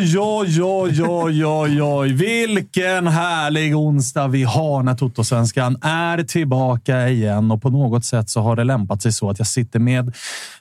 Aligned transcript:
Oj, 0.00 0.18
oj, 0.18 0.62
oj, 0.62 1.02
oj, 1.02 1.44
oj, 1.44 1.82
oj. 1.82 2.12
Vilken 2.12 3.06
härlig 3.06 3.76
onsdag 3.76 4.28
vi 4.28 4.42
har 4.42 4.82
när 4.82 4.94
Totosvenskan 4.94 5.76
är 5.82 6.22
tillbaka 6.22 7.08
igen. 7.08 7.50
Och 7.50 7.62
på 7.62 7.70
något 7.70 8.04
sätt 8.04 8.30
så 8.30 8.40
har 8.40 8.56
det 8.56 8.64
lämpat 8.64 9.02
sig 9.02 9.12
så 9.12 9.30
att 9.30 9.38
jag 9.38 9.46
sitter 9.46 9.78
med 9.78 10.16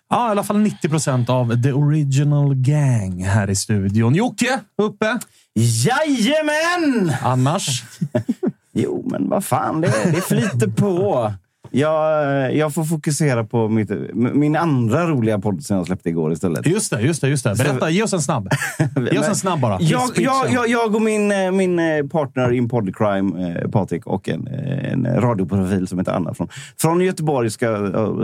ja, 0.09 0.27
i 0.27 0.31
alla 0.31 0.43
fall 0.43 0.57
90 0.57 0.89
procent 0.89 1.29
av 1.29 1.63
the 1.63 1.71
original 1.71 2.55
gang 2.55 3.23
här 3.23 3.49
i 3.49 3.55
studion. 3.55 4.15
Jocke, 4.15 4.59
uppe. 4.77 5.19
Jajamän! 5.55 7.13
Annars? 7.21 7.83
jo, 8.73 9.07
men 9.11 9.29
vad 9.29 9.43
fan, 9.43 9.81
det, 9.81 10.11
det 10.11 10.21
flyter 10.21 10.67
på. 10.67 11.33
Jag, 11.71 12.55
jag 12.55 12.73
får 12.73 12.83
fokusera 12.83 13.43
på 13.43 13.69
mitt, 13.69 13.91
min 14.13 14.55
andra 14.55 15.07
roliga 15.07 15.39
podd 15.39 15.63
som 15.63 15.77
jag 15.77 15.85
släppte 15.85 16.09
igår 16.09 16.33
istället. 16.33 16.67
Just 16.67 16.91
det, 16.91 17.01
just 17.01 17.21
det. 17.21 17.29
Just 17.29 17.43
det. 17.43 17.55
Berätta, 17.57 17.89
ge 17.89 18.03
oss 18.03 18.13
en 18.13 18.21
snabb. 18.21 18.49
Ge 19.11 19.19
oss 19.19 19.27
en 19.27 19.35
snabb 19.35 19.59
bara. 19.59 19.77
Jag, 19.81 20.09
jag, 20.15 20.53
jag, 20.53 20.69
jag 20.69 20.95
och 20.95 21.01
min, 21.01 21.31
eh, 21.31 21.51
min 21.51 21.79
eh, 21.79 22.05
partner 22.05 22.51
in 22.51 22.69
Podcrime, 22.69 23.59
eh, 23.63 23.69
Patrik, 23.69 24.07
och 24.07 24.29
en, 24.29 24.47
en 24.47 25.21
radioprofil 25.21 25.87
som 25.87 25.99
heter 25.99 26.11
Anna 26.11 26.33
från, 26.33 26.47
från 26.81 27.01
Göteborg 27.01 27.49
ska 27.49 27.67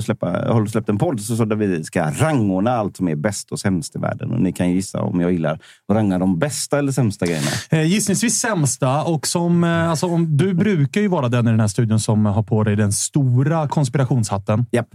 släppa, 0.01 0.27
har 0.27 0.65
släppt 0.65 0.89
en 0.89 0.97
podd 0.97 1.21
så, 1.21 1.35
så 1.35 1.45
där 1.45 1.55
vi 1.55 1.83
ska 1.83 2.11
rangordna 2.11 2.71
allt 2.71 2.97
som 2.97 3.07
är 3.07 3.15
bäst 3.15 3.51
och 3.51 3.59
sämst 3.59 3.95
i 3.95 3.99
världen. 3.99 4.31
Och 4.31 4.41
ni 4.41 4.53
kan 4.53 4.71
gissa 4.71 5.01
om 5.01 5.19
jag 5.19 5.31
gillar 5.31 5.53
att 5.53 5.95
ranga 5.95 6.19
de 6.19 6.39
bästa 6.39 6.79
eller 6.79 6.91
sämsta 6.91 7.25
grejerna. 7.25 7.83
Gissningsvis 7.83 8.39
sämsta. 8.39 9.03
Och 9.03 9.27
som, 9.27 9.63
alltså, 9.63 10.07
om, 10.07 10.37
du 10.37 10.53
brukar 10.53 11.01
ju 11.01 11.07
vara 11.07 11.29
den 11.29 11.47
i 11.47 11.51
den 11.51 11.59
här 11.59 11.67
studion 11.67 11.99
som 11.99 12.25
har 12.25 12.43
på 12.43 12.63
dig 12.63 12.75
den 12.75 12.93
stora 12.93 13.34
stora 13.35 13.67
konspirationshatten. 13.67 14.65
Yep. 14.71 14.87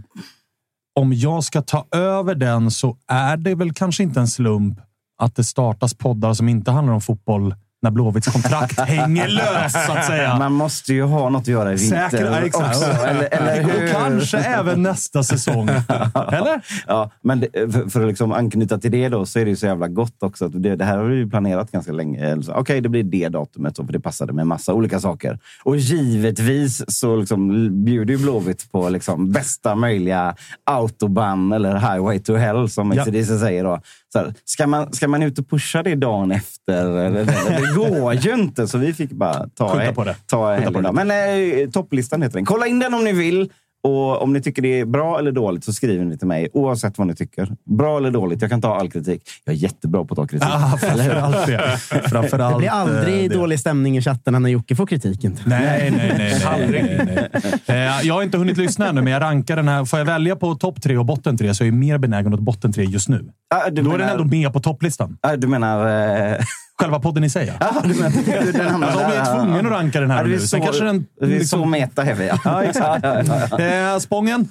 Om 0.94 1.12
jag 1.12 1.44
ska 1.44 1.62
ta 1.62 1.86
över 1.90 2.34
den 2.34 2.70
så 2.70 2.96
är 3.08 3.36
det 3.36 3.54
väl 3.54 3.72
kanske 3.72 4.02
inte 4.02 4.20
en 4.20 4.28
slump 4.28 4.80
att 5.18 5.36
det 5.36 5.44
startas 5.44 5.94
poddar 5.94 6.34
som 6.34 6.48
inte 6.48 6.70
handlar 6.70 6.94
om 6.94 7.00
fotboll 7.00 7.54
när 7.82 7.90
Blåvitts 7.90 8.28
kontrakt 8.28 8.80
hänger 8.88 9.28
lös, 9.28 9.86
så 9.86 9.92
att 9.92 10.06
säga. 10.06 10.38
Man 10.38 10.52
måste 10.52 10.94
ju 10.94 11.02
ha 11.02 11.28
något 11.28 11.40
att 11.40 11.48
göra 11.48 11.72
i 11.72 11.76
vinter 11.76 12.08
Säker, 12.08 12.42
exakt. 12.42 12.76
också. 12.76 12.90
Eller, 12.90 13.28
eller 13.34 13.62
hur? 13.62 13.84
Och 13.84 13.90
kanske 13.90 14.38
även 14.38 14.82
nästa 14.82 15.22
säsong. 15.22 15.68
Eller? 16.32 16.60
Ja, 16.86 17.10
men 17.22 17.40
det, 17.40 17.72
för, 17.72 17.90
för, 17.90 18.00
att 18.00 18.08
liksom 18.08 18.32
anknyta 18.32 18.78
till 18.78 18.90
det 18.90 19.08
då, 19.08 19.26
så 19.26 19.38
är 19.38 19.44
det 19.44 19.50
ju 19.50 19.56
så 19.56 19.66
jävla 19.66 19.88
gott 19.88 20.22
också. 20.22 20.44
Att 20.44 20.62
det, 20.62 20.76
det 20.76 20.84
här 20.84 20.96
har 20.96 21.04
vi 21.04 21.16
ju 21.16 21.30
planerat 21.30 21.70
ganska 21.70 21.92
länge. 21.92 22.36
Okej, 22.36 22.54
okay, 22.54 22.80
det 22.80 22.88
blir 22.88 23.02
det 23.02 23.28
datumet, 23.28 23.76
så, 23.76 23.86
för 23.86 23.92
det 23.92 24.00
passade 24.00 24.32
med 24.32 24.46
massa 24.46 24.74
olika 24.74 25.00
saker. 25.00 25.38
Och 25.64 25.76
givetvis 25.76 26.98
så 26.98 27.16
liksom 27.16 27.68
bjuder 27.84 28.14
ju 28.14 28.20
Blåvitt 28.20 28.72
på 28.72 28.88
liksom 28.88 29.32
bästa 29.32 29.74
möjliga 29.74 30.34
autobahn 30.64 31.52
eller 31.52 31.74
highway 31.78 32.18
to 32.18 32.34
hell, 32.34 32.70
som 32.70 32.92
ja. 32.92 33.04
säger. 33.24 33.64
Då. 33.64 33.80
Så 34.12 34.18
här, 34.18 34.34
ska, 34.44 34.66
man, 34.66 34.92
ska 34.92 35.08
man 35.08 35.22
ut 35.22 35.38
och 35.38 35.50
pusha 35.50 35.82
det 35.82 35.94
dagen 35.94 36.32
efter? 36.32 36.98
Eller, 36.98 37.24
det 37.24 37.74
går 37.74 38.14
ju 38.14 38.34
inte, 38.34 38.68
så 38.68 38.78
vi 38.78 38.94
fick 38.94 39.10
bara 39.10 39.48
ta, 39.48 39.92
på 39.94 40.04
det. 40.04 40.16
ta 40.26 40.54
helgen. 40.54 40.94
Men 40.94 41.10
eh, 41.10 41.70
topplistan 41.70 42.22
heter 42.22 42.34
den. 42.34 42.44
Kolla 42.44 42.66
in 42.66 42.78
den 42.78 42.94
om 42.94 43.04
ni 43.04 43.12
vill. 43.12 43.50
Och 43.82 44.22
om 44.22 44.32
ni 44.32 44.42
tycker 44.42 44.62
det 44.62 44.80
är 44.80 44.84
bra 44.84 45.18
eller 45.18 45.32
dåligt 45.32 45.64
så 45.64 45.72
skriver 45.72 46.04
ni 46.04 46.18
till 46.18 46.26
mig 46.26 46.48
oavsett 46.52 46.98
vad 46.98 47.06
ni 47.06 47.14
tycker. 47.14 47.56
Bra 47.64 47.96
eller 47.96 48.10
dåligt. 48.10 48.42
Jag 48.42 48.50
kan 48.50 48.60
ta 48.60 48.74
all 48.74 48.90
kritik. 48.90 49.22
Jag 49.44 49.54
är 49.54 49.58
jättebra 49.58 50.04
på 50.04 50.14
att 50.14 50.16
ta 50.16 50.26
kritik. 50.26 50.48
Ah, 50.52 50.76
framförallt 50.80 51.46
det. 51.46 51.78
Framförallt 52.08 52.54
det 52.54 52.58
blir 52.58 52.68
aldrig 52.68 53.30
det. 53.30 53.36
dålig 53.36 53.60
stämning 53.60 53.96
i 53.96 54.02
chatten 54.02 54.42
när 54.42 54.50
Jocke 54.50 54.76
får 54.76 54.86
kritik. 54.86 55.22
Nej, 55.22 55.36
nej, 55.46 55.90
nej. 55.90 56.14
nej, 56.18 56.44
aldrig. 56.44 56.82
nej, 56.82 57.28
nej. 57.66 57.86
Eh, 57.86 58.06
jag 58.06 58.14
har 58.14 58.22
inte 58.22 58.38
hunnit 58.38 58.56
lyssna 58.56 58.88
ännu, 58.88 59.02
men 59.02 59.12
jag 59.12 59.22
rankar 59.22 59.56
den 59.56 59.68
här. 59.68 59.84
Får 59.84 59.98
jag 59.98 60.06
välja 60.06 60.36
på 60.36 60.54
topp 60.54 60.82
tre 60.82 60.96
och 60.98 61.06
botten 61.06 61.36
tre 61.38 61.54
så 61.54 61.64
är 61.64 61.66
jag 61.68 61.74
mer 61.74 61.98
benägen 61.98 62.34
åt 62.34 62.40
botten 62.40 62.72
tre 62.72 62.84
just 62.84 63.08
nu. 63.08 63.30
Ah, 63.54 63.70
Då 63.70 63.82
menar, 63.82 63.94
är 63.94 63.98
den 63.98 64.08
ändå 64.08 64.24
med 64.24 64.52
på 64.52 64.60
topplistan. 64.60 65.18
Ah, 65.20 65.36
du 65.36 65.46
menar... 65.46 65.86
Eh... 66.32 66.36
Själva 66.80 67.00
podden 67.00 67.24
i 67.24 67.30
sig, 67.30 67.52
ja. 67.60 67.82
du 67.84 67.94
menar, 67.94 68.44
du, 68.44 68.52
den 68.52 68.68
hamnar 68.68 68.88
alltså, 68.88 69.04
om 69.04 69.10
vi 69.10 69.16
är 69.16 69.34
tvungen 69.34 69.66
att 69.66 69.72
ranka 69.72 70.00
den 70.00 70.10
här 70.10 70.24
ja, 70.24 70.28
nu. 70.28 70.40
Sen 70.40 70.62
kanske 70.62 70.84
den... 70.84 71.06
Det 71.20 71.26
är 71.26 71.28
liksom... 71.28 71.60
så 71.60 71.66
meta 71.66 72.02
är 72.04 72.14
vi, 72.14 72.26
ja. 72.28 72.38
ja, 72.44 72.62
exakt. 72.62 73.04
eh, 73.60 73.98
Spången. 73.98 74.48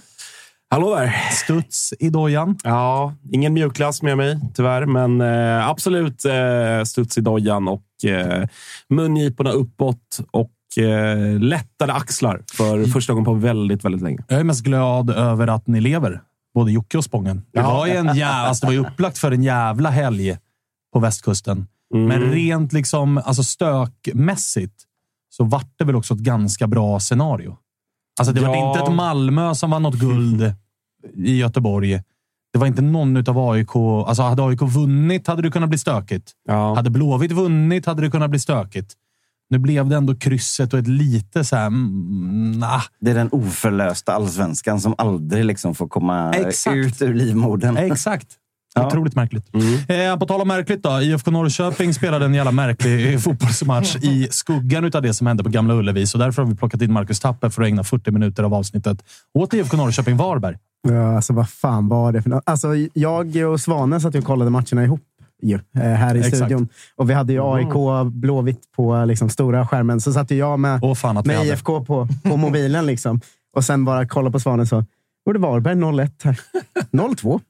Hallå 0.70 0.96
där! 0.96 1.16
Studs 1.32 1.94
i 2.00 2.10
dojan. 2.10 2.58
Ja, 2.64 3.14
ingen 3.32 3.54
mjukglass 3.54 4.02
med 4.02 4.18
mig 4.18 4.40
tyvärr, 4.56 4.86
men 4.86 5.22
eh, 5.22 5.70
absolut 5.70 6.26
eh, 6.26 6.84
studs 6.86 7.18
i 7.18 7.22
dojan 7.22 7.68
och 7.68 8.06
eh, 8.06 8.48
mungiporna 8.90 9.52
uppåt 9.52 10.20
och 10.32 10.84
eh, 10.84 11.40
lättade 11.40 11.94
axlar 11.94 12.42
för 12.54 12.86
första 12.86 13.14
gången 13.14 13.26
på 13.26 13.34
väldigt, 13.34 13.86
väldigt 13.86 14.02
länge. 14.02 14.24
Jag 14.28 14.40
är 14.40 14.44
mest 14.44 14.64
glad 14.64 15.10
över 15.10 15.48
att 15.48 15.68
ni 15.68 15.82
lever, 15.82 16.22
både 16.56 16.72
Jocke 16.72 16.98
och 16.98 17.04
Spången. 17.04 17.42
Det 17.54 17.62
var 17.62 17.88
ju 17.88 17.94
en 17.94 18.06
jävla, 18.06 18.28
alltså 18.28 18.66
det 18.66 18.68
var 18.68 18.74
ju 18.74 18.80
upplagt 18.80 19.18
för 19.18 19.32
en 19.32 19.44
jävla 19.44 19.90
helg 19.90 20.38
på 20.94 21.00
västkusten. 21.00 21.68
Mm. 21.94 22.06
Men 22.08 22.32
rent 22.32 22.74
liksom, 22.74 23.18
alltså 23.18 23.44
stökmässigt 23.44 24.84
så 25.30 25.44
vart 25.44 25.74
det 25.78 25.86
väl 25.86 25.96
också 25.96 26.14
ett 26.14 26.20
ganska 26.20 26.68
bra 26.68 27.00
scenario. 27.00 27.58
Alltså 28.20 28.34
det 28.34 28.42
ja. 28.42 28.48
var 28.48 28.68
inte 28.68 28.84
ett 28.84 28.96
Malmö 28.96 29.56
som 29.56 29.72
var 29.72 29.80
något 29.80 29.96
guld 29.96 30.54
i 31.16 31.38
Göteborg. 31.38 32.04
Det 32.54 32.60
var 32.60 32.68
inte 32.68 32.82
någon 32.82 33.30
av 33.30 33.50
AIK. 33.50 33.76
Alltså 33.76 34.24
hade 34.24 34.44
AIK 34.44 34.62
vunnit 34.62 35.28
hade 35.28 35.42
det 35.42 35.52
kunnat 35.52 35.70
bli 35.70 35.78
stökigt. 35.78 36.32
Ja. 36.48 36.76
Hade 36.76 36.90
Blåvitt 36.90 37.32
vunnit 37.32 37.86
hade 37.86 38.02
det 38.02 38.12
kunnat 38.12 38.30
bli 38.30 38.40
stökigt. 38.40 38.94
Nu 39.50 39.58
blev 39.60 39.90
det 39.90 39.96
ändå 39.96 40.16
krysset 40.16 40.74
och 40.74 40.80
ett 40.80 40.88
lite 40.88 41.44
så 41.44 41.56
här... 41.56 41.68
Mm, 41.68 42.52
nah. 42.52 42.84
Det 43.00 43.12
är 43.12 43.16
den 43.16 43.30
oförlösta 43.32 44.14
allsvenskan 44.14 44.82
som 44.82 44.96
aldrig 44.98 45.46
liksom 45.46 45.76
får 45.76 45.88
komma 45.88 46.34
Exakt. 46.34 46.76
ut 46.76 47.02
ur 47.02 47.14
livmodern. 47.14 47.78
Exakt. 47.78 48.28
Otroligt 48.88 49.16
märkligt. 49.16 49.46
Eh, 49.88 50.20
på 50.20 50.26
tal 50.26 50.42
om 50.42 50.48
märkligt 50.48 50.84
då. 50.84 51.02
IFK 51.02 51.32
Norrköping 51.32 51.94
spelade 51.94 52.26
en 52.26 52.34
jävla 52.34 52.52
märklig 52.52 53.22
fotbollsmatch 53.24 53.96
i 53.96 54.28
skuggan 54.32 54.92
av 54.94 55.02
det 55.02 55.14
som 55.14 55.28
hände 55.28 55.44
på 55.44 55.50
Gamla 55.50 55.74
Ullevi. 55.74 56.06
Så 56.06 56.18
därför 56.18 56.42
har 56.42 56.50
vi 56.50 56.56
plockat 56.56 56.82
in 56.82 56.94
Marcus 56.94 57.20
Tapper 57.20 57.50
för 57.50 57.62
att 57.62 57.68
ägna 57.68 57.84
40 57.84 58.12
minuter 58.12 58.44
av 58.44 58.54
avsnittet 58.54 59.04
åt 59.34 59.54
IFK 59.54 59.78
Norrköping 59.78 60.18
Varberg. 60.18 60.58
Ja, 60.88 61.16
alltså 61.16 61.34
vad 61.34 61.50
fan 61.50 61.88
var 61.88 62.12
det 62.12 62.22
för 62.22 62.30
något? 62.30 62.44
Alltså, 62.46 62.68
jag 62.94 63.36
och 63.36 63.60
Svanen 63.60 64.02
satt 64.02 64.16
och 64.16 64.24
kollade 64.24 64.52
matcherna 64.52 64.84
ihop 64.84 65.02
ju, 65.42 65.60
eh, 65.76 65.82
här 65.82 66.16
i 66.16 66.20
Exakt. 66.20 66.36
studion. 66.36 66.68
Och 66.96 67.10
vi 67.10 67.14
hade 67.14 67.34
ju 67.34 67.42
AIK 67.44 68.06
Blåvitt 68.12 68.62
på 68.76 69.06
liksom, 69.06 69.30
stora 69.30 69.68
skärmen. 69.68 70.02
Så 70.02 70.14
satt 70.14 70.32
jag 70.32 70.60
med, 70.60 70.80
Åh, 70.84 70.96
fan 70.96 71.24
med. 71.26 71.46
IFK 71.46 71.86
på, 71.86 72.08
på 72.24 72.38
mobilen. 72.38 72.86
Liksom. 72.86 73.22
Och 73.56 73.66
sen 73.66 73.86
bara 73.86 74.08
kolla 74.08 74.32
på 74.32 74.40
Svanen 74.40 74.68
så. 74.68 74.86
Var 75.24 75.34
det 75.34 75.40
Varberg 75.40 75.76
0-1 75.76 76.12
här? 76.24 76.40
0-2. 76.92 77.42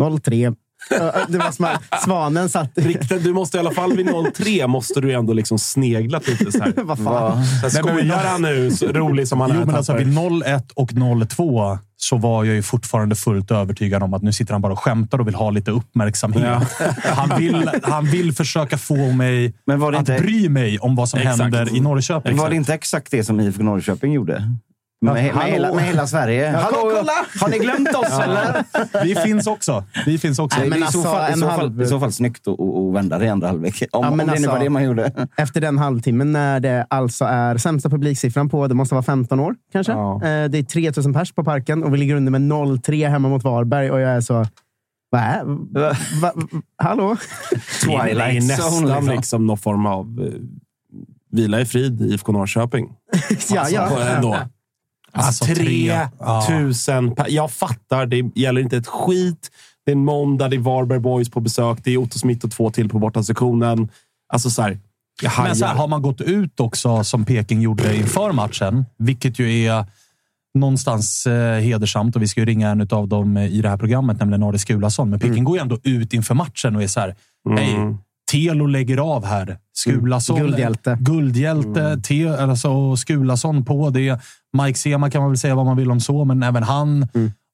0-3. 0.00 0.56
Ja, 0.90 1.12
Det 1.28 1.38
var 1.38 1.50
som 1.52 1.64
att 1.64 2.02
Svanen 2.04 2.48
satt... 2.48 2.70
Riktigt, 2.74 3.24
du 3.24 3.32
måste 3.32 3.56
i 3.56 3.60
alla 3.60 3.70
fall 3.70 3.96
vid 3.96 4.08
03 4.36 4.66
måste 4.66 5.00
du 5.00 5.12
ändå 5.12 5.32
liksom 5.32 5.58
sneglat 5.58 6.28
lite 6.28 6.52
så 6.52 6.58
här. 6.62 6.72
Vad 6.82 6.98
fan? 6.98 7.44
Så 7.44 7.60
här, 7.62 7.68
Skojar 7.68 8.24
han 8.24 8.42
nu, 8.42 8.70
så 8.70 8.86
rolig 8.86 9.28
som 9.28 9.40
han 9.40 9.50
Jo, 9.54 9.60
är? 9.60 9.64
men 9.66 9.74
alltså 9.74 9.94
vid 9.94 10.06
0-1 10.18 10.62
och 10.74 10.90
0-2 10.92 11.78
så 11.96 12.16
var 12.16 12.44
jag 12.44 12.54
ju 12.54 12.62
fortfarande 12.62 13.14
fullt 13.16 13.50
övertygad 13.50 14.02
om 14.02 14.14
att 14.14 14.22
nu 14.22 14.32
sitter 14.32 14.52
han 14.52 14.62
bara 14.62 14.72
och 14.72 14.78
skämtar 14.78 15.18
och 15.18 15.26
vill 15.26 15.34
ha 15.34 15.50
lite 15.50 15.70
uppmärksamhet. 15.70 16.58
Han, 17.04 17.38
vill, 17.38 17.70
han 17.82 18.04
vill 18.06 18.32
försöka 18.32 18.78
få 18.78 19.12
mig 19.12 19.54
Men 19.66 19.82
att 19.82 19.94
inte- 19.98 20.18
bry 20.22 20.48
mig 20.48 20.78
om 20.78 20.96
vad 20.96 21.08
som 21.08 21.20
Exakt. 21.20 21.38
händer 21.40 21.76
i 21.76 21.80
Norrköping. 21.80 22.36
Var 22.36 22.50
det 22.50 22.56
inte 22.56 22.74
exakt 22.74 23.10
det 23.10 23.24
som 23.24 23.40
IFK 23.40 23.62
Norrköping 23.62 24.12
gjorde? 24.12 24.54
Med, 25.02 25.14
med, 25.14 25.44
hela, 25.46 25.74
med 25.74 25.84
hela 25.84 26.06
Sverige. 26.06 26.48
Hallå, 26.48 26.76
kolla! 26.80 27.12
Har 27.40 27.48
ni 27.48 27.58
glömt 27.58 27.94
oss 27.94 28.20
eller? 28.20 28.64
Vi 29.04 29.14
finns 29.14 29.46
också. 29.46 29.84
Vi 30.06 30.18
finns 30.18 30.38
också. 30.38 30.60
Nej, 30.60 30.68
men 30.68 30.78
i, 30.78 30.80
så 30.80 30.86
alltså, 30.86 31.02
fall, 31.02 31.30
i, 31.30 31.32
en 31.32 31.38
så 31.38 31.46
fall, 31.46 31.60
halv- 31.60 31.82
I 31.82 31.86
så 31.86 32.00
fall 32.00 32.12
snyggt 32.12 32.48
att, 32.48 32.60
att 32.60 32.76
att 32.88 32.94
vända 32.94 33.18
det 33.18 33.24
i 33.24 33.28
andra 33.28 33.46
halvlek. 33.48 33.82
Om, 33.92 34.04
Ja, 34.04 34.10
men 34.10 34.12
om 34.12 34.18
det 34.18 34.24
nu 34.26 34.30
alltså- 34.32 34.50
var 34.50 34.58
det 34.58 34.70
man 34.70 34.84
gjorde. 34.84 35.26
Efter 35.36 35.60
den 35.60 35.78
halvtimmen 35.78 36.32
när 36.32 36.60
det 36.60 36.86
alltså 36.90 37.24
är 37.24 37.56
sämsta 37.56 37.90
publiksiffran 37.90 38.48
på, 38.48 38.66
det 38.66 38.74
måste 38.74 38.94
vara 38.94 39.02
15 39.02 39.40
år 39.40 39.54
kanske. 39.72 39.92
Ja. 39.92 40.14
Eh, 40.14 40.48
Det 40.50 40.58
är 40.58 40.62
3000 40.62 41.14
pers 41.14 41.32
på 41.32 41.44
parken 41.44 41.84
och 41.84 41.94
vi 41.94 41.98
ligger 41.98 42.14
under 42.14 42.30
med 42.32 42.40
0-3 42.40 43.08
hemma 43.08 43.28
mot 43.28 43.44
Varberg 43.44 43.90
och 43.90 44.00
jag 44.00 44.10
är 44.10 44.20
så... 44.20 44.34
Va? 45.12 45.24
va, 45.44 45.92
va 46.22 46.32
hallå? 46.82 47.16
Det 47.86 47.94
är 47.94 48.02
Twilight 48.08 48.44
nästan 48.48 48.86
liksom. 48.86 49.08
liksom. 49.08 49.46
någon 49.46 49.58
form 49.58 49.86
av 49.86 50.20
eh, 50.26 50.40
vila 51.32 51.60
i 51.60 51.64
frid 51.66 52.00
i 52.00 52.04
IFK 52.14 52.32
Norrköping. 52.32 52.92
ja, 53.50 53.66
ja. 53.70 53.86
På 53.88 54.00
ändå. 54.00 54.36
Alltså, 55.12 55.44
Alltså, 55.44 55.64
tre. 55.64 56.08
3000 56.46 57.14
per... 57.14 57.26
Jag 57.28 57.50
fattar, 57.50 58.06
det 58.06 58.30
gäller 58.34 58.60
inte 58.60 58.76
ett 58.76 58.86
skit. 58.86 59.50
Det 59.84 59.90
är 59.90 59.96
en 59.96 60.04
måndag, 60.04 60.48
det 60.48 60.56
är 60.56 60.60
Varberg 60.60 60.98
Boys 60.98 61.30
på 61.30 61.40
besök. 61.40 61.78
Det 61.84 61.90
är 61.90 61.96
Otto 61.96 62.18
Smith 62.18 62.44
och 62.44 62.50
två 62.50 62.70
till 62.70 62.88
på 62.88 62.98
bortasektionen. 62.98 63.88
Alltså 64.32 64.50
så 64.50 64.62
här, 64.62 64.78
Men 65.44 65.56
så 65.56 65.64
här, 65.66 65.74
har 65.74 65.88
man 65.88 66.02
gått 66.02 66.20
ut 66.20 66.60
också, 66.60 67.04
som 67.04 67.24
Peking 67.24 67.60
gjorde 67.60 67.96
inför 67.96 68.32
matchen, 68.32 68.84
vilket 68.98 69.38
ju 69.38 69.64
är 69.64 69.86
någonstans 70.58 71.26
eh, 71.26 71.60
hedersamt 71.60 72.16
och 72.16 72.22
vi 72.22 72.28
ska 72.28 72.40
ju 72.40 72.46
ringa 72.46 72.68
en 72.68 72.88
av 72.90 73.08
dem 73.08 73.36
eh, 73.36 73.46
i 73.46 73.62
det 73.62 73.68
här 73.68 73.76
programmet, 73.76 74.18
nämligen 74.20 74.42
Aris 74.42 74.62
Skulason. 74.62 75.10
Men 75.10 75.20
Peking 75.20 75.44
går 75.44 75.56
ju 75.56 75.60
ändå 75.62 75.78
ut 75.82 76.12
inför 76.12 76.34
matchen 76.34 76.76
och 76.76 76.82
är 76.82 76.86
så 76.86 77.00
här, 77.00 77.14
hej, 77.56 77.74
Telo 78.30 78.66
lägger 78.66 78.98
av 78.98 79.24
här. 79.24 79.58
Skulason, 79.72 80.38
Guldhjälte. 80.40 80.98
Guldhjälte, 81.00 82.00
Te, 82.02 82.28
alltså 82.28 82.96
Skulason 82.96 83.64
på 83.64 83.90
det. 83.90 84.20
Mike 84.62 84.78
Sema 84.78 85.10
kan 85.10 85.20
man 85.20 85.30
väl 85.30 85.38
säga 85.38 85.54
vad 85.54 85.66
man 85.66 85.76
vill 85.76 85.90
om 85.90 86.00
så, 86.00 86.24
men 86.24 86.42
även 86.42 86.62
han. 86.62 87.08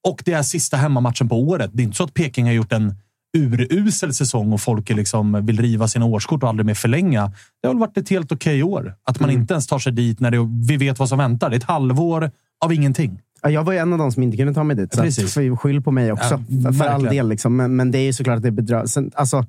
Och 0.09 0.23
det 0.25 0.33
är 0.33 0.43
sista 0.43 0.77
hemmamatchen 0.77 1.29
på 1.29 1.41
året. 1.41 1.71
Det 1.75 1.83
är 1.83 1.85
inte 1.85 1.97
så 1.97 2.05
att 2.05 2.15
Peking 2.15 2.45
har 2.47 2.53
gjort 2.53 2.73
en 2.73 2.95
urusel 3.37 4.15
säsong 4.15 4.53
och 4.53 4.61
folk 4.61 4.91
är 4.91 4.95
liksom 4.95 5.47
vill 5.47 5.61
riva 5.61 5.89
sina 5.89 6.05
årskort 6.05 6.43
och 6.43 6.49
aldrig 6.49 6.67
mer 6.67 6.75
förlänga. 6.75 7.33
Det 7.63 7.69
har 7.69 7.75
väl 7.75 7.81
varit 7.81 7.97
ett 7.97 8.09
helt 8.09 8.33
okej 8.33 8.63
år. 8.63 8.95
Att 9.05 9.21
man 9.21 9.31
inte 9.31 9.55
ens 9.55 9.67
tar 9.67 9.79
sig 9.79 9.93
dit 9.93 10.21
när 10.21 10.31
det, 10.31 10.39
vi 10.69 10.77
vet 10.77 10.99
vad 10.99 11.09
som 11.09 11.19
väntar. 11.19 11.51
Det 11.51 11.57
är 11.57 11.59
ett 11.59 11.65
halvår 11.65 12.31
av 12.65 12.73
ingenting. 12.73 13.21
Ja, 13.43 13.51
Jag 13.51 13.65
var 13.65 13.73
ju 13.73 13.79
en 13.79 13.93
av 13.93 13.99
de 13.99 14.13
som 14.13 14.23
inte 14.23 14.37
kunde 14.37 14.55
ta 14.55 14.65
mig 14.65 14.77
dit. 14.77 14.95
Så 14.95 15.03
Precis. 15.03 15.37
att, 15.37 15.61
skyll 15.61 15.83
på 15.83 15.91
mig 15.91 16.13
också. 16.13 16.43
Ja, 16.49 16.73
för 16.73 16.85
all 16.85 17.03
del. 17.03 17.29
Liksom. 17.29 17.57
Men, 17.57 17.77
men 17.77 17.91
det 17.91 17.99
är 17.99 18.05
ju 18.05 18.13
såklart 18.13 18.37
att 18.37 18.43
det 18.43 18.51
bedrör. 18.51 18.87
Sen, 18.87 19.11
alltså, 19.15 19.45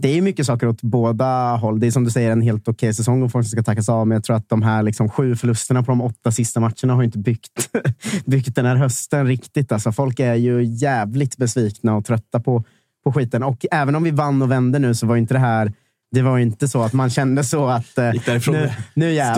det 0.00 0.18
är 0.18 0.22
mycket 0.22 0.46
saker 0.46 0.66
åt 0.66 0.82
båda 0.82 1.56
håll. 1.56 1.80
Det 1.80 1.86
är 1.86 1.90
som 1.90 2.04
du 2.04 2.10
säger 2.10 2.30
en 2.30 2.42
helt 2.42 2.68
okej 2.68 2.94
säsong 2.94 3.22
och 3.22 3.32
folk 3.32 3.46
som 3.46 3.50
ska 3.50 3.62
tackas 3.62 3.88
av. 3.88 4.06
Men 4.06 4.16
jag 4.16 4.24
tror 4.24 4.36
att 4.36 4.48
de 4.48 4.62
här 4.62 4.82
liksom, 4.82 5.08
sju 5.08 5.36
förlusterna 5.36 5.82
på 5.82 5.90
de 5.90 6.00
åtta 6.00 6.32
sista 6.32 6.60
matcherna 6.60 6.94
har 6.94 7.02
inte 7.02 7.18
byggt, 7.18 7.70
byggt 8.26 8.54
den 8.54 8.66
här 8.66 8.76
hösten 8.76 9.26
riktigt. 9.26 9.72
Alltså, 9.72 9.92
folk 9.92 10.20
är 10.20 10.34
ju 10.34 10.64
jävligt 10.64 11.36
besvikna 11.36 11.96
och 11.96 12.04
trötta 12.04 12.40
på, 12.40 12.64
på 13.04 13.12
skiten. 13.12 13.42
Och 13.42 13.66
även 13.70 13.94
om 13.94 14.02
vi 14.02 14.10
vann 14.10 14.42
och 14.42 14.50
vände 14.50 14.78
nu 14.78 14.94
så 14.94 15.06
var 15.06 15.16
inte 15.16 15.34
det 15.34 15.40
här 15.40 15.72
det 16.12 16.22
var 16.22 16.38
inte 16.38 16.68
så 16.68 16.82
att 16.82 16.92
man 16.92 17.10
kände 17.10 17.44
så 17.44 17.66
att 17.66 17.98
eh, 17.98 18.10
nu, 18.46 18.70
nu 18.94 19.12
jävlar. 19.12 19.34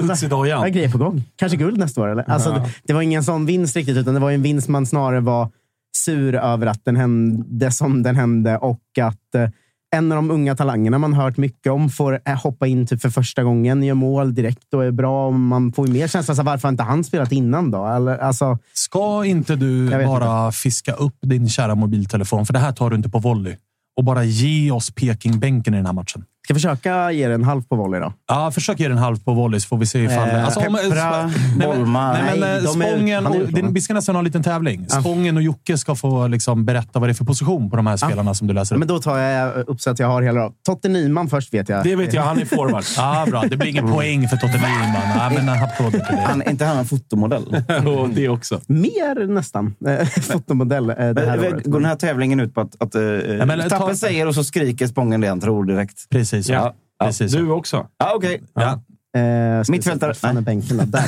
Ja, 0.47 0.69
grejer 0.69 0.91
på 0.91 0.99
gång. 0.99 1.25
Kanske 1.37 1.59
guld 1.59 1.79
nästa 1.79 2.00
år. 2.00 2.09
Eller? 2.09 2.31
Alltså, 2.31 2.50
det, 2.50 2.70
det 2.82 2.93
var 2.93 3.03
ingen 3.03 3.25
sån 3.25 3.47
vinst 3.47 3.76
riktigt, 3.76 3.97
utan 3.97 4.14
det 4.14 4.20
var 4.20 4.31
en 4.31 4.43
vinst 4.43 4.69
man 4.69 4.87
snarare 4.87 5.20
var 5.20 5.50
sur 5.97 6.35
över 6.35 6.67
att 6.67 6.85
den 6.85 6.97
hände 6.97 7.70
som 7.70 8.03
den 8.03 8.17
hände 8.17 8.59
och 8.59 8.99
att 9.00 9.35
eh, 9.35 9.49
en 9.96 10.12
av 10.12 10.16
de 10.16 10.30
unga 10.30 10.56
talangerna 10.56 10.98
man 10.98 11.14
hört 11.14 11.36
mycket 11.36 11.72
om 11.72 11.90
får 11.90 12.20
eh, 12.24 12.42
hoppa 12.42 12.66
in 12.66 12.86
typ 12.86 13.00
för 13.00 13.10
första 13.10 13.42
gången, 13.42 13.82
gör 13.82 13.94
mål 13.94 14.34
direkt 14.34 14.74
och 14.74 14.84
är 14.84 14.90
bra. 14.90 15.30
Man 15.30 15.72
får 15.72 15.86
ju 15.86 15.92
mer 15.92 16.08
känsla 16.08 16.34
av 16.38 16.44
varför 16.44 16.68
inte 16.68 16.82
han 16.82 17.04
spelat 17.04 17.32
innan 17.32 17.70
då? 17.70 17.86
Eller, 17.86 18.18
alltså, 18.18 18.58
Ska 18.72 19.24
inte 19.24 19.56
du 19.56 19.90
bara 19.90 20.52
fiska 20.52 20.92
upp 20.92 21.16
din 21.20 21.48
kära 21.48 21.74
mobiltelefon, 21.74 22.46
för 22.46 22.52
det 22.52 22.58
här 22.58 22.72
tar 22.72 22.90
du 22.90 22.96
inte 22.96 23.08
på 23.08 23.18
volley, 23.18 23.56
och 23.96 24.04
bara 24.04 24.24
ge 24.24 24.70
oss 24.70 24.90
Peking-bänken 24.90 25.74
i 25.74 25.76
den 25.76 25.86
här 25.86 25.92
matchen? 25.92 26.24
Ska 26.44 26.54
försöka 26.54 27.10
ge 27.12 27.28
det 27.28 27.34
en 27.34 27.44
halv 27.44 27.62
på 27.62 27.76
volley 27.76 28.00
då. 28.00 28.12
Ja, 28.28 28.50
försök 28.50 28.80
ge 28.80 28.88
den 28.88 28.98
halv 28.98 29.24
på 29.24 29.34
volley 29.34 29.60
så 29.60 29.68
får 29.68 29.76
vi 29.78 29.86
se 29.86 29.98
ifall... 30.04 30.28
Eh, 30.28 30.44
alltså, 30.44 30.60
om- 30.60 30.74
Peppra, 30.82 31.26
nej, 31.26 31.34
men- 31.56 31.68
Bolma. 31.68 32.12
Nej, 32.12 32.22
men 32.30 32.40
Nej, 32.40 32.50
är- 32.50 32.60
Spången 32.66 33.26
är 33.26 33.42
och, 33.42 33.52
det, 33.52 33.62
vi 33.70 33.80
ska 33.80 33.94
nästan 33.94 34.14
ha 34.14 34.18
en 34.20 34.24
liten 34.24 34.42
tävling. 34.42 34.88
Spången 34.88 35.36
och 35.36 35.42
Jocke 35.42 35.78
ska 35.78 35.94
få 35.94 36.26
liksom 36.26 36.64
berätta 36.64 36.98
vad 36.98 37.08
det 37.08 37.12
är 37.12 37.14
för 37.14 37.24
position 37.24 37.70
på 37.70 37.76
de 37.76 37.86
här 37.86 37.96
spelarna 37.96 38.34
som 38.34 38.46
du 38.48 38.54
läser 38.54 38.74
upp. 38.74 38.78
Men 38.78 38.88
då 38.88 38.98
tar 38.98 39.18
jag 39.18 39.68
upp 39.68 39.80
så 39.80 39.90
att 39.90 39.98
jag 39.98 40.06
har 40.08 40.22
hela 40.22 40.40
då. 40.40 40.52
Totte 40.66 40.88
Nyman 40.88 41.28
först 41.28 41.54
vet 41.54 41.68
jag. 41.68 41.84
Det 41.84 41.96
vet 41.96 42.14
jag, 42.14 42.22
han 42.22 42.38
är 42.38 42.44
forward. 42.44 42.84
Ja, 42.96 43.26
bra. 43.30 43.42
Det 43.50 43.56
blir 43.56 43.68
ingen 43.68 43.88
poäng 43.92 44.28
för 44.28 44.36
Totte 44.36 44.52
Nyman. 44.56 45.02
Ja, 45.16 45.30
men 45.34 45.48
en 45.48 45.62
applåd 45.64 45.90
till 45.90 46.00
det. 46.00 46.24
Han, 46.26 46.42
är 46.42 46.50
inte 46.50 46.64
han 46.64 46.78
en 46.78 46.84
fotomodell? 46.84 47.64
och 47.98 48.08
det 48.08 48.28
också. 48.28 48.60
Mer 48.66 49.26
nästan. 49.26 49.74
Eh, 49.86 50.06
Fotomodell 50.06 50.90
eh, 50.90 50.96
det 50.96 51.26
här 51.26 51.38
året. 51.38 51.64
Går 51.64 51.78
den 51.80 51.88
här 51.88 51.96
tävlingen 51.96 52.40
ut 52.40 52.54
på 52.54 52.60
att, 52.60 52.82
att 52.82 52.94
uh, 52.94 53.02
men 53.46 53.60
ta- 53.60 53.68
Tappen 53.78 53.96
säger 53.96 54.26
och 54.28 54.34
så 54.34 54.44
skriker 54.44 54.86
Spången 54.86 55.20
det 55.20 55.28
han 55.28 55.40
tror 55.40 55.64
direkt? 55.64 56.08
Precis. 56.10 56.31
Så. 56.43 56.52
Ja. 56.52 56.75
Precis 57.05 57.32
så. 57.32 57.38
Du 57.38 57.50
också. 57.50 57.87
Ja, 57.99 58.12
okej. 58.17 58.43
Ja. 58.55 58.82
Eh, 59.20 59.62
Mittfältare. 59.69 60.14
Fan 60.14 60.37
är 60.37 60.40
bänken 60.40 60.76
då. 60.76 60.84
Där. 60.84 61.05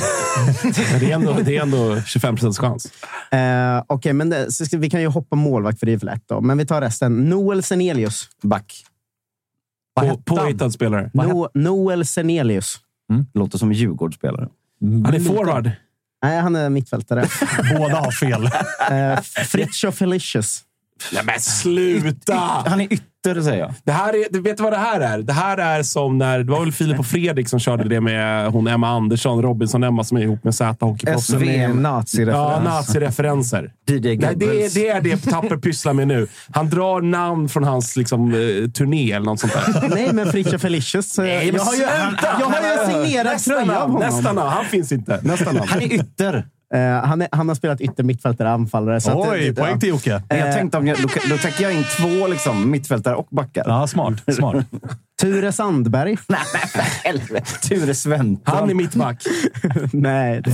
Men 0.91 0.99
det 0.99 1.11
är 1.11 1.15
ändå, 1.15 1.33
det 1.45 1.57
är 1.57 1.61
ändå 1.61 2.01
25 2.01 2.35
procents 2.35 2.59
chans. 2.59 2.85
Eh, 3.31 3.83
Okej, 3.87 4.13
men 4.13 4.29
det, 4.29 4.51
så 4.51 4.65
ska, 4.65 4.77
vi 4.77 4.89
kan 4.89 5.01
ju 5.01 5.07
hoppa 5.07 5.35
målvakt 5.35 5.79
för 5.79 5.85
det 5.85 5.93
är 5.93 5.97
för 5.99 6.05
lätt. 6.05 6.23
Då. 6.27 6.41
Men 6.41 6.57
vi 6.57 6.65
tar 6.65 6.81
resten. 6.81 7.29
Noel 7.29 7.63
Senelius. 7.63 8.29
Back. 8.41 8.73
Vad 9.93 10.05
På, 10.05 10.11
hette 10.11 10.23
han? 10.27 10.37
påhittad 10.37 10.71
spelare. 10.71 11.11
Vad 11.13 11.27
No, 11.29 11.49
Noel 11.53 12.05
Senelius. 12.05 12.77
Låter 13.33 13.57
som 13.57 13.69
en 13.69 13.75
Djurgårdsspelare. 13.75 14.47
Han 14.81 15.13
är 15.13 15.19
forward. 15.19 15.71
Nej, 16.23 16.39
han 16.41 16.55
är 16.55 16.69
mittfältare. 16.69 17.25
Båda 17.77 17.95
har 17.95 18.11
fel. 18.11 18.43
eh, 18.91 19.21
Fritiof 19.45 19.95
Felicius. 19.95 20.61
Nej 21.13 21.23
men 21.25 21.39
sluta! 21.39 22.35
Han 22.65 22.81
är 22.81 22.93
ytter, 22.93 23.41
säger 23.41 23.59
jag. 23.59 23.73
Det 23.83 23.91
här 23.91 24.13
är, 24.13 24.25
du 24.31 24.41
vet 24.41 24.59
vad 24.59 24.73
det 24.73 24.77
här 24.77 24.99
är? 25.01 25.17
Det 25.17 25.33
här 25.33 25.57
är 25.57 25.83
som 25.83 26.17
när, 26.17 26.39
det 26.39 26.51
var 26.51 26.59
väl 26.59 26.71
Filip 26.71 26.99
och 26.99 27.05
Fredrik 27.05 27.49
som 27.49 27.59
körde 27.59 27.89
det 27.89 28.01
med 28.01 28.47
hon 28.51 28.67
Emma 28.67 28.87
Andersson, 28.89 29.41
Robinson-Emma 29.41 30.03
som 30.03 30.17
är 30.17 30.21
ihop 30.21 30.43
med 30.43 30.55
Z-hockeyproffsen. 30.55 31.39
Som 31.39 31.49
är 31.49 31.53
en 31.53 31.61
Ja, 31.61 31.73
nazireferens. 31.91 32.63
nazireferenser. 32.63 33.71
DJ 33.89 33.99
Nej, 33.99 34.17
det, 34.17 34.25
är, 34.25 34.33
Goebbels. 34.33 34.73
det 34.73 34.87
är 34.89 35.01
det 35.01 35.17
Tapper 35.17 35.57
pysslar 35.57 35.93
med 35.93 36.07
nu. 36.07 36.27
Han 36.53 36.69
drar 36.69 37.01
namn 37.01 37.49
från 37.49 37.63
hans 37.63 37.95
liksom, 37.97 38.33
eh, 38.33 38.69
turné 38.71 39.11
eller 39.11 39.25
något 39.25 39.39
sånt 39.39 39.53
där. 39.53 39.89
Nej, 39.95 40.09
men 40.13 40.31
Fritiof 40.31 40.61
Felicius. 40.61 41.19
eh, 41.19 41.25
Nej, 41.25 41.45
men 41.51 41.55
jag 41.55 41.63
har 41.63 41.73
ju, 41.73 41.77
sluta! 42.07 42.27
jag 42.39 42.45
har 42.45 42.61
ju 42.61 42.95
en 43.01 43.05
signerad 43.05 43.39
tröja 43.39 43.79
av 43.81 43.91
honom. 43.91 43.99
Nästa 44.09 44.33
namn. 44.33 44.49
Han 44.49 44.65
finns 44.65 44.91
inte. 44.91 45.19
Nästa 45.23 45.51
namn. 45.51 45.67
Han 45.69 45.81
är 45.81 45.93
ytter. 45.93 46.45
Eh, 46.75 47.05
han, 47.05 47.21
är, 47.21 47.27
han 47.31 47.47
har 47.47 47.55
spelat 47.55 47.81
ytter, 47.81 48.03
mittfältare, 48.03 48.49
anfallare. 48.49 49.01
Så 49.01 49.11
att, 49.11 49.29
Oj, 49.31 49.47
eh, 49.47 49.53
poäng 49.53 49.79
till 49.79 49.89
Jocke. 49.89 50.21
Jag 50.29 50.53
tänkte 50.53 50.77
om 50.77 50.87
jag, 50.87 50.97
då, 51.01 51.07
då 51.29 51.37
täcker 51.37 51.63
jag 51.63 51.73
in 51.73 51.83
två 51.97 52.27
liksom, 52.27 52.71
mittfältare 52.71 53.15
och 53.15 53.27
backar. 53.31 53.63
Ja, 53.67 53.87
smart. 53.87 54.35
smart. 54.35 54.65
Ture 55.21 55.51
Sandberg. 55.51 56.17
Nej, 56.27 56.39
för 56.67 56.79
helvete. 56.79 57.67
Ture 57.67 57.95
Svensson. 57.95 58.39
Han 58.43 58.69
är 58.69 58.73
mittback. 58.73 59.23
Nej. 59.93 60.41
Det, 60.41 60.51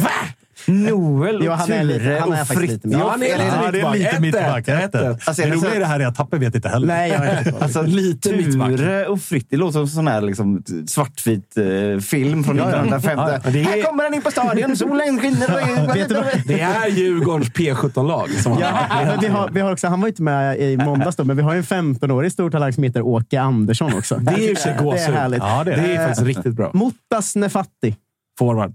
Noel, 0.68 1.40
Jo, 1.44 1.52
han 1.52 1.72
är 1.72 1.84
lite- 1.84 2.00
Ture 2.00 2.20
han 2.20 2.34
är 2.34 2.42
och 2.42 2.48
faktiskt 2.48 2.72
lite 2.74 2.88
mer. 2.88 2.98
han 2.98 3.24
är 3.24 3.38
lite 3.38 3.46
Ja, 3.64 3.72
det 3.72 3.82
är 3.82 3.94
lite 3.94 4.20
mittback. 4.20 4.68
ett, 4.68 4.96
ett. 4.96 5.28
Alltså, 5.28 5.42
det 5.42 5.44
är 5.48 5.52
roliga 5.52 5.76
i 5.76 5.80
det 5.80 5.86
här 5.86 6.00
är 6.00 6.06
att 6.08 6.16
Tappe 6.16 6.38
vet 6.38 6.56
inte 6.56 6.70
heller. 6.70 6.88
Nej, 6.88 7.10
jag. 7.46 7.54
Alltså, 7.64 7.82
Lite. 7.82 8.30
Ture 8.30 9.06
och 9.06 9.22
Fritt, 9.22 9.48
det 9.50 9.58
låter 9.58 9.72
som 9.74 9.82
en 9.82 9.88
sån 9.88 10.08
här 10.08 10.22
liksom, 10.22 10.64
svartvit 10.88 11.58
eh, 11.58 11.64
film 12.00 12.44
från 12.44 12.60
1950. 12.60 13.10
Ja, 13.18 13.40
ja. 13.44 13.50
Är- 13.60 13.64
Här 13.64 13.82
kommer 13.84 14.04
han 14.04 14.14
in 14.14 14.22
på 14.22 14.32
stadion, 14.32 14.78
solen 14.78 15.20
skiner. 15.20 16.48
Det 16.48 16.60
är 16.62 16.88
Djurgårdens 16.90 17.50
P17-lag. 17.52 18.30
Som 18.30 18.52
han 18.52 18.62
Ja, 18.62 18.72
men 19.06 19.20
vi 19.20 19.28
har, 19.28 19.50
vi 19.52 19.60
har 19.62 19.72
också, 19.72 19.88
han 19.88 20.02
var 20.02 20.08
inte 20.08 20.22
med 20.22 20.60
i 20.60 20.78
måndags 20.78 21.16
då, 21.16 21.24
men 21.24 21.38
vi 21.38 21.44
har 21.44 21.54
ju 21.54 21.58
en 21.58 21.64
15-årig 21.96 22.32
stor 22.32 22.50
talang 22.52 22.74
som 22.74 22.84
heter 22.84 23.02
Åke 23.02 23.42
Andersson 23.42 23.94
också. 23.98 24.16
Det 24.16 24.32
är 24.32 24.52
och 24.52 24.58
för 24.58 24.64
sig 24.64 24.74
Det 24.74 24.80
är 24.80 24.84
gåshud. 24.84 25.16
härligt. 25.16 25.40
Ja, 25.44 25.64
det 25.64 25.72
är 25.74 25.78
Det 25.78 25.82
är 25.96 26.00
Eh, 26.02 26.08
faktiskt 26.08 26.28
riktigt 26.28 26.54
bra. 26.54 26.72
Muttas 26.74 27.36
Nefatti. 27.36 27.96
Forward. 28.40 28.74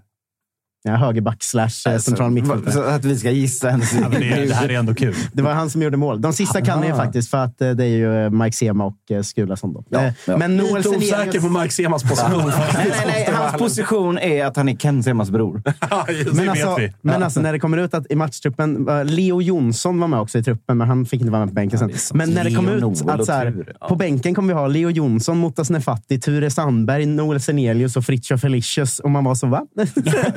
Ja, 0.86 0.96
högerback 0.96 1.42
slash 1.42 1.68
eh, 1.86 1.98
central 1.98 2.30
mittfältare. 2.30 2.72
Så 2.72 2.82
att 2.82 3.04
vi 3.04 3.18
ska 3.18 3.30
gissa 3.30 3.70
hennes... 3.70 3.92
Ja, 3.92 4.08
men 4.08 4.20
det, 4.20 4.46
det 4.46 4.54
här 4.54 4.68
är 4.68 4.78
ändå 4.78 4.94
kul. 4.94 5.14
Det 5.32 5.42
var 5.42 5.52
han 5.52 5.70
som 5.70 5.82
gjorde 5.82 5.96
mål. 5.96 6.20
De 6.20 6.32
sista 6.32 6.60
kan 6.60 6.80
ni 6.80 6.86
ju 6.86 6.94
faktiskt, 6.94 7.30
för 7.30 7.38
att 7.38 7.60
eh, 7.60 7.70
det 7.70 7.84
är 7.84 7.88
ju 7.88 8.24
eh, 8.24 8.30
Mike 8.30 8.56
Sema 8.56 8.84
och 8.84 9.24
Skulason. 9.24 9.72
Då. 9.72 9.84
Ja, 9.88 10.12
ja. 10.26 10.36
Men 10.36 10.56
Noel 10.56 10.76
Lite 10.76 10.88
osäker 10.88 11.40
på 11.40 11.48
Mark 11.48 11.72
Semas 11.72 12.02
position. 12.02 12.52
Nej, 12.74 12.74
nej, 12.74 13.04
nej. 13.06 13.34
Hans 13.34 13.58
position 13.58 14.18
är 14.18 14.44
att 14.44 14.56
han 14.56 14.68
är 14.68 14.76
Ken 14.76 15.02
Semas 15.02 15.30
bror. 15.30 15.62
Ja, 15.90 16.06
just. 16.10 16.32
Men, 16.32 16.48
alltså, 16.48 16.78
men 17.02 17.22
alltså 17.22 17.40
när 17.40 17.52
det 17.52 17.58
kommer 17.58 17.78
ut 17.78 17.94
att 17.94 18.10
i 18.10 18.16
matchtruppen, 18.16 18.88
Leo 19.04 19.42
Jonsson 19.42 20.00
var 20.00 20.08
med 20.08 20.20
också 20.20 20.38
i 20.38 20.42
truppen, 20.42 20.78
men 20.78 20.88
han 20.88 21.06
fick 21.06 21.20
inte 21.20 21.30
vara 21.30 21.40
med 21.40 21.48
på 21.48 21.54
bänken 21.54 21.78
sen. 21.78 22.18
men 22.18 22.30
när 22.30 22.44
det 22.44 22.54
kom 22.54 22.66
Leo, 22.66 22.92
ut 22.92 23.08
att 23.08 23.26
så 23.26 23.32
här, 23.32 23.74
på 23.88 23.96
bänken 23.96 24.34
kommer 24.34 24.54
vi 24.54 24.60
ha 24.60 24.66
Leo 24.66 24.90
Jonsson, 24.90 25.40
Muttas 25.40 25.70
Nefatti, 25.70 26.20
Ture 26.20 26.50
Sandberg, 26.50 27.06
Noel 27.06 27.40
Senelius 27.40 27.96
och 27.96 28.04
Fritiof 28.04 28.40
Felicius. 28.40 28.98
Och 28.98 29.10
man 29.10 29.24
var 29.24 29.34
så, 29.34 29.46
va? 29.46 29.62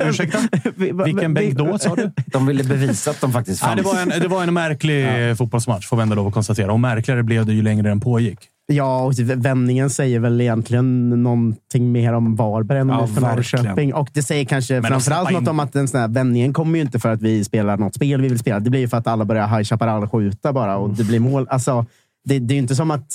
Ursäkta? 0.00 0.39
Vilken 1.04 1.34
vi- 1.34 1.40
bänk 1.40 1.54
då, 1.54 1.78
sa 1.78 1.94
du? 1.94 2.10
De 2.26 2.46
ville 2.46 2.64
bevisa 2.64 3.10
att 3.10 3.20
de 3.20 3.32
faktiskt 3.32 3.62
Nej, 3.66 3.70
fanns. 3.84 3.86
det, 3.86 3.94
var 4.06 4.14
en, 4.16 4.20
det 4.22 4.28
var 4.28 4.42
en 4.42 4.54
märklig 4.54 5.06
fotbollsmatch, 5.36 5.86
får 5.86 5.96
vi 5.96 6.02
ändå 6.02 6.14
lov 6.14 6.26
att 6.26 6.34
konstatera. 6.34 6.72
Och 6.72 6.80
märkligare 6.80 7.22
blev 7.22 7.46
det 7.46 7.52
ju 7.52 7.62
längre 7.62 7.88
den 7.88 8.00
pågick. 8.00 8.38
Ja, 8.72 9.02
och 9.04 9.12
vändningen 9.18 9.90
säger 9.90 10.20
väl 10.20 10.40
egentligen 10.40 11.08
någonting 11.22 11.92
mer 11.92 12.12
om 12.12 12.36
Varberg 12.36 12.78
än 12.78 12.88
Ja, 12.88 12.98
om 13.00 13.08
för. 13.14 13.20
Norrköping. 13.20 13.94
Och 13.94 14.08
det 14.12 14.22
säger 14.22 14.44
kanske 14.44 14.78
att 14.78 14.86
framförallt 14.86 15.28
släppa 15.28 15.40
något 15.40 15.42
in- 15.42 15.48
om 15.48 15.60
att 15.60 15.72
den 15.72 15.88
sån 15.88 16.00
här 16.00 16.08
vändningen 16.08 16.52
kommer 16.52 16.78
ju 16.78 16.84
inte 16.84 16.98
för 16.98 17.08
att 17.12 17.22
vi 17.22 17.44
spelar 17.44 17.76
något 17.76 17.94
spel 17.94 18.20
vi 18.20 18.28
vill 18.28 18.38
spela. 18.38 18.60
Det 18.60 18.70
blir 18.70 18.80
ju 18.80 18.88
för 18.88 18.96
att 18.96 19.06
alla 19.06 19.24
börjar 19.24 19.48
High 19.48 19.62
Chaparral 19.64 20.08
skjuta 20.08 20.52
bara 20.52 20.76
och 20.76 20.90
det 20.90 21.04
blir 21.04 21.20
mål. 21.20 21.46
Alltså, 21.50 21.86
det, 22.24 22.38
det 22.38 22.52
är 22.52 22.56
ju 22.56 22.62
inte 22.62 22.74
som 22.76 22.90
att 22.90 23.06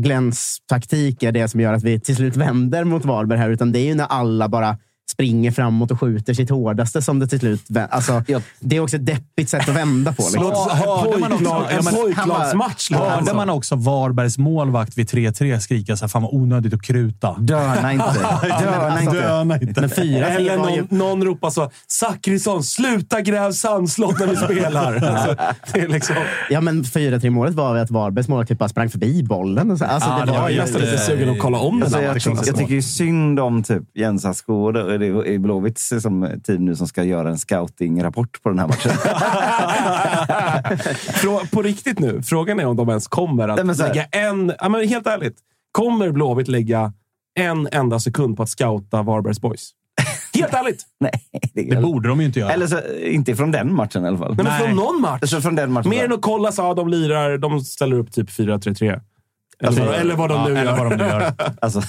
Glens 0.00 0.58
taktik 0.68 1.22
är 1.22 1.32
det 1.32 1.48
som 1.48 1.60
gör 1.60 1.72
att 1.72 1.82
vi 1.82 2.00
till 2.00 2.16
slut 2.16 2.36
vänder 2.36 2.84
mot 2.84 3.04
Varberg 3.04 3.38
här, 3.38 3.50
utan 3.50 3.72
det 3.72 3.78
är 3.78 3.84
ju 3.86 3.94
när 3.94 4.04
alla 4.06 4.48
bara 4.48 4.78
springer 5.10 5.50
framåt 5.50 5.90
och 5.90 6.00
skjuter 6.00 6.34
sitt 6.34 6.50
hårdaste 6.50 7.02
som 7.02 7.18
det 7.18 7.26
till 7.26 7.38
slut 7.40 7.62
alltså, 7.90 8.22
Ja. 8.28 8.40
Det 8.60 8.76
är 8.76 8.80
också 8.80 8.96
ett 8.96 9.06
deppigt 9.06 9.50
sätt 9.50 9.68
att 9.68 9.76
vända 9.76 10.12
på. 10.12 10.22
Liksom. 10.22 10.42
Låt- 10.42 10.70
hörde 10.72 11.18
man 11.18 11.32
också- 11.32 11.66
En 11.70 11.84
pojklagsmatch. 11.84 12.90
Hörde 12.90 13.34
man 13.34 13.50
också 13.50 13.76
Varbergs 13.76 14.38
målvakt 14.38 14.98
vid 14.98 15.08
3-3 15.10 15.58
skrika 15.58 15.96
så 15.96 16.04
här, 16.04 16.08
fan 16.08 16.22
vad 16.22 16.34
onödigt 16.34 16.74
att 16.74 16.82
kruta. 16.82 17.36
Döna 17.38 17.92
inte. 17.92 18.04
Döna 18.60 19.02
inte. 19.02 19.20
Döna 19.20 19.58
inte. 19.60 19.80
Men 19.80 19.90
fyra 19.90 20.26
Eller 20.28 20.56
var 20.58 20.70
ju... 20.70 20.76
någon, 20.76 20.98
någon 20.98 21.24
ropar 21.24 21.50
så 21.50 21.70
“Zachrisson, 21.88 22.62
sluta 22.64 23.20
gräv 23.20 23.52
sandslott 23.52 24.18
när 24.20 24.26
vi 24.26 24.36
spelar!” 24.36 24.94
alltså, 25.04 25.36
Det 25.72 25.80
är 25.80 25.88
liksom... 25.88 26.16
Ja, 26.50 26.60
men 26.60 26.82
4-3 26.84 27.30
målet 27.30 27.54
var 27.54 27.76
att 27.76 27.90
Varbergs 27.90 28.28
målvakt 28.28 28.58
bara 28.58 28.68
sprang 28.68 28.90
förbi 28.90 29.22
bollen. 29.22 29.70
Och 29.70 29.78
så. 29.78 29.84
Alltså, 29.84 30.08
Ja, 30.10 30.24
det 30.26 30.32
var 30.32 30.40
var 30.40 30.48
ju... 30.48 30.56
nästan 30.56 30.80
lite 30.80 30.98
sugen 30.98 31.30
att 31.30 31.38
kolla 31.38 31.58
om 31.58 31.74
den 31.74 31.82
Alltså, 31.82 32.02
jag, 32.02 32.14
tycker, 32.14 32.46
jag 32.46 32.56
tycker 32.56 32.80
synd 32.80 33.40
om 33.40 33.62
typ 33.62 33.82
Jens 33.94 34.24
Askård 34.24 34.76
och 34.94 35.00
det 35.00 35.34
är 35.34 35.38
Blåvitts 35.38 35.92
som 36.00 36.28
team 36.44 36.64
nu 36.64 36.76
som 36.76 36.88
ska 36.88 37.04
göra 37.04 37.28
en 37.28 37.38
scouting-rapport 37.38 38.42
på 38.42 38.48
den 38.48 38.58
här 38.58 38.66
matchen. 38.66 38.92
På 41.52 41.62
riktigt 41.62 41.98
nu, 41.98 42.22
frågan 42.22 42.60
är 42.60 42.66
om 42.66 42.76
de 42.76 42.88
ens 42.88 43.08
kommer 43.08 43.48
att 43.48 43.56
Nej, 43.56 43.64
men 43.64 43.76
så 43.76 43.82
lägga 43.82 44.04
en... 44.04 44.52
Ja, 44.58 44.68
men 44.68 44.88
helt 44.88 45.06
ärligt. 45.06 45.36
Kommer 45.72 46.10
Blåvitt 46.10 46.48
lägga 46.48 46.92
en 47.38 47.68
enda 47.72 48.00
sekund 48.00 48.36
på 48.36 48.42
att 48.42 48.48
scouta 48.48 49.02
Varbergs 49.02 49.40
boys? 49.40 49.70
Helt 50.34 50.54
ärligt! 50.54 50.82
Nej, 51.00 51.12
det, 51.54 51.62
Det 51.62 51.80
borde 51.82 52.08
de 52.08 52.20
ju 52.20 52.26
inte 52.26 52.40
göra. 52.40 52.52
Eller 52.52 52.66
så, 52.66 52.80
inte 53.02 53.36
från 53.36 53.50
den 53.50 53.74
matchen 53.74 54.04
i 54.04 54.08
alla 54.08 54.18
fall. 54.18 54.34
Nej, 54.36 54.44
men 54.44 54.52
Nej. 54.52 54.66
från 54.66 54.76
någon 54.76 55.00
match. 55.00 55.18
Alltså 55.22 55.40
från 55.40 55.54
den 55.54 55.72
matchen. 55.72 55.90
Mer 55.90 56.04
än 56.04 56.12
att 56.12 56.22
kolla 56.22 56.52
så 56.52 56.62
ja, 56.62 56.74
de 56.74 56.88
lirar, 56.88 57.38
de 57.38 57.60
ställer 57.60 57.98
upp 57.98 58.12
typ 58.12 58.30
4-3-3. 58.30 58.84
Eller, 58.84 59.00
Alltså, 59.66 59.82
eller 59.82 60.14
vad 60.14 60.30
de 60.30 60.34
ja, 60.40 60.48
nu 60.48 60.58
eller 60.58 60.64
gör. 60.72 60.78
vad 60.78 60.90
de 60.90 60.96
nu 60.96 61.04
gör. 61.04 61.32
Alltså, 61.60 61.82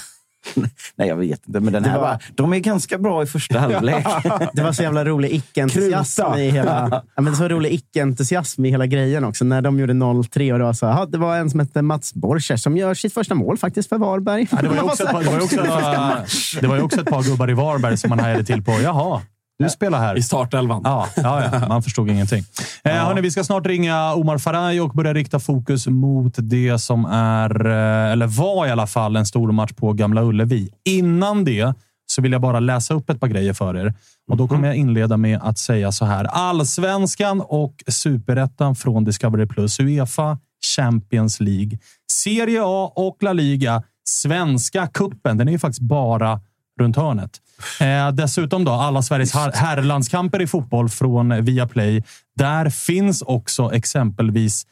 nej, 0.96 1.08
jag 1.08 1.16
vet 1.16 1.46
inte. 1.46 1.60
Men 1.60 1.72
den 1.72 1.84
här 1.84 1.98
var- 1.98 2.06
var... 2.06 2.22
de 2.34 2.52
är 2.52 2.58
ganska 2.58 2.98
bra 2.98 3.22
i 3.22 3.26
första 3.26 3.58
halvlek. 3.60 4.06
Det 4.52 4.62
var 4.62 4.72
så 4.72 4.82
jävla 4.82 5.04
rolig 5.04 5.30
icke-entusiasm 5.32 6.38
i 6.38 6.50
hela, 6.50 6.88
ja, 6.90 7.02
men 7.14 7.24
det 7.24 7.30
var 7.30 7.36
så 7.36 7.48
rolig 7.48 7.72
icke-entusiasm 7.72 8.64
i 8.64 8.70
hela 8.70 8.86
grejen 8.86 9.24
också. 9.24 9.44
När 9.44 9.62
de 9.62 9.78
gjorde 9.78 9.92
0-3 9.92 10.52
och 10.52 10.58
det 10.58 10.64
var 10.64 10.72
så 10.72 10.86
ja, 10.86 11.06
det 11.08 11.18
var 11.18 11.36
en 11.36 11.50
som 11.50 11.60
hette 11.60 11.82
Mats 11.82 12.14
Borcher 12.14 12.56
som 12.56 12.76
gör 12.76 12.94
sitt 12.94 13.14
första 13.14 13.34
mål 13.34 13.58
faktiskt 13.58 13.88
för 13.88 13.98
Varberg. 13.98 14.46
Ja, 14.50 14.58
det, 14.62 14.68
var 14.68 14.74
ju 14.74 14.82
också 14.82 15.02
ett 15.02 15.10
par, 15.10 15.22
det, 15.24 15.30
var 15.30 15.40
också, 15.40 15.56
det 16.60 16.66
var 16.66 16.76
ju 16.76 16.82
också 16.82 17.00
ett 17.00 17.10
par 17.10 17.22
gubbar 17.22 17.50
i 17.50 17.54
Varberg 17.54 17.96
som 17.96 18.10
man 18.10 18.20
hajade 18.20 18.44
till 18.44 18.62
på. 18.62 18.72
Jaha, 18.82 19.22
du 19.58 19.70
spelar 19.70 19.98
här. 19.98 20.18
I 20.18 20.22
startelvan. 20.22 20.82
Ja, 20.84 21.08
ja, 21.16 21.42
ja, 21.52 21.68
man 21.68 21.82
förstod 21.82 22.10
ingenting. 22.10 22.44
Eh, 22.84 22.92
hörni, 22.92 23.20
vi 23.20 23.30
ska 23.30 23.44
snart 23.44 23.66
ringa 23.66 24.14
Omar 24.14 24.38
Faraj 24.38 24.80
och 24.80 24.90
börja 24.90 25.14
rikta 25.14 25.40
fokus 25.40 25.86
mot 25.86 26.34
det 26.36 26.78
som 26.78 27.04
är, 27.04 27.66
eh, 27.66 28.12
eller 28.12 28.26
var 28.26 28.66
i 28.66 28.70
alla 28.70 28.86
fall, 28.86 29.16
en 29.16 29.26
stor 29.26 29.52
match 29.52 29.72
på 29.72 29.92
Gamla 29.92 30.22
Ullevi. 30.22 30.70
Innan 30.84 31.44
det 31.44 31.74
så 32.06 32.22
vill 32.22 32.32
jag 32.32 32.40
bara 32.40 32.60
läsa 32.60 32.94
upp 32.94 33.10
ett 33.10 33.20
par 33.20 33.28
grejer 33.28 33.52
för 33.52 33.76
er. 33.76 33.94
Och 34.30 34.36
Då 34.36 34.48
kommer 34.48 34.66
jag 34.66 34.76
inleda 34.76 35.16
med 35.16 35.40
att 35.42 35.58
säga 35.58 35.92
så 35.92 36.04
här. 36.04 36.24
Allsvenskan 36.24 37.40
och 37.40 37.84
superettan 37.88 38.76
från 38.76 39.04
Discovery 39.04 39.46
Plus, 39.46 39.80
Uefa 39.80 40.38
Champions 40.76 41.40
League, 41.40 41.78
Serie 42.12 42.60
A 42.64 42.92
och 42.96 43.22
La 43.22 43.32
Liga, 43.32 43.82
Svenska 44.04 44.86
kuppen. 44.86 45.38
Den 45.38 45.48
är 45.48 45.52
ju 45.52 45.58
faktiskt 45.58 45.82
bara 45.82 46.40
runt 46.80 46.96
hörnet. 46.96 47.40
Eh, 47.80 48.10
dessutom 48.12 48.64
då 48.64 48.72
alla 48.72 49.02
Sveriges 49.02 49.34
her- 49.34 49.52
herrlandskamper 49.52 50.42
i 50.42 50.46
fotboll 50.46 50.88
från 50.88 51.44
Viaplay. 51.44 52.02
Där 52.36 52.70
finns 52.70 53.22
också 53.22 53.72
exempelvis 53.72 54.66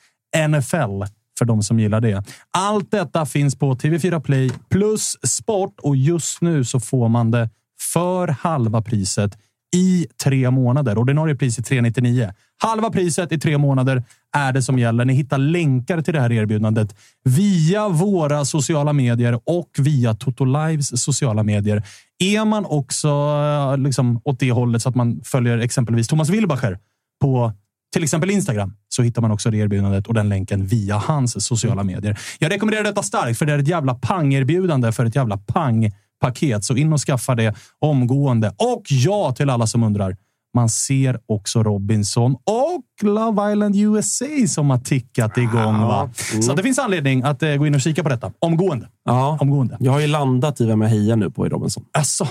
NFL 0.49 1.03
för 1.39 1.45
de 1.45 1.63
som 1.63 1.81
gillar 1.81 2.01
det. 2.01 2.25
Allt 2.51 2.91
detta 2.91 3.27
finns 3.27 3.57
på 3.59 3.75
TV4 3.75 4.21
Play 4.21 4.51
plus 4.71 5.17
sport 5.23 5.75
och 5.83 5.97
just 5.97 6.41
nu 6.41 6.65
så 6.65 6.81
får 6.81 7.09
man 7.09 7.31
det 7.31 7.51
för 7.93 8.29
halva 8.29 8.83
priset 8.83 9.39
i 9.75 10.07
tre 10.25 10.51
månader. 10.51 10.99
Ordinarie 10.99 11.35
pris 11.35 11.59
är 11.59 11.63
399. 11.63 12.33
Halva 12.63 12.91
priset 12.91 13.33
i 13.33 13.39
tre 13.41 13.59
månader 13.59 14.03
är 14.37 14.53
det 14.53 14.63
som 14.63 14.79
gäller. 14.79 15.05
Ni 15.05 15.15
hittar 15.15 15.39
länkar 15.39 16.03
till 16.03 16.15
det 16.15 16.21
här 16.21 16.33
erbjudandet 16.33 16.95
via 17.25 17.89
våra 17.89 18.45
sociala 18.45 18.93
medier 18.93 19.41
och 19.45 19.71
via 19.79 20.15
Toto 20.15 20.45
Lives 20.45 21.03
sociala 21.03 21.43
medier. 21.43 21.83
Är 22.19 22.45
man 22.45 22.65
också 22.65 23.09
eh, 23.09 23.79
liksom, 23.79 24.21
åt 24.25 24.41
det 24.41 24.53
hållet 24.53 24.83
så 24.83 24.89
att 24.89 24.95
man 24.95 25.21
följer 25.25 25.59
exempelvis 25.59 26.09
Thomas 26.09 26.29
Wilbacher 26.29 26.79
på 27.21 27.53
till 27.93 28.05
exempel 28.05 28.31
Instagram 28.31 28.77
så 28.89 29.03
hittar 29.03 29.23
man 29.23 29.31
också 29.31 29.51
det 29.51 29.57
erbjudandet 29.57 30.07
och 30.07 30.15
den 30.15 30.29
länken 30.29 30.67
via 30.67 30.97
hans 30.97 31.47
sociala 31.47 31.83
medier. 31.83 32.19
Jag 32.39 32.53
rekommenderar 32.53 32.85
detta 32.85 33.03
starkt 33.03 33.39
för 33.39 33.47
det 33.47 33.53
är 33.53 33.59
ett 33.59 33.69
jävla 33.69 33.95
pangerbjudande 33.95 34.93
för 34.93 35.05
ett 35.05 35.17
jävla 35.17 35.37
pangpaket. 35.37 36.65
Så 36.65 36.77
in 36.77 36.93
och 36.93 37.01
skaffa 37.01 37.35
det 37.35 37.55
omgående. 37.79 38.55
Och 38.57 38.83
ja, 38.89 39.33
till 39.33 39.51
alla 39.51 39.67
som 39.67 39.83
undrar. 39.83 40.17
Man 40.55 40.69
ser 40.69 41.21
också 41.27 41.63
Robinson 41.63 42.33
och 42.35 42.85
Love 43.09 43.53
Island 43.53 43.77
USA 43.77 44.25
som 44.49 44.71
har 44.71 44.79
tickat 44.79 45.39
igång. 45.39 45.81
Va? 45.81 46.11
Så 46.43 46.55
det 46.55 46.63
finns 46.63 46.79
anledning 46.79 47.23
att 47.23 47.43
eh, 47.43 47.55
gå 47.57 47.67
in 47.67 47.75
och 47.75 47.81
kika 47.81 48.03
på 48.03 48.09
detta. 48.09 48.33
Omgående. 48.39 48.89
Ja. 49.05 49.39
Omgående. 49.41 49.77
Jag 49.81 49.93
har 49.93 50.01
ju 50.01 50.07
landat 50.07 50.61
i 50.61 50.67
vem 50.67 50.81
jag 50.83 50.89
hejar 50.89 51.17
nu 51.17 51.31
på 51.31 51.47
i 51.47 51.49
Robinson. 51.49 51.85
Alltså, 51.93 52.29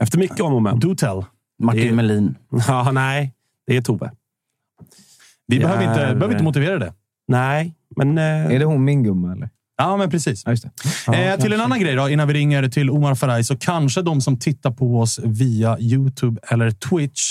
Efter 0.00 0.18
mycket 0.18 0.40
om 0.40 0.54
och 0.54 0.62
men. 0.62 0.78
do 0.80 0.94
tell. 0.94 1.24
Martin 1.62 1.80
Det 1.82 1.88
är- 1.88 1.92
Melin. 1.92 2.34
Ja, 2.68 2.90
nej, 2.92 3.32
det 3.66 3.76
är 3.76 3.82
Tove. 3.82 4.10
Vi 5.46 5.56
Det 5.58 5.62
behöver, 5.64 5.82
inte, 5.88 6.00
är- 6.02 6.14
behöver 6.14 6.32
inte 6.34 6.44
motivera 6.44 6.78
det. 6.78 6.92
Nej, 7.28 7.74
men... 7.96 8.18
Eh, 8.18 8.24
Är 8.54 8.58
det 8.58 8.64
hon 8.64 8.84
min 8.84 9.02
gumma 9.02 9.32
eller? 9.32 9.50
Ja, 9.76 9.96
men 9.96 10.10
precis. 10.10 10.42
Ja, 10.44 10.50
just 10.50 10.64
det. 11.06 11.30
eh, 11.32 11.40
till 11.40 11.52
en 11.52 11.60
annan 11.60 11.80
grej 11.80 11.94
då, 11.94 12.08
innan 12.08 12.28
vi 12.28 12.34
ringer 12.34 12.68
till 12.68 12.90
Omar 12.90 13.14
Faraj, 13.14 13.44
så 13.44 13.56
kanske 13.56 14.02
de 14.02 14.20
som 14.20 14.38
tittar 14.38 14.70
på 14.70 15.00
oss 15.00 15.20
via 15.24 15.78
YouTube 15.80 16.40
eller 16.48 16.70
Twitch 16.70 17.22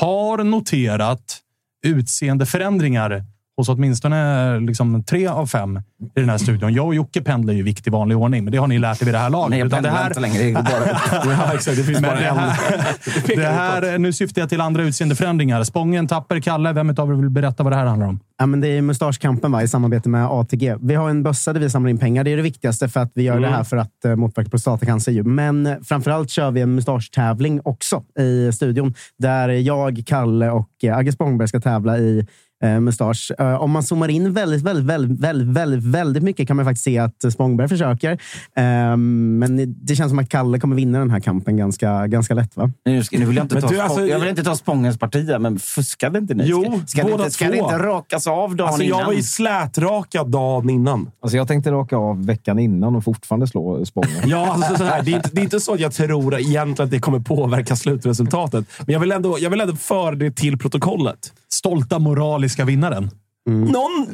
har 0.00 0.44
noterat 0.44 1.38
utseendeförändringar 1.86 3.24
hos 3.58 3.68
åtminstone 3.68 4.60
liksom, 4.60 5.04
tre 5.04 5.26
av 5.26 5.46
fem 5.46 5.76
i 6.16 6.20
den 6.20 6.28
här 6.28 6.38
studion. 6.38 6.72
Jag 6.72 6.86
och 6.86 6.94
Jocke 6.94 7.22
pendlar 7.22 7.54
ju 7.54 7.62
vikt 7.62 7.86
i 7.86 7.90
vanlig 7.90 8.16
ordning, 8.16 8.44
men 8.44 8.52
det 8.52 8.58
har 8.58 8.66
ni 8.66 8.78
lärt 8.78 9.02
er 9.02 9.04
vid 9.04 9.14
det 9.14 9.18
här 9.18 9.30
laget. 9.30 9.50
Nej, 9.50 9.58
jag 9.58 9.70
pendlar 9.70 9.90
här, 9.90 10.06
inte 10.06 10.20
längre. 10.20 10.42
Det 10.42 10.52
går 10.52 10.62
bara 10.62 11.32
Ja, 11.32 11.54
exakt. 11.54 11.76
Det 11.76 11.82
finns 11.82 12.00
men 12.00 12.10
bara 12.10 12.20
det 13.26 13.42
här, 13.42 13.80
det 13.80 13.86
här, 13.90 13.98
nu 13.98 14.12
syftar 14.12 14.42
jag 14.42 14.48
till 14.48 14.60
andra 14.60 14.82
utseendeförändringar. 14.82 15.64
Spången, 15.64 16.06
Tapper, 16.06 16.40
Kalle. 16.40 16.72
Vem 16.72 16.90
av 16.90 17.10
er 17.10 17.14
vill 17.14 17.30
berätta 17.30 17.62
vad 17.62 17.72
det 17.72 17.76
här 17.76 17.86
handlar 17.86 18.06
om? 18.06 18.20
Ja, 18.38 18.46
men 18.46 18.60
det 18.60 18.68
är 18.68 18.82
mustaschkampen 18.82 19.52
va, 19.52 19.62
i 19.62 19.68
samarbete 19.68 20.08
med 20.08 20.26
ATG. 20.26 20.76
Vi 20.80 20.94
har 20.94 21.10
en 21.10 21.22
bössa 21.22 21.52
där 21.52 21.60
vi 21.60 21.70
samlar 21.70 21.90
in 21.90 21.98
pengar. 21.98 22.24
Det 22.24 22.32
är 22.32 22.36
det 22.36 22.42
viktigaste 22.42 22.88
för 22.88 23.00
att 23.00 23.12
vi 23.14 23.22
gör 23.22 23.40
det 23.40 23.48
här 23.48 23.64
för 23.64 23.76
att 23.76 23.92
uh, 24.06 24.16
motverka 24.16 24.50
prostatacancer. 24.50 25.12
ju. 25.12 25.22
Men 25.22 25.66
eh, 25.66 25.76
framförallt 25.84 26.30
kör 26.30 26.50
vi 26.50 26.60
en 26.60 26.74
mustaschtävling 26.74 27.60
också 27.64 28.02
i 28.18 28.52
studion. 28.52 28.94
Där 29.18 29.48
jag, 29.48 30.02
Kalle 30.06 30.50
och 30.50 30.70
uh, 30.84 30.96
Agge 30.96 31.12
Spångberg 31.12 31.48
ska 31.48 31.60
tävla 31.60 31.98
i 31.98 32.26
uh, 32.64 32.80
mustasch. 32.80 33.32
Uh, 33.40 33.62
om 33.62 33.70
man 33.70 33.82
zoomar 33.82 34.08
in 34.08 34.32
väldigt, 34.32 34.62
väldigt, 34.62 34.84
väldigt, 34.84 35.20
väldigt, 35.20 35.48
väldigt, 35.48 35.84
väldigt 35.84 36.22
mycket 36.22 36.48
kan 36.48 36.56
man 36.56 36.64
faktiskt 36.64 36.84
se 36.84 36.98
att 36.98 37.32
Spångberg 37.32 37.68
försöker. 37.68 38.18
Ehm, 38.56 39.38
men 39.38 39.74
det 39.82 39.96
känns 39.96 40.10
som 40.10 40.18
att 40.18 40.28
Kalle 40.28 40.58
kommer 40.60 40.76
vinna 40.76 40.98
den 40.98 41.10
här 41.10 41.20
kampen 41.20 41.56
ganska, 41.56 42.06
ganska 42.06 42.34
lätt. 42.34 42.56
va? 42.56 42.70
Nu, 42.84 43.04
ska, 43.04 43.18
nu 43.18 43.24
vill 43.24 43.36
jag, 43.36 43.44
inte 43.44 43.60
ta 43.60 43.68
du, 43.68 43.80
alltså, 43.80 44.06
jag 44.06 44.18
vill 44.20 44.28
inte 44.28 44.44
ta 44.44 44.56
Spångens 44.56 44.98
parti, 44.98 45.30
men 45.40 45.58
fuskade 45.58 46.18
inte 46.18 46.34
ni? 46.34 46.44
Jo, 46.46 46.80
ska 46.86 46.86
ska, 46.86 47.06
det 47.06 47.12
båda 47.12 47.24
inte, 47.24 47.34
ska 47.34 47.44
det 47.44 47.58
två. 47.58 47.64
inte 47.64 47.78
rakas 47.78 48.26
av 48.26 48.56
dagen 48.56 48.68
Alltså, 48.68 48.82
innan? 48.82 48.98
jag 48.98 49.06
var 49.06 49.12
ju 49.12 49.22
slätrakad 49.22 50.30
dagen 50.30 50.70
innan. 50.70 51.10
Alltså 51.22 51.36
jag 51.36 51.48
tänkte 51.48 51.70
raka 51.70 51.96
av 51.96 52.26
veckan 52.26 52.58
innan 52.58 52.96
och 52.96 53.04
fortfarande 53.04 53.46
slå 53.46 53.84
Spången. 53.84 54.10
Ja, 54.26 54.52
alltså, 54.52 54.76
så 54.76 54.84
här, 54.84 55.02
det, 55.02 55.10
är 55.10 55.16
inte, 55.16 55.30
det 55.32 55.40
är 55.40 55.42
inte 55.42 55.60
så 55.60 55.74
att 55.74 55.80
jag 55.80 55.92
tror 55.92 56.38
egentligen 56.38 56.86
att 56.86 56.90
det 56.90 56.98
kommer 56.98 57.20
påverka 57.20 57.76
slutresultatet. 57.76 58.64
Men 58.86 58.92
jag 58.92 59.00
vill 59.00 59.12
ändå, 59.12 59.38
jag 59.40 59.50
vill 59.50 59.60
ändå 59.60 59.76
föra 59.76 60.14
det 60.14 60.30
till 60.30 60.58
protokollet. 60.58 61.32
Stolta 61.50 61.98
moraliska 61.98 62.47
vinnaren. 62.64 63.10
Någon, 63.50 64.06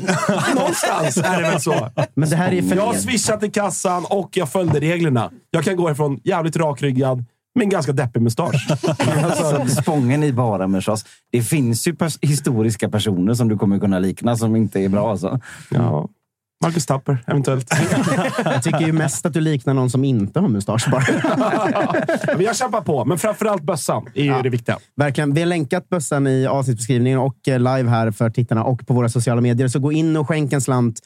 någonstans 0.57 1.17
är 1.17 1.43
det 1.43 1.51
väl 1.51 1.61
så. 1.61 1.91
Men 2.15 2.31
det 2.31 2.37
här 2.37 2.53
är 2.53 2.63
för 2.63 2.77
Jag 2.77 2.87
har 2.87 2.95
swishat 2.95 3.43
i 3.43 3.51
kassan 3.51 4.05
och 4.11 4.31
jag 4.37 4.49
följde 4.49 4.81
reglerna. 4.81 5.31
Jag 5.51 5.65
kan 5.65 5.77
gå 5.77 5.91
ifrån 5.91 6.21
jävligt 6.25 6.57
rakryggad 6.57 7.25
med 7.55 7.63
en 7.65 7.69
ganska 7.71 7.93
deppig 7.93 8.23
mustasch. 8.23 8.69
Alltså, 9.25 9.83
Spången 9.83 10.23
i 10.25 10.33
bara 10.33 10.67
mustasch. 10.67 11.01
Det 11.33 11.43
finns 11.43 11.87
ju 11.89 11.93
pers- 11.93 12.19
historiska 12.23 12.89
personer 12.89 13.35
som 13.35 13.49
du 13.49 13.59
kommer 13.59 13.79
kunna 13.79 13.99
likna 13.99 14.37
som 14.37 14.57
inte 14.57 14.81
är 14.81 14.89
bra. 14.89 15.11
Alltså. 15.11 15.41
Ja. 15.71 16.09
Marcus 16.65 16.87
Tapper, 16.87 17.19
eventuellt. 17.27 17.75
Jag 18.45 18.63
tycker 18.63 18.81
ju 18.81 18.93
mest 18.93 19.27
att 19.27 19.33
du 19.33 19.41
liknar 19.41 19.75
någon 19.75 19.91
som 19.91 20.05
inte 20.05 20.41
har 20.41 20.49
mustasch 20.49 20.91
bara. 20.91 21.05
Men 22.37 22.45
jag 22.45 22.57
kämpar 22.57 22.81
på, 22.81 23.05
men 23.05 23.19
framförallt 23.19 23.63
bössan 23.63 24.07
är 24.15 24.25
ju 24.25 24.43
det 24.43 24.49
viktiga. 24.49 24.79
Verkligen. 24.97 25.35
Vi 25.35 25.41
har 25.41 25.47
länkat 25.47 25.89
bössan 25.89 26.27
i 26.27 26.47
avsnittsbeskrivningen 26.47 27.19
och 27.19 27.49
eh, 27.49 27.59
live 27.59 27.91
här 27.91 28.11
för 28.11 28.31
tittarna 28.31 28.65
och 28.65 28.87
på 28.87 28.95
våra 28.95 29.09
sociala 29.09 29.41
medier. 29.41 29.69
Så 29.69 29.79
gå 29.79 29.93
in 29.93 30.17
och 30.17 30.29
skänk 30.29 30.53
en 30.53 30.61
slant 30.61 31.01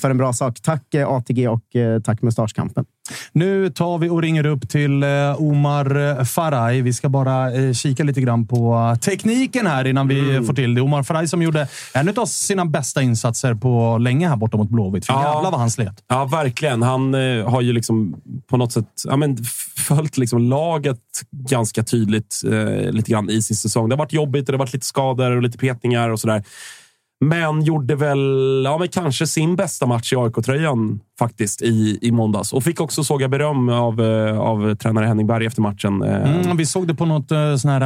för 0.00 0.10
en 0.10 0.18
bra 0.18 0.32
sak. 0.32 0.60
Tack 0.62 0.94
eh, 0.94 1.08
ATG 1.08 1.48
och 1.48 1.76
eh, 1.76 2.00
tack 2.00 2.22
Mustaschkampen. 2.22 2.84
Nu 3.32 3.70
tar 3.70 3.98
vi 3.98 4.08
och 4.08 4.22
ringer 4.22 4.46
upp 4.46 4.68
till 4.68 5.02
eh, 5.02 5.08
Omar 5.42 6.24
Faraj. 6.24 6.80
Vi 6.82 6.92
ska 6.92 7.08
bara 7.08 7.52
eh, 7.54 7.72
kika 7.72 8.04
lite 8.04 8.20
grann 8.20 8.46
på 8.46 8.96
tekniken 9.00 9.66
här 9.66 9.86
innan 9.86 10.08
vi 10.08 10.22
Mm. 10.30 10.44
får 10.46 10.54
till 10.54 10.74
det. 10.74 10.80
Omar 10.80 11.02
Faraj 11.02 11.28
som 11.28 11.42
gjorde 11.42 11.68
en 11.94 12.08
av 12.18 12.26
sina 12.26 12.64
bästa 12.66 13.02
insatser 13.02 13.54
på 13.54 13.98
länge 13.98 14.28
här 14.28 14.36
borta 14.36 14.56
mot 14.56 14.68
Blåvitt. 14.70 15.06
För 15.06 15.12
Ja. 15.12 15.34
jävlar 15.34 15.50
vad 15.50 15.60
han 15.60 15.70
slet. 15.70 16.04
Ja, 16.08 16.24
verkligen. 16.24 16.82
Han 16.82 17.14
eh, 17.14 17.50
har 17.50 17.60
ju 17.60 17.72
liksom 17.72 18.20
på 18.50 18.56
något 18.56 18.72
sätt 18.72 18.86
ja, 19.08 19.16
men, 19.16 19.36
följt 19.76 20.16
liksom 20.16 20.38
laget 20.38 20.98
ganska 21.30 21.82
tydligt 21.82 22.40
eh, 22.46 22.90
lite 22.92 23.10
grann 23.10 23.30
i 23.30 23.42
sin 23.42 23.56
säsong. 23.56 23.88
Det 23.88 23.94
har 23.94 23.98
varit 23.98 24.12
jobbigt 24.12 24.40
och 24.48 24.52
det 24.52 24.56
har 24.56 24.58
varit 24.64 24.72
lite 24.72 24.86
skador 24.86 25.30
och 25.36 25.42
lite 25.42 25.58
petningar 25.58 26.08
och 26.08 26.20
sådär. 26.20 26.44
Men 27.24 27.62
gjorde 27.62 27.94
väl 27.94 28.62
ja, 28.64 28.78
men 28.78 28.88
kanske 28.88 29.26
sin 29.26 29.56
bästa 29.56 29.86
match 29.86 30.12
i 30.12 30.16
AIK-tröjan 30.16 31.00
faktiskt 31.18 31.62
i, 31.62 31.98
i 32.02 32.12
måndags. 32.12 32.52
Och 32.52 32.62
fick 32.64 32.80
också, 32.80 33.04
såg 33.04 33.22
jag, 33.22 33.30
beröm 33.30 33.68
av, 33.68 34.00
eh, 34.00 34.38
av 34.40 34.74
tränare 34.74 35.06
Henning 35.06 35.26
Berg 35.26 35.46
efter 35.46 35.62
matchen. 35.62 36.02
Eh, 36.02 36.42
Mm, 36.42 36.56
vi 36.56 36.66
såg 36.66 36.88
det 36.88 36.94
på 36.94 37.04
något 37.06 37.30
eh, 37.32 37.56
sån 37.56 37.70
här, 37.70 37.80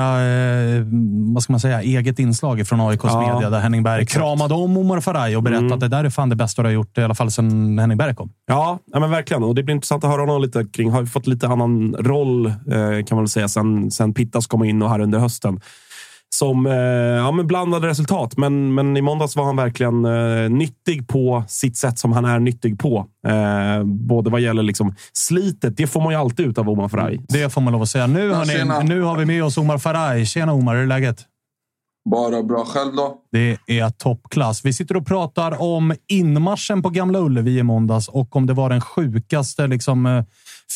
vad 1.34 1.42
ska 1.42 1.52
man 1.52 1.60
säga, 1.60 1.82
eget 1.82 2.18
inslag 2.18 2.66
från 2.68 2.80
AIKs 2.80 3.04
Ja, 3.04 3.32
media 3.34 3.50
där 3.50 3.60
Henning 3.60 3.82
Berg 3.82 4.02
exakt. 4.02 4.20
kramade 4.24 4.54
om 4.54 4.76
Omar 4.76 5.00
Faraj 5.00 5.36
och 5.36 5.42
berättade 5.42 5.66
Mm. 5.66 5.72
att 5.72 5.80
det 5.80 5.88
där 5.88 6.04
är 6.04 6.10
fan 6.10 6.28
det 6.28 6.36
bästa 6.36 6.62
du 6.62 6.68
har 6.68 6.72
gjort, 6.74 6.98
i 6.98 7.02
alla 7.02 7.14
fall 7.14 7.30
sedan 7.30 7.78
Henning 7.78 7.98
Berg 7.98 8.14
kom. 8.14 8.30
Ja, 8.46 8.78
ja 8.92 9.00
men 9.00 9.10
verkligen. 9.10 9.42
Och 9.42 9.54
det 9.54 9.62
blir 9.62 9.74
intressant 9.74 10.04
att 10.04 10.10
höra 10.10 10.20
honom 10.22 10.42
lite 10.42 10.64
kring. 10.64 10.90
Har 10.90 11.04
fått 11.06 11.26
lite 11.26 11.48
annan 11.48 11.94
roll, 11.98 12.52
kan 13.06 13.16
man 13.16 13.18
väl 13.18 13.28
säga, 13.28 13.48
sen, 13.48 13.90
sen 13.90 14.14
Pittas 14.14 14.46
kom 14.46 14.64
in 14.64 14.82
och 14.82 14.90
här 14.90 15.00
under 15.00 15.18
hösten. 15.18 15.60
Som 16.34 16.66
eh, 16.66 16.72
ja, 16.72 17.32
men 17.32 17.46
blandade 17.46 17.86
resultat, 17.88 18.36
men, 18.36 18.74
men 18.74 18.96
i 18.96 19.02
måndags 19.02 19.36
var 19.36 19.44
han 19.44 19.56
verkligen 19.56 20.04
eh, 20.04 20.50
nyttig 20.50 21.08
på 21.08 21.44
sitt 21.48 21.76
sätt 21.76 21.98
som 21.98 22.12
han 22.12 22.24
är 22.24 22.38
nyttig 22.38 22.78
på. 22.78 23.06
Eh, 23.26 23.84
både 23.84 24.30
vad 24.30 24.40
gäller 24.40 24.62
liksom 24.62 24.94
slitet, 25.12 25.76
det 25.76 25.86
får 25.86 26.00
man 26.00 26.12
ju 26.12 26.18
alltid 26.18 26.46
ut 26.46 26.58
av 26.58 26.70
Omar 26.70 26.88
Faraj. 26.88 27.20
Det 27.28 27.52
får 27.52 27.60
man 27.60 27.72
lov 27.72 27.82
att 27.82 27.88
säga. 27.88 28.06
Nu, 28.06 28.26
Ja, 28.26 28.34
hörni, 28.34 28.88
nu 28.88 29.02
har 29.02 29.16
vi 29.16 29.24
med 29.24 29.44
oss 29.44 29.58
Omar 29.58 29.78
Faraj. 29.78 30.26
Tjena 30.26 30.52
Omar, 30.52 30.74
hur 30.74 30.82
är 30.82 30.86
läget? 30.86 31.26
Bara 32.10 32.42
bra 32.42 32.64
själv 32.64 32.94
då? 32.94 33.18
Det 33.32 33.58
är 33.66 33.90
toppklass. 33.90 34.64
Vi 34.64 34.72
sitter 34.72 34.96
och 34.96 35.06
pratar 35.06 35.62
om 35.62 35.94
inmarschen 36.08 36.82
på 36.82 36.90
Gamla 36.90 37.18
Ullevi 37.18 37.58
i 37.58 37.62
måndags 37.62 38.08
och 38.08 38.36
om 38.36 38.46
det 38.46 38.52
var 38.52 38.70
den 38.70 38.80
sjukaste 38.80 39.66
liksom, 39.66 40.06
eh, 40.06 40.24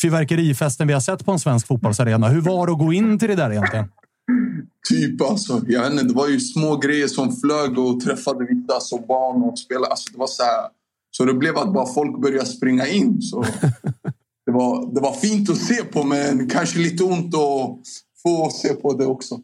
fyrverkerifesten 0.01 0.87
vi 0.87 0.93
har 0.93 0.99
sett 0.99 1.25
på 1.25 1.31
en 1.31 1.39
svensk 1.39 1.67
fotbollsarena. 1.67 2.27
Hur 2.27 2.41
var 2.41 2.67
det 2.67 2.73
att 2.73 2.79
gå 2.79 2.93
in 2.93 3.19
till 3.19 3.27
det 3.27 3.35
där 3.35 3.51
egentligen? 3.51 3.85
Typ 4.89 5.21
alltså. 5.21 5.61
Jag 5.67 5.81
vet 5.81 5.91
inte, 5.91 6.03
det 6.03 6.13
var 6.13 6.27
ju 6.27 6.39
små 6.39 6.77
grejer 6.77 7.07
som 7.07 7.35
flög 7.35 7.79
och 7.79 7.99
träffade 8.01 8.45
vissa 8.45 8.73
alltså, 8.73 8.97
barn 8.97 9.43
och 9.43 9.59
spelade. 9.59 9.87
Alltså, 9.87 10.11
det 10.13 10.19
var 10.19 10.27
så 10.27 10.43
här. 10.43 10.67
Så 11.11 11.25
det 11.25 11.33
blev 11.33 11.57
att 11.57 11.73
bara 11.73 11.85
folk 11.85 12.21
började 12.21 12.45
springa 12.45 12.87
in. 12.87 13.21
Så 13.21 13.41
det, 14.45 14.51
var, 14.51 14.93
det 14.95 15.01
var 15.01 15.13
fint 15.13 15.49
att 15.49 15.57
se 15.57 15.83
på 15.83 16.03
men 16.03 16.49
kanske 16.49 16.79
lite 16.79 17.03
ont 17.03 17.35
att 17.35 17.77
få 18.23 18.49
se 18.49 18.73
på 18.73 18.93
det 18.93 19.05
också. 19.05 19.39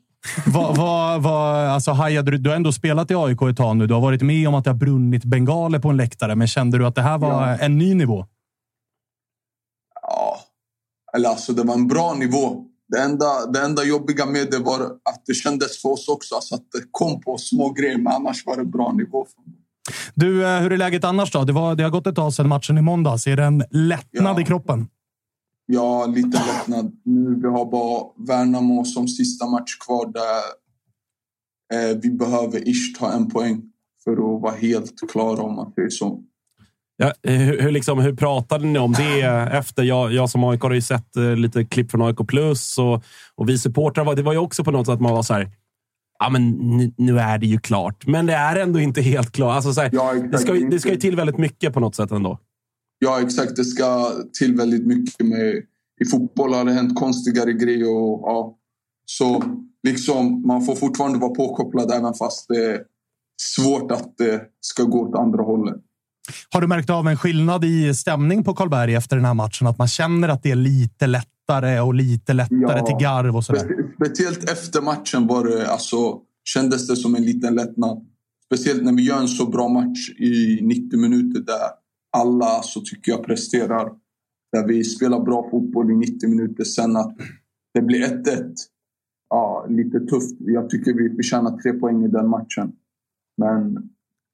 Vad, 0.48 0.78
vad, 0.78 1.24
vad, 1.24 1.56
alltså, 1.56 1.92
hajade 1.92 2.32
du, 2.32 2.38
du 2.38 2.50
har 2.50 2.56
ändå 2.58 2.72
spelat 2.72 3.12
i 3.12 3.16
AIK 3.16 3.42
ett 3.42 3.58
tag 3.58 3.78
nu. 3.78 3.88
Du 3.88 3.94
har 3.94 4.02
varit 4.02 4.22
med 4.22 4.48
om 4.48 4.56
att 4.56 4.64
det 4.64 4.70
har 4.70 4.78
brunnit 4.78 5.24
bengaler 5.26 5.80
på 5.80 5.90
en 5.90 5.98
läktare, 5.98 6.36
men 6.36 6.48
kände 6.48 6.78
du 6.78 6.86
att 6.86 6.96
det 6.96 7.02
här 7.02 7.18
var 7.18 7.48
Ja. 7.48 7.58
en 7.58 7.78
ny 7.78 7.94
nivå? 7.96 8.26
Ja, 10.02 10.38
eller 11.18 11.30
alltså 11.30 11.54
det 11.54 11.64
var 11.64 11.74
en 11.74 11.88
bra 11.88 12.14
nivå. 12.14 12.64
Det 12.90 13.02
enda, 13.02 13.46
det 13.46 13.60
enda 13.62 13.84
jobbiga 13.84 14.26
med 14.26 14.48
det 14.52 14.60
var 14.60 14.82
att 14.82 15.24
det 15.26 15.34
kändes 15.34 15.82
för 15.82 15.90
oss 15.90 16.08
också. 16.08 16.36
Alltså 16.36 16.56
att 16.56 16.72
det 16.72 16.82
kom 16.92 17.22
på 17.22 17.38
små 17.38 17.70
grejer, 17.74 17.98
men 17.98 18.14
annars 18.14 18.46
var 18.46 18.58
det 18.58 18.66
bra 18.66 18.92
nivå. 18.94 19.26
Du, 20.16 20.46
eh, 20.48 20.60
hur 20.62 20.74
är 20.74 20.78
läget 20.78 21.04
annars 21.04 21.32
då? 21.32 21.44
Det, 21.44 21.54
var, 21.54 21.76
det 21.76 21.84
har 21.84 21.90
gått 21.90 22.08
ett 22.08 22.16
tag 22.16 22.34
sedan 22.34 22.48
matchen 22.48 22.78
i 22.78 22.82
måndags. 22.82 23.28
Är 23.28 23.36
det 23.38 23.44
en 23.44 23.64
lättnad 23.72 24.38
Ja. 24.38 24.42
i 24.42 24.46
kroppen? 24.46 24.88
Ja, 25.66 26.06
lite 26.06 26.42
lättnad. 26.48 26.92
Nu 27.04 27.40
vi 27.42 27.48
har 27.48 27.66
bara 27.72 28.04
Värnamo 28.28 28.86
som 28.86 29.08
sista 29.08 29.48
match 29.48 29.78
kvar 29.86 30.12
där 30.14 30.42
eh, 31.92 31.98
vi 32.02 32.12
behöver 32.12 32.68
ish 32.70 33.00
ta 33.00 33.12
en 33.12 33.30
poäng 33.30 33.62
för 34.04 34.12
att 34.12 34.42
vara 34.42 34.56
helt 34.56 35.10
klara 35.12 35.42
om 35.42 35.60
att 35.60 35.76
det 35.76 35.82
är 35.82 35.90
så. 35.90 36.24
Ja, 36.98 37.14
eh, 37.24 37.34
hur, 37.40 37.62
hur, 37.62 37.72
liksom, 37.72 38.00
hur 38.00 38.14
pratade 38.16 38.66
ni 38.66 38.80
om 38.80 38.94
det 38.94 39.22
efter? 39.52 39.84
Jag, 39.84 40.14
jag 40.14 40.30
som 40.30 40.44
AIK 40.44 40.62
har 40.62 40.72
ju 40.74 40.82
sett 40.82 41.16
eh, 41.16 41.36
lite 41.36 41.66
klipp 41.66 41.92
från 41.92 42.02
AIK 42.02 42.28
Plus 42.28 42.78
och, 42.78 43.04
och 43.36 43.50
vi 43.50 43.58
supportrar. 43.58 44.06
var- 44.06 44.16
Det 44.16 44.22
var 44.22 44.34
ju 44.34 44.40
också 44.40 44.64
på 44.64 44.72
något 44.72 44.86
sätt 44.86 44.94
att 44.94 45.02
man 45.02 45.14
var 45.14 45.24
så 45.24 45.34
här. 45.34 45.52
Ja, 46.20 46.30
men 46.30 46.50
nu, 46.52 46.94
nu 46.98 47.20
är 47.20 47.38
det 47.38 47.46
ju 47.48 47.60
klart. 47.60 48.08
Men 48.08 48.26
det 48.26 48.34
är 48.34 48.56
ändå 48.56 48.80
inte 48.80 49.02
helt 49.02 49.32
klart. 49.32 49.56
Alltså, 49.56 49.74
så 49.74 49.82
här, 49.82 49.90
Ja, 49.94 50.14
det, 50.14 50.38
ska, 50.38 50.54
det 50.54 50.80
ska 50.80 50.90
ju 50.90 50.96
till 50.98 51.16
väldigt 51.16 51.38
mycket 51.38 51.74
på 51.74 51.80
något 51.80 51.96
sätt 51.96 52.12
ändå. 52.12 52.40
Ja, 53.00 53.22
exakt. 53.22 53.56
Det 53.56 53.66
ska 53.66 54.12
till 54.40 54.56
väldigt 54.56 54.86
mycket. 54.88 55.26
med 55.26 55.56
I 56.02 56.06
fotboll 56.12 56.54
har 56.54 56.66
det 56.66 56.72
hänt 56.74 57.00
konstigare 57.00 57.54
grejer. 57.54 57.90
Och, 57.90 58.22
ja. 58.30 58.58
Så 59.06 59.44
liksom, 59.88 60.44
man 60.48 60.66
får 60.66 60.76
fortfarande 60.76 61.20
vara 61.20 61.36
påkopplad 61.36 61.92
även 61.92 62.14
fast 62.14 62.46
det 62.48 62.66
är 62.66 62.82
svårt 63.42 63.92
att 63.92 64.18
det 64.18 64.42
ska 64.62 64.84
gå 64.84 65.00
åt 65.10 65.16
andra 65.16 65.44
hållet. 65.44 65.76
Har 66.50 66.62
du 66.62 66.68
märkt 66.68 66.90
av 66.90 67.08
en 67.08 67.18
skillnad 67.18 67.66
i 67.66 67.94
stämning 67.94 68.44
på 68.44 68.54
Karlberg 68.54 68.96
efter 68.96 69.16
den 69.16 69.26
här 69.26 69.34
matchen? 69.34 69.68
Att 69.68 69.78
man 69.78 69.88
känner 69.88 70.30
att 70.30 70.44
det 70.44 70.52
är 70.52 70.56
lite 70.56 71.08
lättare 71.08 71.80
och 71.80 71.94
lite 71.94 72.34
lättare 72.34 72.80
Ja. 72.80 72.86
till 72.86 72.96
garv 73.06 73.36
och 73.36 73.44
sådär? 73.46 73.60
Specie- 73.60 73.94
Speciellt 73.96 74.50
efter 74.52 74.82
matchen 74.82 75.28
var 75.28 75.46
det, 75.46 75.68
alltså, 75.72 76.20
kändes 76.50 76.88
det 76.88 76.96
som 76.96 77.16
en 77.16 77.24
liten 77.24 77.56
lättnad. 77.56 78.06
Speciellt 78.46 78.84
när 78.84 78.94
vi 78.94 79.02
gör 79.04 79.20
en 79.20 79.28
så 79.28 79.46
bra 79.50 79.68
match 79.70 80.10
i 80.18 80.60
90 80.62 81.00
minuter 81.00 81.40
där 81.40 81.70
alla 82.18 82.62
så 82.64 82.82
tycker 82.82 83.12
jag 83.12 83.24
presterar. 83.26 83.90
Där 84.52 84.68
vi 84.68 84.84
spelar 84.84 85.20
bra 85.20 85.48
fotboll 85.52 85.92
i 85.92 85.96
90 85.96 86.30
minuter. 86.30 86.64
Sen 86.64 86.96
att 86.96 87.16
det 87.74 87.82
blir 87.82 88.00
1-1. 88.08 88.54
Ja, 89.30 89.66
lite 89.70 90.00
tufft. 90.00 90.36
Jag 90.40 90.70
tycker 90.70 90.94
vi 90.94 91.16
förtjänar 91.16 91.58
tre 91.58 91.74
poäng 91.74 92.04
i 92.06 92.08
den 92.08 92.30
matchen. 92.30 92.72
Men 93.38 93.78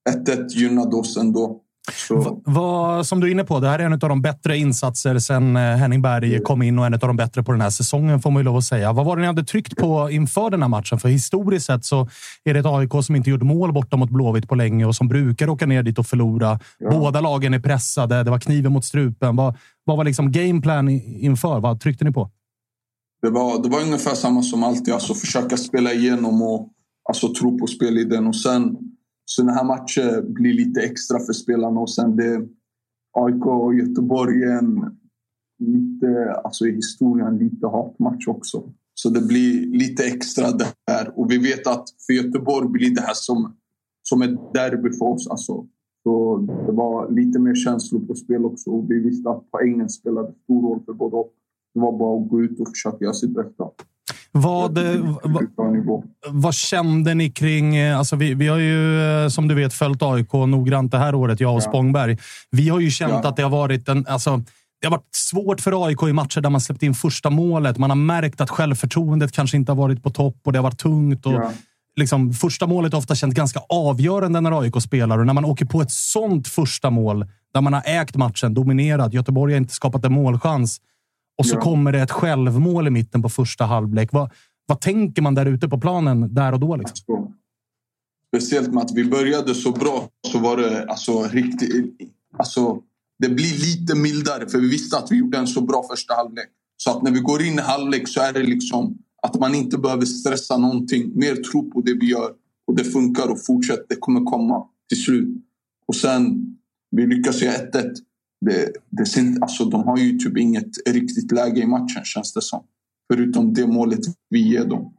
1-1 0.10 0.48
gynnade 0.50 0.96
oss 0.96 1.18
ändå. 1.18 1.62
Så, 1.92 2.42
Vad, 2.46 3.08
som 3.08 3.20
du 3.20 3.28
är 3.28 3.32
inne 3.32 3.44
på, 3.44 3.60
det 3.60 3.70
här 3.70 3.80
är 3.80 3.86
en 3.86 3.94
av 3.94 4.00
de 4.00 4.22
bättre 4.22 4.58
insatser 4.58 5.20
sen 5.20 5.56
eh, 5.56 5.62
Henning 5.62 6.02
Berg 6.02 6.40
kom 6.44 6.62
in 6.62 6.80
och 6.80 6.86
en 6.86 6.94
av 6.94 7.00
de 7.00 7.16
bättre 7.16 7.44
på 7.44 7.52
den 7.52 7.62
här 7.62 7.70
säsongen 7.70 8.22
får 8.22 8.32
man 8.32 8.40
ju 8.40 8.44
lov 8.44 8.58
att 8.58 8.64
säga. 8.64 8.94
Vad 8.94 9.06
var 9.06 9.16
det 9.16 9.22
ni 9.22 9.28
hade 9.28 9.44
tryckt 9.44 9.76
på 9.76 10.10
inför 10.12 10.50
den 10.50 10.62
här 10.62 10.70
matchen? 10.70 11.00
För 11.00 11.10
historiskt 11.10 11.66
sett 11.66 11.86
så 11.86 12.08
är 12.44 12.54
det 12.54 12.60
ett 12.60 12.66
AIK 12.66 13.06
som 13.06 13.16
inte 13.16 13.30
gjort 13.30 13.42
mål 13.42 13.74
borta 13.74 13.98
mot 13.98 14.10
Blåvitt 14.10 14.50
på 14.50 14.56
länge 14.56 14.86
och 14.86 14.96
som 14.96 15.08
brukar 15.08 15.50
åka 15.50 15.66
ner 15.66 15.84
dit 15.84 16.00
och 16.00 16.08
förlora. 16.08 16.60
Båda 16.92 17.22
lagen 17.22 17.54
är 17.54 17.60
pressade. 17.60 18.24
Det 18.24 18.32
var 18.32 18.40
kniven 18.40 18.72
mot 18.72 18.86
strupen. 18.86 19.36
Vad, 19.36 19.58
vad 19.86 19.98
var 19.98 20.04
liksom 20.04 20.32
gameplan 20.32 20.90
inför? 20.90 21.60
Vad 21.60 21.80
tryckte 21.80 22.06
ni 22.06 22.12
på? 22.12 22.30
det, 23.24 23.30
var, 23.30 23.64
det 23.64 23.70
var 23.70 23.82
ungefär 23.82 24.16
samma 24.16 24.42
som 24.44 24.64
alltid. 24.64 24.94
Alltså 24.94 25.14
försöka 25.14 25.58
spela 25.58 25.94
igenom 25.94 26.42
och 26.42 26.70
alltså, 27.10 27.34
tro 27.34 27.60
på 27.60 27.68
spelidén. 27.68 28.28
Och 28.28 28.36
sen 28.36 28.78
sådana 29.26 29.54
här 29.54 29.64
matcher 29.64 30.22
blir 30.22 30.54
lite 30.54 30.82
extra 30.82 31.20
för 31.20 31.34
spelarna. 31.34 31.80
Och 31.80 31.92
sen 31.92 32.16
det 32.16 32.48
AIK 33.14 33.46
och 33.46 33.76
Göteborg 33.76 34.44
är 34.44 34.58
en 34.58 34.98
lite, 35.60 36.34
alltså 36.44 36.68
i 36.68 36.72
historien, 36.72 37.38
lite 37.38 37.68
hatmatch 37.68 38.28
också. 38.28 38.74
Så 38.94 39.10
det 39.10 39.22
blir 39.22 39.66
lite 39.66 40.04
extra 40.04 40.48
där. 40.52 41.20
Och 41.20 41.32
vi 41.32 41.38
vet 41.38 41.68
att 41.68 41.86
för 42.08 42.14
Göteborg 42.14 42.70
blir 42.70 42.96
det 42.96 43.02
här 43.02 43.14
som, 43.14 43.56
som 44.04 44.22
ett 44.22 44.54
derby 44.54 44.90
för 44.98 45.06
oss. 45.06 45.28
Alltså. 45.28 45.68
Så 46.04 46.38
det 46.38 46.72
var 46.72 47.12
lite 47.12 47.40
mer 47.40 47.56
känslor 47.56 48.06
på 48.08 48.16
spel 48.16 48.46
också. 48.46 48.70
Och 48.70 48.92
vi 48.92 49.00
visste 49.00 49.30
att 49.30 49.52
poängen 49.52 49.90
spelade 49.90 50.34
stor 50.44 50.62
roll 50.70 50.84
för 50.86 50.94
båda. 50.94 51.18
Det 51.74 51.80
var 51.80 51.98
bara 51.98 52.24
att 52.24 52.30
gå 52.30 52.42
ut 52.42 52.60
och 52.60 52.68
försöka 52.70 52.98
göra 53.06 53.14
sitt 53.14 53.34
bästa. 53.34 53.70
Vad, 54.36 54.80
vad, 56.30 56.54
kände 56.54 57.14
ni 57.14 57.30
kring... 57.30 57.76
eh, 57.76 57.98
Alltså 58.00 58.16
vi, 58.16 58.34
vi 58.34 58.48
har 58.48 58.58
ju, 58.58 59.02
eh, 59.24 59.28
som 59.28 59.48
du 59.48 59.56
vet, 59.56 59.74
följt 59.74 60.02
AIK 60.02 60.34
noggrant 60.34 60.92
det 60.92 60.98
här 60.98 61.16
året, 61.16 61.40
jag 61.40 61.56
och. 61.56 61.64
Spångberg. 61.64 62.18
Vi 62.52 62.70
har 62.70 62.80
ju 62.80 62.90
känt 62.92 63.14
Ja. 63.24 63.30
att 63.30 63.36
det 63.36 63.44
har 63.44 63.50
varit 63.50 63.90
en... 63.90 64.06
Alltså, 64.08 64.38
det 64.82 64.88
har 64.88 64.92
varit 64.92 65.16
svårt 65.16 65.62
för 65.62 65.86
AIK 65.88 66.04
i 66.04 66.14
matcher 66.14 66.42
där 66.42 66.50
man 66.50 66.62
släppt 66.62 66.84
in 66.84 66.94
första 66.94 67.30
målet. 67.30 67.78
Man 67.78 67.90
har 67.90 67.98
märkt 67.98 68.42
att 68.42 68.50
självförtroendet 68.50 69.32
kanske 69.32 69.58
inte 69.58 69.72
har 69.72 69.78
varit 69.78 70.04
på 70.04 70.10
topp 70.10 70.38
och 70.46 70.52
det 70.54 70.60
har 70.60 70.64
varit 70.64 70.80
tungt. 70.80 71.26
Och 71.26 71.34
Ja. 71.34 71.52
liksom, 71.96 72.34
första 72.34 72.68
målet 72.68 72.94
har 72.94 73.00
ofta 73.00 73.16
känts 73.16 73.36
ganska 73.36 73.60
avgörande 73.70 74.42
när 74.42 74.62
AIK 74.62 74.82
spelar 74.82 75.20
och 75.20 75.26
när 75.26 75.34
man 75.34 75.46
åker 75.46 75.66
på 75.66 75.82
ett 75.82 75.92
sånt 75.92 76.48
första 76.48 76.90
mål 76.90 77.26
där 77.54 77.62
man 77.62 77.74
har 77.74 77.84
ägt 77.86 78.16
matchen, 78.16 78.54
dominerat. 78.54 79.14
Göteborg 79.14 79.54
har 79.54 79.58
inte 79.58 79.74
skapat 79.74 80.06
en 80.06 80.14
målchans. 80.14 80.78
Och 81.38 81.46
så 81.46 81.56
Ja. 81.56 81.62
kommer 81.62 81.92
det 81.92 82.02
ett 82.02 82.12
självmål 82.12 82.88
i 82.88 82.90
mitten 82.90 83.22
på 83.22 83.30
första 83.30 83.66
halvlek. 83.66 84.10
Vad, 84.14 84.32
vad 84.66 84.82
tänker 84.82 85.22
man 85.22 85.36
där 85.36 85.46
ute 85.46 85.70
på 85.70 85.80
planen 85.80 86.34
där 86.34 86.52
och 86.54 86.60
då? 86.60 86.76
Liksom? 86.76 86.96
Så, 87.06 87.34
speciellt 88.28 88.74
med 88.74 88.84
att 88.84 88.92
vi 88.96 89.04
började 89.06 89.56
så 89.56 89.72
bra 89.72 90.10
så 90.32 90.40
var 90.40 90.58
det 90.58 90.86
alltså 90.90 91.24
riktigt... 91.24 91.96
Alltså, 92.38 92.82
det 93.20 93.30
blir 93.30 93.60
lite 93.60 93.96
mildare 93.96 94.50
för 94.50 94.58
vi 94.60 94.70
visste 94.70 94.98
att 94.98 95.12
vi 95.12 95.16
gjorde 95.18 95.38
en 95.38 95.48
så 95.48 95.62
bra 95.62 95.84
första 95.92 96.14
halvlek. 96.14 96.48
Så 96.78 96.92
att 96.92 97.04
när 97.04 97.12
vi 97.12 97.20
går 97.20 97.42
in 97.42 97.54
i 97.54 97.62
halvlek 97.62 98.08
så 98.08 98.22
är 98.22 98.34
det 98.34 98.44
liksom 98.44 98.98
att 99.22 99.40
man 99.40 99.56
inte 99.56 99.78
behöver 99.78 100.06
stressa 100.06 100.58
någonting. 100.58 101.12
Mer 101.16 101.36
tro 101.36 101.72
på 101.72 101.82
det 101.82 101.94
vi 101.94 102.06
gör 102.10 102.32
och 102.68 102.76
det 102.76 102.84
funkar 102.84 103.32
och 103.32 103.46
fortsätt. 103.46 103.86
Det 103.90 103.96
kommer 103.96 104.22
komma 104.32 104.66
till 104.90 105.04
slut. 105.04 105.28
Och 105.88 105.96
sen, 105.96 106.56
vi 106.92 107.08
lyckas 107.08 107.42
göra 107.42 107.54
1-1. 107.54 107.96
Det, 108.46 108.72
det, 108.90 109.18
inte- 109.20 109.42
alltså, 109.42 109.66
de 109.66 109.84
har 109.84 109.98
ju 109.98 110.18
typ 110.18 110.38
inget 110.38 110.88
riktigt 110.90 111.32
läge 111.32 111.62
i 111.62 111.66
matchen 111.68 112.04
känns 112.04 112.34
det 112.34 112.42
som. 112.42 112.64
Förutom 113.14 113.54
det 113.54 113.68
målet 113.68 114.00
vi 114.30 114.40
ger 114.52 114.66
dem. 114.66 114.94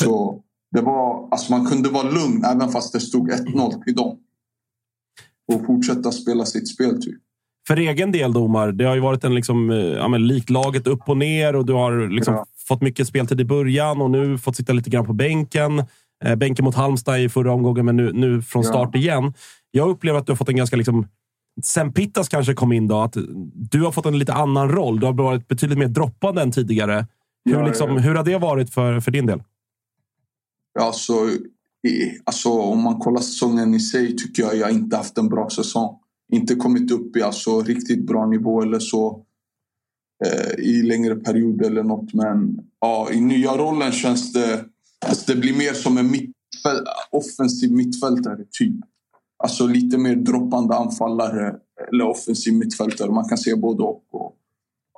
Så 0.00 0.40
det 0.74 0.80
var, 0.80 1.28
alltså 1.30 1.52
man 1.52 1.66
kunde 1.66 1.88
vara 1.88 2.10
lugn 2.10 2.44
även 2.44 2.68
fast 2.68 2.92
det 2.92 3.00
stod 3.00 3.30
1-0 3.30 3.84
till 3.84 3.94
dem. 3.94 4.18
Och 5.52 5.66
fortsätta 5.66 6.12
spela 6.12 6.44
sitt 6.44 6.68
spel 6.68 7.02
typ. 7.02 7.18
För 7.68 7.76
egen 7.76 8.12
del, 8.12 8.32
Domar, 8.32 8.72
det 8.72 8.84
har 8.84 8.94
ju 8.94 9.00
varit 9.00 9.24
en 9.24 9.34
liksom, 9.34 9.70
eh, 9.70 9.76
ja, 9.76 10.08
men, 10.08 10.26
likt 10.26 10.50
laget 10.50 10.86
upp 10.86 11.08
och 11.08 11.16
ner 11.16 11.56
och 11.56 11.66
du 11.66 11.72
har 11.72 12.08
liksom 12.08 12.34
Ja. 12.34 12.46
fått 12.68 12.82
mycket 12.82 13.06
speltid 13.06 13.40
i 13.40 13.44
början 13.44 14.00
och 14.00 14.10
nu 14.10 14.38
fått 14.38 14.56
sitta 14.56 14.72
lite 14.72 14.90
grann 14.90 15.06
på 15.06 15.12
bänken. 15.12 15.78
Eh, 16.24 16.34
bänken 16.36 16.64
mot 16.64 16.74
Halmstad 16.74 17.20
i 17.20 17.28
förra 17.28 17.52
omgången, 17.52 17.84
men 17.86 17.96
nu, 17.96 18.12
nu 18.12 18.42
från 18.42 18.62
Ja. 18.62 18.68
start 18.68 18.94
igen. 18.94 19.34
Jag 19.70 19.88
upplever 19.90 20.18
att 20.18 20.26
du 20.26 20.32
har 20.32 20.36
fått 20.36 20.48
en 20.48 20.56
ganska... 20.56 20.76
Liksom, 20.76 21.08
sen 21.62 21.92
Pittas 21.92 22.28
kanske 22.28 22.54
kom 22.54 22.72
in, 22.72 22.88
då, 22.88 23.00
att 23.00 23.16
du 23.54 23.82
har 23.82 23.92
fått 23.92 24.06
en 24.06 24.18
lite 24.18 24.32
annan 24.32 24.68
roll. 24.68 25.00
Du 25.00 25.06
har 25.06 25.12
varit 25.12 25.48
betydligt 25.48 25.78
mer 25.78 25.88
droppande 25.88 26.42
än 26.42 26.52
tidigare. 26.52 27.06
Hur, 27.44 27.52
Ja, 27.52 27.66
liksom, 27.66 27.90
ja. 27.90 27.98
hur 27.98 28.14
har 28.14 28.24
det 28.24 28.38
varit 28.38 28.74
för, 28.74 29.00
för 29.00 29.10
din 29.10 29.26
del? 29.26 29.42
Ja, 30.74 30.92
så, 30.92 31.28
i, 31.88 32.18
alltså, 32.24 32.48
om 32.48 32.82
man 32.82 32.98
kollar 32.98 33.20
säsongen 33.20 33.74
i 33.74 33.80
sig 33.80 34.16
tycker 34.16 34.42
jag 34.42 34.56
jag 34.56 34.70
inte 34.70 34.96
haft 34.96 35.18
en 35.18 35.28
bra 35.28 35.50
säsong. 35.50 35.98
Inte 36.32 36.54
kommit 36.54 36.90
upp 36.90 37.16
i 37.16 37.22
alltså, 37.22 37.60
riktigt 37.62 38.06
bra 38.06 38.26
nivå 38.26 38.62
eller 38.62 38.78
så 38.78 39.24
eh, 40.26 40.64
i 40.64 40.82
längre 40.82 41.16
perioder 41.16 41.66
eller 41.66 41.82
något. 41.82 42.14
Men 42.14 42.58
ja, 42.80 43.10
i 43.12 43.20
nya 43.20 43.56
rollen 43.56 43.92
känns 43.92 44.32
det... 44.32 44.64
Alltså, 45.06 45.32
det 45.34 45.40
blir 45.40 45.58
mer 45.58 45.72
som 45.72 45.98
en 45.98 46.10
mittfäl, 46.10 46.86
offensiv 47.10 47.72
mittfältare, 47.72 48.44
typ. 48.50 48.76
Alltså 49.42 49.66
lite 49.66 49.98
mer 49.98 50.16
droppande 50.16 50.76
anfallare 50.76 51.56
eller 51.88 52.08
offensiv 52.08 52.54
mittfältare. 52.54 53.10
Man 53.10 53.28
kan 53.28 53.38
se 53.38 53.56
både 53.56 53.82
och. 53.82 54.02
och 54.10 54.36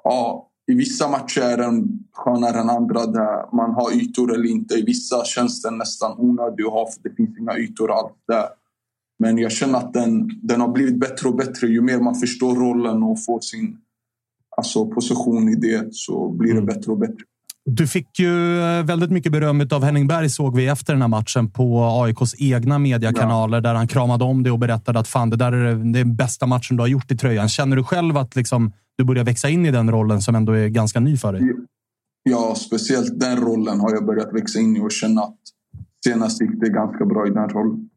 ja, 0.05 0.51
I 0.67 0.75
vissa 0.75 1.09
matcher 1.09 1.41
är 1.41 1.57
den 1.57 2.05
skönare 2.13 2.61
än 2.61 2.71
andra 2.71 3.07
där 3.07 3.57
man 3.57 3.75
har 3.75 3.93
ytor 3.93 4.35
eller 4.35 4.49
inte. 4.49 4.75
I 4.75 4.83
vissa 4.83 5.25
känns 5.25 5.63
den 5.63 5.79
nästan 5.79 6.19
onödig 6.19 6.65
att 6.65 6.73
ha 6.73 6.87
för 6.87 7.09
det 7.09 7.15
finns 7.15 7.39
inga 7.39 7.59
ytor 7.59 7.93
alls 7.93 8.13
där. 8.29 8.49
Men 9.19 9.39
jag 9.39 9.53
känner 9.53 9.79
att 9.79 9.93
den, 9.93 10.31
den 10.43 10.61
har 10.61 10.69
blivit 10.69 11.01
bättre 11.01 11.29
och 11.29 11.37
bättre 11.37 11.67
ju 11.67 11.81
mer 11.81 12.01
man 12.01 12.15
förstår 12.15 12.55
rollen 12.55 13.03
och 13.03 13.25
får 13.25 13.41
sin 13.41 13.79
alltså, 14.57 14.87
position 14.87 15.49
i 15.49 15.55
det 15.55 15.95
så 15.95 16.29
blir 16.29 16.53
det 16.53 16.59
Mm. 16.59 16.67
bättre 16.67 16.93
och 16.93 16.99
bättre. 16.99 17.25
Du 17.71 17.87
fick 17.87 18.19
ju 18.19 18.61
eh, 18.61 18.85
väldigt 18.85 19.11
mycket 19.11 19.33
beröm 19.33 19.69
av 19.71 19.85
Henning 19.85 20.07
Berg 20.07 20.31
såg 20.31 20.57
vi 20.57 20.67
efter 20.67 20.93
den 20.93 21.03
här 21.03 21.09
matchen 21.09 21.51
på 21.51 21.85
AIKs 21.85 22.35
egna 22.39 22.79
mediekanaler 22.79 23.61
där 23.61 23.75
han 23.75 23.89
kramade 23.89 24.25
om 24.25 24.43
det 24.43 24.51
och 24.51 24.59
berättade 24.59 24.99
att 24.99 25.09
fan, 25.09 25.31
det 25.31 25.37
där 25.37 25.53
är 25.53 25.75
den 25.75 26.17
bästa 26.17 26.47
matchen 26.47 26.77
du 26.77 26.83
har 26.83 26.89
gjort 26.89 27.11
i 27.11 27.17
tröjan. 27.17 27.49
Känner 27.49 27.77
du 27.77 27.85
själv 27.85 28.17
att 28.17 28.37
liksom, 28.37 28.73
du 28.99 29.05
börjar 29.05 29.25
växa 29.25 29.49
in 29.49 29.67
i 29.67 29.71
den 29.71 29.91
rollen 29.91 30.23
som 30.23 30.35
ändå 30.35 30.53
är 30.53 30.69
ganska 30.69 31.01
ny 31.01 31.17
för 31.17 31.33
dig? 31.33 31.43
Ja, 32.23 32.55
speciellt 32.55 33.21
den 33.21 33.37
rollen 33.37 33.81
har 33.81 33.91
jag 33.95 34.07
börjat 34.07 34.35
växa 34.35 34.59
in 34.59 34.77
i 34.77 34.81
och 34.81 34.93
känna 34.93 35.23
att 35.23 35.39
senast 36.05 36.41
gick 36.41 36.61
det 36.61 36.69
ganska 36.69 37.05
bra 37.07 37.27
i 37.27 37.31
den 37.31 37.49
rollen. 37.49 37.89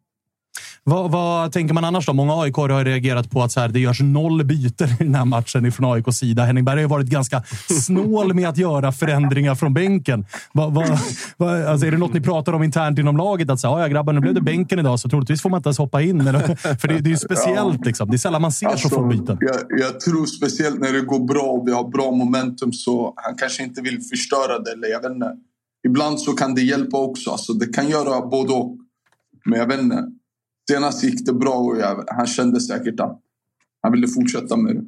Vad, 0.89 1.12
vad 1.12 1.52
tänker 1.52 1.73
man 1.73 1.86
annars 1.86 2.06
då? 2.06 2.13
Många 2.13 2.41
AIK 2.41 2.56
har 2.56 2.86
reagerat 2.86 3.32
på 3.32 3.43
att 3.43 3.52
så 3.52 3.60
här, 3.60 3.69
det 3.69 3.80
görs 3.80 4.02
noll 4.02 4.45
byten 4.45 4.89
i 4.89 5.04
den 5.04 5.15
här 5.15 5.26
matchen 5.26 5.65
ifrån 5.65 5.93
AIKs 5.93 6.17
sida. 6.17 6.43
Henning 6.43 6.65
Berg 6.65 6.76
har 6.76 6.82
ju 6.82 6.88
varit 6.88 7.08
ganska 7.08 7.43
snål 7.86 8.34
med 8.34 8.50
att 8.50 8.58
göra 8.58 8.91
förändringar 8.91 9.56
från 9.56 9.73
bänken. 9.73 10.26
Vad, 10.52 10.73
vad, 10.73 11.00
vad, 11.38 11.65
alltså 11.65 11.88
är 11.88 11.91
det 11.91 11.97
något 11.97 12.13
ni 12.13 12.21
pratar 12.21 12.54
om 12.54 12.63
internt 12.63 13.00
inom 13.00 13.17
laget? 13.17 13.50
Att 13.50 13.60
säga, 13.60 13.80
ja, 13.80 13.88
grabbar, 13.88 14.13
nu 14.13 14.19
blev 14.19 14.34
det 14.34 14.41
bänken 14.41 14.80
idag, 14.80 15.00
så 15.00 15.10
troligtvis 15.10 15.41
får 15.41 15.50
man 15.50 15.58
inte 15.58 15.67
ens 15.67 15.78
hoppa 15.78 16.02
in. 16.02 16.23
För 16.82 16.88
det, 16.88 17.00
det 17.00 17.10
är 17.10 17.12
ju 17.12 17.17
speciellt. 17.17 17.86
Liksom. 17.86 18.10
Det 18.10 18.15
är 18.15 18.17
sällan 18.17 18.41
man 18.41 18.52
ser 18.52 18.76
så 18.76 18.89
få 18.89 19.08
byten. 19.08 19.30
Alltså, 19.30 19.45
jag, 19.69 19.80
jag 19.80 20.00
tror 20.00 20.26
speciellt 20.26 20.80
när 20.80 20.93
det 20.93 21.02
går 21.02 21.28
bra 21.28 21.43
och 21.43 21.67
vi 21.67 21.71
har 21.71 21.89
bra 21.89 22.12
momentum 22.12 22.73
så 22.73 23.13
han 23.15 23.36
kanske 23.36 23.63
inte 23.63 23.82
vill 23.82 24.02
förstöra 24.02 24.60
det. 24.60 24.71
Eller 24.71 24.88
jag 24.88 25.02
vet 25.02 25.12
inte. 25.12 25.32
Ibland 25.88 26.19
så 26.19 26.34
kan 26.34 26.56
det 26.56 26.62
hjälpa 26.62 26.97
också. 26.97 27.32
Alltså, 27.32 27.54
det 27.54 27.65
kan 27.65 27.89
göra 27.89 28.26
både 28.26 28.54
och. 28.54 28.78
Men 29.45 29.60
jag 29.60 29.67
vet 29.67 29.80
inte. 29.80 30.04
Senast 30.69 31.03
gick 31.03 31.25
det 31.25 31.34
bra 31.34 31.53
och 31.53 31.77
jag, 31.77 32.03
han 32.08 32.27
kände 32.27 32.62
säkert 32.62 32.99
att 32.99 33.21
han 33.82 33.91
ville 33.91 34.08
fortsätta 34.08 34.58
med 34.58 34.75
det. 34.75 34.86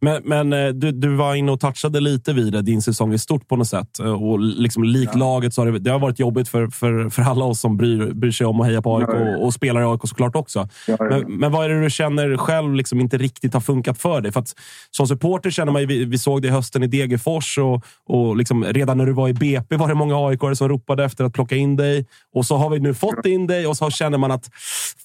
Men, 0.00 0.22
men 0.24 0.52
eh, 0.52 0.68
du, 0.68 0.92
du 0.92 1.16
var 1.16 1.34
inne 1.34 1.52
och 1.52 1.60
touchade 1.60 2.00
lite 2.00 2.32
vid 2.32 2.52
det, 2.52 2.62
din 2.62 2.82
säsong 2.82 3.12
i 3.12 3.18
stort 3.18 3.48
på 3.48 3.56
något 3.56 3.68
sätt. 3.68 3.98
Eh, 3.98 4.22
Och 4.22 4.40
liksom 4.40 4.84
likt 4.84 5.14
laget 5.14 5.54
så 5.54 5.60
har 5.60 5.72
det, 5.72 5.78
det 5.78 5.90
har 5.90 5.98
varit 5.98 6.18
jobbigt 6.18 6.48
för, 6.48 6.66
för, 6.66 7.08
för 7.10 7.22
alla 7.22 7.44
oss 7.44 7.60
som 7.60 7.76
bryr, 7.76 8.12
bryr 8.12 8.30
sig 8.30 8.46
om 8.46 8.60
att 8.60 8.66
heja 8.66 8.82
på 8.82 8.96
AIK 8.96 9.08
Ja, 9.12 9.18
ja. 9.18 9.36
och, 9.36 9.44
och 9.44 9.54
spelar 9.54 9.82
i 9.82 9.84
AIK 9.84 10.00
såklart 10.04 10.36
också. 10.36 10.68
Ja, 10.88 10.96
ja. 10.98 11.04
Men, 11.10 11.36
men 11.36 11.52
vad 11.52 11.64
är 11.64 11.68
det 11.68 11.82
du 11.82 11.90
känner 11.90 12.36
själv 12.36 12.74
liksom 12.74 13.00
inte 13.00 13.18
riktigt 13.18 13.54
har 13.54 13.60
funkat 13.60 13.98
för 13.98 14.20
dig? 14.20 14.32
För 14.32 14.40
att 14.40 14.54
som 14.90 15.06
supporter 15.06 15.50
känner 15.50 15.72
man 15.72 15.80
ju, 15.82 15.86
vi, 15.86 16.04
vi 16.04 16.18
såg 16.18 16.42
det 16.42 16.48
i 16.48 16.50
hösten 16.50 16.82
i 16.82 16.86
Degerfors 16.86 17.58
och, 17.58 17.84
och 18.06 18.36
liksom 18.36 18.64
redan 18.64 18.98
när 18.98 19.06
du 19.06 19.12
var 19.12 19.28
i 19.28 19.34
BP 19.34 19.76
var 19.76 19.88
det 19.88 19.94
många 19.94 20.28
aik 20.28 20.40
som 20.56 20.68
ropade 20.68 21.04
efter 21.04 21.24
att 21.24 21.32
plocka 21.32 21.56
in 21.56 21.76
dig. 21.76 22.06
Och 22.34 22.46
så 22.46 22.56
har 22.56 22.70
vi 22.70 22.80
nu 22.80 22.94
fått 22.94 23.26
in 23.26 23.46
dig 23.46 23.66
och 23.66 23.76
så 23.76 23.90
känner 23.90 24.18
man 24.18 24.30
att 24.30 24.50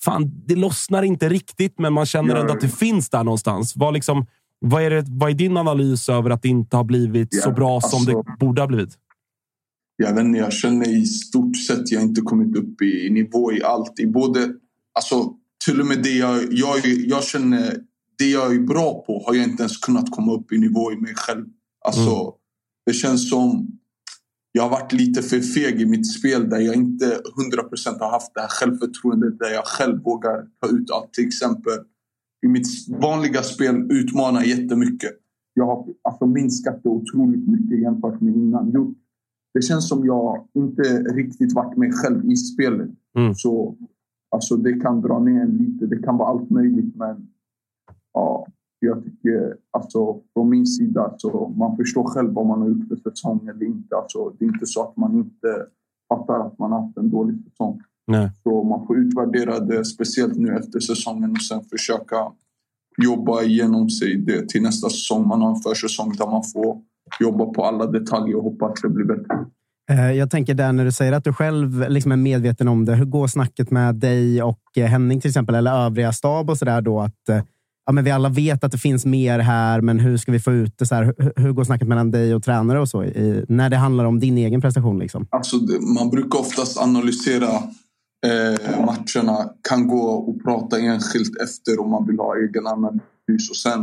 fan, 0.04 0.32
det 0.48 0.56
lossnar 0.56 1.04
inte 1.04 1.30
riktigt, 1.30 1.80
men 1.80 1.94
man 1.94 2.06
känner 2.06 2.36
Ja, 2.36 2.42
ändå 2.42 2.54
att 2.54 2.62
det 2.62 2.70
finns 2.70 3.10
där 3.10 3.24
någonstans. 3.24 3.74
Vad, 3.76 3.94
liksom, 3.94 4.26
vad, 4.60 4.84
är 4.84 4.90
det, 4.90 5.06
vad 5.10 5.30
är 5.30 5.34
din 5.34 5.58
analys 5.58 6.10
över 6.10 6.30
att 6.30 6.42
det 6.42 6.48
inte 6.50 6.78
har 6.78 6.84
blivit 6.84 7.28
Ja, 7.32 7.42
så 7.42 7.52
bra 7.52 7.82
som 7.82 7.98
alltså- 8.00 8.22
det 8.24 8.36
borde 8.46 8.62
ha 8.62 8.68
blivit? 8.68 8.98
jag 10.00 10.14
vet 10.14 10.24
inte, 10.26 10.40
jag 10.40 10.54
känner 10.54 10.90
i 10.90 11.06
stort 11.06 11.58
sett 11.58 11.92
jag 11.92 12.04
inte 12.04 12.22
kommit 12.22 12.58
upp 12.58 12.82
i 12.82 13.10
nivå 13.10 13.54
i 13.54 13.64
allt. 13.64 14.00
I 14.00 14.08
både, 14.08 14.54
alltså, 14.94 15.34
till 15.66 15.82
och 15.82 15.86
med 15.88 16.04
det 16.04 16.10
jag, 16.18 16.54
jag, 16.54 16.86
jag 16.86 17.24
känner, 17.24 17.78
det 18.18 18.30
jag 18.30 18.56
är 18.56 18.60
bra 18.60 19.04
på 19.08 19.24
har 19.26 19.34
jag 19.34 19.44
inte 19.44 19.64
ens 19.64 19.78
kunnat 19.78 20.12
komma 20.12 20.34
upp 20.34 20.52
i 20.52 20.58
nivå 20.58 20.92
i 20.92 20.96
mig 20.96 21.14
själv. 21.16 21.46
Alltså, 21.86 22.34
Det 22.86 22.94
känns 22.94 23.30
som 23.30 23.68
jag 24.52 24.64
har 24.64 24.70
varit 24.70 24.94
lite 24.94 25.22
för 25.22 25.40
feg 25.42 25.82
i 25.82 25.86
mitt 25.86 26.14
spel 26.14 26.50
där 26.50 26.60
jag 26.60 26.76
inte 26.76 27.06
100% 27.06 28.00
har 28.00 28.12
haft 28.12 28.34
det 28.34 28.42
här 28.42 28.48
självförtroendet 28.48 29.40
där 29.40 29.50
jag 29.54 29.66
själv 29.66 30.04
vågar 30.04 30.38
ta 30.62 30.68
ut 30.68 30.92
allt. 30.92 31.14
Till 31.14 31.28
exempel 31.28 31.74
i 32.46 32.48
mitt 32.48 32.68
vanliga 33.02 33.44
spel 33.44 33.92
utmanar 33.92 34.42
jättemycket. 34.44 35.12
Jag 35.54 35.66
har 35.66 35.88
alltså 36.02 36.26
minskat 36.26 36.84
det 36.84 36.90
otroligt 36.90 37.48
mycket 37.48 37.80
jämfört 37.82 38.22
med 38.22 38.36
innan. 38.36 38.72
Gjort. 38.72 38.98
Det 39.54 39.62
känns 39.62 39.90
som 39.90 40.06
jag 40.06 40.48
inte 40.54 40.84
riktigt 41.00 41.54
varit 41.54 41.78
mig 41.78 41.92
själv 41.92 42.32
i 42.32 42.36
spelet. 42.36 42.90
Mm. 43.18 43.34
Så 43.36 43.76
alltså, 44.32 44.58
det 44.58 44.74
kan 44.74 45.02
dra 45.02 45.20
ner 45.20 45.42
en 45.42 45.58
lite. 45.58 45.86
Det 45.86 46.04
kan 46.04 46.18
vara 46.18 46.30
allt 46.30 46.50
möjligt. 46.50 46.96
Men 46.96 47.28
ja, 48.14 48.48
jag 48.80 49.04
tycker 49.04 49.58
alltså 49.72 50.22
från 50.34 50.50
min 50.50 50.66
sida 50.66 51.14
så 51.18 51.54
man 51.58 51.78
förstår 51.78 52.04
själv 52.04 52.34
vad 52.34 52.46
man 52.46 52.62
har 52.62 52.68
gjort 52.70 52.88
för 52.88 53.10
säsong 53.10 53.48
eller 53.48 53.66
inte. 53.66 53.96
Alltså, 53.96 54.30
det 54.40 54.46
är 54.46 54.50
inte 54.50 54.66
så 54.66 54.84
att 54.84 54.98
man 54.98 55.16
inte 55.16 55.66
fattar 56.10 56.48
att 56.48 56.60
man 56.60 56.72
har 56.72 56.82
haft 56.82 56.98
en 56.98 57.10
dålig 57.10 57.44
säsong. 57.44 57.82
Nej. 58.08 58.32
Så 58.44 58.64
man 58.64 58.88
får 58.88 58.98
utvärdera 58.98 59.60
det, 59.60 59.86
speciellt 59.86 60.36
nu 60.36 60.56
efter 60.58 60.80
säsongen 60.80 61.32
och 61.32 61.42
sen 61.42 61.64
försöka 61.64 62.16
jobba 63.04 63.42
igenom 63.42 63.90
sig 63.90 64.18
det 64.18 64.50
till 64.50 64.62
nästa 64.62 64.90
säsong. 64.90 65.28
Man 65.28 65.42
har 65.42 65.50
en 65.50 65.62
försäsong 65.62 66.16
där 66.18 66.26
man 66.28 66.44
får 66.44 66.82
jobba 67.20 67.46
på 67.46 67.66
alla 67.66 67.86
detaljer 67.86 68.38
och 68.38 68.44
hoppas 68.44 68.72
att 68.72 68.82
det 68.82 68.90
blir 68.90 69.06
bättre. 69.06 69.46
Eh, 69.92 70.12
Jag 70.12 70.32
tänker 70.32 70.54
där 70.54 70.74
när 70.74 70.86
du 70.86 70.92
säger 70.92 71.12
att 71.14 71.24
du 71.24 71.34
själv 71.34 71.90
liksom 71.90 72.12
är 72.12 72.16
medveten 72.16 72.68
om 72.68 72.86
det. 72.86 72.96
Hur 72.96 73.06
går 73.06 73.28
snacket 73.28 73.72
med 73.72 73.96
dig 73.96 74.44
och 74.44 74.62
eh, 74.78 74.86
Henning 74.86 75.22
till 75.22 75.30
exempel, 75.30 75.56
eller 75.56 75.86
övriga 75.86 76.14
stab 76.14 76.50
och 76.50 76.58
sådär 76.58 76.82
då? 76.82 77.00
Att, 77.00 77.30
eh, 77.30 77.42
ja, 77.86 77.92
men 77.92 78.04
vi 78.04 78.12
alla 78.12 78.30
vet 78.30 78.64
att 78.64 78.72
det 78.72 78.78
finns 78.78 79.06
mer 79.06 79.40
här, 79.40 79.82
men 79.82 80.00
hur 80.00 80.18
ska 80.18 80.32
vi 80.32 80.40
få 80.40 80.52
ut 80.52 80.78
det? 80.78 80.86
Så 80.86 80.96
här, 80.96 81.14
hur, 81.36 81.52
går 81.52 81.64
snacket 81.64 81.88
mellan 81.88 82.12
dig 82.12 82.36
och 82.36 82.44
tränare 82.44 82.80
och 82.80 82.90
så? 82.90 83.04
I, 83.04 83.46
när 83.50 83.70
det 83.70 83.78
handlar 83.78 84.06
om 84.06 84.20
din 84.20 84.38
egen 84.38 84.62
prestation? 84.62 85.00
Liksom? 85.00 85.28
Alltså, 85.30 85.56
man 86.00 86.10
brukar 86.10 86.40
oftast 86.40 86.78
analysera 86.78 87.48
eh, 88.26 88.86
matcherna, 88.86 89.54
kan 89.70 89.88
gå 89.88 90.02
och 90.02 90.44
prata 90.44 90.80
enskilt 90.80 91.42
efter 91.42 91.80
om 91.80 91.92
man 91.92 92.08
vill 92.08 92.20
ha 92.20 92.36
egen 92.36 92.68
analys 92.68 93.50
och 93.50 93.58
sen 93.58 93.80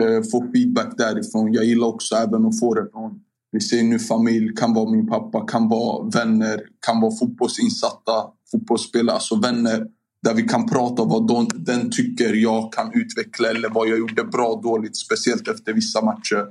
eh, 0.00 0.22
få 0.30 0.52
feedback 0.52 0.98
därifrån. 0.98 1.52
Jag 1.52 1.64
gillar 1.64 1.86
också 1.86 2.14
även 2.14 2.46
att 2.46 2.60
få 2.60 2.74
det 2.74 2.90
från, 2.92 3.20
vi 3.52 3.60
ser 3.60 3.82
nu 3.82 3.98
familj, 3.98 4.54
kan 4.54 4.74
vara 4.74 4.90
min 4.90 5.06
pappa, 5.06 5.46
kan 5.46 5.68
vara 5.68 6.10
vänner, 6.10 6.60
kan 6.86 7.00
vara 7.00 7.12
fotbollsinsatta 7.12 8.12
fotbollsspelare, 8.50 9.14
alltså 9.14 9.36
vänner 9.36 9.86
där 10.22 10.34
vi 10.34 10.42
kan 10.42 10.66
prata 10.66 11.02
om 11.02 11.08
vad 11.08 11.26
de, 11.28 11.48
den 11.54 11.90
tycker 11.90 12.34
jag 12.34 12.72
kan 12.72 12.92
utveckla 12.94 13.50
eller 13.50 13.68
vad 13.68 13.88
jag 13.88 13.98
gjorde 13.98 14.24
bra 14.24 14.60
dåligt, 14.62 14.96
speciellt 14.96 15.48
efter 15.48 15.72
vissa 15.72 16.04
matcher. 16.04 16.46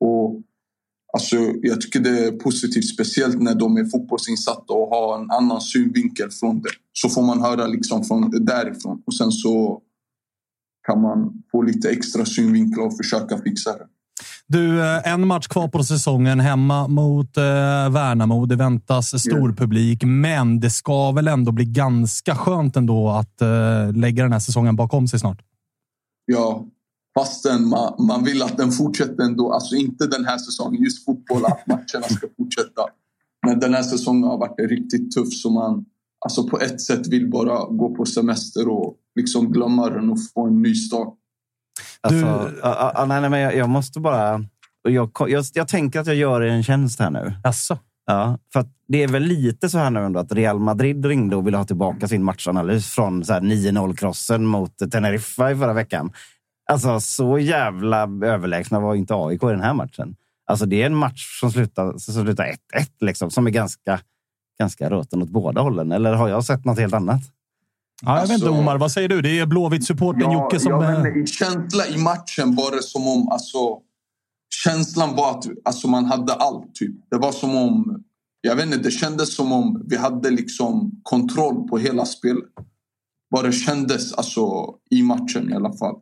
Och 0.00 0.41
Alltså, 1.12 1.36
jag 1.62 1.80
tycker 1.80 2.00
det 2.00 2.26
är 2.26 2.32
positivt, 2.32 2.88
speciellt 2.88 3.40
när 3.40 3.54
de 3.54 3.76
är 3.76 3.84
fotbollsinsatta 3.84 4.72
och 4.72 4.88
har 4.88 5.20
en 5.20 5.30
annan 5.30 5.60
synvinkel 5.60 6.30
från 6.30 6.62
det. 6.62 6.70
Så 6.92 7.08
får 7.08 7.22
man 7.22 7.40
höra 7.40 7.66
liksom 7.66 8.04
från 8.04 8.44
därifrån 8.44 9.02
och 9.06 9.14
sen 9.14 9.32
så 9.32 9.80
kan 10.86 11.02
man 11.02 11.42
få 11.52 11.62
lite 11.62 11.90
extra 11.90 12.24
synvinklar 12.24 12.84
och 12.84 12.96
försöka 12.96 13.38
fixa 13.38 13.72
det. 13.72 13.86
Du, 14.46 14.82
eh, 14.82 15.12
en 15.12 15.26
match 15.26 15.46
kvar 15.46 15.68
på 15.68 15.84
säsongen 15.84 16.40
hemma 16.40 16.88
mot 16.88 17.36
eh, 17.36 17.42
Värnamo. 17.90 18.46
Det 18.46 18.56
väntas 18.56 19.20
stor 19.20 19.52
publik, 19.52 20.04
men 20.04 20.60
det 20.60 20.70
ska 20.70 21.12
väl 21.12 21.28
ändå 21.28 21.52
bli 21.52 21.64
ganska 21.64 22.34
skönt 22.34 22.76
ändå 22.76 23.10
att 23.10 23.42
eh, 23.42 23.92
lägga 23.92 24.22
den 24.22 24.32
här 24.32 24.40
säsongen 24.40 24.76
bakom 24.76 25.08
sig 25.08 25.18
snart. 25.18 25.42
Ja, 26.24 26.66
fastän 27.18 27.68
man, 27.68 28.06
man 28.06 28.24
vill 28.24 28.42
att 28.42 28.56
den 28.56 28.72
fortsätter 28.72 29.22
ändå. 29.22 29.52
Alltså 29.52 29.74
inte 29.74 30.06
den 30.06 30.24
här 30.24 30.38
säsongen, 30.38 30.82
just 30.82 31.04
fotboll, 31.04 31.44
att 31.44 31.66
matcherna 31.66 32.08
ska 32.08 32.26
fortsätta. 32.36 32.82
Men 33.46 33.60
den 33.60 33.74
här 33.74 33.82
säsongen 33.82 34.24
har 34.24 34.38
varit 34.38 34.70
riktigt 34.70 35.12
tuff 35.12 35.32
så 35.32 35.50
man 35.50 35.84
alltså 36.24 36.48
på 36.48 36.60
ett 36.60 36.80
sätt 36.80 37.06
vill 37.06 37.30
bara 37.30 37.64
gå 37.64 37.94
på 37.94 38.04
semester 38.04 38.68
och 38.68 38.96
liksom 39.14 39.52
glömma 39.52 39.90
den 39.90 40.10
och 40.10 40.18
få 40.34 40.46
en 40.46 40.62
ny 40.62 40.74
start. 40.74 41.14
Alltså, 42.00 42.26
ja, 42.62 42.92
ja, 42.94 43.04
nej, 43.08 43.20
nej, 43.20 43.30
men 43.30 43.40
jag, 43.40 43.56
jag 43.56 43.68
måste 43.68 44.00
bara... 44.00 44.44
Jag, 44.88 45.10
jag, 45.28 45.44
jag 45.54 45.68
tänker 45.68 46.00
att 46.00 46.06
jag 46.06 46.16
gör 46.16 46.42
er 46.42 46.48
en 46.48 46.62
tjänst 46.62 47.00
här 47.00 47.10
nu. 47.10 47.32
Jaså? 47.44 47.78
Ja, 48.06 48.38
för 48.52 48.60
att 48.60 48.68
det 48.88 49.02
är 49.02 49.08
väl 49.08 49.22
lite 49.22 49.68
så 49.68 49.78
här 49.78 49.90
nu 49.90 50.00
ändå 50.00 50.20
att 50.20 50.32
Real 50.32 50.58
Madrid 50.58 51.04
ringde 51.04 51.36
och 51.36 51.46
ville 51.46 51.56
ha 51.56 51.64
tillbaka 51.64 52.08
sin 52.08 52.24
matchanalys 52.24 52.86
från 52.86 53.24
så 53.24 53.32
här 53.32 53.40
9-0-krossen 53.40 54.46
mot 54.46 54.78
Teneriffa 54.92 55.50
i 55.50 55.56
förra 55.56 55.72
veckan. 55.72 56.12
Alltså, 56.70 57.00
så 57.00 57.38
jävla 57.38 58.02
överlägsna 58.02 58.80
var 58.80 58.94
inte 58.94 59.14
AIK 59.14 59.42
i 59.42 59.46
den 59.46 59.60
här 59.60 59.74
matchen. 59.74 60.16
Alltså, 60.46 60.66
det 60.66 60.82
är 60.82 60.86
en 60.86 60.94
match 60.94 61.40
som 61.40 61.50
slutar, 61.50 61.98
som 61.98 62.14
slutar 62.14 62.44
1-1, 62.44 62.56
liksom, 63.00 63.30
som 63.30 63.46
är 63.46 63.50
ganska, 63.50 64.00
ganska 64.58 64.90
röten 64.90 65.22
åt 65.22 65.28
båda 65.28 65.60
hållen. 65.60 65.92
Eller 65.92 66.12
har 66.12 66.28
jag 66.28 66.44
sett 66.44 66.64
något 66.64 66.78
helt 66.78 66.94
annat? 66.94 67.20
Ja, 68.04 68.14
jag 68.14 68.22
vet 68.22 68.30
inte, 68.30 68.46
Alltså- 68.46 68.60
Omar. 68.60 68.78
Vad 68.78 68.92
säger 68.92 69.08
du? 69.08 69.22
Det 69.22 69.38
är 69.38 69.46
Blåvitt-supporten 69.46 70.32
Jocke 70.32 70.60
som... 70.60 70.72
jag 70.72 70.94
eh, 70.94 71.02
vet 71.02 71.28
känsla 71.28 71.86
i 71.86 71.98
matchen 71.98 72.54
var 72.54 72.76
det 72.76 72.82
som 72.82 73.06
om... 73.08 73.28
Alltså, 73.28 73.78
känslan 74.64 75.16
var 75.16 75.30
att 75.30 75.44
alltså, 75.64 75.88
man 75.88 76.04
hade 76.04 76.32
allt. 76.32 76.74
Typ. 76.74 76.94
Det 77.10 77.16
var 77.16 77.32
som 77.32 77.56
om... 77.56 78.04
Jag 78.40 78.56
vet 78.56 78.66
inte, 78.66 78.78
det 78.78 78.90
kändes 78.90 79.36
som 79.36 79.52
om 79.52 79.82
vi 79.88 79.96
hade 79.96 80.30
liksom 80.30 81.00
kontroll 81.02 81.68
på 81.68 81.78
hela 81.78 82.04
spelet. 82.04 82.44
Vad 83.30 83.44
det 83.44 83.52
kändes 83.52 84.12
alltså, 84.12 84.74
i 84.90 85.02
matchen 85.02 85.50
i 85.50 85.54
alla 85.54 85.72
fall. 85.72 85.96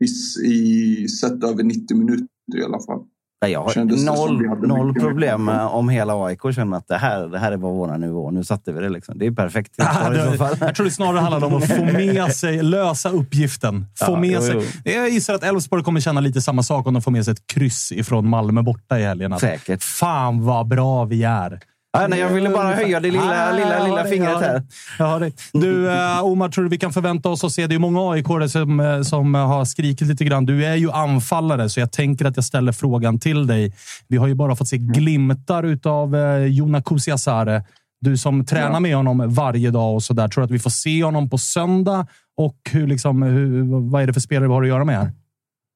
I, 0.00 0.06
i 0.52 1.08
sett 1.08 1.44
över 1.44 1.62
90 1.62 1.96
minuter 1.96 2.26
i 2.58 2.64
alla 2.64 2.78
fall. 2.80 3.04
Nej, 3.42 3.52
jag 3.52 3.62
har 3.62 4.04
noll, 4.04 4.68
noll 4.68 4.94
problem 4.94 5.44
med 5.44 5.66
om 5.66 5.88
hela 5.88 6.24
AIK 6.24 6.40
känner 6.54 6.76
att 6.76 6.88
det 6.88 6.96
här, 6.96 7.26
det 7.26 7.38
här 7.38 7.52
är 7.52 7.56
bara 7.56 7.72
vår 7.72 7.98
nivå. 7.98 8.30
Nu 8.30 8.44
satte 8.44 8.72
vi 8.72 8.80
det. 8.80 8.88
Liksom. 8.88 9.18
Det 9.18 9.26
är 9.26 9.30
perfekt. 9.30 9.74
Så 9.76 9.82
det, 10.10 10.38
fall. 10.38 10.56
jag 10.60 10.74
tror 10.74 10.84
det 10.84 10.90
snarare 10.90 11.20
handlar 11.20 11.48
om 11.48 11.54
att 11.54 11.68
få 11.68 11.84
med 11.92 12.32
sig, 12.32 12.62
lösa 12.62 13.10
uppgiften. 13.10 13.86
Få 13.94 14.12
Ja, 14.12 14.20
med 14.20 14.30
jo, 14.30 14.40
sig. 14.40 14.94
Jag 14.94 15.08
gissar 15.08 15.34
att 15.34 15.42
Elfsborg 15.42 15.82
kommer 15.82 16.00
känna 16.00 16.20
lite 16.20 16.42
samma 16.42 16.62
sak 16.62 16.86
om 16.86 16.94
de 16.94 17.02
får 17.02 17.10
med 17.10 17.24
sig 17.24 17.32
ett 17.32 17.46
kryss 17.46 17.92
ifrån 17.92 18.28
Malmö 18.28 18.62
borta 18.62 18.98
i 18.98 19.02
helgen. 19.02 19.32
Att, 19.32 19.40
Säkert. 19.40 19.82
Fan 19.82 20.44
vad 20.44 20.68
bra 20.68 21.04
vi 21.04 21.22
är. 21.22 21.60
Ja, 21.92 22.06
nej, 22.08 22.18
jag 22.18 22.28
ville 22.30 22.50
bara 22.50 22.74
höja 22.74 23.00
det 23.00 23.10
lilla, 23.10 23.48
Ah, 23.48 23.52
lilla, 23.56 23.84
lilla 23.84 24.02
det, 24.02 24.10
fingret 24.10 24.40
här. 24.40 24.62
hör 24.98 25.20
det. 25.20 25.32
Du, 25.52 25.90
eh, 25.92 26.24
Omar, 26.24 26.48
tror 26.48 26.64
du 26.64 26.70
vi 26.70 26.78
kan 26.78 26.92
förvänta 26.92 27.28
oss 27.28 27.44
att 27.44 27.52
se... 27.52 27.66
Det 27.66 27.74
är 27.74 27.78
många 27.78 28.12
aik 28.12 28.26
som, 28.50 28.80
eh, 28.80 29.02
som 29.02 29.34
har 29.34 29.64
skrikit 29.64 30.08
lite 30.08 30.24
grann. 30.24 30.46
Du 30.46 30.64
är 30.66 30.74
ju 30.74 30.90
anfallare, 30.90 31.68
så 31.68 31.80
jag 31.80 31.92
tänker 31.92 32.24
att 32.24 32.36
jag 32.36 32.44
ställer 32.44 32.72
frågan 32.72 33.18
till 33.18 33.46
dig. 33.46 33.72
Vi 34.08 34.16
har 34.16 34.26
ju 34.26 34.34
bara 34.34 34.56
fått 34.56 34.68
se 34.68 34.78
glimtar 34.78 35.78
av 35.84 36.16
eh, 36.16 36.44
Jona 36.46 36.82
Kusiasare. 36.82 37.64
Du 38.00 38.16
som 38.16 38.44
tränar 38.44 38.72
Ja. 38.72 38.80
med 38.80 38.96
honom 38.96 39.34
varje 39.34 39.70
dag 39.70 39.94
och 39.94 40.02
så 40.02 40.14
där. 40.14 40.28
Tror 40.28 40.42
du 40.42 40.44
att 40.44 40.50
vi 40.50 40.58
får 40.58 40.70
se 40.70 41.04
honom 41.04 41.30
på 41.30 41.38
söndag? 41.38 42.06
Och 42.36 42.56
hur, 42.70 42.86
liksom, 42.86 43.22
hur, 43.22 43.62
vad 43.90 44.02
är 44.02 44.06
det 44.06 44.12
för 44.12 44.20
spelare 44.20 44.48
vi 44.48 44.54
har 44.54 44.62
att 44.62 44.68
göra 44.68 44.84
med 44.84 44.96
här? 44.98 45.12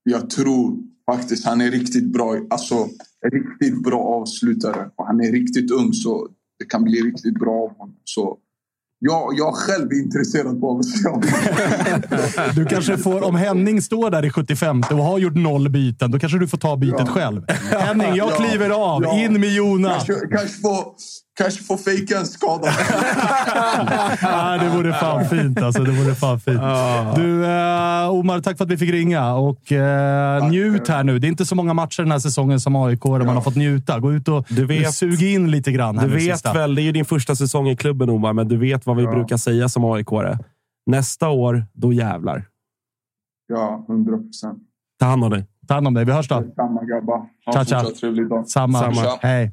Jag 0.05 0.31
tror 0.31 0.77
faktiskt 1.11 1.46
han 1.46 1.61
är 1.61 1.70
riktigt 1.70 2.12
bra. 2.12 2.35
Alltså, 2.51 2.75
riktigt 3.33 3.83
bra 3.83 4.01
avslutare. 4.01 4.91
Och 4.97 5.07
han 5.07 5.21
är 5.21 5.33
riktigt 5.33 5.71
ung 5.71 5.93
så 5.93 6.29
det 6.59 6.65
kan 6.65 6.85
bli 6.85 7.01
riktigt 7.01 7.35
bra 7.35 7.53
av 7.53 7.79
honom. 7.79 7.97
Så 8.05 8.37
jag, 8.99 9.35
jag 9.37 9.55
själv 9.55 9.91
är 9.93 10.03
intresserad 10.03 10.61
på 10.61 10.79
att 10.79 10.85
se 10.85 11.09
honom. 11.09 11.29
Du 12.57 12.65
kanske 12.67 12.97
får, 12.99 13.25
om 13.25 13.35
Henning 13.35 13.83
står 13.83 14.11
där 14.11 14.25
i 14.25 14.31
75 14.31 14.83
och 14.91 14.97
har 14.97 15.19
gjort 15.19 15.35
noll 15.37 15.69
byten, 15.71 16.11
då 16.11 16.19
kanske 16.19 16.39
du 16.39 16.49
får 16.49 16.59
ta 16.59 16.77
bytet 16.77 16.97
Ja. 16.99 17.07
själv. 17.07 17.43
Henning, 17.71 18.15
jag 18.15 18.31
Ja. 18.31 18.37
kliver 18.37 18.71
av. 18.71 19.03
Ja. 19.03 19.19
In 19.25 19.41
med 19.41 19.55
Jona. 19.55 19.89
Kanske, 19.89 20.13
kanske 20.31 20.61
få, 20.61 20.95
kanske 21.38 21.64
få 21.64 21.77
fejka 21.77 22.18
en 22.18 22.27
skada. 22.27 22.66
Ja, 24.23 24.59
det 24.62 24.68
vore 24.77 24.92
fan 24.92 25.25
fint 25.25 25.62
alltså. 25.62 25.83
Det 25.85 25.90
vore 25.92 26.14
fan 26.14 26.40
fint. 26.40 26.61
Du, 27.16 27.45
eh, 27.47 28.11
Omar, 28.11 28.40
tack 28.40 28.57
för 28.57 28.64
att 28.64 28.71
vi 28.71 28.77
fick 28.77 28.90
ringa. 28.90 29.35
Och 29.35 29.73
eh, 29.73 30.49
njut 30.49 30.88
här 30.88 31.05
nu. 31.05 31.18
Det 31.18 31.27
är 31.27 31.29
inte 31.29 31.47
så 31.47 31.55
många 31.55 31.75
matcher 31.75 32.03
den 32.03 32.12
här 32.12 32.18
säsongen 32.18 32.61
som 32.61 32.77
AIK 32.77 33.03
där 33.03 33.25
man 33.25 33.35
har 33.35 33.40
fått 33.42 33.57
njuta. 33.57 34.01
Gå 34.01 34.12
ut 34.12 34.29
och 34.29 34.47
Du 34.49 34.66
vet- 34.66 34.95
sug 34.95 35.23
in 35.23 35.51
lite 35.51 35.73
grann. 35.73 35.99
Här 35.99 36.09
Du 36.09 36.14
vet 36.14 36.23
sista. 36.23 36.53
väl, 36.53 36.75
det 36.75 36.83
är 36.83 36.85
ju 36.85 36.92
din 36.92 37.05
första 37.05 37.37
säsong 37.37 37.68
i 37.68 37.77
klubben 37.77 38.11
Omar, 38.11 38.33
men 38.33 38.49
du 38.49 38.57
vet 38.57 38.87
vad 38.87 38.97
vi 38.97 39.03
Ja. 39.03 39.11
brukar 39.11 39.37
säga 39.37 39.68
som 39.68 39.85
aik. 39.85 40.09
Nästa 40.87 41.29
år, 41.29 41.64
då 41.73 41.92
jävlar. 41.92 42.45
Ja, 43.49 43.85
hundra 43.88 44.18
procent. 44.18 44.59
Ta 45.01 45.07
hand 45.07 45.25
om 45.25 45.31
dig. 45.31 45.47
Ta 45.68 45.75
hand 45.75 45.87
om 45.87 45.95
dig. 45.95 46.05
Vi 46.05 46.12
hörs 46.12 46.29
då. 46.29 46.45
Samma 46.57 46.85
grabbar. 46.85 47.16
Ha 47.47 47.53
Ciao, 47.53 47.61
en 47.61 47.66
ciao. 47.66 47.81
fortsatt 47.81 48.01
trevlig 48.01 48.29
dag. 48.29 48.49
Samma. 48.49 48.79
Samma. 48.79 49.18
Hej. 49.21 49.53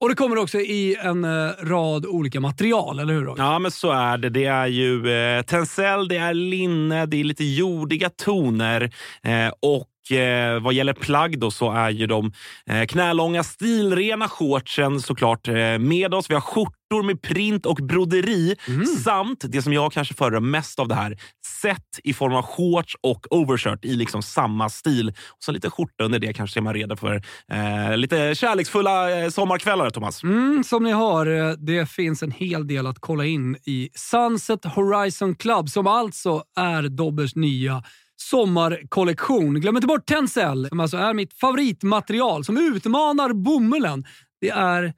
Och 0.00 0.08
det 0.08 0.14
kommer 0.14 0.38
också 0.38 0.58
i 0.58 0.96
en 1.00 1.24
eh, 1.24 1.50
rad 1.62 2.06
olika 2.06 2.40
material, 2.40 2.98
eller 2.98 3.14
hur? 3.14 3.24
Roger? 3.24 3.42
Ja, 3.42 3.58
men 3.58 3.70
så 3.70 3.90
är 3.90 4.18
det. 4.18 4.30
Det 4.30 4.44
är 4.44 4.66
ju 4.66 5.10
eh, 5.10 5.42
tencel, 5.42 6.08
det 6.08 6.16
är 6.16 6.34
linne, 6.34 7.06
det 7.06 7.20
är 7.20 7.24
lite 7.24 7.44
jordiga 7.44 8.10
toner 8.10 8.82
eh, 9.22 9.52
och 9.62 10.16
eh, 10.16 10.62
vad 10.62 10.74
gäller 10.74 10.92
plagg 10.92 11.38
då 11.38 11.50
så 11.50 11.72
är 11.72 11.90
ju 11.90 12.06
de 12.06 12.32
eh, 12.70 12.86
knälånga 12.86 13.44
stilrena 13.44 14.28
shortsen 14.28 15.00
såklart 15.00 15.48
med 15.80 16.14
oss. 16.14 16.30
Vi 16.30 16.34
har 16.34 16.40
skjortor 16.90 17.06
med 17.06 17.22
print 17.22 17.66
och 17.66 17.76
broderi 17.76 18.56
samt 19.04 19.44
det 19.48 19.62
som 19.62 19.72
jag 19.72 19.92
kanske 19.92 20.14
föredrar 20.14 20.40
mest 20.40 20.78
av 20.78 20.88
det 20.88 20.94
här, 20.94 21.16
set 21.62 22.00
i 22.04 22.12
form 22.12 22.34
av 22.34 22.42
shorts 22.42 22.96
och 23.00 23.26
overshirt 23.30 23.84
i 23.84 23.96
liksom 23.96 24.22
samma 24.22 24.68
stil. 24.68 25.08
Och 25.08 25.44
så 25.44 25.52
lite 25.52 25.70
skjorta 25.70 26.04
under 26.04 26.18
det 26.18 26.32
kanske 26.32 26.60
är 26.60 26.62
man 26.62 26.74
redo 26.74 26.96
för 26.96 27.22
eh, 27.52 27.96
lite 27.96 28.34
kärleksfulla 28.34 29.18
eh, 29.20 29.30
sommarkvällar, 29.30 29.90
Thomas. 29.90 30.22
Mm, 30.22 30.64
som 30.64 30.84
ni 30.84 30.92
hör, 30.92 31.50
eh, 31.50 31.52
det 31.52 31.90
finns 31.90 32.22
en 32.22 32.30
hel 32.30 32.66
del 32.66 32.86
att 32.86 33.00
kolla 33.00 33.24
in 33.24 33.56
i 33.66 33.88
Sunset 33.94 34.64
Horizon 34.64 35.34
Club 35.34 35.68
som 35.68 35.86
alltså 35.86 36.42
är 36.56 36.82
Dobbers 36.82 37.34
nya 37.36 37.82
sommarkollektion. 38.16 39.60
Glöm 39.60 39.76
inte 39.76 39.86
bort 39.86 40.06
Tencel 40.06 40.68
som 40.68 40.80
alltså 40.80 40.96
är 40.96 41.14
mitt 41.14 41.34
favoritmaterial 41.34 42.44
som 42.44 42.56
utmanar 42.56 43.32
bomullen. 43.32 44.04
Det 44.40 44.50
är 44.50 44.92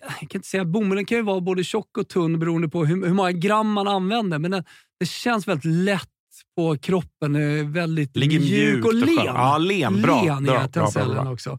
jag 0.00 0.10
kan 0.18 0.28
inte 0.38 0.48
säga 0.48 0.64
bomullen 0.64 1.04
kan 1.06 1.18
ju 1.18 1.22
vara 1.24 1.40
både 1.40 1.64
tjock 1.64 1.98
och 1.98 2.08
tunn 2.08 2.38
beroende 2.38 2.68
på 2.68 2.84
hur, 2.84 3.06
hur 3.06 3.14
många 3.14 3.32
gram 3.32 3.72
man 3.72 3.88
använder, 3.88 4.38
men 4.38 4.50
det, 4.50 4.64
det 5.00 5.06
känns 5.06 5.48
väldigt 5.48 5.64
lätt 5.64 6.08
på 6.56 6.76
kroppen. 6.78 7.72
Väldigt 7.72 8.16
Ligger 8.16 8.40
mjuk 8.40 8.84
och 8.84 8.88
och 8.88 8.94
len. 8.94 9.06
skönt. 9.08 9.20
Ja, 9.26 9.58
len. 9.58 10.02
Bra. 10.02 10.24
Len 10.24 10.44
Bra, 10.44 10.68
bra, 10.72 10.90
bra, 10.94 11.04
bra. 11.22 11.32
också. 11.32 11.58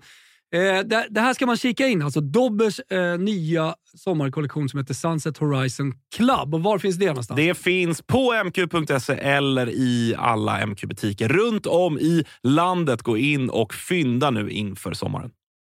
Eh, 0.53 0.59
det, 0.85 1.07
det 1.09 1.21
här 1.21 1.33
ska 1.33 1.45
man 1.45 1.57
kika 1.57 1.87
in. 1.87 2.01
Alltså 2.01 2.21
Dobbers 2.21 2.79
eh, 2.79 3.17
nya 3.19 3.75
sommarkollektion 3.97 4.69
som 4.69 4.79
heter 4.79 4.93
Sunset 4.93 5.37
Horizon 5.37 5.93
Club. 6.15 6.53
Och 6.55 6.63
var 6.63 6.77
finns 6.79 6.95
det 6.95 7.05
någonstans? 7.07 7.37
Det 7.37 7.57
finns 7.57 8.01
på 8.01 8.33
mq.se 8.45 9.13
eller 9.13 9.69
i 9.69 10.15
alla 10.17 10.65
MQ-butiker 10.65 11.27
runt 11.29 11.65
om 11.65 11.99
i 11.99 12.23
landet. 12.43 13.01
Gå 13.01 13.17
in 13.17 13.49
och 13.49 13.73
fynda 13.73 14.29
nu 14.29 14.49
inför 14.49 14.93
sommaren. 14.93 15.31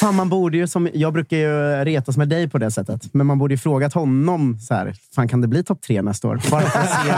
Fan, 0.00 0.14
man 0.14 0.28
borde 0.28 0.56
ju 0.56 0.66
som, 0.66 0.88
jag 0.94 1.12
brukar 1.12 1.36
ju 1.36 1.84
retas 1.84 2.16
med 2.16 2.28
dig 2.28 2.48
på 2.48 2.58
det 2.58 2.70
sättet, 2.70 3.14
men 3.14 3.26
man 3.26 3.38
borde 3.38 3.54
ju 3.54 3.58
frågat 3.58 3.94
honom 3.94 4.58
så 4.58 4.74
här, 4.74 4.94
fan 5.14 5.28
kan 5.28 5.40
det 5.40 5.48
bli 5.48 5.64
topp 5.64 5.82
tre 5.82 6.02
nästa 6.02 6.28
år? 6.28 6.40
Bara 6.50 6.60
för 6.62 6.80
att 6.80 6.90
se. 6.90 7.12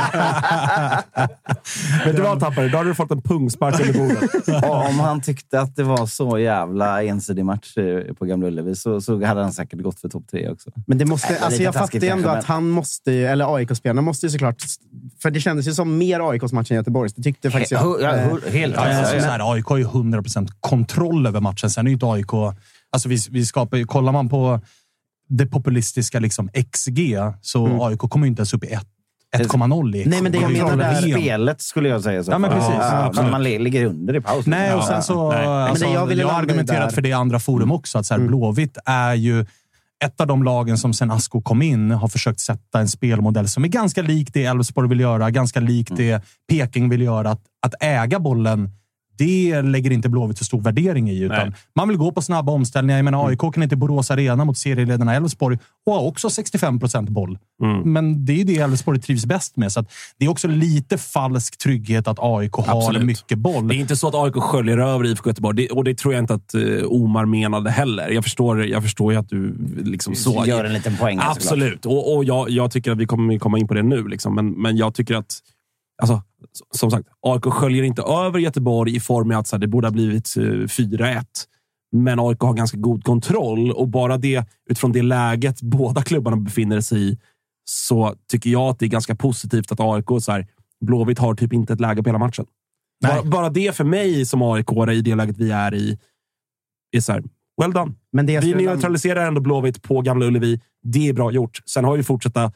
Vet 2.07 2.17
du 2.17 2.23
vad 2.23 2.41
Tappare? 2.41 2.69
Då 2.69 2.79
har 2.79 2.85
du 2.85 2.95
fått 2.95 3.11
en 3.11 3.23
pungspark 3.23 3.81
under 3.81 3.99
bordet. 3.99 4.31
Ja, 4.63 4.89
om 4.89 5.01
han 5.01 5.21
tyckte 5.21 5.61
att 5.61 5.77
det 5.77 5.83
var 5.83 6.07
så 6.07 6.39
jävla 6.39 7.03
ensidig 7.03 7.45
match 7.45 7.75
på 8.19 8.25
Gamla 8.25 8.47
Ullevi 8.49 8.75
så, 8.75 9.01
så 9.01 9.25
hade 9.25 9.43
han 9.43 9.53
säkert 9.53 9.81
gått 9.81 10.01
för 10.01 10.09
topp 10.09 10.25
tre 10.31 10.49
också. 10.51 10.71
Men 10.87 10.99
det 10.99 11.05
måste, 11.05 11.35
är 11.35 11.45
alltså 11.45 11.63
jag 11.63 11.75
fattar 11.75 12.01
ju 12.01 12.09
ändå 12.09 12.23
kanske, 12.25 12.39
att 12.39 12.45
han 12.45 12.69
måste, 12.69 13.13
eller 13.13 13.55
AIK-spelarna 13.57 14.03
måste 14.03 14.27
ju 14.27 14.31
såklart, 14.31 14.63
för 15.23 15.31
det 15.31 15.41
kändes 15.41 15.69
ju 15.69 15.75
som 15.75 15.99
mer 15.99 16.31
AIKs 16.31 16.53
match 16.53 16.71
än 16.71 16.77
Göteborgs. 16.77 17.15
Det 17.15 17.23
tyckte 17.23 17.51
faktiskt 17.51 17.73
jag. 17.73 17.81
He- 17.81 18.51
helt 18.51 18.77
alltså, 18.77 19.21
så 19.21 19.27
här, 19.27 19.53
AIK 19.53 19.67
har 19.67 19.77
ju 19.77 19.85
100% 19.85 20.49
kontroll 20.61 21.27
över 21.27 21.41
matchen. 21.41 21.71
Sen 21.71 21.87
är 21.87 21.91
ju 21.91 21.95
inte 21.95 22.07
AIK... 22.07 22.33
Alltså 22.93 23.09
vi, 23.09 23.17
vi 23.31 23.47
skapar, 23.47 23.77
ju- 23.77 23.85
kollar 23.87 24.13
man 24.13 24.29
på 24.29 24.61
det 25.29 25.47
populistiska 25.47 26.21
liksom 26.21 26.49
XG, 26.73 27.17
så 27.41 27.85
AIK 27.87 27.99
kommer 27.99 28.27
ju 28.27 28.29
inte 28.31 28.41
ens 28.41 28.55
upp 28.55 28.65
i 28.65 28.73
ett- 28.73 28.87
1,0 29.37 29.97
i 29.97 30.05
Nej, 30.07 30.23
men 30.23 30.33
det 30.33 30.39
jag 30.39 30.53
menar 30.53 30.77
där- 30.77 31.01
Spelet 31.01 31.61
skulle 31.61 31.89
jag 31.89 32.03
säga. 32.03 32.25
Så 32.25 32.31
Ja, 32.31 32.39
men 32.39 32.51
precis. 32.51 32.75
Ja, 32.79 33.05
Absolut. 33.05 33.31
man 33.31 33.43
li- 33.43 33.59
ligger 33.59 33.85
under 33.87 34.17
i 34.17 34.21
paus. 34.21 34.47
Nej, 34.47 34.75
och 34.75 34.81
Ja, 34.81 34.87
sen 34.87 35.03
så... 35.03 35.33
nej. 35.33 35.47
Alltså, 35.47 35.85
det 35.85 35.93
jag 35.93 36.13
jag, 36.13 36.29
har 36.29 36.39
argumenterat 36.43 36.89
där- 36.89 36.95
för 36.95 37.03
det 37.03 37.09
i 37.09 37.13
andra 37.13 37.39
forum 37.41 37.73
också. 37.73 37.99
Att 37.99 38.07
så 38.07 38.15
här, 38.15 38.21
Blåvitt 38.21 38.79
är 38.85 39.15
ju 39.15 39.47
ett 40.05 40.21
av 40.21 40.27
de 40.27 40.43
lagen 40.43 40.79
som 40.79 40.95
sen 40.95 41.11
Asko 41.11 41.43
kom 41.43 41.63
in 41.63 41.91
har 41.91 42.09
försökt 42.09 42.41
sätta 42.41 42.81
en 42.81 42.89
spelmodell 42.89 43.49
som 43.49 43.65
är 43.65 43.69
ganska 43.69 44.03
lik 44.03 44.29
det 44.33 44.45
Elfsborg 44.45 44.89
vill 44.89 45.01
göra, 45.01 45.31
ganska 45.31 45.61
lik 45.61 45.89
det 45.97 46.23
Peking 46.51 46.89
vill 46.89 47.03
göra. 47.03 47.31
Att, 47.31 47.43
att 47.67 47.75
äga 47.83 48.19
bollen 48.19 48.71
det 49.23 49.63
lägger 49.63 49.91
inte 49.91 50.09
Blåvitt 50.09 50.39
så 50.39 50.45
stor 50.45 50.61
värdering 50.61 51.11
i. 51.11 51.19
Utan 51.21 51.49
Nej. 51.49 51.57
man 51.75 51.89
vill 51.89 51.97
gå 51.97 52.13
på 52.13 52.23
snabba 52.23 52.53
omställningar. 52.53 52.99
Jag 52.99 53.05
menar, 53.05 53.29
AIK 53.29 53.41
kan 53.55 53.63
inte 53.63 53.77
Borås 53.77 54.11
Arena 54.11 54.45
mot 54.45 54.59
serieledarna 54.59 55.15
Elfsborg 55.15 55.59
och 55.87 55.93
har 55.93 56.03
också 56.03 56.31
65 56.31 56.81
procent 56.81 57.09
boll. 57.09 57.39
Mm. 57.63 57.93
Men 57.93 58.25
det 58.25 58.41
är 58.41 58.45
det 58.45 58.57
Elfsborg 58.57 59.01
trivs 59.01 59.27
bäst 59.27 59.57
med. 59.57 59.73
Så 59.73 59.81
att 59.81 59.93
det 60.19 60.25
är 60.25 60.29
också 60.29 60.49
lite 60.49 60.99
falsk 60.99 61.59
trygghet 61.59 62.09
att 62.09 62.19
AIK 62.21 62.53
har 62.53 62.79
Absolut. 62.79 63.03
mycket 63.05 63.39
boll. 63.39 63.69
Det 63.69 63.75
är 63.75 63.77
inte 63.77 63.97
så 63.97 64.09
att 64.09 64.15
AIK 64.15 64.35
sköljer 64.35 64.79
över 64.79 65.05
IFK 65.05 65.31
Göteborg. 65.31 65.57
Det, 65.57 65.69
och 65.69 65.85
det 65.85 65.99
tror 65.99 66.15
jag 66.15 66.23
inte 66.23 66.35
att 66.35 66.55
uh, 66.55 66.85
Omar 66.89 67.25
menade 67.25 67.71
heller. 67.71 68.09
Jag 68.09 68.25
förstår, 68.25 68.67
jag 68.67 68.83
förstår 68.83 69.13
ju 69.13 69.19
att 69.19 69.29
du 69.29 69.55
liksom 69.85 70.15
så... 70.15 70.45
Gör 70.47 70.65
en 70.65 70.73
liten 70.73 70.97
poäng. 70.97 71.19
såklart. 71.19 71.37
Absolut. 71.37 71.87
Och, 71.87 72.17
och 72.17 72.25
jag, 72.25 72.51
jag 72.51 72.71
tycker 72.71 72.93
att 72.93 72.99
vi 72.99 73.07
kommer 73.07 73.39
komma 73.39 73.59
in 73.59 73.69
på 73.69 73.75
det 73.75 73.83
nu. 73.83 74.09
Liksom. 74.09 74.35
Men, 74.35 74.51
men 74.51 74.77
jag 74.77 74.95
tycker 74.95 75.15
att... 75.15 75.39
Alltså, 76.03 76.23
som 76.75 76.91
sagt, 76.91 77.09
AIK 77.21 77.45
sköljer 77.45 77.83
inte 77.83 78.03
över 78.03 78.39
Göteborg 78.39 78.97
i 78.97 79.01
form 79.01 79.31
av 79.31 79.39
att 79.39 79.47
så 79.47 79.57
här, 79.57 79.61
det 79.61 79.67
borde 79.67 79.87
ha 79.87 79.93
blivit 79.93 80.37
eh, 80.37 80.43
4-1. 80.43 81.25
Men 81.93 82.21
AIK 82.21 82.41
har 82.41 82.55
ganska 82.55 82.79
god 82.79 83.05
kontroll 83.05 83.73
och 83.73 83.89
bara 83.89 84.17
det, 84.17 84.45
utifrån 84.71 84.93
det 84.93 85.03
läget 85.03 85.63
båda 85.63 86.03
klubbarna 86.03 86.37
befinner 86.37 86.81
sig 86.81 87.09
i, 87.09 87.19
så 87.65 88.15
tycker 88.29 88.51
jag 88.51 88.63
att 88.63 88.79
det 88.79 88.87
är 88.87 88.91
ganska 88.91 89.15
positivt 89.15 89.73
att 89.73 89.81
AIK, 89.81 90.07
så 90.21 90.33
här, 90.33 90.47
Blåvitt 90.81 91.19
har 91.19 91.35
typ 91.35 91.53
inte 91.53 91.73
ett 91.73 91.81
läge 91.81 92.03
på 92.03 92.09
hela 92.09 92.19
matchen. 92.19 92.47
Bara, 93.03 93.23
bara 93.23 93.51
det 93.51 93.77
för 93.77 93.85
mig 93.85 94.27
som 94.27 94.43
aik 94.43 94.67
i 94.93 95.03
det 95.03 95.15
läget 95.15 95.39
vi 95.39 95.51
är 95.51 95.75
i, 95.75 95.99
är 96.97 97.01
så 97.01 97.13
här, 97.13 97.23
well 97.61 97.73
done. 97.73 97.93
Men 98.13 98.27
det 98.27 98.41
Vi 98.41 98.55
neutraliserar 98.55 99.27
ändå 99.27 99.41
Blåvitt 99.41 99.83
på 99.83 100.01
Gamla 100.01 100.27
Ullevi. 100.27 100.61
Det 100.83 101.09
är 101.09 101.13
bra 101.13 101.33
gjort. 101.33 101.61
Sen 101.67 101.85
har 101.85 101.97
vi 101.97 102.03
fortsatta 102.03 102.53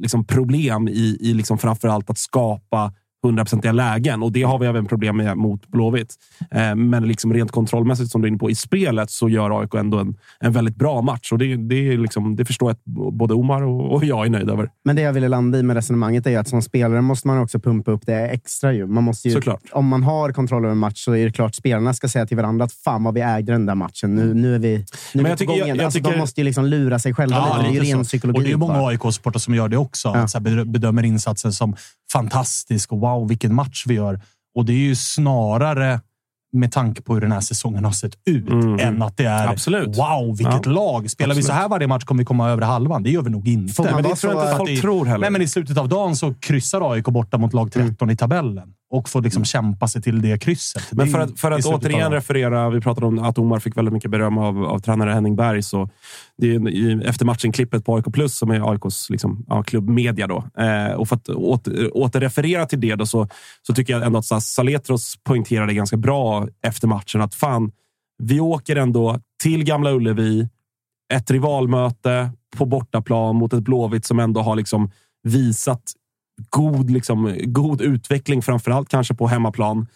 liksom, 0.00 0.24
problem 0.24 0.88
i, 0.88 1.16
i 1.20 1.34
liksom, 1.34 1.58
framförallt 1.58 2.10
att 2.10 2.18
skapa 2.18 2.92
hundraprocentiga 3.22 3.72
lägen 3.72 4.22
och 4.22 4.32
det 4.32 4.42
har 4.42 4.58
vi 4.58 4.66
även 4.66 4.86
problem 4.86 5.16
med 5.16 5.36
mot 5.36 5.66
Blåvitt. 5.68 6.14
Eh, 6.50 6.74
men 6.74 7.08
liksom 7.08 7.32
rent 7.34 7.50
kontrollmässigt, 7.52 8.10
som 8.10 8.20
du 8.22 8.26
är 8.26 8.28
inne 8.30 8.38
på, 8.38 8.50
i 8.50 8.54
spelet 8.54 9.10
så 9.10 9.28
gör 9.28 9.60
AIK 9.60 9.74
ändå 9.74 9.98
en, 9.98 10.16
en 10.40 10.52
väldigt 10.52 10.76
bra 10.76 11.02
match 11.02 11.32
och 11.32 11.38
det, 11.38 11.56
det, 11.56 11.74
är 11.92 11.98
liksom, 11.98 12.36
det 12.36 12.44
förstår 12.44 12.68
jag 12.70 12.74
att 12.74 13.12
både 13.14 13.34
Omar 13.34 13.62
och, 13.62 13.92
och 13.94 14.04
jag 14.04 14.26
är 14.26 14.30
nöjd 14.30 14.50
över. 14.50 14.70
Men 14.84 14.96
det 14.96 15.02
jag 15.02 15.12
ville 15.12 15.28
landa 15.28 15.58
i 15.58 15.62
med 15.62 15.76
resonemanget 15.76 16.26
är 16.26 16.30
ju 16.30 16.36
att 16.36 16.48
som 16.48 16.62
spelare 16.62 17.00
måste 17.00 17.26
man 17.28 17.38
också 17.38 17.58
pumpa 17.60 17.90
upp 17.90 18.06
det 18.06 18.28
extra. 18.28 18.72
Ju. 18.72 18.86
Man 18.86 19.04
måste 19.04 19.28
ju, 19.28 19.34
Såklart. 19.34 19.60
Om 19.72 19.86
man 19.88 20.02
har 20.02 20.32
kontroll 20.32 20.64
över 20.64 20.72
en 20.72 20.78
match 20.78 21.04
så 21.04 21.16
är 21.16 21.24
det 21.24 21.32
klart 21.32 21.54
spelarna 21.54 21.94
ska 21.94 22.08
säga 22.08 22.26
till 22.26 22.36
varandra 22.36 22.64
att 22.64 22.72
fan 22.72 23.04
vad 23.04 23.14
vi 23.14 23.20
ägde 23.20 23.52
den 23.52 23.66
där 23.66 23.74
matchen. 23.74 24.14
Nu, 24.14 24.34
nu 24.34 24.54
är 24.54 24.58
vi, 24.58 24.76
nu 24.76 24.84
Men 25.14 25.20
är 25.20 25.24
vi 25.24 25.30
jag 25.30 25.38
på 25.38 25.44
gång 25.44 25.56
jag- 25.58 25.66
igen. 25.66 25.76
jag 25.76 25.84
alltså, 25.84 25.98
tycker- 25.98 26.12
De 26.12 26.18
måste 26.18 26.40
ju 26.40 26.44
liksom 26.44 26.64
lura 26.64 26.98
sig 26.98 27.14
själva. 27.14 27.36
Ja, 27.36 27.56
lite. 27.58 27.70
det 27.70 27.78
är 27.78 27.84
ju 27.84 27.94
ren 27.96 28.04
psykologi. 28.04 28.38
Och 28.38 28.42
det 28.42 28.48
är 28.48 28.50
ju 28.50 28.56
många. 28.56 28.74
AIK-supportrar 28.88 29.38
som 29.38 29.54
gör 29.54 29.68
det 29.68 29.76
också. 29.76 30.08
Ja. 30.14 30.28
Så 30.28 30.38
här, 30.38 30.44
bed- 30.44 30.70
bedömer 30.70 31.02
insatsen 31.02 31.52
som 31.52 31.76
fantastisk 32.12 32.92
och 32.92 33.00
wow, 33.00 33.28
vilken 33.28 33.54
match 33.54 33.84
vi 33.86 33.94
gör. 33.94 34.20
Och 34.54 34.64
det 34.64 34.72
är 34.72 34.76
ju 34.76 34.96
snarare 34.96 36.00
med 36.52 36.72
tanke 36.72 37.02
på 37.02 37.14
hur 37.14 37.20
den 37.20 37.32
här 37.32 37.40
säsongen 37.40 37.84
har 37.84 37.92
sett 37.92 38.14
ut 38.26 38.48
Mm. 38.48 38.78
än 38.78 39.02
att 39.02 39.16
det 39.16 39.24
är 39.24 39.48
Absolut. 39.48 39.98
wow, 39.98 40.36
vilket 40.36 40.66
Ja. 40.66 40.72
lag. 40.72 41.10
Spelar 41.10 41.34
vi 41.34 41.42
så 41.42 41.52
här 41.52 41.68
varje 41.68 41.86
match 41.86 42.04
kommer 42.04 42.18
vi 42.18 42.24
komma 42.24 42.48
över 42.50 42.62
halvan. 42.62 43.02
Det 43.02 43.10
gör 43.10 43.22
vi 43.22 43.30
nog 43.30 43.48
inte. 43.48 43.74
Får 43.74 43.84
Men 43.84 44.02
det 44.02 44.16
tror 44.16 44.32
jag 44.34 44.42
inte 44.44 44.56
folk 44.56 44.70
i, 44.70 44.76
tror 44.76 45.04
heller. 45.06 45.20
Nej, 45.20 45.30
men 45.30 45.42
I 45.42 45.48
slutet 45.48 45.78
av 45.78 45.88
dagen 45.88 46.16
så 46.16 46.34
kryssar 46.34 46.92
AIK 46.92 47.04
borta 47.04 47.38
mot 47.38 47.52
lag 47.54 47.72
13 47.72 48.10
i 48.10 48.16
tabellen 48.16 48.74
och 48.90 49.08
får 49.08 49.22
liksom 49.22 49.44
kämpa 49.44 49.88
sig 49.88 50.02
till 50.02 50.22
det 50.22 50.38
krysset. 50.38 50.82
Men 50.92 51.06
för 51.06 51.18
att, 51.18 51.40
för 51.40 51.50
att 51.50 51.66
av 51.66 51.74
återigen 51.74 52.12
referera, 52.12 52.70
vi 52.70 52.80
pratade 52.80 53.06
om 53.06 53.18
att 53.18 53.38
Omar 53.38 53.58
fick 53.58 53.76
väldigt 53.76 53.94
mycket 53.94 54.10
beröm 54.10 54.38
av, 54.38 54.64
av 54.64 54.78
tränare 54.78 55.10
Henning 55.10 55.36
Berg. 55.36 55.62
Så 55.62 55.88
det 56.38 56.54
är 56.54 57.06
efter 57.06 57.24
matchen-klippet 57.24 57.84
på 57.84 57.96
AIK 57.96 58.04
Plus, 58.12 58.38
som 58.38 58.50
är 58.50 58.72
AIKs 58.72 59.10
liksom, 59.10 59.44
ja, 59.48 59.62
klubbmedia. 59.62 60.26
Då. 60.26 60.44
Eh, 60.58 60.92
och 60.92 61.08
för 61.08 61.16
att 61.16 61.28
åter, 61.28 61.96
återreferera 61.96 62.66
till 62.66 62.80
det 62.80 62.94
då, 62.94 63.06
så, 63.06 63.28
så 63.66 63.74
tycker 63.74 63.92
jag 63.92 64.02
ändå 64.02 64.18
att 64.18 64.42
Saletros 64.42 65.16
poängterade 65.24 65.74
ganska 65.74 65.96
bra 65.96 66.48
efter 66.62 66.88
matchen 66.88 67.20
att 67.20 67.34
fan, 67.34 67.72
vi 68.22 68.40
åker 68.40 68.76
ändå 68.76 69.20
till 69.42 69.64
Gamla 69.64 69.92
Ullevi, 69.92 70.48
ett 71.12 71.30
rivalmöte 71.30 72.30
på 72.56 72.66
bortaplan 72.66 73.36
mot 73.36 73.52
ett 73.52 73.62
Blåvitt 73.62 74.04
som 74.04 74.18
ändå 74.18 74.40
har 74.40 74.56
liksom 74.56 74.90
visat 75.22 75.82
god, 76.50 76.90
liksom, 76.90 77.36
god 77.42 77.80
utveckling, 77.80 78.42
framförallt 78.42 78.88
kanske 78.88 79.14
på 79.14 79.26
hemmaplan. 79.26 79.86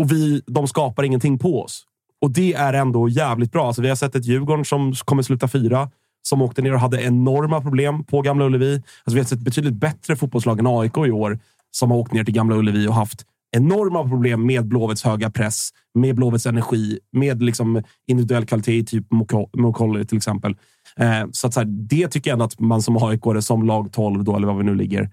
Och 0.00 0.12
vi, 0.12 0.42
de 0.46 0.68
skapar 0.68 1.02
ingenting 1.02 1.38
på 1.38 1.62
oss. 1.62 1.84
Och 2.22 2.30
det 2.30 2.54
är 2.54 2.72
ändå 2.72 3.08
jävligt 3.08 3.52
bra. 3.52 3.66
Alltså, 3.66 3.82
vi 3.82 3.88
har 3.88 3.96
sett 3.96 4.14
ett 4.14 4.24
Djurgården 4.24 4.64
som 4.64 4.92
kommer 4.92 5.22
sluta 5.22 5.48
fyra, 5.48 5.90
som 6.22 6.42
åkte 6.42 6.62
ner 6.62 6.74
och 6.74 6.80
hade 6.80 7.02
enorma 7.02 7.60
problem 7.60 8.04
på 8.04 8.20
Gamla 8.22 8.44
Ullevi. 8.44 8.74
Alltså, 8.74 9.14
vi 9.14 9.18
har 9.18 9.24
sett 9.24 9.38
betydligt 9.38 9.74
bättre 9.74 10.16
fotbollslag 10.16 10.58
än 10.58 10.66
AIK 10.66 10.96
i 10.96 11.10
år, 11.10 11.38
som 11.70 11.90
har 11.90 11.98
åkt 11.98 12.12
ner 12.12 12.24
till 12.24 12.34
Gamla 12.34 12.56
Ullevi 12.56 12.88
och 12.88 12.94
haft 12.94 13.26
enorma 13.56 14.08
problem 14.08 14.46
med 14.46 14.66
Blåvitts 14.66 15.04
höga 15.04 15.30
press, 15.30 15.70
med 15.94 16.14
Blåvitts 16.16 16.46
energi, 16.46 16.98
med 17.12 17.42
liksom 17.42 17.82
individuell 18.06 18.46
kvalitet 18.46 18.78
i 18.78 18.84
typ 18.84 19.06
Mokolli 19.56 20.04
till 20.04 20.16
exempel. 20.16 20.56
Eh, 20.96 21.24
så 21.32 21.46
att 21.46 21.54
så 21.54 21.60
här, 21.60 21.66
det 21.66 22.08
tycker 22.08 22.30
jag 22.30 22.34
ändå 22.34 22.44
att 22.44 22.60
man 22.60 22.82
som 22.82 22.96
aik 22.96 23.20
som 23.40 23.62
lag 23.62 23.92
12, 23.92 24.24
då, 24.24 24.36
eller 24.36 24.46
vad 24.46 24.58
vi 24.58 24.64
nu 24.64 24.74
ligger, 24.74 25.10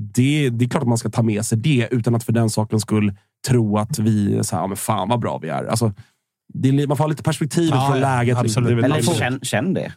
det, 0.00 0.50
det 0.50 0.64
är 0.64 0.68
klart 0.68 0.82
att 0.82 0.88
man 0.88 0.98
ska 0.98 1.10
ta 1.10 1.22
med 1.22 1.44
sig 1.46 1.58
det 1.58 1.88
utan 1.90 2.14
att 2.14 2.24
för 2.24 2.32
den 2.32 2.50
sakens 2.50 2.82
skull 2.82 3.12
tro 3.48 3.78
att 3.78 3.98
vi 3.98 4.44
så 4.44 4.56
här, 4.56 4.62
ja, 4.62 4.66
men 4.66 4.76
fan 4.76 5.08
vad 5.08 5.20
bra 5.20 5.38
vi 5.38 5.48
är. 5.48 5.64
Alltså, 5.64 5.92
det 6.54 6.68
är, 6.68 6.86
man 6.86 6.96
får 6.96 7.04
ha 7.04 7.08
lite 7.08 7.22
perspektiv 7.22 7.68
Ja, 7.72 7.86
från 7.88 8.00
ja, 8.00 8.16
läget. 8.18 8.38
absolut. 8.38 8.84
Eller 8.84 9.02
känn, 9.02 9.40
känn 9.42 9.74
det. 9.74 9.92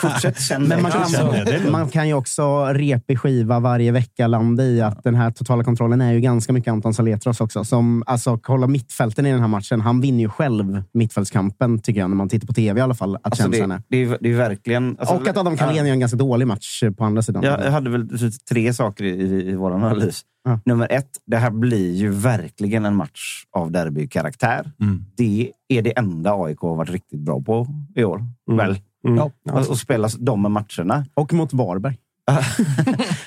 Fortsätt 0.00 0.36
Men 0.58 0.68
det. 0.68 0.82
man 0.82 0.90
kan, 0.90 1.00
Alltså, 1.00 1.32
det 1.44 1.70
man 1.70 1.88
kan 1.88 2.08
ju 2.08 2.14
också 2.14 2.64
repig 2.64 3.18
skiva 3.18 3.60
varje 3.60 3.92
vecka 3.92 4.26
landa 4.26 4.64
i 4.64 4.80
att 4.80 5.04
den 5.04 5.14
här 5.14 5.30
totala 5.30 5.64
kontrollen 5.64 6.00
är 6.00 6.12
ju 6.12 6.20
ganska 6.20 6.52
mycket 6.52 6.72
Anton 6.72 6.94
Saletros 6.94 7.40
också. 7.40 7.64
Som, 7.64 8.02
alltså, 8.06 8.38
kolla 8.38 8.66
mittfälten 8.66 9.26
i 9.26 9.30
den 9.30 9.40
här 9.40 9.48
matchen. 9.48 9.80
Han 9.80 10.00
vinner 10.00 10.20
ju 10.20 10.28
själv 10.28 10.82
mittfältskampen, 10.94 11.78
tycker 11.78 12.00
jag, 12.00 12.10
när 12.10 12.16
man 12.16 12.28
tittar 12.28 12.46
på 12.46 12.52
tv 12.52 12.80
i 12.80 12.82
alla 12.82 12.94
fall. 12.94 13.16
Att 13.16 13.22
Alltså, 13.24 13.42
känslan 13.42 13.68
det, 13.88 14.02
är. 14.02 14.06
det, 14.06 14.14
är, 14.14 14.18
det 14.20 14.32
är 14.32 14.36
verkligen... 14.36 14.96
Alltså, 14.98 15.14
Och 15.14 15.28
att 15.28 15.36
Adam 15.36 15.56
Carlén 15.56 15.86
gör 15.86 15.92
en 15.92 16.00
ganska 16.00 16.16
dålig 16.16 16.46
match 16.46 16.82
på 16.96 17.04
andra 17.04 17.22
sidan. 17.22 17.42
Jag, 17.42 17.64
jag 17.64 17.70
hade 17.70 17.90
väl 17.90 18.08
tre 18.50 18.74
saker 18.74 19.04
i, 19.04 19.08
i, 19.08 19.50
i 19.50 19.54
vår 19.54 19.70
analys. 19.74 20.22
Ja. 20.44 20.60
Nummer 20.64 20.92
ett, 20.92 21.10
det 21.26 21.36
här 21.36 21.50
blir 21.50 21.94
ju 21.94 22.10
verkligen 22.10 22.84
en 22.84 22.96
match 22.96 23.44
av 23.52 23.72
derbykaraktär. 23.72 24.72
Mm. 24.80 25.04
Det 25.16 25.50
är 25.68 25.82
det 25.82 25.98
enda 25.98 26.32
AIK 26.34 26.58
har 26.60 26.74
varit 26.76 26.90
riktigt 26.90 27.20
bra 27.20 27.40
på 27.40 27.66
i 27.94 28.04
år. 28.04 28.16
Mm. 28.50 28.56
Väl? 28.58 28.78
Mm. 29.06 29.16
Ja. 29.18 29.30
Att 29.52 29.70
att 29.70 29.78
spela 29.78 30.08
de 30.18 30.40
matcherna. 30.52 31.04
Och 31.14 31.32
mot 31.32 31.52
Varberg. 31.52 31.98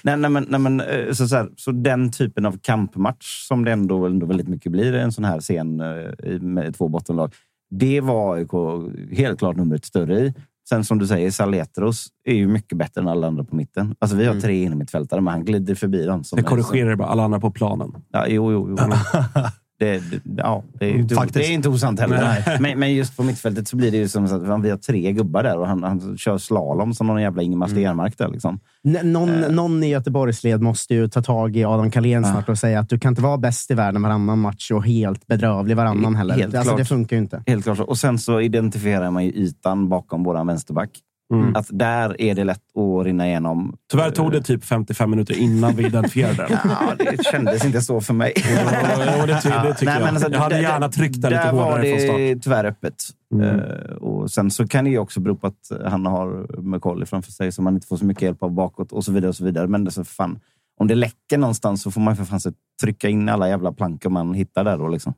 nej, 0.04 0.18
nej, 0.18 0.30
men, 0.32 0.46
nej, 0.50 0.60
men, 0.60 0.82
eh, 0.82 1.12
så, 1.14 1.28
så, 1.28 1.36
här, 1.36 1.50
så 1.56 1.72
den 1.72 2.12
typen 2.12 2.46
av 2.46 2.58
kampmatch 2.62 3.48
som 3.48 3.66
det 3.66 3.72
ändå, 3.72 4.06
ändå 4.06 4.26
väldigt 4.26 4.48
mycket 4.48 4.72
blir 4.72 4.94
en 4.96 5.12
sån 5.12 5.24
här 5.26 5.40
scen 5.40 5.80
eh, 5.80 6.32
i- 6.32 6.40
med 6.40 6.76
två 6.76 6.88
bottenlag. 6.88 7.34
Det 7.70 8.02
var 8.02 8.36
AIK 8.36 8.52
helt 9.18 9.40
klart 9.40 9.56
numret 9.58 9.86
större 9.86 10.20
i. 10.20 10.34
Sen 10.70 10.84
som 10.84 11.00
du 11.00 11.08
säger, 11.08 11.32
Saletros 11.32 12.08
är 12.26 12.34
ju 12.36 12.48
mycket 12.48 12.78
bättre 12.78 13.02
än 13.02 13.08
alla 13.08 13.28
andra 13.28 13.44
på 13.44 13.56
mitten. 13.56 13.96
Alltså 14.00 14.18
vi 14.18 14.24
har 14.26 14.32
Mm. 14.32 14.42
tre 14.42 14.64
innermittfältare, 14.64 15.22
men 15.22 15.32
han 15.34 15.46
glider 15.46 15.76
förbi 15.76 16.06
dem. 16.06 16.24
Som 16.24 16.38
Jag 16.40 16.46
korrigerar 16.46 16.96
bara 16.96 17.08
alla 17.08 17.24
andra 17.24 17.40
på 17.40 17.52
planen. 17.52 17.94
Ja, 18.12 18.26
jo, 18.28 18.52
jo, 18.52 18.70
jo. 18.70 18.78
Det, 19.80 20.04
ja, 20.38 20.64
det, 20.74 20.86
är, 20.86 20.96
inte, 20.96 21.16
Faktiskt. 21.16 21.34
det 21.34 21.46
är 21.46 21.54
inte 21.54 21.70
osant 21.70 22.00
heller. 22.00 22.44
Men, 22.60 22.80
men 22.80 22.94
just 22.96 23.18
på 23.18 23.24
mittfältet 23.24 23.68
så 23.68 23.76
blir 23.76 23.92
det 23.92 23.98
ju 23.98 24.08
som 24.08 24.26
att 24.26 24.64
vi 24.64 24.70
har 24.70 24.78
tre 24.78 25.12
gubbar 25.12 25.44
där 25.44 25.58
och 25.58 25.68
han, 25.68 25.84
han 25.84 26.18
kör 26.18 26.38
slalom 26.38 26.94
som 26.94 27.08
någon 27.08 27.22
jävla 27.22 27.42
Ingemar 27.42 27.68
Stenmark. 27.68 28.18
Där, 28.18 28.28
liksom. 28.28 28.60
N- 28.88 29.12
Någon, 29.14 29.40
någon 29.56 29.84
i 29.84 29.90
Göteborgsled 29.90 30.62
måste 30.62 30.94
ju 30.94 31.08
ta 31.08 31.22
tag 31.22 31.58
i 31.58 31.64
Adam 31.64 31.92
Carlén 31.92 32.24
snart 32.26 32.50
och 32.50 32.58
säga 32.58 32.80
att 32.80 32.90
du 32.90 33.00
kan 33.00 33.12
inte 33.12 33.22
vara 33.22 33.38
bäst 33.38 33.72
i 33.72 33.74
världen 33.74 34.02
varannan 34.02 34.40
match 34.40 34.72
och 34.72 34.86
helt 34.86 35.28
bedrövlig 35.28 35.78
varannan 35.78 36.16
heller. 36.16 36.36
Helt 36.36 36.56
alltså, 36.56 36.70
klart. 36.70 36.78
det 36.78 36.86
funkar 36.86 37.16
ju 37.16 37.22
inte. 37.22 37.44
Helt 37.48 37.64
klart. 37.64 37.80
Och 37.80 37.98
sen 37.98 38.18
så 38.20 38.42
identifierar 38.42 39.12
man 39.12 39.26
ju 39.26 39.32
ytan 39.32 39.90
bakom 39.90 40.24
våran 40.24 40.48
vänsterback. 40.48 40.90
Mm. 41.34 41.56
Att 41.56 41.68
där 41.70 42.22
är 42.22 42.36
det 42.36 42.44
lätt 42.44 42.62
att 42.78 43.06
rinna 43.06 43.28
igenom. 43.28 43.78
Tyvärr 43.92 44.12
tog 44.12 44.32
det 44.32 44.42
typ 44.42 44.64
55 44.66 45.10
minuter 45.10 45.38
innan 45.40 45.76
vi 45.76 45.86
identifierade 45.86 46.36
den. 46.48 46.58
Ja, 46.70 46.96
det 46.98 47.24
kändes 47.32 47.66
inte 47.66 47.82
så 47.82 48.02
för 48.02 48.14
mig. 48.14 48.34
Jo, 48.36 49.26
det, 49.28 49.42
ty- 49.42 49.50
det 49.50 49.74
tycker 49.74 49.86
Nej, 49.86 49.94
jag. 49.96 50.06
men 50.06 50.16
alltså, 50.16 50.32
jag 50.32 50.40
hade 50.40 50.56
där- 50.56 50.62
gärna 50.62 50.90
tryckt 50.90 51.22
den 51.22 51.32
lite 51.32 51.44
Där 51.44 51.54
var 51.54 51.64
hårdare 51.64 51.90
från 51.90 52.00
start. 52.00 52.18
det 52.18 52.36
tyvärr 52.40 52.66
öppet. 52.66 52.94
Mm. 53.34 53.60
Eh, 53.60 53.92
och 53.96 54.32
sen 54.32 54.52
så 54.52 54.68
kan 54.68 54.84
det 54.86 54.90
ju 54.92 54.98
också 55.00 55.20
bero 55.20 55.36
på 55.36 55.48
att 55.48 55.72
han 55.86 56.06
har 56.06 56.62
McCauley 56.62 57.06
framför 57.06 57.32
sig 57.32 57.52
som 57.52 57.64
man 57.64 57.74
inte 57.76 57.88
får 57.88 57.98
så 57.98 58.06
mycket 58.06 58.22
hjälp 58.24 58.44
av 58.44 58.52
bakåt 58.52 58.92
och 58.92 59.06
så 59.06 59.12
vidare. 59.12 59.30
och 59.30 59.36
så 59.36 59.46
vidare. 59.46 59.68
Men 59.68 59.84
det 59.84 59.92
så 59.92 60.04
fan, 60.04 60.40
om 60.80 60.88
det 60.88 60.96
läcker 60.96 61.38
någonstans 61.38 61.82
så 61.82 61.92
får 61.92 62.02
man 62.02 62.16
för 62.16 62.24
fan 62.26 62.40
trycka 62.82 63.10
in 63.10 63.30
alla 63.30 63.50
jävla 63.50 63.72
plankor 63.72 64.10
man 64.10 64.34
hittar 64.34 64.64
där. 64.64 64.78
Då, 64.78 64.88
liksom. 64.88 65.14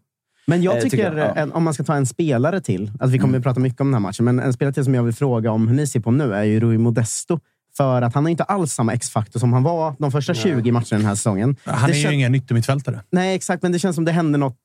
Men 0.47 0.61
jag 0.63 0.77
Eh, 0.77 0.81
tycker, 0.81 0.97
tycker 0.97 1.17
jag, 1.17 1.37
ja. 1.37 1.53
om 1.53 1.63
man 1.63 1.73
ska 1.73 1.83
ta 1.83 1.95
en 1.95 2.05
spelare 2.05 2.61
till, 2.61 2.91
alltså 2.99 3.07
vi 3.07 3.19
kommer 3.19 3.37
att 3.37 3.43
prata 3.43 3.59
mycket 3.59 3.81
om 3.81 3.87
den 3.87 3.93
här 3.93 3.99
matchen, 3.99 4.25
men 4.25 4.39
en 4.39 4.53
spelare 4.53 4.73
till 4.73 4.83
som 4.83 4.95
jag 4.95 5.03
vill 5.03 5.13
fråga 5.13 5.51
om 5.51 5.67
hur 5.67 5.75
ni 5.75 5.87
ser 5.87 5.99
på 5.99 6.11
nu 6.11 6.33
är 6.33 6.43
ju 6.43 6.59
Rui 6.59 6.77
Modesto. 6.77 7.39
För 7.77 8.01
att 8.01 8.13
han 8.15 8.25
har 8.25 8.29
inte 8.29 8.43
alls 8.43 8.73
samma 8.73 8.93
X-faktor 8.93 9.39
som 9.39 9.53
han 9.53 9.63
var 9.63 9.95
de 9.99 10.11
första 10.11 10.33
20 10.33 10.71
matcherna 10.71 10.85
den 10.89 11.05
här 11.05 11.15
säsongen. 11.15 11.55
Han 11.63 11.89
Det 11.89 11.95
är 11.95 12.09
ju 12.09 12.13
ingen 12.13 12.35
yttermittfältare. 12.35 13.01
Nej, 13.09 13.35
exakt, 13.35 13.63
men 13.63 13.71
det 13.71 13.79
känns 13.79 13.95
som 13.95 14.05
det 14.05 14.11
hände 14.11 14.37
något. 14.37 14.61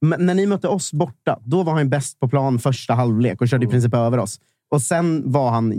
Men 0.00 0.26
när 0.26 0.34
ni 0.34 0.46
mötte 0.46 0.68
oss 0.68 0.92
borta, 0.92 1.38
då 1.44 1.62
var 1.62 1.72
han 1.74 1.88
bäst 1.88 2.20
på 2.20 2.28
plan 2.28 2.58
första 2.58 2.94
halvlek 2.94 3.40
och 3.40 3.48
körde 3.48 3.66
i 3.66 3.68
princip 3.68 3.94
över 3.94 4.18
oss. 4.18 4.40
Och 4.70 4.82
sen 4.82 5.32
var 5.32 5.50
han 5.50 5.72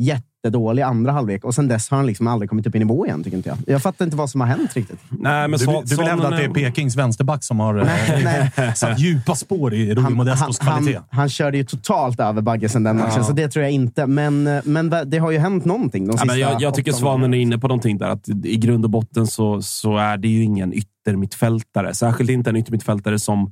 jättedålig 0.47 0.81
andra 0.81 1.11
halvlek 1.11 1.43
och 1.45 1.55
sen 1.55 1.67
dess 1.67 1.89
har 1.89 1.97
han 1.97 2.05
liksom 2.05 2.27
aldrig 2.27 2.49
kommit 2.49 2.67
upp 2.67 2.75
i 2.75 2.79
nivå 2.79 3.05
igen, 3.05 3.23
tycker 3.23 3.37
inte 3.37 3.49
jag. 3.49 3.57
Jag 3.67 3.81
fattar 3.81 4.05
inte 4.05 4.17
vad 4.17 4.29
som 4.29 4.41
har 4.41 4.47
hänt 4.47 4.75
riktigt. 4.75 4.99
Nej, 5.09 5.47
men 5.47 5.59
Du, 5.59 5.65
så, 5.65 5.83
du 5.85 5.95
vill 5.95 6.07
hävda 6.07 6.27
att 6.27 6.37
det 6.37 6.43
är 6.43 6.49
Pekings 6.49 6.95
vänsterback 6.95 7.43
som 7.43 7.59
har 7.59 7.77
eh, 7.77 8.73
satt 8.75 8.99
djupa 8.99 9.35
spår 9.35 9.73
i 9.73 9.95
Rui 9.95 10.09
Modestos 10.09 10.59
han, 10.59 10.73
kvalitet? 10.73 10.97
han, 10.97 11.19
han 11.19 11.29
körde 11.29 11.57
ju 11.57 11.63
totalt 11.63 12.19
över 12.19 12.41
Bagge 12.41 12.69
sen 12.69 12.83
den 12.83 12.97
matchen, 12.97 13.23
så 13.25 13.33
det 13.33 13.49
tror 13.49 13.63
jag 13.63 13.71
inte. 13.71 14.07
Men, 14.07 14.47
eh, 14.47 14.61
men 14.65 14.89
det 15.05 15.17
har 15.17 15.31
ju 15.31 15.37
hänt 15.37 15.65
någonting 15.65 16.07
de 16.07 16.11
Ja, 16.11 16.17
sista 16.17 16.25
men 16.25 16.39
jag, 16.39 16.61
jag 16.61 16.73
tycker 16.73 16.91
Svanen 16.91 17.33
är 17.33 17.37
inne 17.37 17.57
på 17.57 17.67
någonting 17.67 17.97
där. 17.97 18.09
Att 18.09 18.29
I 18.43 18.57
grund 18.57 18.85
och 18.85 18.91
botten 18.91 19.27
så, 19.27 19.61
så 19.61 19.97
är 19.97 20.17
det 20.17 20.27
ju 20.27 20.43
ingen 20.43 20.73
yttermittfältare. 20.73 21.93
Särskilt 21.93 22.29
inte 22.29 22.49
en 22.49 22.55
yttermittfältare 22.55 23.19
som, 23.19 23.51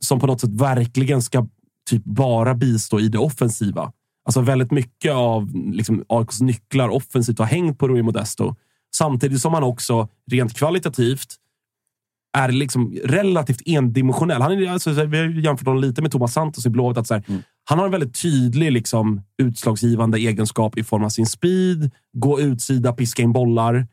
som 0.00 0.20
på 0.20 0.26
något 0.26 0.40
sätt 0.40 0.50
verkligen 0.52 1.22
ska 1.22 1.46
typ 1.90 2.04
bara 2.04 2.54
bistå 2.54 3.00
i 3.00 3.08
det 3.08 3.18
offensiva. 3.18 3.92
Alltså 4.24 4.40
väldigt 4.40 4.70
mycket 4.70 5.12
av 5.12 5.50
liksom, 5.54 6.04
AIKs 6.08 6.40
nycklar 6.40 6.88
offensivt 6.88 7.38
har 7.38 7.46
hängt 7.46 7.78
på 7.78 7.88
Rui 7.88 8.02
Modesto. 8.02 8.54
Samtidigt 8.94 9.40
som 9.40 9.54
han 9.54 9.62
också 9.62 10.08
rent 10.30 10.54
kvalitativt 10.54 11.36
är 12.38 12.52
liksom 12.52 12.98
relativt 13.04 13.62
endimensionell. 13.66 14.42
Han 14.42 14.52
är, 14.52 14.70
alltså, 14.70 14.90
vi 15.04 15.18
har 15.18 15.26
jämfört 15.26 15.66
honom 15.66 15.82
lite 15.82 16.02
med 16.02 16.10
Thomas 16.10 16.32
Santos 16.32 16.66
i 16.66 16.70
Blåvitt. 16.70 16.98
Att 16.98 17.06
så 17.06 17.14
här, 17.14 17.24
Han 17.64 17.78
har 17.78 17.86
en 17.86 17.92
väldigt 17.92 18.22
tydlig 18.22 18.72
liksom, 18.72 19.22
utslagsgivande 19.42 20.18
egenskap 20.18 20.78
i 20.78 20.84
form 20.84 21.04
av 21.04 21.08
sin 21.08 21.26
speed, 21.26 21.90
gå 22.12 22.40
utsida, 22.40 22.92
piska 22.92 23.22
in 23.22 23.32
bollar. 23.32 23.86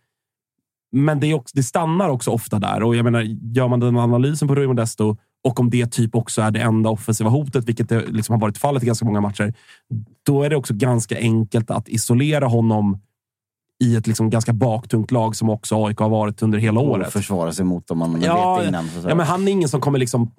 Men 0.92 1.20
det, 1.20 1.34
också, 1.34 1.52
det 1.56 1.64
stannar 1.64 2.10
också 2.10 2.32
ofta 2.32 2.60
där. 2.60 2.84
Och 2.84 2.96
jag 2.96 3.04
menar, 3.04 3.22
Gör 3.56 3.68
man 3.68 3.80
den 3.80 3.98
analysen 3.98 4.48
på 4.48 4.56
Rui 4.56 4.68
Modesto 4.68 5.18
och 5.48 5.60
om 5.60 5.70
det 5.70 5.92
typ 5.92 6.16
också 6.16 6.42
är 6.42 6.52
det 6.52 6.60
enda 6.62 6.90
offensiva 6.90 7.30
hotet, 7.30 7.66
vilket 7.66 7.90
det 7.90 8.06
liksom 8.08 8.34
har 8.34 8.40
varit 8.40 8.58
fallet 8.58 8.84
i 8.84 8.86
ganska 8.86 9.06
många 9.06 9.22
matcher, 9.22 9.54
då 10.26 10.44
är 10.44 10.50
det 10.50 10.56
också 10.56 10.74
ganska 10.74 11.18
enkelt 11.20 11.72
att 11.72 11.88
isolera 11.90 12.48
honom 12.48 13.00
i 13.84 13.96
ett 13.96 14.08
liksom 14.08 14.30
ganska 14.30 14.54
baktungt 14.54 15.12
lag 15.12 15.36
som 15.36 15.50
också 15.50 15.86
AIK 15.86 16.00
har 16.00 16.10
varit 16.10 16.42
under 16.42 16.58
hela 16.60 16.80
Och 16.80 16.88
året. 16.90 17.12
försvara 17.14 17.52
sig 17.52 17.66
mot 17.66 17.88
dem 17.88 17.98
man 17.98 18.22
Ja, 18.22 18.56
vet 18.58 18.68
innan. 18.68 18.90
Ja, 19.08 19.16
men 19.16 19.26
han 19.26 19.48
är 19.48 19.52
ingen 19.52 19.70
som 19.70 19.82
kommer 19.82 20.00
liksom 20.00 20.32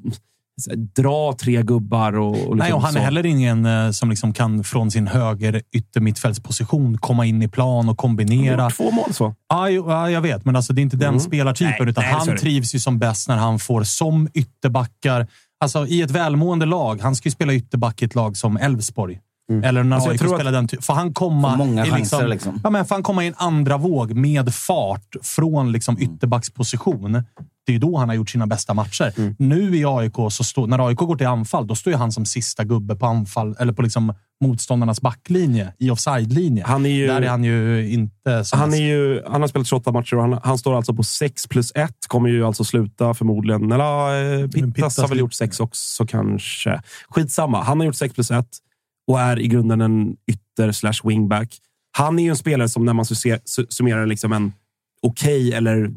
dra 0.96 1.32
tre 1.40 1.62
gubbar. 1.62 2.12
Och, 2.18 2.28
och 2.30 2.36
liksom 2.36 2.56
Nej, 2.56 2.72
och 2.72 2.82
han 2.82 2.92
så. 2.92 2.98
är 2.98 3.02
heller 3.02 3.26
ingen 3.26 3.66
eh, 3.66 3.90
som 3.90 4.10
liksom 4.10 4.32
kan 4.32 4.64
från 4.64 4.90
sin 4.90 5.06
höger 5.06 5.62
yttermittfältsposition 5.76 6.98
komma 6.98 7.26
in 7.26 7.42
i 7.42 7.48
plan 7.48 7.88
och 7.88 7.98
kombinera. 7.98 8.64
Gjort 8.64 8.76
två 8.76 8.90
mål 8.90 9.14
så. 9.14 9.34
Ja, 9.48 10.10
jag 10.10 10.20
vet, 10.20 10.44
men 10.44 10.56
alltså, 10.56 10.72
det 10.72 10.80
är 10.80 10.82
inte 10.82 10.96
den 10.96 11.08
Mm. 11.08 11.20
spelartypen. 11.20 11.74
Nej, 11.80 11.88
utan 11.90 12.04
nej, 12.04 12.14
så 12.24 12.30
han 12.30 12.38
trivs 12.38 12.74
ju 12.74 12.78
som 12.78 12.98
bäst 12.98 13.28
när 13.28 13.36
han 13.36 13.58
får 13.58 13.82
som 13.82 14.28
ytterbackar. 14.34 15.26
Alltså, 15.60 15.86
I 15.86 16.02
ett 16.02 16.10
välmående 16.10 16.66
lag. 16.66 17.00
Han 17.00 17.16
ska 17.16 17.26
ju 17.26 17.30
spela 17.32 17.54
ytterback 17.54 18.02
i 18.02 18.04
ett 18.04 18.14
lag 18.14 18.36
som 18.36 18.56
Elfsborg. 18.56 19.18
Eller 19.64 19.82
när 19.84 19.96
Alltså, 19.96 20.10
AIK 20.10 20.22
att- 20.22 20.30
spelar 20.34 20.52
den 20.52 20.68
ty- 20.68 20.76
Får 20.80 20.94
han 20.94 21.14
komma 21.14 21.56
många 21.56 21.86
i 21.86 21.90
chanser, 21.90 22.28
liksom. 22.28 22.60
Ja, 22.64 22.70
men 22.70 22.84
får 22.86 22.94
han 22.94 23.02
komma 23.02 23.24
i 23.24 23.26
en 23.26 23.34
andra 23.36 23.76
våg 23.76 24.12
med 24.14 24.54
fart 24.54 25.16
från 25.22 25.72
liksom 25.72 25.96
Mm. 25.96 26.14
ytterbacksposition. 26.14 27.12
Det 27.66 27.70
är 27.70 27.74
ju 27.74 27.78
då 27.78 27.96
han 27.96 28.08
har 28.08 28.16
gjort 28.16 28.30
sina 28.30 28.46
bästa 28.46 28.74
matcher. 28.74 29.12
Mm. 29.16 29.34
Nu 29.38 29.76
i 29.76 29.84
AIK, 29.84 30.14
så 30.30 30.44
står, 30.44 30.66
när 30.66 30.86
AIK 30.88 30.96
går 30.98 31.16
till 31.16 31.26
anfall, 31.26 31.66
då 31.66 31.74
står 31.74 31.92
ju 31.92 31.96
han 31.98 32.12
som 32.12 32.24
sista 32.26 32.64
gubbe 32.64 32.96
på 32.96 33.06
anfall, 33.06 33.56
eller 33.58 33.72
på 33.72 33.82
liksom 33.82 34.14
motståndarnas 34.44 35.00
backlinje, 35.00 35.72
i 35.78 35.90
offside-linje. 35.90 36.64
Han 36.66 36.86
är 36.86 36.90
ju- 36.90 37.06
Där 37.06 37.22
är 37.22 37.28
han 37.28 37.44
ju 37.44 37.88
inte 37.92 38.44
som 38.44 38.58
Han, 38.58 38.74
är 38.74 38.78
ju, 38.78 39.22
han 39.30 39.40
har 39.40 39.48
spelat 39.48 39.66
28 39.66 39.92
matcher 39.92 40.16
och 40.16 40.22
han, 40.22 40.40
han 40.44 40.58
står 40.58 40.76
alltså 40.76 40.94
på 40.94 41.02
6 41.02 41.46
plus 41.46 41.72
1. 41.74 41.90
Kommer 42.08 42.28
ju 42.28 42.44
alltså 42.46 42.64
sluta 42.64 43.14
förmodligen. 43.14 43.72
Eller 43.72 44.42
eh, 44.42 44.48
Pittas 44.48 44.74
Pittas 44.74 44.98
har 44.98 45.08
väl 45.08 45.18
gjort 45.18 45.32
6 45.34 45.60
också 45.60 46.06
kanske. 46.06 46.80
Skitsamma. 47.08 47.62
Han 47.62 47.78
har 47.80 47.86
gjort 47.86 47.94
6 47.96 48.14
plus 48.14 48.30
1 48.30 48.46
och 49.08 49.20
är 49.20 49.38
i 49.38 49.48
grunden 49.48 49.80
en 49.80 50.16
ytter 50.30 50.72
slash 50.72 51.00
wingback. 51.04 51.58
Han 51.90 52.18
är 52.18 52.22
ju 52.22 52.30
en 52.30 52.36
spelare 52.36 52.68
som 52.68 52.84
när 52.84 52.92
man 52.92 53.04
summerar 53.68 54.06
liksom 54.06 54.32
en 54.32 54.52
okej 55.02 55.52
eller 55.52 55.90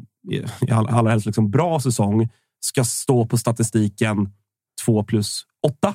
i 0.68 0.70
all- 0.70 0.88
allra 0.88 1.10
helst 1.10 1.26
liksom 1.26 1.50
bra 1.50 1.80
säsong 1.80 2.28
ska 2.60 2.84
stå 2.84 3.26
på 3.26 3.38
statistiken 3.38 4.32
2 4.84 5.04
plus 5.04 5.42
8. 5.66 5.94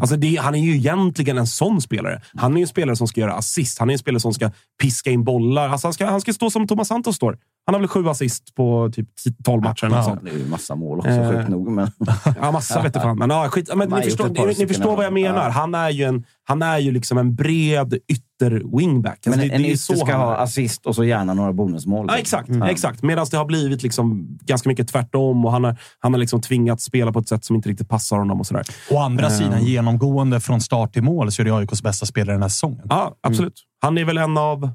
Alltså 0.00 0.16
det, 0.16 0.36
han 0.36 0.54
är 0.54 0.58
ju 0.58 0.76
egentligen 0.76 1.38
en 1.38 1.46
sån 1.46 1.80
spelare. 1.80 2.22
Han 2.34 2.52
är 2.52 2.56
ju 2.56 2.62
en 2.62 2.68
spelare 2.68 2.96
som 2.96 3.08
ska 3.08 3.20
göra 3.20 3.32
assist. 3.34 3.78
Han 3.78 3.88
är 3.90 3.92
en 3.92 3.98
spelare 3.98 4.20
som 4.20 4.34
ska 4.34 4.50
piska 4.82 5.10
in 5.10 5.24
bollar. 5.24 5.68
Alltså 5.68 5.86
han, 5.86 5.92
ska, 5.94 6.06
han 6.06 6.20
ska 6.20 6.32
stå 6.32 6.50
som 6.50 6.66
Thomas 6.66 6.88
Santos 6.88 7.16
står. 7.16 7.38
Han 7.66 7.74
har 7.74 7.80
väl 7.80 7.88
sju 7.88 8.08
assist 8.08 8.54
på 8.54 8.90
typ 8.92 9.08
12 9.44 9.62
matcher. 9.62 9.86
något 9.88 10.04
sånt. 10.04 10.24
Det 10.24 10.30
är 10.30 10.38
ju 10.38 10.46
massa 10.48 10.74
mål 10.74 10.98
också, 10.98 11.10
Eh. 11.10 11.30
sjukt 11.30 11.48
nog. 11.48 11.68
Men... 11.70 11.90
Ja, 12.40 12.52
massa 12.52 12.82
vet 12.82 12.92
fan. 12.92 13.18
Men, 13.18 13.30
ja, 13.30 13.48
skit, 13.48 13.70
men 13.76 13.88
ni 13.88 14.02
förstår, 14.02 14.28
ni, 14.46 14.54
ni 14.58 14.66
förstår 14.66 14.96
vad 14.96 15.04
jag 15.04 15.12
menar. 15.12 15.44
Ja. 15.44 15.48
Han 15.50 15.74
är 15.74 15.90
ju, 15.90 16.04
en, 16.04 16.24
han 16.44 16.62
är 16.62 16.78
ju 16.78 16.90
liksom 16.92 17.18
en 17.18 17.34
bred 17.34 17.94
ytter-wingback. 18.12 19.10
Alltså 19.26 19.30
Men 19.30 19.38
det, 19.38 19.54
en 19.54 19.62
det 19.62 19.68
är 19.68 19.72
ytter 19.72 19.94
ska 19.96 20.12
han 20.12 20.20
ha 20.20 20.36
assist 20.36 20.86
och 20.86 20.94
så 20.94 21.04
gärna 21.04 21.34
några 21.34 21.52
bonusmål. 21.52 22.06
Ja, 22.08 22.16
exakt. 22.18 22.48
exakt. 22.68 23.02
Medan 23.02 23.26
det 23.30 23.36
har 23.36 23.44
blivit 23.44 23.82
liksom 23.82 24.38
ganska 24.42 24.68
mycket 24.68 24.88
tvärtom 24.88 25.44
och 25.44 25.52
han 25.52 25.64
har, 25.64 25.76
han 25.98 26.12
har 26.12 26.20
liksom 26.20 26.40
tvingats 26.40 26.84
spela 26.84 27.12
på 27.12 27.18
ett 27.18 27.28
sätt 27.28 27.44
som 27.44 27.56
inte 27.56 27.68
riktigt 27.68 27.88
passar 27.88 28.16
honom. 28.18 28.40
och 28.40 28.46
sådär. 28.46 28.64
Å 28.90 28.98
andra 28.98 29.26
Eh. 29.26 29.32
sidan, 29.32 29.64
genomgående 29.64 30.40
från 30.40 30.60
start 30.60 30.92
till 30.92 31.02
mål, 31.02 31.32
så 31.32 31.42
är 31.42 31.44
det 31.46 31.54
AIKs 31.56 31.82
bästa 31.82 32.06
spelare 32.06 32.34
den 32.34 32.42
här 32.42 32.48
säsongen. 32.48 32.86
Ja, 32.88 33.14
absolut. 33.20 33.62
Han 33.82 33.98
är 33.98 34.04
väl 34.04 34.18
en 34.18 34.38
av 34.38 34.70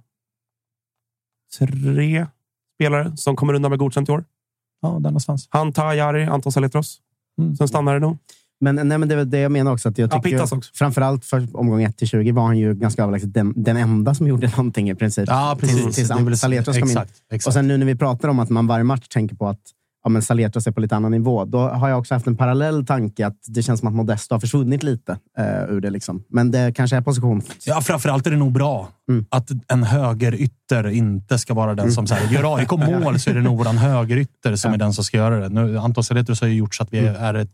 tre 1.59 2.25
spelare 2.79 3.17
som 3.17 3.35
kommer 3.35 3.53
undan 3.53 3.69
med 3.71 3.79
godkänt 3.79 4.09
i 4.09 4.11
år. 4.11 4.23
Ja, 4.81 4.89
där 4.89 4.99
någonstans. 4.99 5.47
Han, 5.49 5.73
Tajari, 5.73 6.25
Anton 6.25 6.51
Saletros. 6.51 6.97
Mm. 7.41 7.55
Sen 7.55 7.67
stannar 7.67 7.93
det 7.93 7.99
nog. 7.99 8.17
Men, 8.61 8.75
nej, 8.75 8.97
men 8.97 9.09
det 9.09 9.15
är 9.15 9.25
det 9.25 9.39
jag 9.39 9.51
menar 9.51 9.71
också. 9.71 9.89
Att 9.89 9.97
jag 9.97 10.13
Ja, 10.13 10.21
tycker 10.21 10.37
Pittas 10.37 10.51
också. 10.51 10.71
Framförallt 10.73 11.25
för 11.25 11.47
omgång 11.53 11.83
1 11.83 11.97
till 11.97 12.07
20 12.07 12.31
var 12.31 12.43
han 12.43 12.57
ju 12.57 12.73
ganska 12.75 13.03
överlägset 13.03 13.33
den, 13.33 13.53
den 13.55 13.77
enda 13.77 14.15
som 14.15 14.27
gjorde 14.31 14.47
någonting 14.47 14.89
i 14.89 14.95
princip. 14.95 15.25
Ja, 15.27 15.57
precis. 15.59 15.95
Tills, 15.95 16.09
tills 16.09 16.39
Saletros 16.39 16.77
kom 16.79 16.89
in. 16.89 16.97
exakt, 16.97 17.13
exakt. 17.31 17.47
Och 17.47 17.53
sen 17.53 17.67
nu 17.67 17.77
när 17.77 17.85
vi 17.85 17.95
pratar 17.95 18.29
om 18.29 18.39
att 18.39 18.49
man 18.49 18.67
varje 18.67 18.83
match 18.83 19.07
tänker 19.07 19.35
på 19.35 19.47
att 19.47 19.61
ja, 20.03 20.09
men 20.09 20.21
Saletros 20.21 20.67
är 20.67 20.71
på 20.71 20.79
lite 20.79 20.95
annan 20.95 21.11
nivå, 21.11 21.45
då 21.45 21.57
har 21.59 21.89
jag 21.89 21.99
också 21.99 22.13
haft 22.13 22.27
en 22.27 22.37
parallell 22.37 22.85
tanke 22.85 23.27
att 23.27 23.37
det 23.47 23.63
känns 23.63 23.79
som 23.79 23.89
att 23.89 23.95
Modesto 23.95 24.35
har 24.35 24.39
försvunnit 24.39 24.83
lite 24.83 25.17
eh, 25.37 25.63
ur 25.69 25.81
det. 25.81 25.89
Liksom. 25.89 26.23
Men 26.29 26.51
det 26.51 26.73
kanske 26.75 26.95
är 26.97 27.01
position. 27.01 27.41
Ja, 27.65 27.81
framförallt 27.81 28.27
är 28.27 28.31
det 28.31 28.37
nog 28.37 28.51
bra 28.51 28.89
Mm. 29.09 29.25
att 29.29 29.49
en 29.67 29.83
högerytter 29.83 30.87
inte 30.87 31.37
ska 31.39 31.53
vara 31.53 31.75
den 31.75 31.91
som... 31.91 32.07
Så 32.07 32.15
här, 32.15 32.33
gör 32.33 32.55
AIK 32.57 32.71
mål 32.71 33.19
så 33.19 33.29
är 33.29 33.33
det 33.33 33.41
nog 33.41 33.57
våran 33.57 33.77
högerytter 33.77 34.55
som 34.55 34.73
är 34.73 34.77
den 34.77 34.93
som 34.93 35.03
ska 35.03 35.17
göra 35.17 35.39
det. 35.39 35.49
Nu, 35.49 35.77
Anton 35.77 36.03
Saletros 36.03 36.41
har 36.41 36.47
ju 36.47 36.53
gjort 36.55 36.75
så 36.75 36.83
att 36.83 36.93
vi 36.93 36.99
Mm. 36.99 37.15
är 37.23 37.33
ett 37.33 37.51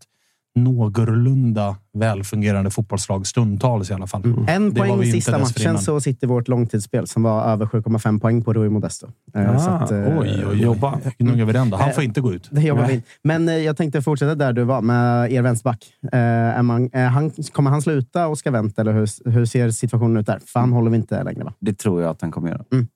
någorlunda 0.56 1.76
välfungerande 1.94 2.70
fotbollslag 2.72 3.28
stundtals 3.28 3.90
i 3.92 3.94
alla 3.94 4.08
fall. 4.08 4.46
En 4.48 4.74
Det 4.74 4.80
poäng 4.80 5.12
sista 5.12 5.38
matchen 5.40 5.78
så 5.80 6.02
sitter 6.02 6.28
vårt 6.28 6.48
långtidsspel 6.48 7.08
som 7.08 7.24
var 7.24 7.44
över 7.46 7.66
7,5 7.66 8.20
poäng 8.20 8.44
på 8.44 8.54
Rui 8.54 8.70
Modesto. 8.70 9.08
Eh, 9.36 9.56
Ah, 9.56 9.60
så 9.60 9.70
att, 9.70 9.92
eh, 9.92 9.98
Oj, 9.98 10.16
oj, 10.20 10.46
oj. 10.52 10.62
Jobba. 10.62 11.00
Gnuggar 11.18 11.46
vi 11.46 11.54
den 11.54 11.70
då? 11.70 11.78
Han 11.78 11.90
Eh, 11.90 11.96
får 11.96 12.04
inte 12.04 12.22
gå 12.22 12.34
ut. 12.34 12.48
Det 12.52 12.62
jobbar 12.62 12.86
vi. 12.88 13.04
Men 13.24 13.50
eh, 13.50 13.56
jag 13.56 13.78
tänkte 13.78 14.02
fortsätta 14.02 14.36
där 14.36 14.54
du 14.54 14.64
var 14.64 14.82
med 14.82 15.32
er 15.32 15.42
vänsterback. 15.42 15.86
Eh, 16.12 16.20
är 16.20 16.62
man, 16.62 16.90
eh, 16.94 17.02
han, 17.06 17.32
kommer 17.54 17.72
han 17.72 17.82
sluta 17.82 18.28
och 18.28 18.38
ska 18.38 18.52
vänta 18.52 18.82
eller 18.82 18.94
hur, 18.94 19.30
hur 19.32 19.46
ser 19.46 19.70
situationen 19.72 20.18
ut 20.18 20.26
där? 20.26 20.40
För 20.46 20.60
han 20.60 20.72
håller 20.72 20.92
vi 20.92 20.98
inte 20.98 21.24
längre 21.24 21.44
va? 21.44 21.54
Det 21.60 21.78
tror 21.78 22.02
jag 22.02 22.12
att 22.12 22.22
han 22.22 22.32
kommer 22.32 22.50
göra. 22.50 22.64
Mm. 22.72 22.88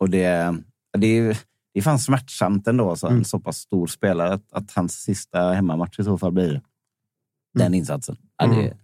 Och 0.00 0.10
det, 0.10 0.54
det, 0.98 1.06
är, 1.18 1.38
det 1.74 1.80
är 1.80 1.82
fan 1.82 1.98
smärtsamt 1.98 2.68
ändå, 2.68 2.96
så 2.96 3.06
en 3.06 3.12
Mm. 3.12 3.24
så 3.24 3.38
pass 3.40 3.56
stor 3.56 3.86
spelare, 3.86 4.32
att, 4.32 4.52
att 4.52 4.72
hans 4.74 4.92
sista 4.92 5.52
hemmamatch 5.52 5.98
i 6.00 6.04
så 6.04 6.18
fall 6.18 6.32
blir 6.32 6.60
den 7.58 7.74
insatsen. 7.74 8.16
Ja, 8.38 8.46
det, 8.46 8.52
Mm. 8.54 8.64
det 8.64 8.70
är 8.70 8.76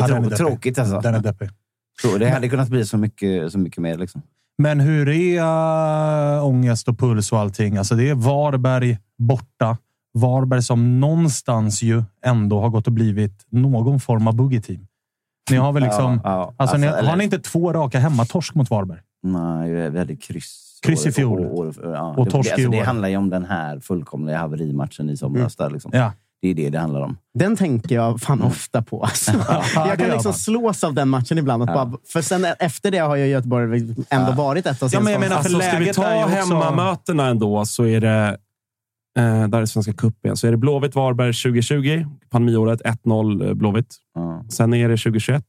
Ja, 0.00 0.06
den 0.14 0.24
är 0.24 0.28
trå- 0.30 0.36
tråkigt 0.36 0.78
alltså. 0.78 1.00
Den 1.00 1.14
är 1.14 1.20
deppig. 1.20 1.48
Så 2.02 2.18
Det 2.18 2.30
hade 2.30 2.48
kunnat 2.48 2.68
bli 2.68 2.84
så 2.84 2.96
mycket, 2.98 3.52
så 3.52 3.58
mycket 3.58 3.78
mer. 3.78 3.98
Liksom. 3.98 4.22
Men 4.58 4.80
hur 4.80 5.08
är 5.08 6.36
äh, 6.36 6.46
ångest 6.46 6.88
och 6.88 6.98
puls 6.98 7.32
och 7.32 7.38
allting? 7.38 7.76
Alltså 7.76 7.94
det 7.94 8.08
är 8.08 8.14
Varberg 8.14 8.98
borta. 9.18 9.78
Varberg 10.14 10.62
som 10.62 11.00
någonstans 11.00 11.82
ju 11.82 12.02
ändå 12.24 12.60
har 12.60 12.68
gått 12.68 12.86
och 12.86 12.92
blivit 12.92 13.46
någon 13.50 14.00
form 14.00 14.26
av 14.28 14.34
boogie-team. 14.34 14.86
Ni 15.50 15.56
har 15.56 15.72
väl 15.72 15.82
liksom... 15.82 16.20
Ja, 16.24 16.30
ja. 16.30 16.54
Alltså, 16.56 16.76
ni, 16.76 16.86
eller- 16.86 17.08
har 17.08 17.16
ni 17.16 17.24
inte 17.24 17.38
två 17.38 17.72
raka 17.72 17.98
hemmatorsk 17.98 18.54
mot 18.54 18.70
Varberg? 18.70 18.98
Nej, 19.22 19.90
vi 19.90 19.98
hade 19.98 20.16
kryss. 20.16 20.78
Kryss 20.82 21.06
i 21.06 21.12
fjol. 21.12 21.40
Och, 21.46 21.58
och, 21.66 21.74
ja, 21.82 22.14
Och 22.16 22.24
det, 22.24 22.30
torsk 22.30 22.48
det, 22.48 22.50
i 22.50 22.64
alltså, 22.64 22.70
det 22.70 22.80
år. 22.80 22.84
handlar 22.84 23.08
ju 23.08 23.16
om 23.16 23.30
den 23.30 23.44
här 23.44 23.80
fullkomliga 23.80 24.38
haverimatchen 24.38 25.10
i 25.10 25.16
somras. 25.16 25.56
Där, 25.56 25.70
liksom. 25.70 25.90
Ja. 25.94 26.12
Det 26.42 26.48
är 26.48 26.54
det 26.54 26.70
det 26.70 26.78
handlar 26.78 27.00
om. 27.00 27.16
Den 27.38 27.56
tänker 27.56 27.94
jag 27.94 28.20
fan 28.20 28.42
ofta 28.42 28.82
på. 28.82 29.02
Alltså. 29.02 29.32
Ja, 29.74 29.88
jag 29.88 29.98
kan 29.98 30.08
liksom 30.08 30.32
slås 30.32 30.84
av 30.84 30.94
den 30.94 31.08
matchen 31.08 31.38
ibland. 31.38 31.62
Att 31.62 31.68
Ja. 31.68 31.84
bara, 31.86 31.98
för 32.12 32.22
sen 32.22 32.44
efter 32.58 32.90
det 32.90 32.98
har 32.98 33.16
ju 33.16 33.26
Göteborg 33.26 33.94
ändå 34.10 34.32
varit 34.32 34.66
ett 34.66 34.82
av 34.82 34.90
Ja, 34.92 35.00
men 35.00 35.12
jag 35.12 35.20
sina 35.22 35.28
menar, 35.30 35.42
för 35.42 35.54
Alltså, 35.54 35.68
ska 35.70 35.78
vi 35.78 35.92
ta 35.92 36.24
också- 36.24 36.36
hemmamötena 36.36 37.26
ändå 37.26 37.64
så 37.66 37.84
är 37.86 38.00
det... 38.00 38.38
Eh, 39.18 39.48
där 39.48 39.60
är 39.60 39.66
Svenska 39.66 39.92
cupen. 39.92 40.36
Så 40.36 40.46
är 40.46 40.50
det 40.50 40.56
Blåvitt-Varberg 40.56 41.42
2020, 41.42 42.06
pandemiåret 42.30 42.80
1-0 42.82 43.48
eh, 43.48 43.54
Blåvitt. 43.54 43.96
Ja. 44.14 44.44
Sen 44.48 44.74
är 44.74 44.88
det 44.88 44.96
2021, 44.96 45.44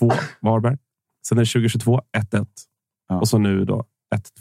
1-2 0.00 0.12
Varberg. 0.40 0.76
Sen 1.28 1.38
är 1.38 1.42
det 1.42 1.46
2022, 1.46 2.00
1-1. 2.16 2.46
Ja. 3.08 3.18
Och 3.20 3.28
så 3.28 3.38
nu 3.38 3.64
då 3.64 3.84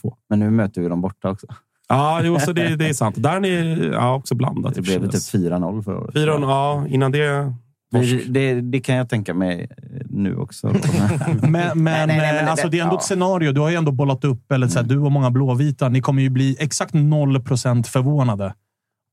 1-2. 0.04 0.14
Men 0.30 0.40
nu 0.40 0.50
möter 0.50 0.82
vi 0.82 0.88
dem 0.90 1.02
borta 1.02 1.30
också. 1.30 1.48
Ja, 1.94 2.22
jo, 2.24 2.40
så 2.40 2.52
det, 2.54 2.76
det 2.76 2.90
är 2.90 2.94
sant. 2.94 3.16
Där 3.18 3.36
är 3.36 3.40
ni 3.40 3.90
ja, 3.94 4.16
också 4.16 4.36
blandat. 4.36 4.76
Det 4.76 4.84
för 4.84 5.00
blev 5.00 5.10
typ 5.12 5.22
4-0 5.22 5.84
förra 5.84 6.00
året. 6.00 6.14
Fyra, 6.14 6.40
ja, 6.42 6.86
innan 6.90 7.12
det... 7.12 7.54
Men 7.92 8.02
torsk. 8.02 8.26
det, 8.28 8.62
det 8.62 8.80
kan 8.80 8.96
jag 8.96 9.10
tänka 9.10 9.34
mig. 9.34 9.70
nu 10.10 10.36
också. 10.38 10.68
Men, 11.42 11.52
men, 11.52 11.84
nej, 11.84 12.08
nej, 12.08 12.08
men 12.08 12.20
eh, 12.20 12.44
det- 12.46 12.52
alltså, 12.52 12.68
det 12.68 12.80
är 12.80 12.84
ändå 12.84 12.96
ja. 12.96 13.00
ett 13.00 13.06
scenario. 13.06 13.52
Du 13.52 13.62
har 13.62 13.70
ju 13.70 13.76
ändå 13.76 13.92
bollat 13.92 14.24
upp, 14.24 14.52
eller 14.52 14.68
så 14.68 14.80
här, 14.80 14.86
du 14.86 15.00
och 15.00 15.12
många 15.12 15.32
blåvita. 15.32 15.90
Ni 15.90 16.02
kommer 16.02 16.22
ju 16.22 16.30
bli 16.30 16.58
exakt 16.60 16.94
0 16.94 17.42
förvånade 17.44 18.54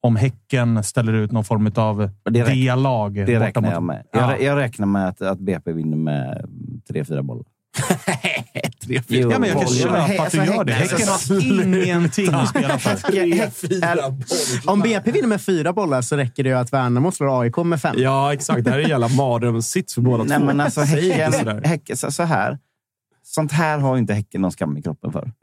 om 0.02 0.16
Häcken 0.16 0.84
ställer 0.84 1.12
ut 1.12 1.32
någon 1.32 1.44
form 1.44 1.72
av 1.74 2.10
det 2.24 2.44
D-lag. 2.44 3.14
Det 3.14 3.40
räknar 3.40 3.72
jag 3.72 3.82
med. 3.82 4.04
Ja. 4.12 4.30
Jag, 4.30 4.42
jag 4.42 4.56
räknar 4.56 4.86
med 4.86 5.08
att, 5.08 5.22
att 5.22 5.38
BP 5.38 5.72
vinner 5.72 5.96
med 5.96 6.44
3-4 6.88 7.22
bollar. 7.22 7.44
Tre, 8.84 9.00
Jo, 9.08 9.30
Ja, 9.30 9.38
men 9.38 9.48
jag 9.48 9.58
kan 9.58 9.66
bollar. 9.66 10.08
köpa 10.08 10.22
att 10.22 10.32
du 10.32 10.44
gör 10.44 10.64
det. 10.64 10.72
Häcken 10.72 11.08
har 11.08 11.76
ingenting 11.84 12.34
att 12.34 12.48
spela 12.48 12.78
för. 12.78 14.70
Om 14.70 14.80
BP 14.80 15.10
vinner 15.10 15.28
med 15.28 15.40
fyra 15.42 15.72
bollar 15.72 16.02
så 16.02 16.16
räcker 16.16 16.42
det 16.44 16.48
ju 16.48 16.56
att 16.56 16.72
Värnamo 16.72 17.12
slår 17.12 17.42
AIK 17.42 17.56
med 17.56 17.80
fem. 17.80 17.94
Ja, 17.98 18.32
exakt. 18.32 18.64
Det 18.64 18.70
här 18.70 18.78
är 18.78 18.82
en 18.82 18.88
jävla 18.88 19.08
mardrömssits 19.08 19.94
för 19.94 20.00
båda 20.02 20.24
Nej, 20.24 20.38
två. 20.38 20.44
men 20.44 20.60
alltså 20.60 20.80
häcken, 20.80 21.32
sådär. 21.32 21.62
häcken, 21.64 21.96
så, 21.96 22.10
så 22.10 22.22
här. 22.22 22.58
Sånt 23.22 23.52
här 23.52 23.78
har 23.78 23.94
ju 23.94 24.00
inte 24.00 24.14
Häcken 24.14 24.40
någon 24.40 24.52
skam 24.52 24.76
i 24.76 24.82
kroppen 24.82 25.12
för. 25.12 25.32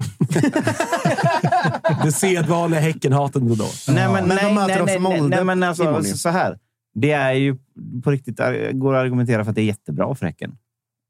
Det 2.03 2.11
sedvanliga 2.11 2.79
Häckenhatet 2.81 3.41
då. 3.41 3.65
Nej, 3.87 4.07
men, 4.11 4.27
Men 4.27 4.29
de 4.29 4.35
nej, 4.35 4.53
möter 4.53 4.67
nej, 4.67 4.81
också 4.81 4.99
nej, 4.99 5.19
Molde 5.19 5.35
Nej, 5.35 5.45
men 5.45 5.63
alltså, 5.63 6.03
så 6.03 6.29
här. 6.29 6.57
Det 6.95 7.11
är 7.11 7.31
ju 7.33 7.55
på 8.03 8.11
riktigt, 8.11 8.39
går 8.73 8.95
att 8.95 9.01
argumentera 9.01 9.43
för 9.43 9.49
att 9.51 9.55
det 9.55 9.61
är 9.61 9.65
jättebra 9.65 10.15
för 10.15 10.25
Häcken. 10.25 10.51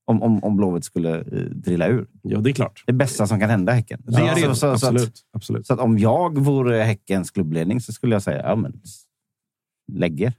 Om, 0.10 0.24
om, 0.24 0.44
om 0.44 0.58
Blåvitt 0.58 0.84
skulle 0.86 1.18
eh, 1.18 1.24
drilla 1.42 1.88
ur. 1.88 2.08
Ja, 2.22 2.40
det 2.40 2.50
är 2.50 2.54
klart. 2.54 2.84
Det 2.88 2.94
bästa 2.94 3.28
som 3.28 3.40
kan 3.40 3.50
hända 3.50 3.72
Häcken. 3.72 4.02
Det 4.06 4.16
är 4.18 4.28
Ja, 4.28 4.36
det. 4.36 4.42
så, 4.42 4.56
så, 4.56 4.60
så, 4.60 4.68
absolut. 4.68 5.04
att, 5.04 5.14
absolut. 5.32 5.68
så 5.68 5.74
att 5.74 5.80
om 5.80 5.98
jag 5.98 6.38
vore 6.38 6.78
Häckens 6.78 7.32
klubbledning 7.32 7.82
så 7.82 7.94
skulle 7.94 8.16
jag 8.16 8.22
säga, 8.24 8.42
ja 8.44 8.56
men 8.56 8.82
lägg 9.92 10.22
er. 10.22 10.34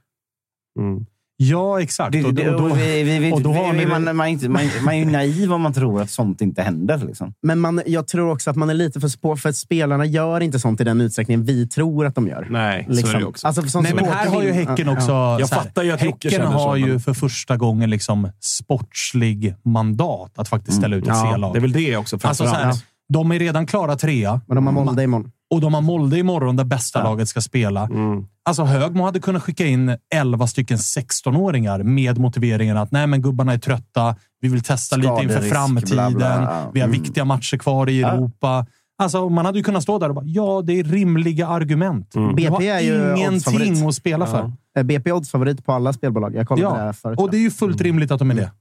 Mm. 0.79 1.05
Ja, 1.41 1.81
exakt. 1.81 2.11
Det, 2.11 2.23
Och 2.25 2.33
det, 2.33 2.43
då- 2.45 2.53
och 2.63 2.69
då- 2.69 2.75
vi, 2.75 3.03
vi, 3.03 3.19
vi, 3.19 3.31
och 3.31 3.41
då 3.41 3.53
har 3.53 3.73
vi, 3.73 3.79
ni- 3.79 3.85
man, 3.85 4.03
man, 4.17 4.27
är 4.27 4.31
inte, 4.31 4.49
man, 4.49 4.61
man 4.85 4.93
är 4.93 4.97
ju 4.97 5.05
naiv 5.05 5.53
om 5.53 5.61
man 5.61 5.73
tror 5.73 6.01
att 6.01 6.11
sånt 6.11 6.41
inte 6.41 6.61
händer. 6.61 6.97
Liksom. 6.97 7.33
Men 7.41 7.59
man, 7.59 7.81
jag 7.85 8.07
tror 8.07 8.31
också 8.31 8.49
att 8.49 8.55
man 8.55 8.69
är 8.69 8.73
lite 8.73 8.99
för 8.99 9.07
spår, 9.07 9.35
för 9.35 9.49
att 9.49 9.55
spelarna 9.55 10.05
gör 10.05 10.41
inte 10.41 10.59
sånt 10.59 10.81
i 10.81 10.83
den 10.83 11.01
utsträckningen 11.01 11.43
vi 11.45 11.67
tror 11.67 12.05
att 12.05 12.15
de 12.15 12.27
gör. 12.27 12.47
Nej, 12.49 12.83
så 12.85 12.91
är 12.91 12.95
Liksom. 12.95 13.19
det 13.19 13.25
också. 13.25 13.47
Alltså, 13.47 13.79
Nej, 13.81 13.93
men 13.93 14.05
här 14.05 14.27
har 14.29 14.43
ju 14.43 14.51
Häcken 14.51 14.87
Ja, 14.87 14.93
också... 14.93 15.11
ja. 15.11 15.39
Jag 15.39 15.49
fattar 15.49 15.83
ju 15.83 15.91
att 15.91 15.99
Häcken 16.01 16.31
känner 16.31 16.51
så, 16.51 16.57
har 16.57 16.75
ju 16.75 16.99
för 16.99 17.13
första 17.13 17.57
gången 17.57 17.89
liksom 17.89 18.29
sportslig 18.41 19.55
mandat 19.65 20.31
att 20.39 20.47
faktiskt 20.49 20.77
ställa 20.77 20.95
ut 20.95 21.03
ett 21.03 21.07
Ja, 21.09 21.29
C-lag. 21.33 21.53
det 21.53 21.59
är 21.59 21.61
väl 21.61 21.71
det 21.71 21.97
också. 21.97 22.17
Alltså, 22.23 22.43
så 22.47 22.53
här, 22.55 22.73
de 23.13 23.31
är 23.31 23.39
redan 23.39 23.65
klara 23.67 23.95
trea 23.95 24.41
Men 24.47 24.55
de 24.55 24.65
har 24.67 24.73
Molde 24.73 25.03
imorgon. 25.03 25.31
och 25.49 25.61
de 25.61 25.73
har 25.73 25.81
Molde 25.81 26.17
imorgon 26.19 26.55
där 26.55 26.63
bästa 26.63 27.03
laget 27.03 27.29
ska 27.29 27.41
spela. 27.41 27.83
Mm. 27.85 28.25
Alltså 28.49 28.63
Högmo 28.63 29.03
hade 29.03 29.19
kunnat 29.19 29.43
skicka 29.43 29.65
in 29.65 29.97
11 30.15 30.47
stycken 30.47 30.77
16-åringar 30.77 31.83
med 31.83 32.17
motiveringen 32.17 32.77
att 32.77 32.91
nej, 32.91 33.07
men 33.07 33.21
gubbarna 33.21 33.53
är 33.53 33.57
trötta. 33.57 34.15
Vi 34.41 34.49
vill 34.49 34.61
testa 34.63 34.95
lite 34.95 35.19
inför 35.23 35.41
framtiden. 35.41 36.13
bla, 36.13 36.37
bla. 36.39 36.71
Vi 36.73 36.79
har 36.79 36.87
Mm. 36.87 37.01
viktiga 37.01 37.25
matcher 37.25 37.57
kvar 37.57 37.89
i 37.89 37.99
Ja. 38.01 38.07
Europa. 38.11 38.65
Alltså, 38.97 39.29
man 39.29 39.45
hade 39.45 39.57
ju 39.57 39.63
kunnat 39.63 39.83
stå 39.83 39.99
där 39.99 40.09
och 40.09 40.15
bara, 40.15 40.25
ja, 40.25 40.61
det 40.65 40.79
är 40.79 40.83
rimliga 40.83 41.47
argument. 41.47 42.15
Mm. 42.15 42.35
Du 42.35 42.49
har 42.49 42.59
BP 42.59 42.69
är 42.69 42.79
ju 42.79 43.15
ingenting 43.17 43.87
att 43.87 43.95
spela 43.95 44.25
för. 44.27 44.51
Eh, 44.77 44.83
BP 44.83 45.09
är 45.09 45.13
oddsfavorit 45.13 45.65
på 45.65 45.73
alla 45.73 45.93
spelbolag. 45.93 46.35
Jag 46.35 46.47
kollade 46.47 46.75
det 46.75 46.79
här 46.81 46.87
Ja, 46.87 46.93
förut. 46.93 47.19
och 47.19 47.31
det 47.31 47.37
är 47.37 47.41
ju 47.41 47.51
fullt 47.51 47.81
rimligt 47.81 48.11
att 48.11 48.19
de 48.19 48.31
är 48.31 48.35
det. 48.35 48.51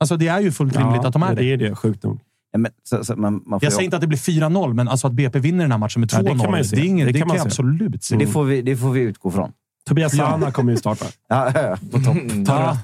Alltså, 0.00 0.16
det 0.16 0.28
är 0.28 0.40
ju 0.40 0.52
fullt 0.52 0.76
rimligt 0.76 1.04
att 1.04 1.12
de 1.12 1.22
är 1.22 1.28
ja, 1.28 1.34
det. 1.34 1.42
det 1.42 1.52
är 1.52 1.56
det. 1.70 1.74
Sjukt 1.74 2.02
nog. 2.04 2.20
Ja, 2.52 2.58
men, 2.58 2.70
så, 2.84 3.04
så, 3.04 3.16
man, 3.16 3.32
man 3.32 3.42
får 3.42 3.64
Jag 3.66 3.70
ju- 3.70 3.70
säger 3.70 3.84
inte 3.84 3.96
att 3.96 4.00
det 4.00 4.06
blir 4.06 4.18
4-0, 4.18 4.74
men 4.74 4.88
alltså 4.88 5.06
att 5.06 5.12
BP 5.12 5.38
vinner 5.38 5.64
den 5.64 5.70
här 5.72 5.78
matchen 5.78 6.00
med 6.00 6.10
Ja, 6.12 6.18
2-0. 6.18 6.22
det 6.22 6.28
kan 6.30 6.50
man 6.50 6.58
ju 6.58 6.62
det, 6.62 6.68
se. 6.68 6.76
är 6.76 6.84
ingen, 6.84 7.06
Det 7.06 7.12
det, 7.12 7.18
kan 7.18 7.28
kan 7.28 7.36
man 7.36 7.44
se. 7.44 7.48
absolut 7.48 8.04
se. 8.04 8.16
det, 8.16 8.26
får 8.26 8.44
vi, 8.44 8.62
det 8.62 8.76
får 8.76 8.90
vi 8.90 9.00
utgå 9.00 9.30
från. 9.30 9.52
Tobias 9.88 10.16
Sana 10.16 10.50
kommer 10.50 10.72
ju 10.72 10.78
starta. 10.78 11.04
Ja, 11.28 11.50
ja, 11.54 11.76
på 11.92 11.98
topp. 11.98 12.16
Ja. 12.46 12.78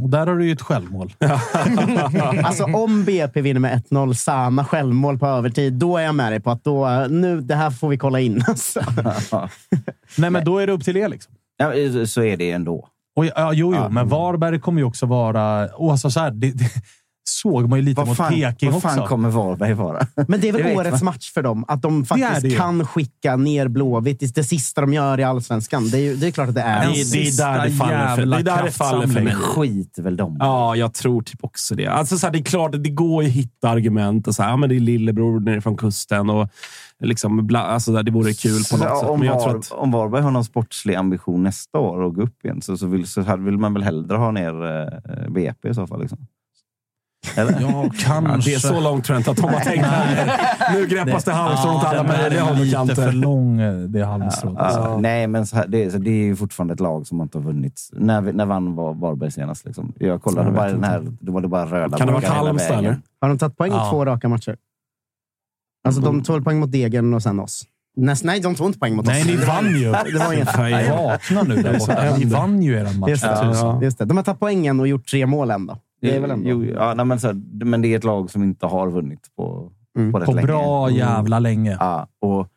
Och 0.00 0.08
där 0.10 0.26
har 0.26 0.36
du 0.36 0.46
ju 0.46 0.52
ett 0.52 0.62
självmål. 0.62 1.12
Alltså 2.44 2.64
om 2.64 3.04
BP 3.04 3.40
vinner 3.40 3.60
med 3.60 3.82
1-0, 3.90 4.12
Sana 4.14 4.64
självmål 4.64 5.18
på 5.18 5.26
övertid, 5.26 5.72
då 5.72 5.96
är 5.96 6.02
jag 6.02 6.14
med 6.14 6.32
dig 6.32 6.40
på 6.40 6.50
att 6.50 6.64
då, 6.64 7.06
nu, 7.10 7.40
det 7.40 7.54
här 7.54 7.70
får 7.70 7.88
vi 7.88 7.98
kolla 7.98 8.20
in. 8.20 8.44
Alltså. 8.48 8.80
Nej, 10.18 10.30
men 10.30 10.44
då 10.44 10.58
är 10.58 10.66
det 10.66 10.72
upp 10.72 10.84
till 10.84 10.96
er. 10.96 11.08
Liksom. 11.08 11.32
Ja, 11.56 11.72
så 12.06 12.22
är 12.22 12.36
det 12.36 12.50
ändå. 12.50 12.88
Och, 13.16 13.26
ja, 13.26 13.52
jo, 13.52 13.74
jo, 13.76 13.88
men 13.88 14.08
Varberg 14.08 14.60
kommer 14.60 14.80
ju 14.80 14.84
också 14.84 15.06
vara... 15.06 15.66
Och 15.74 15.90
alltså, 15.92 16.10
så 16.10 16.20
här, 16.20 16.30
det, 16.30 16.50
det 16.50 16.70
såg 17.24 17.68
man 17.68 17.78
ju 17.78 17.84
lite 17.84 17.98
Vad 18.00 18.08
mot 18.08 18.16
fan, 18.16 18.32
Peking 18.32 18.70
vad 18.70 18.82
fan 18.82 18.98
också. 18.98 19.08
kommer 19.08 19.28
Varberg 19.30 19.72
vara? 19.74 20.06
Men 20.28 20.40
det 20.40 20.48
är 20.48 20.52
Det 20.52 20.58
väl 20.58 20.62
vet 20.62 20.76
årets 20.76 21.02
man. 21.02 21.14
match 21.14 21.32
för 21.32 21.42
dem? 21.42 21.64
Att 21.68 21.82
de 21.82 22.04
faktiskt 22.04 22.42
det 22.42 22.48
ju. 22.48 22.56
kan 22.56 22.86
skicka 22.86 23.36
ner 23.36 23.68
Blåvitt. 23.68 24.20
Det 24.20 24.26
är 24.26 24.34
det 24.34 24.44
sista 24.44 24.80
de 24.80 24.92
gör 24.92 25.20
i 25.20 25.24
allsvenskan. 25.24 25.88
Det 25.90 25.98
är, 25.98 26.02
ju, 26.02 26.16
det 26.16 26.26
är 26.26 26.30
klart 26.30 26.48
att 26.48 26.54
det 26.54 26.60
är. 26.60 26.82
En 26.86 26.92
Det 26.92 27.12
det 27.12 27.28
är 27.28 27.36
där 27.38 27.64
det 27.64 27.70
faller 27.70 28.16
för, 28.16 28.26
det 28.26 28.36
är 28.36 28.42
där 28.42 28.62
det 28.64 28.70
faller 28.70 29.06
för 29.06 29.20
mig. 29.20 29.34
Skit 29.34 29.98
väl 29.98 30.16
de. 30.16 30.36
Ja, 30.40 30.76
jag 30.76 30.94
tror 30.94 31.22
typ 31.22 31.44
också 31.44 31.74
det. 31.74 31.86
Alltså, 31.86 32.18
så 32.18 32.26
här, 32.26 32.32
det 32.32 32.38
är 32.38 32.42
klart 32.42 32.74
att 32.74 32.84
det 32.84 32.90
går 32.90 33.22
att 33.22 33.28
hitta 33.28 33.68
argument. 33.68 34.28
Och 34.28 34.34
så 34.34 34.42
här, 34.42 34.50
ja, 34.50 34.56
men 34.56 34.68
det 34.68 34.76
är 34.76 34.80
lillebror 34.80 35.40
nere 35.40 35.60
från 35.60 35.76
kusten. 35.76 36.30
Och 36.30 36.48
liksom, 37.00 37.46
bla, 37.46 37.60
alltså, 37.60 38.02
det 38.02 38.10
vore 38.10 38.32
kul 38.32 38.62
på 38.70 38.76
något 38.76 38.88
Så 38.88 39.00
sätt. 39.00 39.08
om, 39.08 39.18
Men 39.18 39.28
jag 39.28 39.40
tror 39.42 39.52
Var, 39.52 39.58
att, 39.58 39.72
om 39.72 39.90
Varberg 39.90 40.22
har 40.22 40.30
någon 40.30 40.44
sportslig 40.44 40.94
ambition 40.94 41.42
nästa 41.42 41.78
år 41.78 42.02
och 42.02 42.14
gå 42.14 42.22
upp 42.22 42.44
igen 42.44 42.62
så, 42.62 42.76
så, 42.76 42.86
vill, 42.86 43.06
så 43.06 43.22
här 43.22 43.36
vill 43.36 43.58
man 43.58 43.74
väl 43.74 43.82
hellre 43.82 44.16
ha 44.16 44.30
ner 44.30 44.64
eh, 44.66 45.30
BP 45.32 45.68
i 45.68 45.74
så 45.74 45.86
fall. 45.86 46.00
Liksom. 46.00 46.18
Eller? 47.36 47.60
Ja, 47.60 47.68
ja, 47.70 47.90
kanske. 47.98 48.50
det 48.50 48.54
är 48.54 48.58
så 48.58 48.80
långt 48.80 49.04
tror 49.04 49.14
jag 49.14 49.20
inte 49.20 49.30
att 49.30 49.36
de 49.36 49.44
har 49.54 49.60
tänkt. 49.60 49.86
Nu 50.74 50.86
greppas 50.86 51.24
det 51.24 51.32
halmstrån 51.32 51.76
åt 51.76 51.84
alla 51.84 52.02
möjliga 52.02 52.40
är 52.40 52.44
håll 52.44 52.52
och 52.60 52.64
lite 52.66 52.76
för 52.94 53.02
kanter. 53.02 53.12
lång, 53.12 53.60
eh, 53.60 53.74
det 53.74 54.04
halmstrået. 54.04 54.54
Ja, 54.58 54.64
alltså. 54.64 54.98
Nej, 54.98 55.26
men 55.26 55.46
så 55.46 55.56
här, 55.56 55.66
det, 55.68 55.84
är- 55.84 55.90
så 55.90 55.98
det 55.98 56.10
är 56.10 56.24
ju 56.24 56.36
fortfarande 56.36 56.74
ett 56.74 56.80
lag 56.80 57.06
som 57.06 57.20
inte 57.20 57.38
har 57.38 57.42
vunnit. 57.42 57.88
När, 57.92 58.20
vi- 58.20 58.32
när 58.32 58.46
vann 58.46 58.74
var 58.74 58.94
Varberg 58.94 59.30
senast? 59.30 59.64
Liksom? 59.64 59.92
Jag 59.98 60.22
kollade 60.22 60.46
Jag 60.48 60.54
bara 60.54 60.70
den 60.72 60.84
här. 60.84 61.02
Då 61.20 61.32
var 61.32 61.40
det 61.40 61.48
bara 61.48 61.66
röda 61.66 61.98
Kan 61.98 62.06
det 62.06 62.12
vara 62.12 62.26
Halmstad, 62.26 62.78
eller? 62.78 62.96
Har 63.20 63.28
de 63.28 63.38
tagit 63.38 63.56
poäng 63.56 63.72
i 63.72 63.74
Ja. 63.74 63.88
två 63.90 64.04
raka 64.04 64.28
matcher? 64.28 64.56
Alltså 65.84 66.00
de 66.00 66.22
tog 66.22 66.44
poäng 66.44 66.60
mot 66.60 66.72
Degen 66.72 67.14
och 67.14 67.22
sen 67.22 67.40
oss. 67.40 67.64
Näst, 67.96 68.24
nej, 68.24 68.40
de 68.40 68.54
tog 68.54 68.66
inte 68.66 68.78
poäng 68.78 68.96
mot 68.96 69.06
Nej, 69.06 69.20
oss. 69.22 69.26
ni 69.28 69.36
vann 69.36 69.64
ju. 69.66 69.84
Det 70.12 70.18
var 70.18 70.32
inget. 70.32 70.56
Vakna 70.90 71.42
nu 71.42 71.62
där 71.62 71.78
borta. 71.78 72.16
Ni 72.18 72.24
vann 72.24 72.62
ju 72.62 72.74
eran 72.78 72.98
match. 72.98 73.10
Just 73.10 73.22
det, 73.22 73.40
tusan. 73.42 73.80
just 73.82 73.98
det. 73.98 74.04
De 74.04 74.16
har 74.16 74.24
tagit 74.24 74.40
poängen 74.40 74.80
och 74.80 74.88
gjort 74.88 75.06
tre 75.10 75.26
mål 75.26 75.50
ändå. 75.50 75.78
Det 76.02 76.16
är 76.16 76.20
väl 76.20 76.30
ändå... 76.30 76.50
Jo, 76.50 76.64
ja, 76.64 76.94
nej, 76.94 77.06
men, 77.06 77.20
så 77.20 77.26
här, 77.26 77.64
men 77.64 77.82
det 77.82 77.88
är 77.88 77.96
ett 77.98 78.04
lag 78.04 78.30
som 78.30 78.42
inte 78.42 78.66
har 78.66 78.90
vunnit 78.90 79.28
på, 79.36 79.72
Mm. 79.98 80.12
på 80.12 80.18
rätt 80.18 80.26
På 80.26 80.32
länge. 80.32 80.46
bra 80.46 80.90
jävla 80.90 81.38
länge. 81.38 81.76
Ja, 81.80 82.08
och 82.20 82.48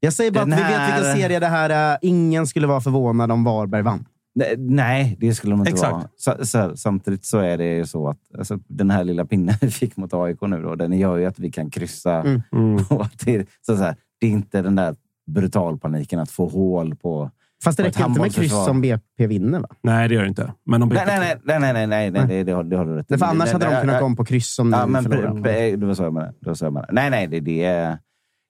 Jag 0.00 0.12
säger 0.12 0.30
bara 0.30 0.40
att 0.42 0.46
vi 0.48 0.52
vet 0.52 0.60
här- 0.62 0.96
vilken 0.96 1.16
serie 1.16 1.38
det 1.38 1.46
här 1.46 1.70
är. 1.70 1.98
Ingen 2.02 2.46
skulle 2.46 2.66
vara 2.66 2.80
förvånad 2.80 3.32
om 3.32 3.44
Varberg 3.44 3.82
vann. 3.82 4.04
Nej, 4.34 4.54
Nej, 4.58 5.16
det 5.20 5.34
skulle 5.34 5.52
de 5.52 5.60
inte 5.60 5.70
Exakt. 5.72 5.92
vara. 5.92 6.08
Så, 6.16 6.46
så, 6.46 6.58
här, 6.58 6.74
samtidigt 6.74 7.24
så 7.24 7.38
är 7.38 7.58
det 7.58 7.64
ju 7.76 7.86
så 7.86 8.08
att 8.08 8.18
alltså, 8.38 8.58
den 8.68 8.90
här 8.90 9.04
lilla 9.04 9.24
pinnen 9.26 9.54
vi 9.60 9.70
fick 9.70 9.96
mot 9.96 10.14
AIK 10.14 10.40
nu, 10.40 10.62
då, 10.62 10.74
den 10.74 10.92
gör 10.98 11.16
ju 11.16 11.24
att 11.26 11.38
vi 11.38 11.50
kan 11.50 11.70
kryssa. 11.70 12.14
Mm. 12.20 12.42
Mm. 12.52 12.84
Och 12.90 13.02
att 13.02 13.18
det, 13.24 13.48
så, 13.66 13.76
så 13.76 13.82
här, 13.82 13.96
det 14.20 14.26
är 14.26 14.30
inte 14.30 14.62
den 14.62 14.76
där 14.76 14.96
brutalpaniken 15.26 16.18
att 16.20 16.30
få 16.30 16.48
hål 16.48 16.94
på... 16.96 17.30
Fast 17.64 17.76
det 17.76 17.84
räcker 17.84 18.06
inte 18.06 18.20
med 18.20 18.34
kryss 18.34 18.52
handbollsförsvar. 18.52 18.70
om 18.70 18.80
BP 18.80 19.26
vinner, 19.26 19.60
va? 19.60 19.68
Nej, 19.82 20.08
det 20.08 20.14
gör 20.14 20.22
det 20.22 20.28
inte. 20.28 20.52
Men 20.66 20.80
de 20.80 20.88
Nej, 20.88 21.04
nej, 21.06 21.18
nej, 21.18 21.36
nej, 21.44 21.58
nej, 21.60 21.72
nej, 21.72 21.86
nej, 21.86 22.10
nej, 22.10 22.26
det, 22.26 22.44
det, 22.44 22.52
har, 22.52 22.64
det 22.64 22.76
har 22.76 22.84
du 22.84 22.94
rätt 22.96 23.12
i. 23.12 23.18
För 23.18 23.26
annars 23.26 23.46
Det- 23.46 23.52
hade 23.52 23.64
de 23.66 23.74
det- 23.74 23.80
kunnat 23.80 24.00
gå 24.00 24.06
om 24.06 24.16
på 24.16 24.24
kryss 24.24 24.58
om 24.58 24.72
Ja, 24.72 24.86
men 24.86 25.04
det 25.04 25.08
var 25.86 25.94
så 25.94 26.02
jag 26.02 26.12
menade. 26.12 26.34
Det 26.40 26.48
var 26.48 26.54
så 26.54 26.64
jag 26.64 26.72
menade. 26.72 26.92
Nej, 26.92 27.10
nej, 27.10 27.26
det, 27.26 27.40
det, 27.40 27.64
är, 27.64 27.98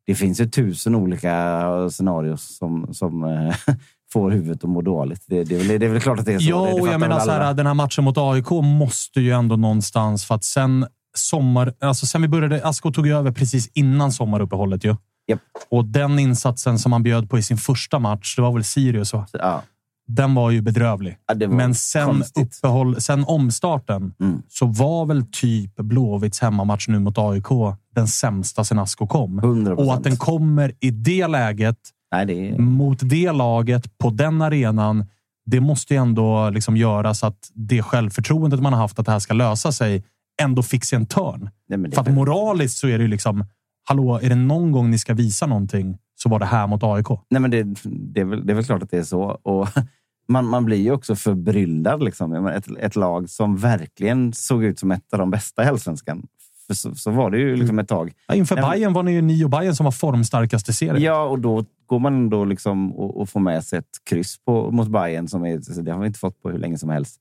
det 0.06 0.14
finns 0.14 0.40
ju 0.40 0.46
tusen 0.46 0.94
olika 0.94 1.90
scenarier 1.90 2.36
som, 2.36 2.94
som 2.94 3.24
eh, 3.24 3.54
får 4.12 4.30
huvudet 4.30 4.64
att 4.64 4.70
må 4.70 4.82
dåligt. 4.82 5.22
Det, 5.26 5.44
det, 5.44 5.54
är 5.54 5.58
väl, 5.58 5.80
det 5.80 5.86
är 5.86 5.90
väl 5.90 6.00
klart 6.00 6.18
att 6.18 6.26
det 6.26 6.34
är 6.34 6.38
så. 6.38 6.50
Ja, 6.50 6.64
det, 6.64 6.84
det 6.84 6.90
jag 6.90 7.00
menar 7.00 7.20
så 7.20 7.30
här, 7.30 7.54
den 7.54 7.66
här 7.66 7.74
matchen 7.74 8.04
mot 8.04 8.18
AIK 8.18 8.50
måste 8.50 9.20
ju 9.20 9.30
ändå 9.32 9.56
någonstans, 9.56 10.24
för 10.24 10.34
att 10.34 10.44
sen 10.44 10.86
sommar... 11.16 11.74
Alltså 11.80 12.06
sen 12.06 12.22
vi 12.22 12.28
började... 12.28 12.64
Asko 12.64 12.90
tog 12.92 13.06
ju 13.06 13.16
över 13.16 13.32
precis 13.32 13.70
innan 13.74 14.12
sommaruppehållet 14.12 14.84
ju. 14.84 14.96
Japp. 15.28 15.40
Och 15.70 15.84
den 15.84 16.18
insatsen 16.18 16.78
som 16.78 16.92
han 16.92 17.02
bjöd 17.02 17.30
på 17.30 17.38
i 17.38 17.42
sin 17.42 17.56
första 17.56 17.98
match, 17.98 18.36
det 18.36 18.42
var 18.42 18.52
väl 18.52 18.64
Sirius, 18.64 19.12
va? 19.12 19.26
Ja, 19.32 19.62
Den 20.06 20.34
var 20.34 20.50
ju 20.50 20.60
bedrövlig. 20.62 21.16
ja, 21.26 21.34
var 21.48 21.56
Men 21.56 21.74
sen, 21.74 22.22
uppehåll, 22.34 23.00
sen 23.00 23.24
omstarten 23.24 24.14
Mm. 24.20 24.42
så 24.48 24.66
var 24.66 25.06
väl 25.06 25.24
typ 25.32 25.76
Blåvitts 25.76 26.40
hemmamatch 26.40 26.88
nu 26.88 26.98
mot 26.98 27.18
AIK 27.18 27.46
den 27.94 28.08
sämsta 28.08 28.64
sen 28.64 28.78
Asko 28.78 29.06
kom. 29.06 29.40
100%. 29.40 29.74
Och 29.76 29.94
att 29.94 30.04
den 30.04 30.16
kommer 30.16 30.72
i 30.80 30.90
det 30.90 31.26
läget, 31.26 31.76
Nej, 32.12 32.26
det 32.26 32.48
är... 32.50 32.58
mot 32.58 32.98
det 33.02 33.32
laget, 33.32 33.98
på 33.98 34.10
den 34.10 34.42
arenan. 34.42 35.06
Det 35.46 35.60
måste 35.60 35.94
ju 35.94 36.00
ändå 36.00 36.50
liksom 36.50 36.76
göra 36.76 37.14
så 37.14 37.26
att 37.26 37.50
det 37.54 37.82
självförtroendet 37.82 38.60
man 38.60 38.72
har 38.72 38.80
haft 38.80 38.98
att 38.98 39.06
det 39.06 39.12
här 39.12 39.18
ska 39.18 39.34
lösa 39.34 39.72
sig 39.72 40.04
ändå 40.42 40.62
fick 40.62 40.84
sig 40.84 40.96
en 40.96 41.06
törn. 41.06 41.50
Nej, 41.68 41.90
För 41.92 42.00
att 42.00 42.12
moraliskt 42.14 42.76
så 42.78 42.88
är 42.88 42.98
det 42.98 43.02
ju 43.04 43.08
liksom, 43.08 43.44
hallå, 43.88 44.20
är 44.22 44.28
det 44.28 44.34
någon 44.34 44.72
gång 44.72 44.90
ni 44.90 44.98
ska 44.98 45.14
visa 45.14 45.46
någonting 45.46 45.98
så 46.16 46.28
var 46.28 46.38
det 46.38 46.46
här 46.46 46.66
mot 46.66 46.82
AIK. 46.82 47.08
Nej, 47.30 47.40
men 47.40 47.50
det, 47.50 47.62
det, 47.84 48.20
är 48.20 48.24
väl, 48.24 48.46
det 48.46 48.52
är 48.52 48.54
väl 48.54 48.64
klart 48.64 48.82
att 48.82 48.90
det 48.90 48.98
är 48.98 49.02
så. 49.02 49.22
Och 49.22 49.68
man, 50.28 50.46
man 50.46 50.64
blir 50.64 50.76
ju 50.76 50.92
också 50.92 51.16
förbryllad. 51.16 52.02
Liksom. 52.02 52.46
Ett, 52.46 52.66
ett 52.78 52.96
lag 52.96 53.30
som 53.30 53.56
verkligen 53.56 54.32
såg 54.32 54.64
ut 54.64 54.78
som 54.78 54.90
ett 54.90 55.12
av 55.12 55.18
de 55.18 55.30
bästa 55.30 55.64
i 55.64 55.66
Allsvenskan. 55.66 56.26
För 56.66 56.74
så, 56.74 56.94
så 56.94 57.10
var 57.10 57.30
det 57.30 57.38
ju 57.38 57.56
liksom 57.56 57.78
ett 57.78 57.88
tag. 57.88 58.12
Ja, 58.26 58.34
inför 58.34 58.56
Nej, 58.56 58.70
Bayern 58.70 58.92
var 58.92 59.02
det 59.02 59.12
ju 59.12 59.22
ni 59.22 59.44
och 59.44 59.50
Bayern 59.50 59.74
som 59.74 59.84
var 59.84 59.90
formstarkast 59.90 60.68
i 60.68 60.72
serien. 60.72 61.02
Ja, 61.02 61.24
och 61.24 61.38
då 61.38 61.64
går 61.86 61.98
man 61.98 62.14
ändå 62.14 62.44
liksom 62.44 62.92
och, 62.92 63.20
och 63.20 63.28
får 63.28 63.40
med 63.40 63.64
sig 63.64 63.78
ett 63.78 64.04
kryss 64.10 64.44
på, 64.44 64.70
mot 64.70 64.88
Bayern 64.88 65.28
som 65.28 65.44
är, 65.44 65.82
det 65.82 65.92
har 65.92 66.00
vi 66.00 66.06
inte 66.06 66.18
fått 66.18 66.42
på 66.42 66.50
hur 66.50 66.58
länge 66.58 66.78
som 66.78 66.90
helst. 66.90 67.20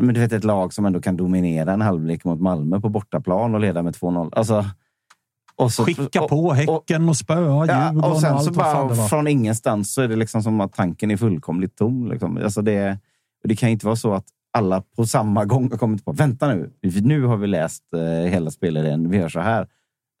Men 0.00 0.14
du 0.14 0.20
vet 0.20 0.32
ett 0.32 0.44
lag 0.44 0.72
som 0.72 0.86
ändå 0.86 1.00
kan 1.00 1.16
dominera 1.16 1.72
en 1.72 1.80
halvlek 1.80 2.24
mot 2.24 2.40
Malmö 2.40 2.80
på 2.80 2.88
bortaplan 2.88 3.54
och 3.54 3.60
leda 3.60 3.82
med 3.82 3.94
2-0. 3.94 4.30
Alltså, 4.32 4.64
och 5.56 5.72
så, 5.72 5.84
Skicka 5.84 6.22
och- 6.22 6.28
på 6.30 6.52
Häcken 6.52 7.08
och 7.08 7.16
spöa 7.16 7.38
Ja, 7.40 7.64
Djurgården 7.66 7.98
och 8.04 8.10
och, 8.10 8.20
sen 8.20 8.32
allt 8.34 8.44
så 8.44 8.50
bara 8.50 8.94
från 9.08 9.26
ingenstans 9.28 9.94
så 9.94 10.02
är 10.02 10.08
det 10.08 10.16
liksom 10.16 10.42
som 10.42 10.60
att 10.60 10.72
tanken 10.72 11.10
är 11.10 11.16
fullkomligt 11.16 11.76
tom. 11.76 12.08
Liksom. 12.10 12.36
Alltså 12.44 12.62
det, 12.62 12.98
det 13.44 13.56
kan 13.56 13.68
inte 13.68 13.86
vara 13.86 13.96
så 13.96 14.14
att 14.14 14.24
alla 14.56 14.82
på 14.96 15.06
samma 15.06 15.44
gång 15.44 15.70
har 15.70 15.78
kommit 15.78 16.04
på 16.04 16.12
vänta 16.12 16.48
nu, 16.54 16.70
nu 16.82 17.22
har 17.24 17.36
vi 17.36 17.46
läst 17.46 17.82
eh, 17.96 18.30
hela 18.30 18.50
spelidén, 18.50 19.10
vi 19.10 19.16
gör 19.16 19.28
så 19.28 19.40
här. 19.40 19.66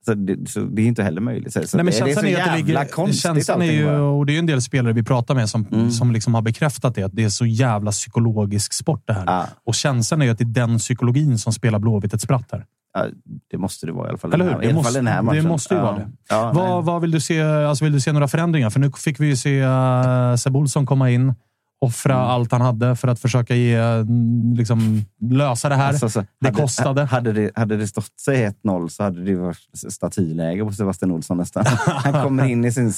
Så 0.06 0.14
det, 0.14 0.48
så 0.50 0.60
det 0.60 0.82
är 0.82 0.86
inte 0.86 1.02
heller 1.02 1.20
möjligt. 1.20 1.52
Så, 1.52 1.58
Nej, 1.58 1.68
men 1.72 1.86
det, 1.86 1.90
det 1.90 1.96
är 1.96 2.06
känslan 2.06 2.22
så 2.24 2.26
är, 2.28 2.30
jävla 2.30 2.56
ligger, 2.56 2.84
konstigt 2.84 3.22
känslan 3.22 3.62
är 3.62 3.72
ju, 3.72 3.90
och 4.00 4.26
det 4.26 4.32
är 4.32 4.34
ju 4.34 4.38
en 4.38 4.46
del 4.46 4.62
spelare 4.62 4.92
vi 4.92 5.02
pratar 5.02 5.34
med 5.34 5.48
som, 5.48 5.66
Mm. 5.72 5.90
som 5.90 6.12
liksom 6.12 6.34
har 6.34 6.42
bekräftat 6.42 6.94
det, 6.94 7.02
att 7.02 7.16
det 7.16 7.24
är 7.24 7.28
så 7.28 7.46
jävla 7.46 7.90
psykologisk 7.90 8.72
sport 8.72 9.02
det 9.06 9.12
här. 9.12 9.26
Och 9.64 9.74
känslan 9.74 10.20
är 10.22 10.26
ju 10.26 10.32
att 10.32 10.38
det 10.38 10.44
är 10.44 10.66
den 10.66 10.78
psykologin 10.78 11.38
som 11.38 11.52
spelar 11.52 11.78
Blåvitt 11.78 12.14
ett 12.14 12.20
spratt 12.20 12.48
här. 12.52 12.64
Ja, 12.94 13.06
det 13.50 13.58
måste 13.58 13.86
det 13.86 13.92
vara 13.92 14.06
i 14.06 14.08
alla 14.08 14.18
fall. 14.18 14.32
Eller 14.34 14.44
hur? 14.44 14.52
här- 14.52 14.70
alla 14.72 14.82
fall 14.82 14.92
den 14.92 15.06
här 15.06 15.22
det 15.34 15.42
måste 15.42 15.74
ju 15.74 15.80
ja. 15.80 15.84
vara 15.86 15.96
det. 15.96 16.08
Ja, 16.28 16.52
vad, 16.54 16.84
vad 16.84 17.00
vill, 17.00 17.10
du 17.10 17.20
se, 17.20 17.42
alltså 17.42 17.84
vill 17.84 17.92
du 17.92 18.00
se 18.00 18.12
några 18.12 18.28
förändringar? 18.28 18.70
För 18.70 18.80
nu 18.80 18.90
fick 18.96 19.20
vi 19.20 19.26
ju 19.26 19.36
se 19.36 19.64
uh, 19.64 20.36
Seb 20.36 20.56
Olsson 20.56 20.86
komma 20.86 21.10
in, 21.10 21.34
offra 21.80 22.14
Mm. 22.14 22.26
allt 22.26 22.52
han 22.52 22.60
hade 22.60 22.96
för 22.96 23.08
att 23.08 23.20
försöka 23.20 23.54
ge, 23.54 23.74
mm, 23.76 24.54
liksom, 24.54 25.04
lösa 25.20 25.68
det 25.68 25.74
här. 25.74 25.88
Alltså, 25.88 26.08
så, 26.10 26.20
det 26.40 26.46
hade, 26.46 26.60
kostade. 26.60 27.04
Hade 27.04 27.32
det, 27.32 27.50
hade 27.56 27.76
det 27.76 27.86
stått 27.88 28.20
sig 28.20 28.48
1-0 28.64 28.88
så 28.88 29.02
hade 29.02 29.24
det 29.24 29.34
varit 29.34 29.58
statyläge 29.92 30.64
på 30.64 30.72
Sebastian 30.72 31.10
Olsson 31.10 31.36
nästan. 31.36 31.64
Han 31.86 32.12
kommer 32.24 32.44
in 32.44 32.64
i 32.64 32.72
sin 32.72 32.92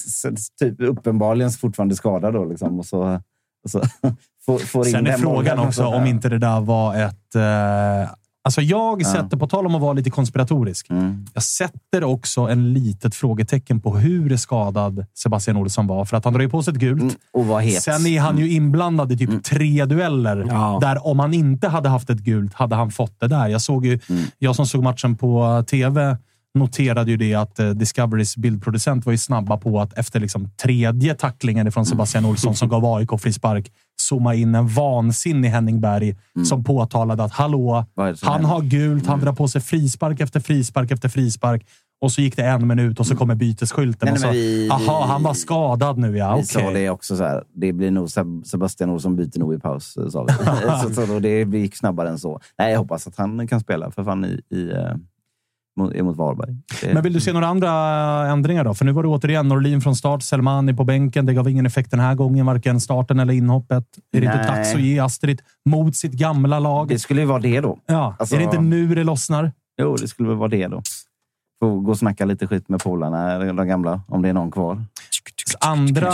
typ, 0.60 0.80
uppenbarligen 0.80 1.50
fortfarande 1.50 1.96
skadad 1.96 2.34
då, 2.34 2.44
liksom, 2.44 2.78
och 2.78 2.86
så, 2.86 3.20
och 3.64 3.70
så 3.70 3.82
får, 4.46 4.58
får 4.58 4.84
Sen 4.84 5.06
är 5.06 5.12
frågan 5.18 5.58
också 5.58 5.82
så- 5.82 5.94
om 5.94 6.06
inte 6.06 6.28
det 6.28 6.38
där 6.38 6.60
var 6.60 6.94
ett... 6.96 7.34
Eh, 7.34 8.10
alltså 8.46 8.60
jag 8.62 9.02
Ja. 9.02 9.12
sätter, 9.12 9.36
på 9.36 9.46
tal 9.46 9.66
om 9.66 9.74
att 9.74 9.80
vara 9.80 9.92
lite 9.92 10.10
konspiratorisk, 10.10 10.90
Mm. 10.90 11.26
jag 11.34 11.42
sätter 11.42 12.04
också 12.04 12.40
en 12.40 12.72
litet 12.72 13.14
frågetecken 13.14 13.80
på 13.80 13.96
hur 13.96 14.36
skadad 14.36 15.06
Sebastian 15.14 15.56
Olsson 15.56 15.86
var. 15.86 16.04
För 16.04 16.16
att 16.16 16.24
han 16.24 16.32
drar 16.34 16.40
ju 16.40 16.48
på 16.48 16.62
sig 16.62 16.72
ett 16.74 16.80
gult. 16.80 17.02
Mm, 17.02 17.50
Och 17.50 17.62
het. 17.62 17.82
Sen 17.82 18.06
är 18.06 18.20
han 18.20 18.38
ju 18.38 18.50
inblandad 18.52 19.12
i 19.12 19.18
typ 19.18 19.44
tre 19.44 19.84
dueller. 19.84 20.46
Ja. 20.48 20.78
Där 20.80 21.06
om 21.06 21.18
han 21.18 21.34
inte 21.34 21.68
hade 21.68 21.88
haft 21.88 22.10
ett 22.10 22.18
gult 22.20 22.54
hade 22.54 22.76
han 22.76 22.90
fått 22.90 23.20
det 23.20 23.28
där. 23.28 23.48
Jag, 23.48 23.60
såg 23.62 23.86
ju, 23.86 23.98
jag 24.38 24.56
som 24.56 24.66
såg 24.66 24.82
matchen 24.82 25.16
på 25.16 25.64
tv 25.66 26.16
noterade 26.56 27.10
ju 27.10 27.16
det 27.16 27.34
att 27.34 27.58
eh, 27.58 27.70
Discoverys 27.70 28.36
bildproducent 28.36 29.06
var 29.06 29.12
ju 29.12 29.18
snabba 29.18 29.56
på 29.56 29.80
att 29.80 29.98
efter 29.98 30.20
liksom 30.20 30.48
tredje 30.62 31.14
tacklingen 31.14 31.72
från 31.72 31.86
Sebastian 31.86 32.24
Olsson 32.24 32.54
som 32.54 32.68
gav 32.68 32.84
AIK 32.84 33.10
frispark 33.20 33.72
zooma 34.02 34.34
in 34.34 34.54
en 34.54 34.68
vansinnig 34.68 35.48
Henning 35.48 35.80
Berg 35.80 36.16
som 36.48 36.64
påtalade 36.64 37.24
att 37.24 37.32
hallå, 37.32 37.84
han 37.96 38.06
händer? 38.22 38.48
har 38.48 38.62
gult, 38.62 39.06
han 39.06 39.20
drar 39.20 39.32
på 39.32 39.48
sig 39.48 39.60
frispark 39.60 40.20
efter 40.20 40.40
frispark 40.40 40.90
efter 40.90 41.08
frispark. 41.08 41.66
Och 42.00 42.12
så 42.12 42.20
gick 42.20 42.36
det 42.36 42.42
en 42.42 42.66
minut 42.66 43.00
och 43.00 43.06
så 43.06 43.16
kommer 43.16 43.34
bytesskylten. 43.34 44.06
Nej, 44.06 44.12
och 44.14 44.20
så, 44.20 44.30
vi- 44.30 44.68
aha, 44.70 45.06
han 45.06 45.22
var 45.22 45.34
skadad 45.34 45.98
nu 45.98 46.16
ja. 46.16 46.36
Vi 46.36 46.42
Okej. 46.42 46.46
sa 46.46 46.70
det 46.70 46.90
också 46.90 47.16
så 47.16 47.24
här. 47.24 47.42
Det 47.54 47.72
blir 47.72 47.90
nog 47.90 48.06
Seb- 48.06 48.44
Sebastian 48.44 48.90
Olsson 48.90 49.16
byter 49.16 49.38
nog 49.38 49.54
i 49.54 49.58
paus, 49.58 49.96
sa 50.10 50.24
vi. 50.24 50.32
så, 50.88 50.94
så, 50.94 51.06
då 51.12 51.20
det 51.20 51.40
gick 51.58 51.76
snabbare 51.76 52.08
än 52.08 52.18
så. 52.18 52.40
Nej, 52.58 52.72
jag 52.72 52.78
hoppas 52.78 53.06
att 53.06 53.16
han 53.16 53.48
kan 53.48 53.60
spela 53.60 53.90
för 53.90 54.04
fan 54.04 54.24
i, 54.24 54.40
i, 54.56 54.70
eh, 54.70 54.94
mot, 55.76 56.02
mot 56.02 56.16
Varberg. 56.16 56.56
Det- 56.82 56.94
Men 56.94 57.02
vill 57.02 57.12
du 57.12 57.20
se 57.20 57.32
några 57.32 57.46
andra 57.46 57.70
ändringar 58.28 58.64
då? 58.64 58.74
För 58.74 58.84
nu 58.84 58.92
var 58.92 59.02
det 59.02 59.08
återigen 59.08 59.48
Norlin 59.48 59.80
från 59.80 59.96
start, 59.96 60.22
Selmani 60.22 60.74
på 60.74 60.84
bänken. 60.84 61.26
Det 61.26 61.34
gav 61.34 61.48
ingen 61.48 61.66
effekt 61.66 61.90
den 61.90 62.00
här 62.00 62.14
gången, 62.14 62.46
varken 62.46 62.80
starten 62.80 63.20
eller 63.20 63.34
inhoppet. 63.34 63.84
Är 64.16 64.20
det 64.20 64.26
inte 64.26 64.46
dags 64.46 64.74
att 64.74 64.80
ge 64.80 64.98
Astrid 64.98 65.42
mot 65.64 65.96
sitt 65.96 66.12
gamla 66.12 66.58
lag? 66.58 66.88
Det 66.88 66.98
skulle 66.98 67.20
ju 67.20 67.26
vara 67.26 67.40
det 67.40 67.60
då. 67.60 67.78
ja. 67.86 68.16
alltså- 68.18 68.34
Är 68.34 68.38
det 68.38 68.44
inte 68.44 68.60
nu 68.60 68.94
det 68.94 69.04
lossnar? 69.04 69.52
Jo, 69.82 69.96
det 69.96 70.08
skulle 70.08 70.28
väl 70.28 70.38
vara 70.38 70.48
det 70.48 70.66
då. 70.68 70.82
Få 71.60 71.80
gå 71.80 71.90
och 71.90 71.98
snacka 71.98 72.24
lite 72.24 72.46
skit 72.46 72.68
med 72.68 72.82
polarna, 72.82 73.38
de 73.38 73.68
gamla, 73.68 74.00
om 74.08 74.22
det 74.22 74.28
är 74.28 74.32
någon 74.32 74.50
kvar. 74.50 74.84
Andra... 75.60 76.10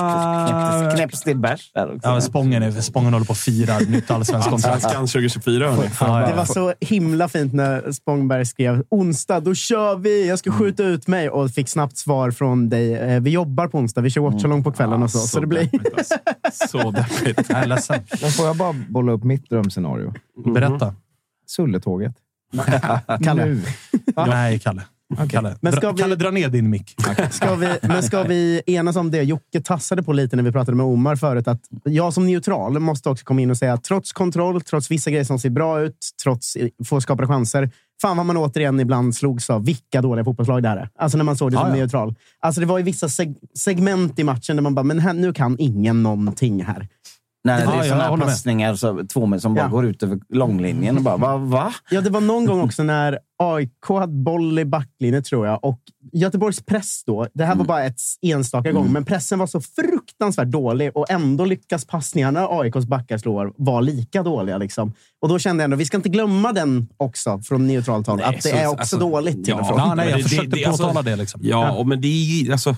Knäpps- 0.97 1.25
till 1.25 1.39
bärs 1.39 1.71
där 1.75 1.87
också. 1.97 2.09
Ja, 2.09 2.21
Spången, 2.21 2.63
är, 2.63 2.71
Spången 2.71 3.13
håller 3.13 3.27
på 3.27 3.33
att 3.33 3.39
fira 3.39 3.79
nytt 3.79 4.11
allsvenskt 4.11 4.51
kontrakt. 4.51 4.75
Allsvenskan 4.75 5.07
2024, 5.07 5.71
hörni. 5.71 6.31
Det 6.31 6.37
var 6.37 6.45
så 6.45 6.75
himla 6.81 7.29
fint 7.29 7.53
när 7.53 7.93
Spångberg 7.93 8.47
skrev 8.47 8.85
onsdag, 8.89 9.41
då 9.41 9.55
kör 9.55 9.97
vi! 9.97 10.29
Jag 10.29 10.39
ska 10.39 10.53
skjuta 10.53 10.83
ut 10.83 11.07
mig 11.07 11.31
och 11.31 11.51
fick 11.51 11.69
snabbt 11.69 11.97
svar 11.97 12.31
från 12.31 12.69
dig. 12.69 12.95
Eh, 12.95 13.21
Vi 13.21 13.31
jobbar 13.31 13.69
på 13.69 13.79
onsdag, 13.79 14.01
vi 14.01 14.11
kör 14.11 14.21
watchalong 14.21 14.65
på 14.65 14.73
kvällen 14.73 15.03
och 15.03 15.11
så. 15.11 15.19
Så 15.19 15.41
det 15.41 15.47
blir... 15.47 15.61
deppigt, 15.63 15.95
alltså. 15.97 16.69
Så 16.79 16.91
deppigt. 17.25 17.51
Jag 17.51 17.59
är 17.63 17.67
ledsen. 17.67 18.01
Men 18.23 18.31
får 18.31 18.47
jag 18.47 18.57
bara 18.57 18.73
bolla 18.89 19.13
upp 19.13 19.25
mitt 19.25 19.51
drömscenario? 19.51 20.15
Berätta. 20.55 20.95
Sulletåget. 21.47 22.13
Kalle. 23.25 23.45
Nu. 23.45 23.63
Nej, 24.27 24.59
Kalle. 24.59 24.83
Kalle. 25.31 25.57
Men 25.61 25.73
ska 25.73 25.81
dra, 25.81 25.93
vi- 25.93 25.99
Kalle, 26.03 26.15
dra 26.17 26.31
ner 26.31 26.49
din 26.49 26.71
mick. 26.71 26.95
Ska 27.31 27.55
vi, 27.55 27.69
men 27.83 28.03
ska 28.03 28.23
vi 28.23 28.63
enas 28.67 28.97
om 28.97 29.11
det? 29.11 29.23
Jocke 29.23 29.61
tassade 29.61 30.03
på 30.03 30.13
lite 30.13 30.37
när 30.37 30.43
vi 30.43 30.53
pratade 30.53 30.77
med 30.77 30.87
Omar 30.87 31.17
förut. 31.17 31.49
Att 31.49 31.61
jag 31.85 32.13
som 32.13 32.27
neutral 32.27 32.79
måste 32.79 33.09
också 33.09 33.25
komma 33.25 33.41
in 33.41 33.51
och 33.51 33.57
säga 33.57 33.73
att 33.73 33.85
trots 33.85 34.13
kontroll, 34.13 34.61
trots 34.61 34.91
vissa 34.91 35.11
grejer 35.11 35.25
som 35.25 35.39
ser 35.39 35.51
bra 35.51 35.81
ut, 35.81 35.97
trots 36.23 36.57
få 36.85 37.01
skapade 37.01 37.29
chanser. 37.29 37.71
Fan 38.03 38.17
vad 38.17 38.27
man 38.27 38.37
återigen 38.37 38.81
ibland 38.81 39.15
slogs 39.17 39.51
av 39.51 39.65
vilka 39.65 40.03
dåliga 40.03 40.25
fotbollslag 40.25 40.63
det 40.63 40.69
här 40.69 40.77
är. 40.77 40.89
Alltså 40.99 41.19
när 41.19 41.25
man 41.25 41.37
såg 41.37 41.51
det 41.51 41.57
som 41.57 41.67
Ja, 41.69 41.75
ja. 41.77 41.81
neutral. 41.81 42.15
Alltså 42.41 42.61
det 42.61 42.67
var 42.67 42.79
ju 42.79 42.85
vissa 42.85 43.09
seg 43.09 43.37
segment 43.59 44.19
i 44.19 44.25
matchen 44.25 44.57
där 44.57 44.63
man 44.63 44.75
bara, 44.75 44.83
men 44.83 44.99
här, 44.99 45.13
nu 45.15 45.33
kan 45.33 45.57
ingen 45.59 46.03
någonting 46.03 46.65
här. 46.65 46.89
Nej, 47.45 47.57
det 47.59 47.65
Ja, 47.65 47.85
är 47.85 47.89
sådana 47.89 48.05
här 48.05 48.17
passningar 48.17 48.75
så, 48.75 49.03
två 49.13 49.27
med, 49.27 49.43
som 49.43 49.55
bara 49.55 49.61
Ja. 49.65 49.69
går 49.69 49.87
ut 49.87 50.03
över 50.03 50.19
långlinjen 50.29 50.97
och 50.97 51.03
bara, 51.03 51.17
va? 51.17 51.37
va? 51.37 51.73
Ja, 51.91 52.01
det 52.01 52.11
var 52.11 52.21
någon 52.21 52.47
gång 52.47 52.61
också 52.61 52.83
när 52.83 53.19
AIK 53.39 53.71
hade 53.89 54.13
boll 54.13 54.59
i 54.59 54.65
backlinjen, 54.65 55.23
tror 55.23 55.47
jag. 55.47 55.65
Och 55.65 55.79
Göteborgs 56.13 56.63
press 56.67 57.03
då, 57.07 57.27
det 57.35 57.45
här 57.45 57.55
var 57.55 57.65
bara 57.65 57.85
ett 57.85 58.01
enstaka 58.23 58.73
gång, 58.73 58.93
men 58.93 59.05
pressen 59.05 59.39
var 59.39 59.47
så 59.47 59.61
fruktansvärt 59.61 60.49
dålig 60.49 60.91
och 60.97 61.11
ändå 61.11 61.45
lyckas 61.45 61.85
passningarna 61.85 62.47
AIKs 62.51 62.87
backar 62.87 63.19
slår 63.19 63.53
vara 63.57 63.81
lika 63.81 64.23
dåliga. 64.23 64.59
Liksom. 64.59 64.93
Och 65.23 65.29
då 65.29 65.39
kände 65.39 65.63
jag 65.63 65.65
ändå, 65.65 65.77
vi 65.77 65.85
ska 65.85 65.97
inte 65.97 66.09
glömma 66.09 66.53
den 66.53 66.89
också 66.97 67.41
från 67.45 67.67
neutralt 67.67 68.07
håll. 68.07 68.23
Att 68.23 68.35
det 68.35 68.43
så- 68.43 68.49
är 68.57 68.67
också 68.67 68.81
alltså, 68.81 68.99
dåligt 68.99 69.45
till 69.45 69.55
och 69.55 69.61
ja. 69.61 69.65
från. 69.65 69.79
Ja, 69.79 69.95
nej, 69.95 70.11
jag 70.11 70.19
det- 70.19 70.23
försökte 70.23 70.57
det- 70.57 70.65
alltså- 70.65 70.83
påtala 70.83 71.03
det. 71.03 71.17
Liksom. 71.17 71.41
Ja, 71.45 71.73
och 71.73 71.87
men 71.87 72.01
det 72.01 72.09
är 72.09 72.25
ju- 72.43 72.53
alltså, 72.53 72.77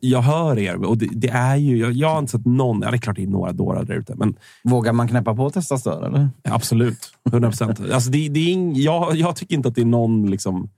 jag 0.00 0.22
hör 0.22 0.58
er 0.58 0.84
och 0.84 0.98
det, 0.98 1.08
det 1.12 1.28
är 1.28 1.56
ju, 1.56 1.78
jag, 1.78 1.92
jag 1.92 2.08
har 2.08 2.18
inte 2.18 2.32
sett 2.32 2.46
någon, 2.46 2.82
ja, 2.82 2.90
det 2.90 2.96
är 2.96 2.98
klart 2.98 3.16
det 3.16 3.22
är 3.22 3.26
några 3.26 3.52
dårar 3.52 3.84
där 3.84 3.94
ute, 3.94 4.14
men 4.14 4.36
Vågar 4.64 4.92
man 4.92 5.08
knäppa 5.08 5.34
på 5.34 5.44
och 5.44 5.52
testa 5.52 5.78
stör, 5.78 6.06
eller? 6.06 6.28
absolut. 6.44 7.12
100 7.28 7.48
procent. 7.50 7.80
Alltså, 7.92 8.10
det, 8.10 8.28
det 8.28 8.40
är 8.40 8.48
ing, 8.48 8.76
jag, 8.76 9.16
jag 9.16 9.36
tycker 9.36 9.54
inte 9.54 9.68
att 9.68 9.74
det 9.74 9.80
är 9.80 9.84
någon, 9.84 10.30
liksom, 10.30 10.68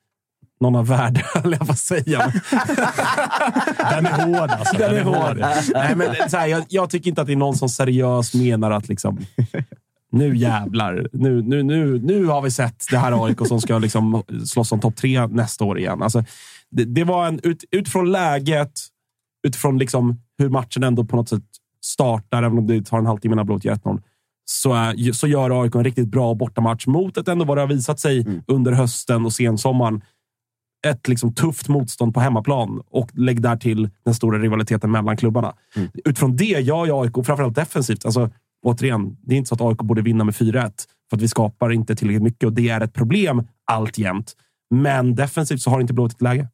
någon 0.60 0.76
av 0.76 0.86
värde, 0.86 1.22
höll 1.34 1.52
jag 1.52 1.66
på 1.66 1.72
att 1.72 1.78
säga. 1.78 2.18
Den 3.90 4.06
är 4.06 4.26
hård 4.26 4.50
alltså. 4.50 4.76
Den 4.78 4.96
är 4.96 5.02
hård. 5.02 5.38
Nej, 5.74 5.96
men, 5.96 6.30
så 6.30 6.36
här, 6.36 6.46
jag, 6.46 6.64
jag 6.68 6.90
tycker 6.90 7.08
inte 7.08 7.20
att 7.20 7.26
det 7.26 7.32
är 7.32 7.36
någon 7.36 7.56
som 7.56 7.68
seriöst 7.68 8.34
menar 8.34 8.70
att 8.70 8.88
liksom, 8.88 9.18
nu 10.12 10.36
jävlar. 10.36 11.08
Nu, 11.12 11.42
nu, 11.42 11.62
nu, 11.62 12.00
nu 12.02 12.24
har 12.26 12.42
vi 12.42 12.50
sett 12.50 12.84
det 12.90 12.98
här 12.98 13.24
AIK 13.24 13.46
som 13.46 13.60
ska 13.60 13.78
liksom 13.78 14.22
slåss 14.46 14.72
om 14.72 14.80
topp 14.80 14.96
tre 14.96 15.26
nästa 15.26 15.64
år 15.64 15.78
igen. 15.78 16.02
Alltså, 16.02 16.24
det, 16.70 16.84
det 16.84 17.04
var 17.04 17.26
en, 17.26 17.40
ut, 17.42 17.64
utifrån 17.70 18.12
läget, 18.12 18.72
utifrån 19.48 19.78
liksom 19.78 20.20
hur 20.38 20.48
matchen 20.48 20.82
ändå 20.82 21.04
på 21.04 21.16
något 21.16 21.28
sätt 21.28 21.42
startar, 21.84 22.42
även 22.42 22.58
om 22.58 22.66
det 22.66 22.84
tar 22.86 22.98
en 22.98 23.06
halvtimme 23.06 23.32
innan 23.32 23.46
Blåvitt 23.46 23.64
gör 23.64 23.74
1-0, 23.74 24.02
så, 24.44 24.74
är, 24.74 25.12
så 25.12 25.26
gör 25.26 25.62
AIK 25.62 25.74
en 25.74 25.84
riktigt 25.84 26.08
bra 26.08 26.34
bortamatch 26.34 26.86
mot 26.86 27.16
ett 27.16 27.28
ändå 27.28 27.44
vad 27.44 27.56
det 27.56 27.60
har 27.60 27.68
visat 27.68 28.00
sig 28.00 28.42
under 28.46 28.72
hösten 28.72 29.24
och 29.24 29.32
sensommaren. 29.32 30.02
Ett 30.86 31.08
liksom 31.08 31.34
tufft 31.34 31.68
motstånd 31.68 32.14
på 32.14 32.20
hemmaplan 32.20 32.82
och 32.90 33.10
lägg 33.14 33.42
där 33.42 33.56
till 33.56 33.90
den 34.04 34.14
stora 34.14 34.38
rivaliteten 34.38 34.90
mellan 34.90 35.16
klubbarna. 35.16 35.54
Utifrån 36.04 36.36
det 36.36 36.44
gör 36.44 36.86
ju 36.86 36.92
AIK, 36.92 37.26
framförallt 37.26 37.54
defensivt, 37.54 38.04
alltså, 38.04 38.30
återigen, 38.66 39.16
det 39.22 39.34
är 39.34 39.38
inte 39.38 39.48
så 39.48 39.54
att 39.54 39.60
AIK 39.60 39.78
borde 39.78 40.02
vinna 40.02 40.24
med 40.24 40.34
4-1 40.34 40.72
för 41.10 41.16
att 41.16 41.22
vi 41.22 41.28
skapar 41.28 41.72
inte 41.72 41.96
tillräckligt 41.96 42.22
mycket 42.22 42.44
och 42.44 42.52
det 42.52 42.68
är 42.68 42.80
ett 42.80 42.94
problem 42.94 43.46
alltjämt. 43.64 44.36
Men 44.74 45.14
defensivt 45.14 45.60
så 45.60 45.70
har 45.70 45.80
inte 45.80 45.92
Blåvitt 45.92 46.14
ett 46.14 46.22
läge. 46.22 46.48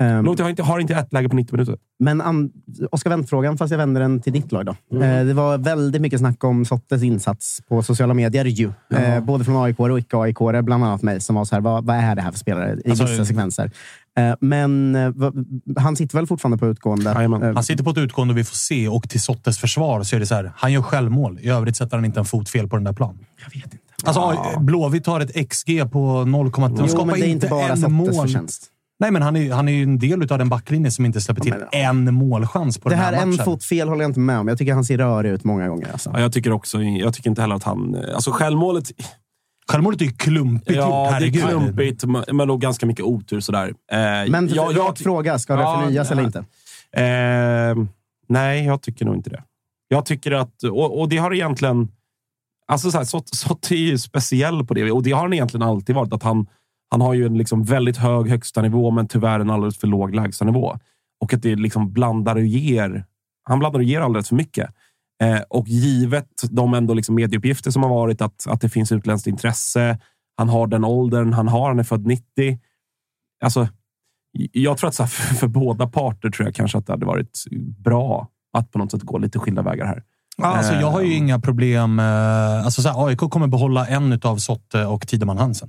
Ehm, 0.00 0.22
Blåvitt 0.22 0.40
har 0.40 0.50
inte, 0.50 0.62
har 0.62 0.78
inte 0.78 0.94
ett 0.94 1.12
läge 1.12 1.28
på 1.28 1.36
90 1.36 1.52
minuter. 1.56 1.76
Men 1.98 2.20
an- 2.20 2.50
Oskar 2.90 3.10
Wendt-frågan, 3.10 3.58
fast 3.58 3.70
jag 3.70 3.78
vänder 3.78 4.00
den 4.00 4.20
till 4.20 4.32
ditt 4.32 4.52
lag. 4.52 4.66
Då. 4.66 4.76
Mm. 4.92 5.02
Eh, 5.20 5.24
det 5.26 5.34
var 5.34 5.58
väldigt 5.58 6.02
mycket 6.02 6.18
snack 6.20 6.44
om 6.44 6.64
Sottes 6.64 7.02
insats 7.02 7.60
på 7.68 7.82
sociala 7.82 8.14
medier. 8.14 8.44
Ju. 8.44 8.72
Eh, 8.94 9.20
både 9.24 9.44
från 9.44 9.56
AIK 9.64 9.80
och 9.80 9.98
icke 9.98 10.16
aik 10.16 10.36
bland 10.64 10.84
annat 10.84 11.02
mig, 11.02 11.20
som 11.20 11.34
var 11.36 11.44
så 11.44 11.54
här, 11.54 11.60
vad, 11.62 11.84
vad 11.84 11.96
är 11.96 12.14
det 12.14 12.22
här 12.22 12.30
för 12.30 12.38
spelare 12.38 12.76
i 12.84 12.90
Alltså, 12.90 13.04
vissa 13.04 13.24
sekvenser? 13.24 13.70
Eh, 14.18 14.34
men 14.40 14.92
va- 15.14 15.32
han 15.76 15.96
sitter 15.96 16.16
väl 16.18 16.26
fortfarande 16.26 16.58
på 16.58 16.66
utgående? 16.66 17.12
Jajamän. 17.16 17.54
Han 17.54 17.64
sitter 17.64 17.84
på 17.84 17.90
ett 17.90 17.98
utgående 17.98 18.32
och 18.34 18.38
vi 18.38 18.44
får 18.44 18.56
se. 18.56 18.88
Och 18.88 19.08
till 19.08 19.20
Sottes 19.20 19.58
försvar 19.58 20.02
så 20.02 20.16
är 20.16 20.20
det 20.20 20.26
så 20.26 20.34
här. 20.34 20.52
Han 20.56 20.72
gör 20.72 20.82
självmål. 20.82 21.38
I 21.42 21.48
övrigt 21.48 21.76
sätter 21.76 21.96
han 21.96 22.04
inte 22.04 22.20
en 22.20 22.24
fot 22.26 22.48
fel 22.48 22.68
på 22.68 22.76
den 22.76 22.84
där 22.84 22.92
planen. 22.92 23.18
jag 23.44 23.60
vet 23.60 23.72
inte. 23.72 23.76
Alltså, 24.04 24.60
Blåvitt 24.60 25.06
har 25.06 25.20
ett 25.20 25.50
XG 25.50 25.90
på 25.92 26.24
0, 26.24 26.50
de 26.50 26.88
skapar 26.88 27.04
men 27.06 27.20
det 27.20 27.26
är 27.26 27.28
inte 27.28 27.48
bara 27.48 27.68
en 27.68 27.76
Sottes 27.76 27.92
mål. 27.92 28.14
förtjänst. 28.14 28.66
Nej, 29.00 29.10
men 29.10 29.22
han 29.22 29.36
är, 29.36 29.52
han 29.52 29.68
är 29.68 29.72
ju 29.72 29.82
en 29.82 29.98
del 29.98 30.32
av 30.32 30.38
den 30.38 30.48
backlinje 30.48 30.90
som 30.90 31.06
inte 31.06 31.20
släpper 31.20 31.42
till 31.42 31.54
en 31.72 32.14
målchans 32.14 32.78
på 32.78 32.88
Det 32.88 32.94
den 32.94 33.04
här 33.04 33.12
här 33.12 33.22
en 33.22 33.30
matchen. 33.30 33.44
fot 33.44 33.64
fel 33.64 33.88
håller 33.88 34.02
jag 34.02 34.08
inte 34.10 34.20
med 34.20 34.38
om. 34.38 34.48
Jag 34.48 34.58
tycker 34.58 34.74
han 34.74 34.84
ser 34.84 34.98
rörig 34.98 35.30
ut 35.30 35.44
många 35.44 35.68
gånger. 35.68 35.92
Alltså. 35.92 36.10
Ja, 36.14 36.20
jag 36.20 36.32
tycker 36.32 36.52
också, 36.52 36.82
jag 36.82 37.14
tycker 37.14 37.30
inte 37.30 37.40
heller 37.42 37.54
att 37.54 37.62
han... 37.62 37.96
Alltså 38.14 38.30
självmålet... 38.30 38.84
Självmålet 39.72 40.00
är 40.00 40.04
ju 40.04 40.10
klumpigt 40.12 40.70
gjort. 40.70 40.78
Ja, 40.78 41.16
det 41.20 41.26
är 41.26 41.30
klumpigt, 41.48 42.04
men 42.32 42.50
och 42.50 42.60
ganska 42.60 42.86
mycket 42.86 43.04
otur 43.04 43.40
sådär. 43.40 43.68
Eh, 43.68 44.30
Men 44.30 44.48
jag- 44.54 44.72
jag- 44.72 44.98
fråga, 44.98 45.38
ska 45.38 45.56
det 45.56 45.62
Ja, 45.62 45.80
förnyas 45.80 46.10
ja. 46.10 46.12
eller 46.16 46.24
inte? 46.24 46.38
Eh, 46.92 47.84
nej, 48.28 48.64
jag 48.64 48.82
tycker 48.82 49.04
nog 49.04 49.14
inte 49.14 49.30
det. 49.30 49.42
Jag 49.88 50.04
tycker 50.06 50.32
att, 50.32 50.62
och, 50.62 51.00
och 51.00 51.08
det 51.08 51.16
har 51.16 51.34
egentligen... 51.34 51.88
Alltså 52.68 52.90
så 52.90 52.98
här, 52.98 53.04
Sotte 53.36 53.74
är 53.74 53.78
ju 53.78 53.98
speciell 53.98 54.64
på 54.66 54.74
det 54.74 54.90
och 54.90 55.02
det 55.02 55.12
har 55.12 55.22
han 55.22 55.32
egentligen 55.32 55.68
alltid 55.68 55.94
varit. 55.94 56.12
Att 56.12 56.22
han, 56.22 56.46
han 56.90 57.00
har 57.00 57.14
ju 57.14 57.26
en 57.26 57.38
liksom 57.38 57.64
väldigt 57.64 57.96
hög 57.96 58.28
högsta 58.28 58.62
nivå 58.62 58.90
men 58.90 59.08
tyvärr 59.08 59.40
en 59.40 59.50
alldeles 59.50 59.78
för 59.78 59.86
låg 59.86 60.14
lägsta 60.14 60.44
nivå. 60.44 60.78
Och 61.20 61.34
att 61.34 61.42
det 61.42 61.56
liksom 61.56 61.92
blandar 61.92 62.36
och 62.36 62.46
ger. 62.46 63.04
Han 63.44 63.58
blandar 63.58 63.80
och 63.80 63.84
ger 63.84 64.00
alldeles 64.00 64.28
för 64.28 64.36
mycket. 64.36 64.70
Eh, 65.22 65.40
och 65.48 65.68
givet 65.68 66.28
de 66.50 66.74
ändå 66.74 66.94
liksom 66.94 67.14
medieuppgifter 67.14 67.70
som 67.70 67.82
har 67.82 67.90
varit, 67.90 68.20
att, 68.22 68.46
att 68.46 68.60
det 68.60 68.68
finns 68.68 68.92
utländskt 68.92 69.26
intresse. 69.26 69.98
Han 70.36 70.48
har 70.48 70.66
den 70.66 70.84
åldern 70.84 71.32
han 71.32 71.48
har. 71.48 71.68
Han 71.68 71.78
är 71.78 71.84
född 71.84 72.06
90. 72.06 72.58
Alltså, 73.44 73.68
jag 74.52 74.78
tror 74.78 74.88
att 74.88 74.98
här, 74.98 75.06
för, 75.06 75.34
för 75.34 75.46
båda 75.48 75.86
parter 75.86 76.30
tror 76.30 76.48
jag 76.48 76.54
kanske 76.54 76.78
att 76.78 76.86
det 76.86 76.92
hade 76.92 77.06
varit 77.06 77.44
bra 77.78 78.28
att 78.52 78.72
på 78.72 78.78
något 78.78 78.90
sätt 78.90 79.02
gå 79.02 79.18
lite 79.18 79.38
skilda 79.38 79.62
vägar 79.62 79.86
här. 79.86 80.02
Ja, 80.36 80.46
alltså, 80.46 80.72
jag 80.72 80.90
har 80.90 81.00
ju 81.00 81.12
Eh, 81.12 81.18
inga 81.18 81.38
problem. 81.38 81.98
eh, 81.98 82.64
Alltså, 82.64 82.82
så 82.82 82.88
här, 82.88 83.06
AIK 83.06 83.18
kommer 83.18 83.46
behålla 83.46 83.86
en 83.86 84.20
av 84.22 84.36
Sotte 84.36 84.86
och 84.86 85.08
Tideman 85.08 85.38
Hansen. 85.38 85.68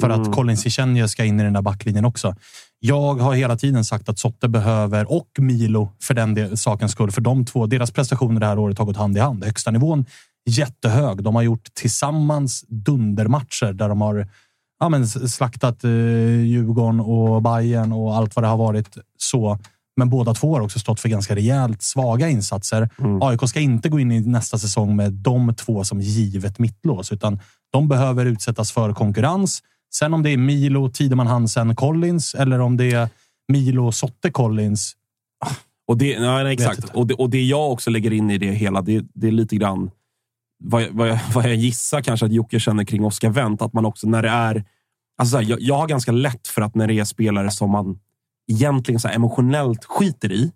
För 0.00 0.10
Mm. 0.10 0.20
att 0.22 0.32
Colin 0.34 0.56
Cichenje 0.56 1.08
ska 1.08 1.24
in 1.24 1.40
i 1.40 1.42
den 1.42 1.52
där 1.52 1.62
backlinjen 1.62 2.04
också. 2.04 2.34
Jag 2.78 3.14
har 3.14 3.34
hela 3.34 3.56
tiden 3.56 3.84
sagt 3.84 4.08
att 4.08 4.18
Sotte 4.18 4.48
behöver, 4.48 5.12
och 5.12 5.28
Milo 5.38 5.92
för 6.02 6.14
den 6.14 6.34
del, 6.34 6.56
sakens 6.56 6.92
skull, 6.92 7.10
för 7.10 7.20
de 7.20 7.44
två, 7.44 7.66
deras 7.66 7.90
prestationer 7.90 8.40
det 8.40 8.46
här 8.46 8.58
året 8.58 8.78
har 8.78 8.84
gått 8.84 8.96
hand 8.96 9.16
i 9.16 9.20
hand. 9.20 9.44
Högsta 9.44 9.70
nivån 9.70 10.04
jättehög. 10.48 11.22
De 11.22 11.34
har 11.34 11.42
gjort 11.42 11.74
tillsammans 11.74 12.64
dundermatcher 12.68 13.72
där 13.72 13.88
de 13.88 14.00
har 14.00 14.28
ja, 14.80 14.88
men 14.88 15.08
slaktat 15.08 15.84
eh, 15.84 15.90
Djurgården 16.40 17.00
och 17.00 17.42
Bayern 17.42 17.92
och 17.92 18.16
allt 18.16 18.36
vad 18.36 18.44
det 18.44 18.48
har 18.48 18.56
varit. 18.56 18.96
så. 19.18 19.58
Men 19.96 20.10
båda 20.10 20.34
två 20.34 20.54
har 20.54 20.60
också 20.60 20.78
stått 20.78 21.00
för 21.00 21.08
ganska 21.08 21.36
rejält 21.36 21.82
svaga 21.82 22.28
insatser. 22.28 22.88
AIK 23.20 23.48
ska 23.48 23.60
inte 23.60 23.88
gå 23.88 24.00
in 24.00 24.12
i 24.12 24.20
nästa 24.20 24.58
säsong 24.58 24.96
med 24.96 25.12
de 25.12 25.54
två 25.54 25.84
som 25.84 26.00
givet 26.00 26.58
mittlås, 26.58 27.12
utan 27.12 27.40
de 27.72 27.88
behöver 27.88 28.26
utsättas 28.26 28.72
för 28.72 28.92
konkurrens. 28.92 29.62
Sen 29.94 30.14
om 30.14 30.22
det 30.22 30.30
är 30.30 30.36
Milo, 30.36 30.90
Tideman 30.90 31.26
Hansen, 31.26 31.76
Collins 31.76 32.34
eller 32.34 32.60
om 32.60 32.76
det 32.76 32.92
är 32.92 33.08
Milo, 33.48 33.92
Sotte, 33.92 34.30
Collins. 34.30 34.96
Och 35.88 35.98
det, 35.98 36.20
nej, 36.20 36.44
Vet 36.44 36.52
exakt. 36.52 36.94
Och 36.94 37.06
det, 37.06 37.14
och 37.14 37.30
det 37.30 37.42
jag 37.42 37.72
också 37.72 37.90
lägger 37.90 38.12
in 38.12 38.30
i 38.30 38.38
det 38.38 38.52
hela, 38.52 38.82
det, 38.82 39.04
det 39.14 39.26
är 39.26 39.32
lite 39.32 39.56
grann 39.56 39.90
vad 40.64 40.82
jag, 40.82 40.90
vad, 40.92 41.08
jag, 41.08 41.18
vad 41.34 41.44
jag 41.44 41.54
gissar 41.54 42.00
kanske 42.00 42.26
att 42.26 42.32
Jocke 42.32 42.60
känner 42.60 42.84
kring 42.84 43.04
Oscar 43.04 43.30
Wendt. 43.30 43.62
Att 43.62 43.72
man 43.72 43.84
också 43.84 44.08
när 44.08 44.22
det 44.22 44.28
är... 44.28 44.64
Alltså 45.18 45.32
så 45.32 45.38
här, 45.38 45.50
jag, 45.50 45.60
jag 45.60 45.76
har 45.76 45.88
ganska 45.88 46.12
lätt 46.12 46.48
för 46.48 46.62
att 46.62 46.74
när 46.74 46.86
det 46.86 46.98
är 46.98 47.04
spelare 47.04 47.50
som 47.50 47.70
man 47.70 47.98
egentligen 48.50 49.00
så 49.00 49.08
emotionellt 49.08 49.84
skiter 49.84 50.32
i, 50.32 50.52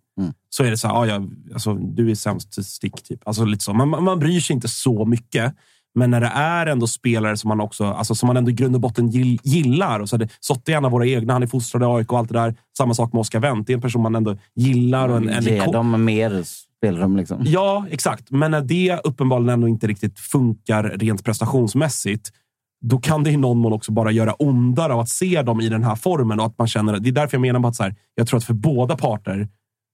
så 0.51 0.65
är 0.65 0.71
det 0.71 0.77
så 0.77 0.89
här, 0.89 0.95
ah, 0.95 1.07
ja, 1.07 1.23
alltså, 1.53 1.75
du 1.75 2.11
är 2.11 2.15
sämst 2.15 2.65
stick. 2.65 3.03
Typ. 3.03 3.29
Alltså, 3.29 3.45
lite 3.45 3.65
så. 3.65 3.73
Man, 3.73 4.05
man, 4.05 4.19
bryr 4.19 4.41
sig 4.41 4.55
inte 4.55 4.69
så 4.69 5.05
mycket. 5.05 5.55
Men 5.95 6.11
när 6.11 6.21
det 6.21 6.33
är 6.35 6.67
ändå 6.67 6.87
spelare 6.87 7.37
som 7.37 7.49
man 7.49 7.61
också, 7.61 7.85
alltså 7.85 8.15
som 8.15 8.27
man 8.27 8.37
ändå 8.37 8.51
i 8.51 8.55
grund 8.55 8.75
och 8.75 8.81
botten 8.81 9.09
gill, 9.11 9.39
gillar. 9.43 10.01
Och 10.01 10.09
så 10.09 10.17
det, 10.17 10.29
Sotte 10.41 10.73
är 10.73 10.77
en 10.77 10.85
av 10.85 10.91
våra 10.91 11.07
egna, 11.07 11.33
han 11.33 11.43
är 11.43 11.47
fostrad 11.47 11.83
i 11.83 11.85
AIK 11.85 12.13
och 12.13 12.19
allt 12.19 12.29
det 12.29 12.39
där. 12.39 12.55
Samma 12.77 12.95
sak 12.95 13.13
med 13.13 13.21
Oscar 13.21 13.41
Wendt. 13.41 13.67
Det 13.67 13.73
är 13.73 13.75
en 13.75 13.81
person 13.81 14.03
man 14.03 14.15
ändå 14.15 14.37
gillar. 14.55 15.09
Och 15.09 15.17
en, 15.17 15.29
en 15.29 15.43
Ge 15.43 15.65
dem 15.65 16.05
mer 16.05 16.43
spelrum. 16.43 17.17
Liksom. 17.17 17.43
Ja, 17.45 17.87
exakt. 17.91 18.31
Men 18.31 18.51
när 18.51 18.61
det 18.61 19.01
uppenbarligen 19.05 19.49
ändå 19.49 19.69
inte 19.69 19.87
riktigt 19.87 20.19
funkar 20.19 20.83
rent 20.83 21.25
prestationsmässigt, 21.25 22.33
då 22.81 22.99
kan 22.99 23.25
det 23.25 23.31
i 23.31 23.37
någon 23.37 23.59
mån 23.59 23.73
också 23.73 23.93
bara 23.93 24.11
göra 24.11 24.35
ondare 24.35 24.93
av 24.93 25.01
att 25.01 25.09
se 25.09 25.43
dem 25.43 25.61
i 25.61 25.69
den 25.69 25.85
här 25.85 25.95
formen. 25.95 26.41
Och 26.41 26.47
att 26.47 26.59
man 26.59 26.69
känner, 26.69 26.99
det 26.99 27.09
är 27.09 27.13
därför 27.13 27.37
jag 27.37 27.43
menar 27.43 27.61
på 27.61 27.69
att 27.69 27.77
så 27.77 27.83
här, 27.83 27.95
jag 28.15 28.27
tror 28.27 28.39
att 28.39 28.45
för 28.45 28.55
båda 28.55 28.97
parter 28.97 29.49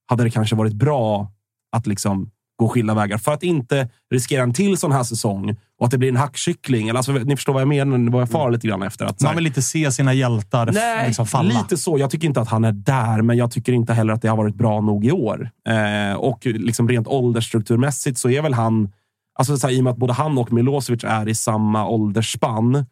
hade 0.08 0.24
det 0.24 0.30
kanske 0.30 0.56
varit 0.56 0.72
bra 0.72 1.32
att 1.76 1.86
liksom 1.86 2.30
gå 2.60 2.68
skilda 2.68 2.94
vägar. 2.94 3.18
För 3.18 3.32
att 3.32 3.42
inte 3.42 3.88
riskera 4.10 4.42
en 4.42 4.52
till 4.52 4.76
sån 4.76 4.92
här 4.92 5.02
säsong 5.02 5.56
och 5.78 5.84
att 5.84 5.90
det 5.90 5.98
blir 5.98 6.08
en 6.08 6.16
hackkyckling. 6.16 6.88
Eller 6.88 6.98
alltså, 6.98 7.12
ni 7.12 7.36
förstår 7.36 7.52
vad 7.52 7.62
jag 7.62 7.68
menar, 7.68 8.10
vad 8.10 8.22
jag 8.22 8.30
far 8.30 8.50
lite 8.50 8.66
grann 8.66 8.82
efter. 8.82 9.04
Att, 9.04 9.22
Man 9.22 9.36
vill 9.36 9.46
inte 9.46 9.62
se 9.62 9.92
sina 9.92 10.14
hjältar 10.14 10.70
Nej, 10.72 11.06
liksom 11.06 11.26
falla. 11.26 11.60
lite 11.60 11.76
så. 11.76 11.98
Jag 11.98 12.10
tycker 12.10 12.28
inte 12.28 12.40
att 12.40 12.48
han 12.48 12.64
är 12.64 12.72
där, 12.72 13.22
men 13.22 13.36
jag 13.36 13.50
tycker 13.50 13.72
inte 13.72 13.92
heller 13.92 14.12
att 14.12 14.22
det 14.22 14.28
har 14.28 14.36
varit 14.36 14.54
bra 14.54 14.80
nog 14.80 15.06
i 15.06 15.12
år. 15.12 15.50
Eh, 15.68 16.16
och 16.16 16.46
liksom 16.46 16.88
rent 16.88 17.06
åldersstrukturmässigt 17.06 18.18
så 18.18 18.30
är 18.30 18.42
väl 18.42 18.54
han... 18.54 18.92
Alltså 19.34 19.56
så 19.56 19.66
här, 19.66 19.74
I 19.74 19.80
och 19.80 19.84
med 19.84 19.90
att 19.90 19.96
både 19.96 20.12
han 20.12 20.38
och 20.38 20.52
Milosevic 20.52 21.04
är 21.04 21.28
i 21.28 21.34
samma 21.34 21.88
åldersspann 21.88 22.86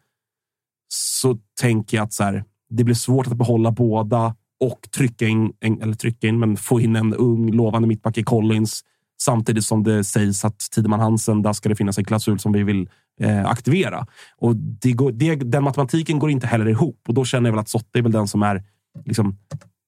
så 0.87 1.37
tänker 1.61 1.97
jag 1.97 2.03
att 2.03 2.13
så 2.13 2.23
här, 2.23 2.43
det 2.69 2.83
blir 2.83 2.95
svårt 2.95 3.27
att 3.27 3.37
behålla 3.37 3.71
båda 3.71 4.35
och 4.59 4.91
trycka 4.91 5.27
in, 5.27 5.53
en, 5.59 5.81
eller 5.81 5.93
trycka 5.93 6.27
in, 6.27 6.39
men 6.39 6.57
få 6.57 6.79
in 6.79 6.95
en 6.95 7.13
ung 7.13 7.51
lovande 7.51 7.87
mittback 7.87 8.17
i 8.17 8.23
Collins 8.23 8.83
samtidigt 9.21 9.65
som 9.65 9.83
det 9.83 10.03
sägs 10.03 10.45
att 10.45 10.59
Tideman 10.59 10.99
Hansen, 10.99 11.41
där 11.41 11.53
ska 11.53 11.69
det 11.69 11.75
finnas 11.75 11.97
en 11.97 12.05
klausul 12.05 12.39
som 12.39 12.51
vi 12.51 12.63
vill 12.63 12.89
eh, 13.19 13.45
aktivera. 13.45 14.07
Och 14.37 14.55
det 14.55 14.91
går, 14.91 15.11
det, 15.11 15.35
den 15.35 15.63
matematiken 15.63 16.19
går 16.19 16.31
inte 16.31 16.47
heller 16.47 16.67
ihop 16.67 17.01
och 17.07 17.13
då 17.13 17.25
känner 17.25 17.49
jag 17.49 17.53
väl 17.53 17.59
att 17.59 17.69
Sotte 17.69 17.99
är 17.99 18.03
väl 18.03 18.11
den 18.11 18.27
som 18.27 18.43
är 18.43 18.63
liksom, 19.05 19.37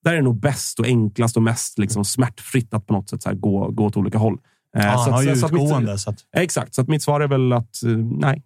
där 0.03 0.11
är 0.11 0.15
det 0.15 0.21
nog 0.21 0.39
bäst 0.39 0.79
och 0.79 0.85
enklast 0.85 1.37
och 1.37 1.43
mest 1.43 1.79
liksom, 1.79 2.05
smärtfritt 2.05 2.73
att 2.73 2.87
på 2.87 2.93
något 2.93 3.09
sätt 3.09 3.21
så 3.21 3.29
här, 3.29 3.35
gå, 3.35 3.71
gå 3.71 3.85
åt 3.85 3.97
olika 3.97 4.17
håll. 4.17 4.37
Eh, 4.78 4.86
Ja, 4.86 4.89
han 4.89 5.13
har 5.13 5.24
ju 5.24 5.32
att 5.32 5.38
utgående. 5.53 5.97
Så 5.97 6.09
att, 6.09 6.15
Exakt, 6.38 6.74
så 6.76 6.82
att 6.82 6.88
mitt 6.88 7.03
svar 7.03 7.22
är 7.22 7.28
väl 7.28 7.53
att 7.53 7.84
eh, 7.84 7.89
nej. 7.97 8.43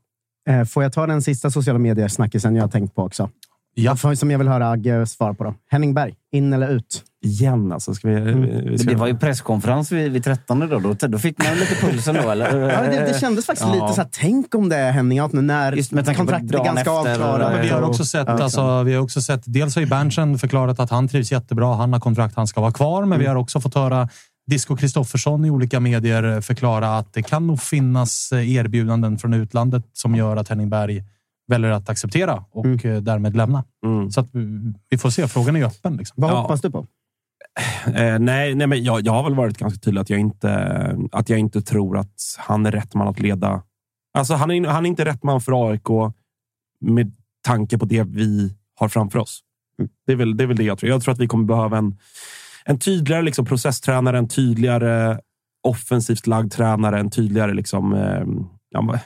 Eh, 0.49 0.63
Får 0.63 0.84
jag 0.84 0.93
ta 0.93 1.07
den 1.07 1.21
sista 1.21 1.51
sociala 1.51 1.80
medier-snackisen 1.80 2.55
jag 2.55 2.63
har 2.63 2.69
tänkt 2.69 2.95
på 2.95 3.03
också? 3.03 3.30
Ja. 3.78 3.95
Som 4.15 4.32
jag 4.32 4.38
vill 4.38 4.47
höra 4.47 4.69
Agge 4.69 5.05
svar 5.05 5.34
på. 5.34 5.43
Då. 5.43 5.53
Henning 5.71 5.93
Berg, 5.93 6.13
in 6.32 6.53
eller 6.53 6.67
ut? 6.69 7.03
Igen 7.26 7.71
alltså. 7.71 7.93
Ska 7.93 8.07
vi, 8.07 8.15
Mm. 8.15 8.78
ska, 8.78 8.89
Det 8.89 8.95
var 8.95 9.07
ju 9.07 9.17
presskonferens 9.17 9.91
vid, 9.91 10.11
vid 10.11 10.23
13 10.23 10.59
då. 10.59 10.80
då. 10.80 10.93
Då 11.07 11.17
fick 11.19 11.43
man 11.43 11.55
lite 11.55 11.76
pulsen 11.76 12.15
då, 12.23 12.30
eller? 12.32 12.59
Ja, 12.69 12.82
det, 12.82 13.05
det 13.13 13.19
kändes 13.19 13.45
faktiskt 13.45 13.67
Ja. 13.67 13.73
lite 13.73 13.95
så 13.95 14.01
här, 14.01 14.09
tänk 14.11 14.55
om 14.55 14.69
det 14.69 14.76
är 14.76 14.91
Henning 14.91 15.21
Out 15.21 15.34
nu 15.34 15.41
när 15.41 15.71
Just 15.71 15.91
med 15.91 16.17
kontraktet 16.17 16.53
är 16.53 16.63
ganska 16.63 16.91
avklarat. 16.91 17.51
Men 17.51 17.61
vi 17.61 17.67
har 17.69 17.82
också 17.82 18.05
sett, 18.05 18.28
Ja, 18.28 18.43
alltså, 18.43 18.84
vi 18.84 18.93
har 18.93 19.01
också 19.03 19.21
sett 19.21 19.41
dels 19.45 19.76
har 19.76 19.82
ju 19.82 19.88
Berntsen 19.88 20.38
förklarat 20.39 20.80
att 20.80 20.89
han 20.89 21.07
trivs 21.07 21.32
jättebra. 21.32 21.76
Han 21.76 21.93
har 21.93 21.99
kontrakt, 21.99 22.36
han 22.36 22.47
ska 22.47 22.61
vara 22.61 22.71
kvar. 22.71 23.01
Men 23.01 23.07
Mm. 23.07 23.19
vi 23.19 23.26
har 23.26 23.36
också 23.36 23.61
fått 23.61 23.76
höra 23.76 24.09
Disco 24.47 24.75
Kristoffersson 24.77 25.45
i 25.45 25.49
olika 25.49 25.79
medier 25.79 26.41
förklara 26.41 26.97
att 26.97 27.13
det 27.13 27.23
kan 27.23 27.47
nog 27.47 27.61
finnas 27.61 28.31
eh, 28.31 28.55
erbjudanden 28.55 29.17
från 29.17 29.33
utlandet 29.33 29.83
som 29.93 30.15
gör 30.15 30.37
att 30.37 30.49
Henning 30.49 30.69
Berg 30.69 31.03
väljer 31.47 31.69
att 31.71 31.89
acceptera 31.89 32.45
och 32.51 32.65
Mm. 32.65 32.79
eh, 32.95 33.01
därmed 33.01 33.35
lämna. 33.37 33.63
Mm. 33.85 34.11
Så 34.11 34.19
att 34.19 34.27
vi- 34.31 34.73
vi 34.89 34.97
får 34.97 35.09
se. 35.09 35.27
Frågan 35.27 35.55
är 35.55 35.59
ju 35.59 35.65
öppen. 35.65 35.97
Liksom. 35.97 36.13
Vad 36.21 36.31
Ja. 36.31 36.41
hoppas 36.41 36.61
du 36.61 36.71
på? 36.71 36.85
Eh, 37.85 38.19
nej, 38.19 38.55
nej 38.55 38.67
men 38.67 38.83
jag, 38.83 39.01
jag 39.05 39.11
har 39.13 39.23
väl 39.23 39.35
varit 39.35 39.57
ganska 39.57 39.79
tydlig 39.79 40.01
att 40.01 40.09
jag, 40.09 40.19
inte, 40.19 40.97
att 41.11 41.29
jag 41.29 41.39
inte 41.39 41.61
tror 41.61 41.97
att 41.97 42.21
han 42.37 42.65
är 42.65 42.71
rätt 42.71 42.93
man 42.93 43.07
att 43.07 43.19
leda. 43.19 43.61
Alltså 44.17 44.33
han, 44.33 44.51
är, 44.51 44.67
han 44.67 44.85
är 44.85 44.89
inte 44.89 45.05
rätt 45.05 45.23
man 45.23 45.41
för 45.41 45.69
AIK 45.71 46.13
med 46.81 47.11
tanke 47.43 47.77
på 47.77 47.85
det 47.85 48.03
vi 48.03 48.55
har 48.75 48.89
framför 48.89 49.19
oss. 49.19 49.39
Det, 50.05 50.11
är 50.11 50.15
väl, 50.15 50.37
det 50.37 50.43
är 50.43 50.47
väl 50.47 50.57
det 50.57 50.63
jag 50.63 50.77
tror. 50.77 50.89
Jag 50.91 51.01
tror 51.03 51.13
att 51.13 51.19
vi 51.19 51.27
kommer 51.27 51.45
behöva 51.45 51.77
en, 51.77 51.97
en 52.70 52.80
tydligare 52.80 53.22
liksom, 53.22 53.45
processtränare, 53.45 54.18
en 54.18 54.28
tydligare 54.28 55.20
offensivt 55.68 56.28
lagd 56.28 56.51
tränare, 56.51 56.99
en 56.99 57.09
tydligare 57.09 57.53
liksom, 57.53 57.93
eh, 57.93 58.26
ja, 58.70 58.99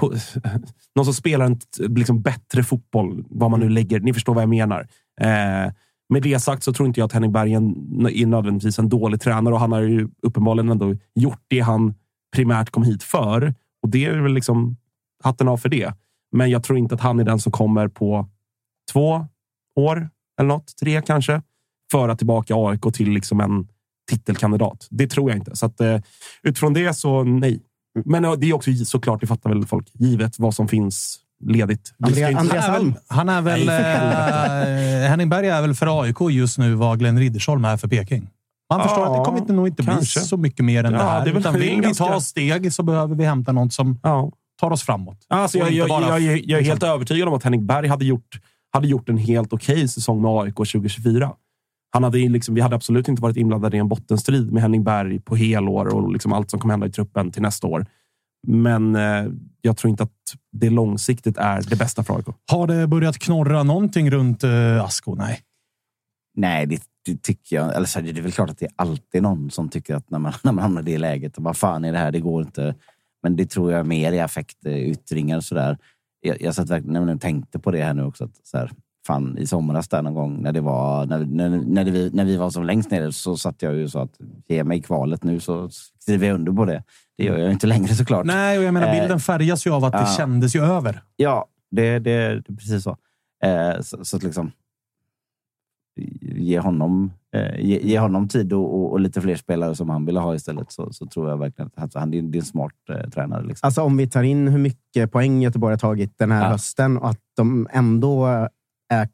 på, 0.00 0.14
någon 0.96 1.04
som 1.04 1.14
spelar 1.14 1.46
en 1.46 1.60
liksom, 1.78 2.22
bättre 2.22 2.62
fotboll, 2.64 3.24
vad 3.30 3.50
man 3.50 3.60
nu 3.60 3.68
lägger. 3.68 4.00
Ni 4.00 4.14
förstår 4.14 4.34
vad 4.34 4.42
jag 4.42 4.48
menar. 4.48 4.80
Eh, 5.20 5.72
med 6.08 6.22
det 6.22 6.40
sagt 6.40 6.62
så 6.62 6.72
tror 6.72 6.86
inte 6.86 7.00
jag 7.00 7.06
att 7.06 7.12
Henning 7.12 7.32
Berg 7.32 7.52
är 7.52 7.56
en- 7.56 8.06
är 8.06 8.26
nödvändigtvis 8.26 8.78
en 8.78 8.88
dålig 8.88 9.20
tränare 9.20 9.54
och 9.54 9.60
han 9.60 9.72
har 9.72 9.80
ju 9.80 10.08
uppenbarligen 10.22 10.68
ändå 10.68 10.96
gjort 11.14 11.40
det 11.48 11.60
han 11.60 11.94
primärt 12.36 12.70
kom 12.70 12.82
hit 12.82 13.02
för. 13.02 13.54
Och 13.82 13.88
det 13.88 14.04
är 14.06 14.20
väl 14.20 14.32
liksom 14.34 14.76
hatten 15.24 15.48
av 15.48 15.56
för 15.56 15.68
det. 15.68 15.92
Men 16.32 16.50
jag 16.50 16.62
tror 16.64 16.78
inte 16.78 16.94
att 16.94 17.00
han 17.00 17.20
är 17.20 17.24
den 17.24 17.38
som 17.38 17.52
kommer 17.52 17.88
på 17.88 18.28
två 18.92 19.26
år 19.76 20.08
eller 20.40 20.48
något, 20.48 20.76
tre 20.80 21.02
kanske, 21.02 21.42
föra 21.92 22.16
tillbaka 22.16 22.54
AIK 22.56 22.82
till 22.94 23.10
liksom 23.10 23.40
en 23.40 23.66
titelkandidat. 24.10 24.86
Det 24.90 25.06
tror 25.06 25.30
jag 25.30 25.38
inte. 25.38 25.56
Så 25.56 25.66
att, 25.66 25.80
eh, 25.80 25.98
utifrån 26.42 26.74
det 26.74 26.94
så 26.94 27.24
nej. 27.24 27.60
Men 28.04 28.24
eh, 28.24 28.32
det 28.32 28.46
är 28.50 28.52
också 28.54 28.70
såklart, 28.86 29.20
det 29.20 29.26
fattar 29.26 29.50
väl 29.50 29.66
folk, 29.66 29.86
givet 29.92 30.38
vad 30.38 30.54
som 30.54 30.68
finns 30.68 31.18
ledigt. 31.44 31.94
Andreas 32.04 32.34
Han 32.34 32.48
är 32.50 32.52
väl, 32.52 32.70
Alm. 32.70 32.94
han 33.08 33.28
är 33.28 33.40
väl 33.42 33.68
eh, 33.68 35.08
Henning 35.10 35.28
Berg 35.28 35.48
är 35.48 35.60
väl 35.62 35.74
för 35.74 36.02
AIK 36.02 36.16
just 36.30 36.58
nu 36.58 36.74
vad 36.74 36.98
Glenn 36.98 37.18
Riddersholm 37.18 37.64
är 37.64 37.76
för 37.76 37.88
Peking. 37.88 38.28
Man 38.70 38.80
Ja, 38.80 38.88
förstår 38.88 39.06
att 39.12 39.18
det 39.18 39.24
kommer 39.24 39.38
inte, 39.38 39.52
nog 39.52 39.68
inte 39.68 39.82
kanske. 39.82 40.20
bli 40.20 40.26
så 40.28 40.36
mycket 40.36 40.64
mer 40.64 40.84
än 40.84 40.92
Ja, 40.92 40.98
det 40.98 41.04
här. 41.04 41.24
det 41.24 41.30
är 41.30 41.32
väl- 41.32 41.40
utan 41.40 41.54
vill 41.54 41.62
vi 41.62 41.76
ganska- 41.76 42.04
ta 42.04 42.20
steg 42.20 42.72
så 42.72 42.82
behöver 42.82 43.14
vi 43.14 43.24
hämta 43.24 43.52
något 43.52 43.72
som 43.72 43.98
Ja. 44.02 44.32
tar 44.60 44.70
oss 44.70 44.82
framåt. 44.82 45.18
Alltså, 45.28 45.58
jag, 45.58 45.70
jag, 45.72 45.88
bara- 45.88 46.08
jag, 46.08 46.20
jag, 46.20 46.22
jag 46.22 46.32
är 46.32 46.38
liksom- 46.38 46.64
helt 46.64 46.82
övertygad 46.82 47.28
om 47.28 47.34
att 47.34 47.42
Henning 47.44 47.66
Berg 47.66 47.88
hade 47.88 48.04
gjort, 48.04 48.38
hade 48.72 48.88
gjort 48.88 49.08
en 49.08 49.18
helt 49.18 49.52
okej 49.52 49.88
säsong 49.88 50.22
med 50.22 50.30
AIK 50.30 50.54
2024. 50.56 51.32
Han 51.94 52.04
hade 52.04 52.18
liksom, 52.18 52.54
vi 52.54 52.60
hade 52.60 52.76
absolut 52.76 53.08
inte 53.08 53.22
varit 53.22 53.36
inblandade 53.36 53.76
i 53.76 53.80
en 53.80 53.88
bottenstrid 53.88 54.52
med 54.52 54.62
Henning 54.62 54.84
Berg 54.84 55.20
på 55.20 55.36
helår 55.36 55.86
och 55.94 56.12
liksom 56.12 56.32
allt 56.32 56.50
som 56.50 56.60
kommer 56.60 56.72
hända 56.72 56.86
i 56.86 56.90
truppen 56.90 57.30
till 57.30 57.42
nästa 57.42 57.66
år. 57.66 57.86
Men 58.46 58.96
eh, 58.96 59.26
jag 59.60 59.76
tror 59.76 59.90
inte 59.90 60.02
att 60.02 60.10
det 60.52 60.70
långsiktigt 60.70 61.36
är 61.36 61.62
det 61.70 61.76
bästa 61.76 62.04
för 62.04 62.16
AIK. 62.16 62.26
Har 62.50 62.66
det 62.66 62.86
börjat 62.86 63.18
knorra 63.18 63.62
någonting 63.62 64.10
runt 64.10 64.44
uh, 64.44 64.84
Asko? 64.84 65.14
Nej. 65.14 65.40
Nej, 66.34 66.66
det, 66.66 66.82
det 67.04 67.22
tycker 67.22 67.56
jag. 67.56 67.76
Eller 67.76 67.86
så 67.86 67.98
är 67.98 68.02
det 68.02 68.20
väl 68.20 68.32
klart 68.32 68.50
att 68.50 68.58
det 68.58 68.66
är 68.66 68.72
alltid 68.76 69.22
någon 69.22 69.50
som 69.50 69.68
tycker 69.68 69.94
att 69.94 70.10
när 70.10 70.18
man, 70.18 70.32
när 70.42 70.52
man 70.52 70.62
hamnar 70.62 70.82
i 70.82 70.84
det 70.84 70.98
läget, 70.98 71.34
vad 71.36 71.56
fan 71.56 71.84
är 71.84 71.92
det 71.92 71.98
här? 71.98 72.12
Det 72.12 72.20
går 72.20 72.42
inte. 72.42 72.74
Men 73.22 73.36
det 73.36 73.50
tror 73.50 73.72
jag 73.72 73.86
mer 73.86 74.12
i 74.12 74.20
affektyttringar 74.20 75.36
och 75.36 75.44
sådär. 75.44 75.78
Jag, 76.20 76.42
jag 76.42 76.54
satt 76.54 76.70
verkligen 76.70 77.08
jag 77.08 77.20
tänkte 77.20 77.58
på 77.58 77.70
det 77.70 77.82
här 77.82 77.94
nu 77.94 78.04
också. 78.04 78.24
Att, 78.24 78.40
så 78.42 78.58
här, 78.58 78.70
fan, 79.06 79.38
I 79.38 79.46
somras 79.46 79.88
där 79.88 80.02
någon 80.02 80.14
gång 80.14 80.42
när, 80.42 80.52
det 80.52 80.60
var, 80.60 81.06
när, 81.06 81.18
när, 81.18 81.48
när, 81.48 81.84
vi, 81.84 82.10
när 82.12 82.24
vi 82.24 82.36
var 82.36 82.50
som 82.50 82.64
längst 82.64 82.90
nere 82.90 83.12
så 83.12 83.36
satt 83.36 83.62
jag 83.62 83.74
ju 83.74 83.88
så 83.88 83.98
att 83.98 84.20
ge 84.48 84.64
mig 84.64 84.82
kvalet 84.82 85.24
nu 85.24 85.40
så 85.40 85.68
skriver 85.98 86.26
jag 86.26 86.34
under 86.34 86.52
på 86.52 86.64
det. 86.64 86.82
Det 87.18 87.24
gör 87.24 87.38
jag 87.38 87.52
inte 87.52 87.66
längre 87.66 87.94
såklart. 87.94 88.26
Nej, 88.26 88.58
och 88.58 88.64
jag 88.64 88.74
menar 88.74 89.00
bilden 89.00 89.20
färgas 89.20 89.66
ju 89.66 89.70
av 89.70 89.84
att 89.84 89.92
det 89.92 89.98
ja. 89.98 90.14
kändes 90.16 90.56
ju 90.56 90.60
över. 90.64 91.02
Ja, 91.16 91.46
det, 91.70 91.98
det, 91.98 91.98
det 91.98 92.12
är 92.12 92.42
precis 92.42 92.84
så. 92.84 92.96
Eh, 93.44 93.80
så, 93.80 94.04
så 94.04 94.16
att 94.16 94.22
liksom 94.22 94.52
ge 96.20 96.58
honom, 96.58 97.12
eh, 97.34 97.60
ge, 97.60 97.80
ge, 97.82 97.98
honom 97.98 98.28
tid 98.28 98.52
och, 98.52 98.74
och, 98.74 98.92
och, 98.92 99.00
lite 99.00 99.20
fler 99.20 99.36
spelare 99.36 99.74
som 99.74 99.90
han 99.90 100.06
ville 100.06 100.20
ha 100.20 100.34
istället 100.34 100.72
så, 100.72 100.92
så 100.92 101.06
tror 101.06 101.28
jag 101.28 101.36
verkligen 101.36 101.66
att 101.66 101.82
alltså, 101.82 101.98
han 101.98 102.14
är, 102.14 102.22
det 102.22 102.38
är 102.38 102.40
en 102.40 102.46
smart 102.46 102.72
eh, 102.90 103.10
tränare. 103.10 103.46
Liksom. 103.46 103.66
Alltså 103.66 103.82
om 103.82 103.96
vi 103.96 104.08
tar 104.08 104.22
in 104.22 104.48
hur 104.48 104.58
mycket 104.58 105.12
poäng 105.12 105.42
Göteborg 105.42 105.72
har 105.72 105.78
tagit 105.78 106.18
den 106.18 106.30
här 106.30 106.44
ja. 106.44 106.48
hösten 106.48 106.98
och 106.98 107.08
att 107.08 107.20
de 107.36 107.68
ändå 107.72 108.28
eh, 108.28 108.46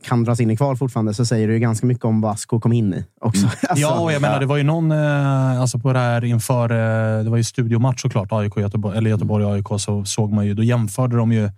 kan 0.03 0.24
dras 0.24 0.41
in 0.41 0.51
i 0.51 0.57
kval 0.57 0.76
fortfarande 0.76 1.14
så 1.14 1.24
säger 1.24 1.49
det 1.49 1.55
ju 1.55 1.61
ganska 1.61 1.87
mycket 1.87 2.05
om 2.05 2.20
vad 2.20 2.33
Asko 2.33 2.61
kom 2.61 2.72
in 2.72 2.95
i 2.95 3.05
också. 3.20 3.41
Mm. 3.41 3.51
alltså, 3.68 3.83
ja, 3.83 4.01
och 4.01 4.12
jag 4.12 4.22
menar, 4.22 4.41
det 4.41 4.47
var 4.47 4.57
ju 4.57 4.62
någon 4.62 4.93
eh, 4.93 5.61
alltså 5.61 5.79
på 5.79 5.93
det 5.93 5.99
här 5.99 6.24
inför... 6.24 6.70
Eh, 6.70 7.24
det 7.24 7.31
var 7.31 7.37
ju 7.37 7.45
studiomatch 7.45 8.03
såklart, 8.03 8.33
AIK 8.33 8.57
Göteborg, 8.57 8.99
eller 8.99 9.11
Göteborg-AIK, 9.11 9.81
så 9.81 10.05
såg 10.05 10.33
man 10.33 10.47
ju. 10.47 10.55
Då 10.55 10.62
jämförde 10.62 11.16
de 11.16 11.33
ju 11.33 11.51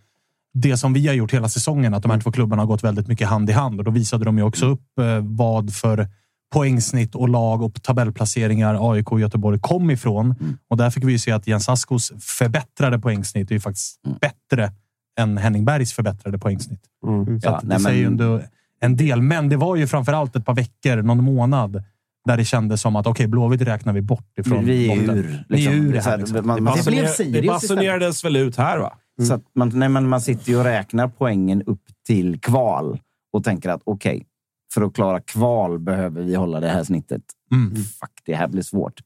det 0.55 0.77
som 0.77 0.93
vi 0.93 1.07
har 1.07 1.15
gjort 1.15 1.35
hela 1.35 1.49
säsongen, 1.49 1.95
att 1.95 2.03
de 2.03 2.09
här 2.09 2.15
mm. 2.15 2.23
två 2.23 2.33
klubbarna 2.33 2.63
har 2.63 2.67
gått 2.67 2.85
väldigt 2.85 3.09
mycket 3.09 3.29
hand 3.29 3.51
i 3.51 3.53
hand. 3.53 3.79
Och 3.79 3.85
då 3.85 3.91
visade 3.91 4.25
de 4.25 4.39
ju 4.39 4.45
också 4.45 4.65
Mm. 4.65 4.75
upp 4.75 4.99
eh, 4.99 5.37
vad 5.37 5.75
för 5.75 6.09
poängsnitt 6.53 7.15
och 7.15 7.29
lag 7.29 7.63
och 7.63 7.83
tabellplaceringar 7.83 8.93
AIK 8.93 9.13
och 9.13 9.21
Göteborg 9.21 9.59
kom 9.61 9.91
ifrån. 9.91 10.35
Mm. 10.41 10.59
Och 10.69 10.77
där 10.77 10.91
fick 10.91 11.05
vi 11.05 11.13
ju 11.13 11.19
se 11.19 11.33
att 11.33 11.47
Jens 11.47 11.69
Askos 11.69 12.13
förbättrade 12.21 12.99
poängsnitt 12.99 13.51
är 13.51 13.55
ju 13.55 13.61
faktiskt 13.61 14.01
Mm. 14.07 14.19
bättre 14.21 14.73
än 15.21 15.37
Henning 15.39 15.65
Bergs 15.65 15.93
förbättrade 15.93 16.39
poängsnitt. 16.39 16.83
Mm. 17.07 17.41
Så 17.41 17.49
Ja, 17.49 17.57
att 17.57 17.63
det 17.63 17.69
nej, 17.69 17.81
säger 17.81 17.99
ju 17.99 18.11
men- 18.11 18.13
ändå 18.21 18.41
en 18.81 18.97
del. 18.97 19.23
Men 19.23 19.49
det 19.49 19.57
var 19.57 19.77
ju 19.77 19.87
framför 19.87 20.13
allt 20.13 20.37
ett 20.37 20.45
par 20.45 20.55
veckor, 20.55 21.03
någon 21.03 21.25
månad, 21.25 21.83
där 22.27 22.37
det 22.37 22.45
kändes 22.45 22.81
som 22.81 22.97
att 22.97 23.07
okej, 23.07 23.27
Blåvitt 23.27 23.61
räknar 23.63 23.93
vi 23.93 24.03
bort 24.03 24.39
ifrån 24.39 24.65
vi 24.65 24.93
är 24.93 24.97
botten. 24.97 25.17
ur. 25.19 25.45
Vi 25.49 25.67
är 25.67 25.73
ur 25.73 25.93
det 25.93 26.03
Så 26.03 26.11
här. 26.11 26.19
Liksom. 26.19 26.47
man, 26.47 26.63
man, 26.65 26.77
Det 26.77 26.87
blev 26.87 27.05
Basuner- 27.05 27.07
Sirius 27.07 27.17
det 27.17 27.25
istället. 27.39 27.47
basunerades 27.47 28.25
väl 28.25 28.37
ut 28.37 28.57
här, 28.57 28.79
va? 28.79 28.93
så 29.27 29.35
att 29.35 29.43
man, 29.55 29.71
nej, 29.75 29.89
men 29.89 30.09
man 30.09 30.21
sitter 30.21 30.49
ju 30.51 30.59
och 30.59 30.65
räknar 30.65 31.09
poängen 31.09 31.63
upp 31.63 31.83
till 32.07 32.41
kval 32.41 32.99
och 33.33 33.45
tänker 33.45 33.71
att 33.71 33.81
okej, 33.85 34.27
för 34.75 34.83
att 34.83 34.95
klara 34.95 35.21
kval 35.21 35.79
behöver 35.79 36.23
vi 36.23 36.35
hålla 36.35 36.61
det 36.61 36.69
här 36.69 36.85
snittet. 36.85 37.23
Mm. 37.53 37.77
Fuck, 37.77 38.11
det 38.25 38.35
här 38.35 38.49
blir 38.49 38.63
svårt. 38.63 39.01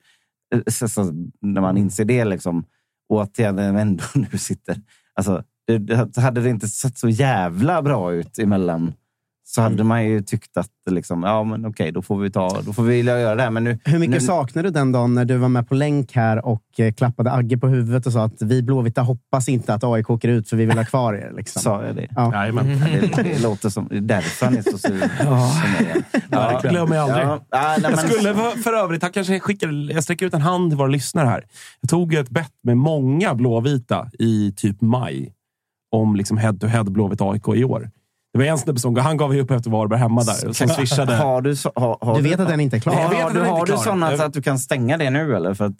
Eh, 0.55 0.61
Så, 0.67 0.89
så, 0.89 1.13
när 1.41 1.61
man 1.61 1.77
inser 1.77 2.05
det 2.05 2.25
liksom, 2.25 2.65
och 3.09 3.23
att 3.23 3.39
jag 3.39 3.81
ändå 3.81 4.05
nu 4.15 4.39
sitter... 4.39 4.77
Alltså, 5.15 5.43
det, 5.67 5.79
det, 5.79 6.21
hade 6.21 6.41
det 6.41 6.51
inte 6.51 6.69
sett 6.69 6.99
så 6.99 7.09
jävla 7.09 7.83
bra 7.83 8.13
ut 8.13 8.39
emellan 8.39 8.93
så 9.47 9.63
hade 9.63 9.85
man 9.85 10.07
ju 10.07 10.23
tyckt 10.23 10.57
att 10.57 10.71
liksom, 10.91 11.23
ja, 11.23 11.45
men 11.45 11.67
okej, 11.67 11.93
då 11.93 12.03
får 12.03 12.19
vi 12.19 12.31
ta, 12.31 12.61
då 12.63 12.73
får 12.73 12.83
vi 12.83 13.01
göra 13.01 13.35
det 13.35 13.43
här. 13.43 13.51
Men 13.51 13.65
nu, 13.65 13.79
Hur 13.85 13.99
mycket 13.99 14.15
nu, 14.15 14.21
saknar 14.21 14.63
du 14.63 14.71
den 14.71 14.93
dagen 14.93 15.15
när 15.15 15.25
du 15.25 15.37
var 15.37 15.49
med 15.49 15.69
på 15.69 15.75
länk 15.75 16.13
här 16.13 16.47
och 16.47 16.63
eh, 16.79 16.93
klappade 16.93 17.33
Agge 17.33 17.59
på 17.59 17.69
huvudet 17.69 18.07
och 18.07 18.13
sa 18.13 18.25
att 18.25 18.43
vi 18.43 18.63
blåvita 18.63 19.03
hoppas 19.03 19.49
inte 19.49 19.75
att 19.75 19.85
AIK 19.85 20.11
åker 20.11 20.29
ut 20.29 20.49
för 20.49 20.57
vi 20.57 20.65
vill 20.65 20.79
ha 20.79 20.85
kvar 20.85 21.15
er? 21.15 21.33
Liksom. 21.37 21.63
Sa 21.63 21.85
jag 21.85 21.97
det? 21.97 22.09
Ja. 22.11 22.33
Jajamän. 22.35 22.67
Det, 23.17 23.23
det 23.23 23.43
låter 23.43 23.69
som... 23.69 23.89
Därför 23.91 24.47
han 24.47 24.57
är 24.57 24.63
så 24.63 24.79
sur. 24.79 25.03
är. 25.21 26.05
Ja, 26.31 26.61
det 26.63 26.69
glömmer 26.69 26.97
jag 26.97 27.11
aldrig. 27.11 27.27
Ja, 27.27 27.41
ja, 27.51 27.59
nej, 27.61 27.79
Jag 27.83 27.97
men- 27.97 28.11
skulle 28.11 28.35
för, 28.35 28.63
för 28.63 28.73
övrigt, 28.73 29.03
han 29.03 29.13
kanske 29.13 29.41
skickar, 29.41 29.93
jag 29.93 30.05
sträcker 30.05 30.27
ut 30.27 30.35
en 30.35 30.43
hand 30.43 30.71
till 30.71 30.79
våra 30.79 30.89
lyssnare 30.89 31.27
här. 31.27 31.45
Jag 31.81 31.91
tog 31.91 32.15
ett 32.15 32.31
bett 32.31 32.53
med 32.63 32.77
många 32.77 33.35
blåvita 33.35 34.11
i 34.19 34.53
typ 34.57 34.81
maj 34.81 35.33
om 35.95 36.17
liksom 36.17 36.37
head-to-head 36.39 36.85
Blåvitt 36.85 37.21
AIK 37.21 37.49
i 37.49 37.65
år. 37.65 37.91
Det 38.33 38.39
var 38.39 38.45
en 38.47 38.59
snubbe 38.59 38.81
som 38.81 38.97
han 38.97 39.17
gav 39.17 39.37
upp 39.37 39.51
efter 39.51 39.71
Varberg 39.71 39.99
hemma 39.99 40.23
där 40.23 40.49
och 40.49 40.57
som 40.57 40.69
swishade. 40.69 41.15
Har 41.17 41.41
du, 41.43 41.57
så, 41.57 41.73
har, 41.77 41.99
har 42.01 42.17
Du 42.17 42.23
vet 42.23 42.41
att 42.41 42.49
den 42.49 42.61
inte 42.61 42.77
är 42.77 42.81
klar? 42.81 42.95
Jag 42.95 43.01
Har, 43.03 43.11
vet 43.11 43.19
har, 43.21 43.29
att 43.29 43.35
du, 43.35 43.41
har 43.41 43.59
inte 43.59 43.73
du 43.73 43.73
klar. 43.73 43.85
sådana 43.85 44.17
så 44.17 44.23
att 44.23 44.33
du 44.33 44.43
kan 44.43 44.59
stänga 44.59 44.97
det 44.97 45.11
nu 45.11 45.37
eller? 45.37 45.55
För 45.55 45.65
att 45.65 45.73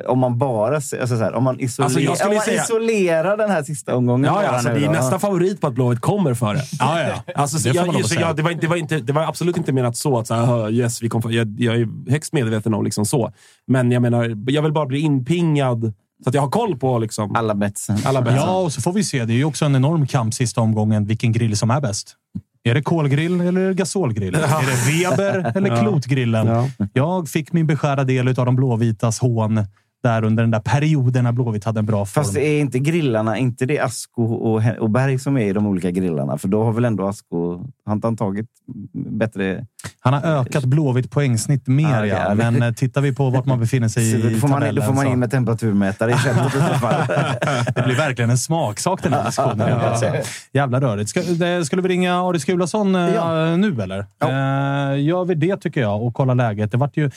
eh, 0.00 0.10
om 0.10 0.18
man 0.18 0.38
bara 0.38 0.74
alltså 0.76 1.06
så 1.06 1.14
här, 1.16 1.34
om 1.34 1.44
man, 1.44 1.60
isoler, 1.60 1.84
Alltså, 1.84 2.26
om 2.28 2.34
man 2.34 2.42
säga- 2.44 2.62
isolerar 2.62 3.36
den 3.36 3.50
här 3.50 3.62
sista 3.62 3.96
omgången. 3.96 4.24
Ja, 4.34 4.42
ja 4.42 4.48
alltså, 4.48 4.68
det 4.68 4.80
är 4.80 4.86
då. 4.86 4.92
nästa 4.92 5.18
favorit 5.18 5.60
på 5.60 5.66
att 5.66 5.74
Blåvitt 5.74 6.00
kommer 6.00 6.34
före. 6.34 6.58
Ja, 6.78 7.00
ja. 7.26 7.32
Alltså, 7.34 7.58
så 7.58 7.68
Det 7.68 7.74
jag, 7.74 8.04
så 8.06 8.14
jag, 8.14 8.22
var, 8.42 8.50
inte- 8.50 8.60
det, 8.60 8.66
var 8.68 8.76
inte, 8.76 8.98
det 8.98 9.12
var 9.12 9.22
absolut 9.22 9.56
inte 9.56 9.72
menat 9.72 9.96
så 9.96 10.18
att 10.18 10.26
så 10.26 10.34
här, 10.34 10.70
yes, 10.70 11.02
vi 11.02 11.08
kom, 11.08 11.22
för- 11.22 11.30
jag, 11.30 11.56
jag 11.60 11.74
är 11.76 12.10
högst 12.10 12.32
medveten 12.32 12.74
om 12.74 12.84
liksom 12.84 13.04
så. 13.06 13.32
Men 13.66 13.90
jag 13.92 14.02
menar, 14.02 14.36
jag 14.50 14.62
vill 14.62 14.72
bara 14.72 14.86
bli 14.86 14.98
inpingad 15.00 15.92
så 16.24 16.28
att 16.28 16.34
jag 16.34 16.42
har 16.42 16.50
koll 16.50 16.76
på 16.78 16.98
liksom, 16.98 17.36
Alla 17.36 17.54
betsen. 17.54 17.98
alla 18.04 18.22
bästa. 18.22 18.36
Ja, 18.40 18.58
och 18.58 18.72
så 18.72 18.80
får 18.80 18.92
vi 18.92 19.04
se. 19.04 19.24
Det 19.24 19.32
är 19.32 19.36
ju 19.36 19.44
också 19.44 19.64
en 19.64 19.76
enorm 19.76 20.06
kamp 20.06 20.34
sista 20.34 20.60
omgången, 20.60 21.06
vilken 21.06 21.32
grill 21.32 21.56
som 21.56 21.70
är 21.70 21.80
bäst. 21.80 22.14
Är 22.62 22.74
det 22.74 22.82
kolgrill 22.82 23.40
eller 23.40 23.72
gasolgrill? 23.72 24.34
Är 24.34 24.40
det 24.40 24.92
Weber 24.92 25.52
eller 25.56 25.80
klotgrillen? 25.82 26.70
Jag 26.92 27.28
fick 27.28 27.52
min 27.52 27.66
beskärda 27.66 28.04
del 28.04 28.28
av 28.28 28.34
de 28.34 28.56
blåvitas 28.56 29.18
hån 29.18 29.64
där 30.02 30.24
under 30.24 30.42
den 30.42 30.50
där 30.50 30.60
perioden 30.60 31.24
när 31.24 31.32
Blåvitt 31.32 31.64
hade 31.64 31.78
en 31.80 31.86
bra 31.86 32.06
form. 32.06 32.24
Fast 32.24 32.36
är 32.36 32.60
inte 32.60 32.78
grillarna, 32.78 33.38
inte 33.38 33.66
det 33.66 33.78
Asko 33.78 34.24
och, 34.24 34.62
och 34.78 34.90
Berg 34.90 35.18
som 35.18 35.36
är 35.36 35.46
i 35.46 35.52
de 35.52 35.66
olika 35.66 35.90
grillarna? 35.90 36.38
För 36.38 36.48
då 36.48 36.64
har 36.64 36.72
väl 36.72 36.84
ändå 36.84 37.06
Asko, 37.08 37.64
har 37.86 37.92
inte 37.92 38.06
han 38.06 38.16
tagit 38.16 38.46
bättre... 38.92 39.66
Han 40.00 40.14
har 40.14 40.22
ökat 40.22 40.64
Blåvitt 40.64 41.10
poängsnitt 41.10 41.66
mer, 41.66 42.02
Ah, 42.02 42.06
ja. 42.06 42.34
Men 42.34 42.62
eh, 42.62 42.72
tittar 42.72 43.00
vi 43.00 43.14
på 43.14 43.30
vart 43.30 43.46
man 43.46 43.60
befinner 43.60 43.88
sig 43.88 44.10
Så 44.12 44.16
i 44.28 44.34
då, 44.34 44.40
får 44.40 44.48
man, 44.48 44.60
då 44.60 44.66
tabellen 44.66 44.86
får 44.86 44.92
man 44.94 45.04
så- 45.04 45.10
in 45.12 45.18
med 45.18 45.30
temperaturmätare 45.30 46.10
i 46.10 46.14
så. 46.14 46.28
Det 47.74 47.82
blir 47.84 47.96
verkligen 47.96 48.30
en 48.30 48.38
smaksak 48.38 49.02
den 49.02 49.12
här 49.12 49.24
diskussionen. 49.26 49.98
säga. 49.98 50.22
Jävla 50.52 50.80
rörigt. 50.80 51.10
Ska, 51.10 51.20
det- 51.22 51.64
skulle 51.64 51.82
vi 51.82 51.88
ringa 51.88 52.14
Aris 52.20 52.42
Skulason 52.42 52.94
eh, 52.94 53.14
Ja. 53.14 53.56
nu, 53.56 53.82
eller? 53.82 53.98
Eh, 53.98 55.00
gör 55.02 55.24
vi 55.24 55.34
det, 55.34 55.56
tycker 55.56 55.80
jag, 55.80 56.02
och 56.02 56.14
kolla 56.14 56.34
läget. 56.34 56.70
Det 56.72 56.76
vart 56.78 56.96
ju 56.96 57.10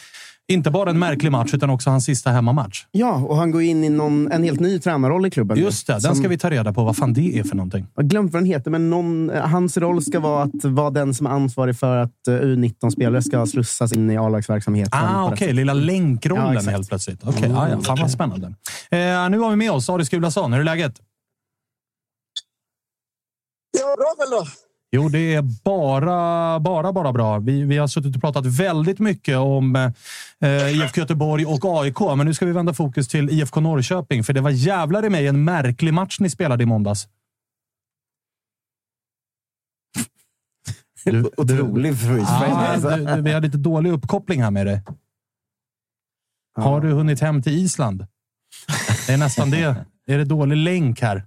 inte 0.54 0.72
bara 0.72 0.89
en 0.89 0.99
märklig 0.99 1.32
match, 1.32 1.54
utan 1.54 1.70
också 1.70 1.89
hans 1.89 2.06
sista 2.06 2.30
hemmamatch. 2.32 2.86
Ja, 2.91 3.14
och 3.16 3.36
han 3.38 3.52
går 3.52 3.62
in 3.62 3.84
i 3.84 3.89
någon, 3.89 4.32
en 4.32 4.43
helt 4.43 4.60
ny 4.60 4.80
tränarroll 4.80 5.26
i 5.26 5.32
klubben. 5.32 5.58
Just 5.58 5.88
det, 5.88 5.93
den 5.93 6.02
Som- 6.02 6.16
ska 6.16 6.28
vi 6.28 6.38
ta 6.38 6.49
reda 6.49 6.74
på 6.74 6.84
vad 6.84 6.97
fan 6.97 7.14
det 7.14 7.39
är 7.39 7.43
för 7.43 7.56
någonting. 7.56 7.88
Jag 7.95 8.04
har 8.04 8.10
glömt 8.10 8.34
vad 8.34 8.41
den 8.41 8.47
heter, 8.49 8.72
men 8.72 8.89
någon, 8.89 9.30
hans 9.30 9.78
roll 9.78 10.02
ska 10.04 10.20
vara 10.20 10.43
att 10.43 10.64
vara 10.66 10.89
den 10.89 11.14
som 11.14 11.26
är 11.26 11.30
ansvarig 11.32 11.80
för 11.80 11.97
att 11.97 12.28
eh, 12.28 12.32
U19-spelare 12.32 13.22
ska 13.22 13.45
slussas 13.45 13.93
in 13.93 14.10
i 14.12 14.18
A-lagsverksamheten. 14.18 14.99
Ah, 15.04 15.32
okej. 15.32 15.47
rätt 15.47 15.56
Lilla 15.56 15.74
Ja, 15.74 15.80
länkrollen 15.80 16.58
exakt. 16.58 16.72
helt 16.72 16.89
plötsligt. 16.89 17.20
Okej, 17.24 17.52
ah, 17.56 17.70
ja. 17.70 17.82
Fan 17.82 17.97
vad 18.02 18.12
spännande. 18.12 18.47
Eh, 18.91 19.30
nu 19.30 19.39
har 19.39 19.49
vi 19.49 19.56
med 19.56 19.72
oss 19.72 19.89
Aris 19.89 20.08
Skulason. 20.08 20.54
Hur 20.54 20.60
är 20.60 20.64
läget? 20.66 20.93
Ja, 23.80 23.95
bra 23.97 24.14
väl 24.20 24.30
då. 24.32 24.47
Jo, 24.94 25.10
det 25.10 25.36
är 25.36 25.42
bara, 25.42 26.60
bara, 26.60 26.94
bara 26.94 27.14
bra. 27.14 27.39
Vi, 27.39 27.64
vi 27.64 27.78
har 27.78 27.88
suttit 27.88 28.16
och 28.16 28.22
pratat 28.22 28.46
väldigt 28.46 29.00
mycket 29.00 29.38
om 29.38 29.76
eh, 30.39 30.82
IFK 30.82 31.02
Göteborg 31.02 31.46
och 31.46 31.82
AIK, 31.82 32.00
men 32.00 32.26
nu 32.26 32.34
ska 32.34 32.46
vi 32.46 32.52
vända 32.52 32.74
fokus 32.74 33.08
till 33.08 33.30
IFK 33.30 33.60
Norrköping, 33.60 34.24
för 34.24 34.34
det 34.34 34.42
var 34.42 34.50
jävlar 34.50 35.06
i 35.06 35.10
mig 35.10 35.28
en 35.28 35.44
märklig 35.44 35.94
match 35.94 36.20
ni 36.20 36.30
spelade 36.30 36.64
i 36.64 36.66
måndags. 36.66 37.08
Du, 41.06 41.24
Otrolig 41.38 41.98
freeze 42.00 42.32
ah, 42.32 42.68
alltså. 42.68 43.22
vi 43.22 43.32
har 43.32 43.42
lite 43.42 43.58
dålig 43.58 43.92
uppkoppling 43.92 44.44
här 44.44 44.52
med 44.52 44.66
dig. 44.66 44.82
Har 46.56 46.82
du 46.82 46.92
hunnit 46.92 47.20
hem 47.20 47.42
till 47.42 47.54
Island? 47.54 48.08
Det 49.08 49.14
är 49.14 49.18
nästan 49.18 49.52
det. 49.52 49.86
Är 50.08 50.18
det 50.18 50.26
dålig 50.26 50.58
länk 50.58 51.02
här? 51.02 51.26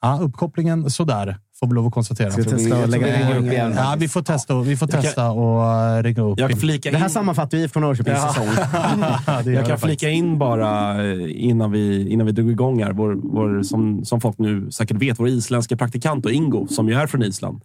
Ja, 0.00 0.18
uppkopplingen 0.22 0.90
sådär, 0.90 1.38
får 1.60 1.66
vi 1.66 1.74
lov 1.74 1.86
att 1.86 1.92
konstatera. 1.92 2.30
Ska 2.30 2.42
vi 2.42 2.48
testa 2.48 2.82
att 2.82 2.90
lägga 2.90 3.06
vi 3.06 3.12
ringer 3.12 3.38
upp 3.38 3.52
igen. 3.52 3.72
Ja, 3.76 3.96
vi 3.98 4.08
får 4.08 4.22
testa, 4.22 4.60
vi 4.60 4.76
får 4.76 4.86
testa 4.86 5.30
och 5.30 5.96
uh, 5.98 6.02
ringa 6.02 6.22
upp. 6.22 6.38
Jag 6.40 6.50
kan 6.50 6.58
flika 6.60 6.90
Det 6.90 6.96
här 6.98 7.04
in, 7.06 7.10
sammanfattar 7.10 7.58
IFK 7.58 7.80
Norrköpings 7.80 8.18
Ja. 8.18 8.28
säsong. 8.28 8.46
Jag 9.54 9.66
kan 9.66 9.78
faktiskt. 9.78 9.82
flika 9.84 10.10
in 10.10 10.38
bara 10.38 11.04
eh, 11.04 11.46
innan 11.46 11.72
vi, 11.72 12.08
innan 12.08 12.26
vi 12.26 12.32
drog 12.32 12.50
igång 12.50 12.82
här. 12.82 12.92
Vår, 12.92 13.14
vår, 13.22 13.62
som, 13.62 14.04
som 14.04 14.20
folk 14.20 14.38
nu 14.38 14.70
säkert 14.70 14.96
vet, 14.96 15.20
vår 15.20 15.28
isländska 15.28 15.76
praktikant 15.76 16.24
och 16.26 16.32
Ingo, 16.32 16.66
som 16.68 16.88
ju 16.88 16.94
är 16.94 17.06
från 17.06 17.22
Island. 17.22 17.60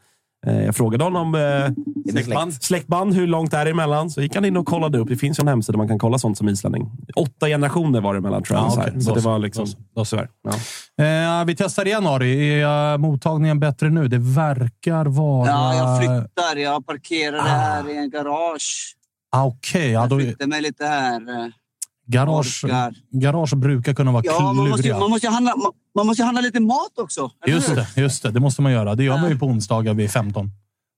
Eh, 0.47 0.65
Jag 0.65 0.75
frågade 0.75 1.03
honom 1.03 1.35
eh, 1.35 2.11
Släktband? 2.11 2.53
släktband, 2.53 3.13
hur 3.13 3.27
långt 3.27 3.53
är 3.53 3.65
det 3.65 3.71
emellan? 3.71 4.09
Så 4.09 4.21
gick 4.21 4.35
han 4.35 4.45
in 4.45 4.57
och 4.57 4.65
kollade 4.65 4.97
upp. 4.97 5.07
Det 5.07 5.17
finns 5.17 5.39
ju 5.39 5.41
en 5.41 5.47
hemsida 5.47 5.71
där 5.73 5.77
man 5.77 5.87
kan 5.87 5.99
kolla 5.99 6.17
sånt 6.17 6.37
som 6.37 6.49
islänning. 6.49 6.91
Åtta 7.15 7.47
generationer 7.47 8.01
var 8.01 8.13
det 8.13 8.17
emellan 8.17 8.43
tror 8.43 8.59
jag. 8.59 8.65
Ja, 8.67 8.71
så 8.71 8.79
här. 8.81 8.89
okej. 8.89 9.01
så 9.01 9.15
det 9.15 9.21
var 9.21 9.39
liksom... 9.39 9.65
Då 9.65 9.71
så. 9.71 9.77
Då 9.95 10.05
så. 10.05 10.15
Tyvärr. 10.15 10.29
Ja. 10.97 11.39
Eh, 11.41 11.45
vi 11.45 11.55
testar 11.55 11.85
igen, 11.87 12.07
Ari. 12.07 12.61
Är 12.61 12.97
mottagningen 12.97 13.59
bättre 13.59 13.89
nu? 13.89 14.07
Det 14.07 14.17
verkar 14.17 15.05
vara... 15.05 15.47
Ja, 15.47 15.75
jag 15.75 15.97
flyttar. 15.99 16.55
Jag 16.55 16.85
parkerade 16.85 17.41
här 17.41 17.89
i 17.89 17.97
en 17.97 18.09
garage. 18.09 18.95
Ah, 19.31 19.45
Okej, 19.45 19.91
ja, 19.91 20.01
Jag 20.01 20.09
då... 20.09 20.19
flyttar 20.19 20.47
mig 20.47 20.61
lite 20.61 20.85
här. 20.85 21.51
Garage, 22.11 22.63
Orkar. 22.65 22.93
garage 23.11 23.55
brukar 23.55 23.93
kunna 23.93 24.11
vara 24.11 24.23
Ja, 24.25 24.39
man 24.41 24.55
måste, 24.55 24.83
kluriga. 24.83 24.99
man, 24.99 25.09
måste 25.09 25.27
handla, 25.29 25.55
man, 25.55 25.71
man 25.95 26.07
måste 26.07 26.23
handla 26.23 26.41
lite 26.41 26.59
mat 26.59 26.99
också. 26.99 27.31
Just 27.47 27.75
det, 27.75 27.87
just 27.95 28.23
det. 28.23 28.31
Det 28.31 28.39
måste 28.39 28.61
man 28.61 28.71
göra. 28.71 28.95
Det 28.95 29.03
gör 29.03 29.17
man 29.17 29.29
ju 29.29 29.39
på 29.39 29.45
onsdagar 29.45 29.93
vid 29.93 30.11
15. 30.11 30.51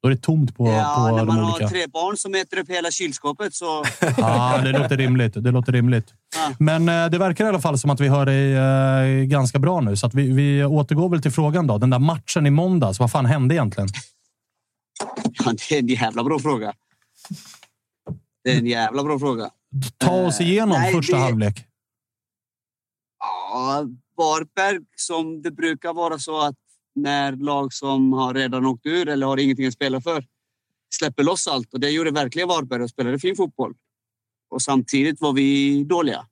Då 0.03 0.09
är 0.09 0.11
det 0.11 0.21
tomt 0.21 0.57
på, 0.57 0.67
Ja, 0.67 1.05
på 1.09 1.15
när 1.17 1.25
man 1.25 1.39
olika... 1.43 1.63
har 1.65 1.69
tre 1.69 1.87
barn 1.87 2.17
som 2.17 2.35
äter 2.35 2.59
upp 2.59 2.69
hela 2.69 2.91
kylskåpet 2.91 3.55
så... 3.55 3.83
Ja, 4.17 4.61
det 4.63 4.71
låter 4.71 4.97
rimligt. 4.97 5.33
Det 5.35 5.51
låter 5.51 5.71
rimligt. 5.71 6.13
Men 6.59 6.89
eh, 6.89 7.05
det 7.09 7.17
verkar 7.17 7.45
i 7.45 7.47
alla 7.47 7.61
fall 7.61 7.79
som 7.79 7.89
att 7.89 7.99
vi 7.99 8.07
hör 8.07 8.25
dig 8.25 8.53
eh, 9.21 9.25
ganska 9.25 9.59
bra 9.59 9.81
nu. 9.81 9.95
Så 9.95 10.05
att 10.07 10.13
vi, 10.13 10.31
vi 10.31 10.63
återgår 10.65 11.09
väl 11.09 11.21
till 11.21 11.31
frågan 11.31 11.67
då. 11.67 11.77
Den 11.77 11.89
där 11.89 11.99
matchen 11.99 12.45
i 12.47 12.49
måndags. 12.49 12.99
Vad 12.99 13.11
fan 13.11 13.25
hände 13.25 13.55
egentligen? 13.55 13.89
Ja, 15.45 15.51
det 15.69 15.75
är 15.75 15.79
en 15.79 15.87
jävla 15.87 16.23
bra 16.23 16.39
fråga. 16.39 16.73
Det 18.43 18.51
är 18.51 18.57
en 18.57 18.65
jävla 18.67 19.03
bra 19.03 19.19
fråga. 19.19 19.51
Ta 19.97 20.25
oss 20.27 20.41
igenom 20.41 20.79
nej, 20.79 20.93
första 20.93 21.15
det- 21.15 21.21
halvlek. 21.23 21.65
Ja, 23.19 23.85
Varberg, 24.17 24.79
som 24.95 25.41
det 25.41 25.51
brukar 25.51 25.93
vara 25.93 26.19
så 26.19 26.41
att 26.41 26.55
när 26.95 27.31
lag 27.31 27.73
som 27.73 28.13
har 28.13 28.33
redan 28.33 28.65
åkt 28.65 28.85
ur 28.85 29.09
eller 29.09 29.27
har 29.27 29.37
ingenting 29.37 29.65
att 29.67 29.73
spela 29.73 30.01
för 30.01 30.25
släpper 30.99 31.23
loss 31.23 31.47
allt. 31.47 31.73
Och 31.73 31.79
det 31.79 31.89
gjorde 31.89 32.11
verkligen 32.11 32.47
Varberg 32.47 32.83
och 32.83 32.89
spelade 32.89 33.19
fin 33.19 33.35
fotboll. 33.35 33.73
Och 34.49 34.61
samtidigt 34.61 35.21
var 35.21 35.33
vi 35.33 35.83
dåliga. 35.83 36.27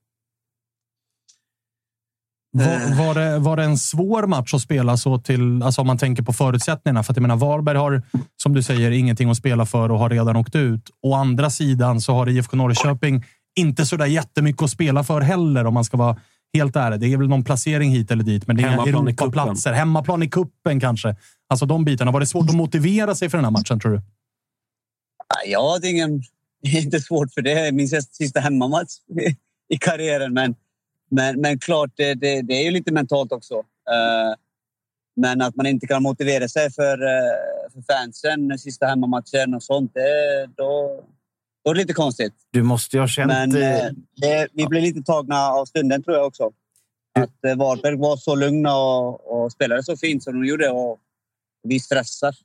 Var, 2.54 3.06
var, 3.06 3.16
det, 3.16 3.40
var 3.40 3.58
det 3.58 3.64
en 3.64 3.78
svår 3.78 4.28
match 4.28 4.54
att 4.54 4.62
spela 4.62 4.98
så 4.98 5.18
till, 5.20 5.64
alltså 5.64 5.82
om 5.82 5.88
man 5.88 5.98
tänker 5.98 6.24
på 6.24 6.34
förutsättningarna? 6.34 7.04
För 7.04 7.14
att 7.14 7.18
jag 7.18 7.22
menar, 7.22 7.36
Varberg 7.36 7.78
har, 7.78 8.02
som 8.44 8.54
du 8.54 8.64
säger, 8.64 8.92
ingenting 8.92 9.30
att 9.30 9.38
spela 9.38 9.66
för 9.66 9.92
och 9.92 10.00
har 10.00 10.10
redan 10.10 10.36
åkt 10.36 10.56
ut. 10.56 10.90
Å 11.02 11.14
andra 11.14 11.50
sidan 11.50 12.02
så 12.02 12.14
har 12.14 12.30
IFK 12.30 12.58
Norrköping 12.58 13.26
inte 13.56 13.86
så 13.86 13.98
där 13.98 14.06
jättemycket 14.06 14.62
att 14.64 14.70
spela 14.70 15.04
för 15.04 15.22
heller, 15.22 15.66
om 15.66 15.74
man 15.74 15.84
ska 15.86 15.98
vara 15.98 16.18
helt 16.54 16.76
ärlig. 16.76 17.00
Det 17.00 17.14
är 17.14 17.18
väl 17.18 17.28
någon 17.28 17.44
placering 17.44 17.92
hit 17.92 18.12
eller 18.12 18.24
dit, 18.24 18.48
men 18.48 18.56
det 18.56 18.64
är 18.64 18.68
inga 18.68 18.72
Hemmaplan 18.72 19.08
i 19.08 19.12
kuppen. 19.12 19.28
Europaplatser. 19.28 19.74
Hemmaplan 19.74 20.24
i 20.24 20.30
kuppen 20.30 20.80
kanske. 20.80 21.16
Alltså 21.50 21.66
de 21.66 21.86
bitarna. 21.86 22.12
Var 22.12 22.20
det 22.20 22.26
svårt 22.26 22.50
att 22.50 22.56
motivera 22.56 23.16
sig 23.16 23.30
för 23.30 23.38
den 23.38 23.46
här 23.46 23.52
matchen, 23.52 23.80
tror 23.80 23.92
du? 23.92 23.98
Nej, 23.98 25.52
Jag 25.52 25.72
hade 25.72 25.90
ingen, 25.90 26.22
inte 26.84 27.00
svårt 27.00 27.34
för 27.34 27.42
det. 27.42 27.54
Det 27.54 27.68
är 27.68 27.72
min 27.72 27.88
sista- 27.88 28.14
sista 28.14 28.40
hemmamatch 28.40 28.90
i 29.70 29.78
karriären. 29.78 30.34
Men, 30.34 30.56
men, 31.12 31.42
men 31.42 31.60
klart, 31.60 31.90
det, 31.96 32.14
det, 32.14 32.42
det 32.42 32.54
är 32.54 32.64
ju 32.64 32.72
lite 32.72 32.94
mentalt 32.94 33.32
också. 33.32 33.56
Eh, 33.56 34.36
Men 35.16 35.42
att 35.42 35.56
man 35.56 35.66
inte 35.66 35.88
kan 35.88 36.04
motivera 36.04 36.48
sig 36.48 36.72
för, 36.72 37.02
eh, 37.02 37.72
för 37.74 37.82
fansen 37.94 38.60
sista 38.60 38.86
hemmamatchen 38.86 39.54
och 39.54 39.64
sånt, 39.64 39.92
det, 39.94 40.50
då, 40.58 41.04
då 41.64 41.72
är 41.72 41.74
det 41.74 41.82
lite 41.82 41.94
konstigt. 41.94 42.34
Du 42.52 42.64
måste 42.64 42.96
ju 42.96 43.02
ha 43.02 43.08
känt... 43.08 43.28
Men 43.28 43.56
eh, 43.56 43.92
det, 44.22 44.48
vi 44.54 44.66
blev 44.66 44.84
lite 44.84 45.02
tagna 45.02 45.50
av 45.50 45.66
stunden 45.66 46.04
tror 46.04 46.18
jag 46.18 46.28
också. 46.28 46.52
Att 47.20 47.46
eh, 47.46 47.56
Varberg 47.56 47.96
var 47.98 48.18
så 48.18 48.36
lugna 48.36 48.76
och, 48.76 49.44
och 49.44 49.52
spelade 49.52 49.84
så 49.84 49.98
fint 49.98 50.24
som 50.24 50.34
de 50.34 50.48
gjorde. 50.48 50.70
Och 50.70 51.00
vi 51.64 51.80
stressar. 51.80 52.36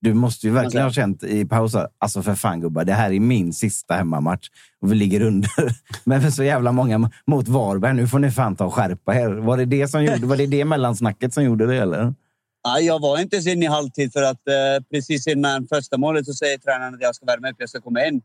Du 0.00 0.14
måste 0.14 0.46
ju 0.46 0.52
verkligen 0.52 0.84
ha 0.84 0.92
känt 0.92 1.22
i 1.22 1.44
pauser, 1.44 1.88
alltså 1.98 2.22
för 2.22 2.34
fan 2.34 2.60
gubbar, 2.60 2.84
det 2.84 2.92
här 2.92 3.12
är 3.12 3.20
min 3.20 3.52
sista 3.52 3.94
hemmamatch 3.94 4.48
och 4.80 4.92
vi 4.92 4.94
ligger 4.94 5.20
under. 5.20 5.50
Men 6.04 6.22
för 6.22 6.30
så 6.30 6.44
jävla 6.44 6.72
många 6.72 7.10
mot 7.26 7.48
Varberg, 7.48 7.94
nu 7.94 8.08
får 8.08 8.18
ni 8.18 8.30
fan 8.30 8.56
ta 8.56 8.64
och 8.64 8.74
skärpa 8.74 9.14
er. 9.14 9.30
Var 9.30 9.56
det 9.56 9.64
det, 9.64 9.88
som 9.88 10.04
gjorde, 10.04 10.26
var 10.26 10.36
det, 10.36 10.46
det 10.46 10.64
mellansnacket 10.64 11.34
som 11.34 11.44
gjorde 11.44 11.66
det 11.66 11.76
eller? 11.76 12.14
Ja, 12.62 12.80
jag 12.80 13.00
var 13.00 13.18
inte 13.18 13.36
inne 13.36 13.64
i 13.64 13.68
halvtid 13.68 14.12
för 14.12 14.22
att 14.22 14.48
eh, 14.48 14.84
precis 14.90 15.26
innan 15.26 15.68
första 15.68 15.98
målet 15.98 16.26
så 16.26 16.32
säger 16.32 16.58
tränaren 16.58 16.94
att 16.94 17.00
jag 17.00 17.14
ska 17.14 17.26
värma 17.26 17.50
upp, 17.50 17.56
jag 17.58 17.68
ska 17.68 17.80
komma 17.80 18.06
in. 18.06 18.20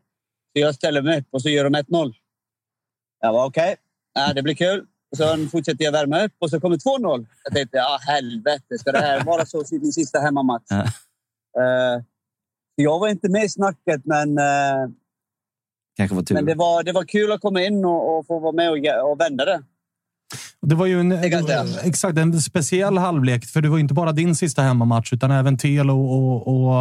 Så 0.53 0.59
jag 0.59 0.75
ställer 0.75 1.01
mig 1.01 1.19
upp 1.19 1.27
och 1.31 1.41
så 1.41 1.49
gör 1.49 1.63
de 1.63 1.75
1-0. 1.75 2.13
Jag 3.21 3.33
var 3.33 3.45
okej, 3.45 3.75
ja, 4.13 4.33
det 4.33 4.43
blir 4.43 4.55
kul. 4.55 4.85
Och 5.11 5.17
sen 5.17 5.49
fortsätter 5.49 5.85
jag 5.85 5.91
värma 5.91 6.23
upp 6.23 6.31
och 6.39 6.49
så 6.49 6.59
kommer 6.59 6.77
2-0. 6.77 7.25
Jag 7.43 7.53
tänkte, 7.53 7.77
ja 7.77 7.99
helvete, 8.07 8.77
ska 8.79 8.91
det 8.91 8.99
här 8.99 9.23
vara 9.23 9.45
så 9.45 9.63
min 9.71 9.93
sista 9.93 10.19
hemmamatch? 10.19 10.65
Eh, 11.59 12.03
jag 12.75 12.99
var 12.99 13.07
inte 13.07 13.29
med 13.29 13.43
i 13.43 13.49
snacket, 13.49 14.01
men, 14.05 14.37
eh, 14.37 14.89
Kanske 15.97 16.15
var 16.15 16.23
tur. 16.23 16.35
men 16.35 16.45
det, 16.45 16.55
var, 16.55 16.83
det 16.83 16.91
var 16.91 17.03
kul 17.03 17.31
att 17.31 17.41
komma 17.41 17.61
in 17.61 17.85
och, 17.85 18.17
och 18.17 18.27
få 18.27 18.39
vara 18.39 18.51
med 18.51 18.71
och, 18.71 19.11
och 19.11 19.19
vända 19.19 19.45
det. 19.45 19.63
Det 20.61 20.75
var 20.75 20.85
ju 20.85 20.99
en, 20.99 21.11
exakt, 21.83 22.17
en 22.17 22.41
speciell 22.41 22.97
halvlek, 22.97 23.45
för 23.45 23.61
det 23.61 23.69
var 23.69 23.79
inte 23.79 23.93
bara 23.93 24.11
din 24.11 24.35
sista 24.35 24.61
hemmamatch, 24.61 25.13
utan 25.13 25.31
även 25.31 25.57
Telo 25.57 26.05
och, 26.05 26.47
och 26.47 26.71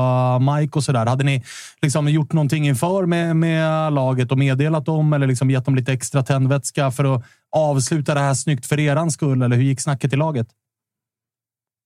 uh, 0.41 0.55
Mike 0.55 0.79
och 0.79 0.85
sådär. 0.85 1.07
Hade 1.07 1.25
ni 1.25 1.45
liksom 1.83 2.09
gjort 2.09 2.33
någonting 2.33 2.67
inför 2.67 3.07
med, 3.07 3.37
med 3.37 3.93
laget 3.93 4.33
och 4.33 4.39
meddelat 4.39 4.87
dem 4.87 5.13
eller 5.13 5.27
liksom 5.27 5.51
gett 5.51 5.65
dem 5.65 5.75
lite 5.75 5.93
extra 5.93 6.23
tändvätska 6.23 6.91
för 6.91 7.15
att 7.15 7.25
avsluta 7.57 8.15
det 8.15 8.21
här 8.21 8.35
snyggt 8.35 8.67
för 8.67 8.81
eran 8.81 9.11
skull? 9.11 9.43
Eller 9.43 9.57
hur 9.57 9.65
gick 9.65 9.81
snacket 9.81 10.13
i 10.13 10.17
laget? 10.17 10.49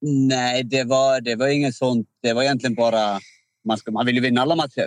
Nej, 0.07 0.64
det 0.64 0.84
var, 0.84 1.20
det 1.20 1.36
var 1.36 1.48
inget 1.48 1.74
sånt. 1.74 2.09
Det 2.22 2.32
var 2.32 2.42
egentligen 2.42 2.74
bara... 2.74 3.20
Man, 3.64 3.78
ska, 3.78 3.90
man 3.90 4.07
vill 4.07 4.14
ju 4.14 4.20
vinna 4.20 4.42
alla 4.42 4.57
matcher. 4.57 4.86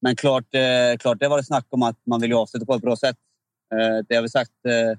Men 0.00 0.16
klart, 0.16 0.54
eh, 0.54 0.96
klart 0.98 1.20
det 1.20 1.28
var 1.28 1.36
det 1.36 1.44
snack 1.44 1.66
om 1.68 1.82
att 1.82 1.96
man 2.06 2.20
vill 2.20 2.30
ju 2.30 2.36
avsluta 2.36 2.66
på 2.66 2.74
ett 2.74 2.82
bra 2.82 2.96
sätt. 2.96 3.16
Eh, 3.74 4.04
det 4.08 4.14
har 4.14 4.22
vi 4.22 4.28
sagt 4.28 4.66
eh, 4.68 4.98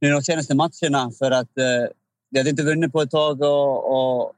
nu 0.00 0.10
de 0.10 0.22
senaste 0.22 0.54
matcherna. 0.54 1.10
För 1.18 1.30
att 1.30 1.58
eh, 1.58 1.86
vi 2.30 2.38
hade 2.38 2.50
inte 2.50 2.62
vunnit 2.62 2.92
på 2.92 3.00
ett 3.00 3.10
tag 3.10 3.42
och, 3.42 3.92
och 3.92 4.32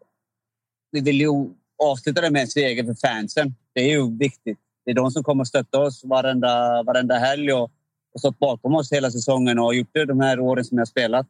vi 0.90 1.00
vill 1.00 1.20
ju 1.20 1.50
avsluta 1.84 2.20
det 2.20 2.30
med 2.30 2.42
en 2.42 2.48
seger 2.48 2.84
för 2.84 2.94
fansen. 2.94 3.54
Det 3.72 3.80
är 3.80 3.90
ju 3.90 4.16
viktigt. 4.18 4.58
Det 4.84 4.90
är 4.90 4.94
de 4.94 5.10
som 5.10 5.24
kommer 5.24 5.42
att 5.42 5.48
stötta 5.48 5.78
oss 5.78 6.04
varenda, 6.04 6.82
varenda 6.82 7.18
helg 7.18 7.52
och, 7.52 7.70
och 8.14 8.20
stått 8.20 8.38
bakom 8.38 8.74
oss 8.74 8.92
hela 8.92 9.10
säsongen 9.10 9.58
och 9.58 9.74
gjort 9.74 9.90
det 9.92 10.04
de 10.04 10.20
här 10.20 10.40
åren 10.40 10.64
som 10.64 10.78
jag 10.78 10.80
har 10.80 10.86
spelat. 10.86 11.26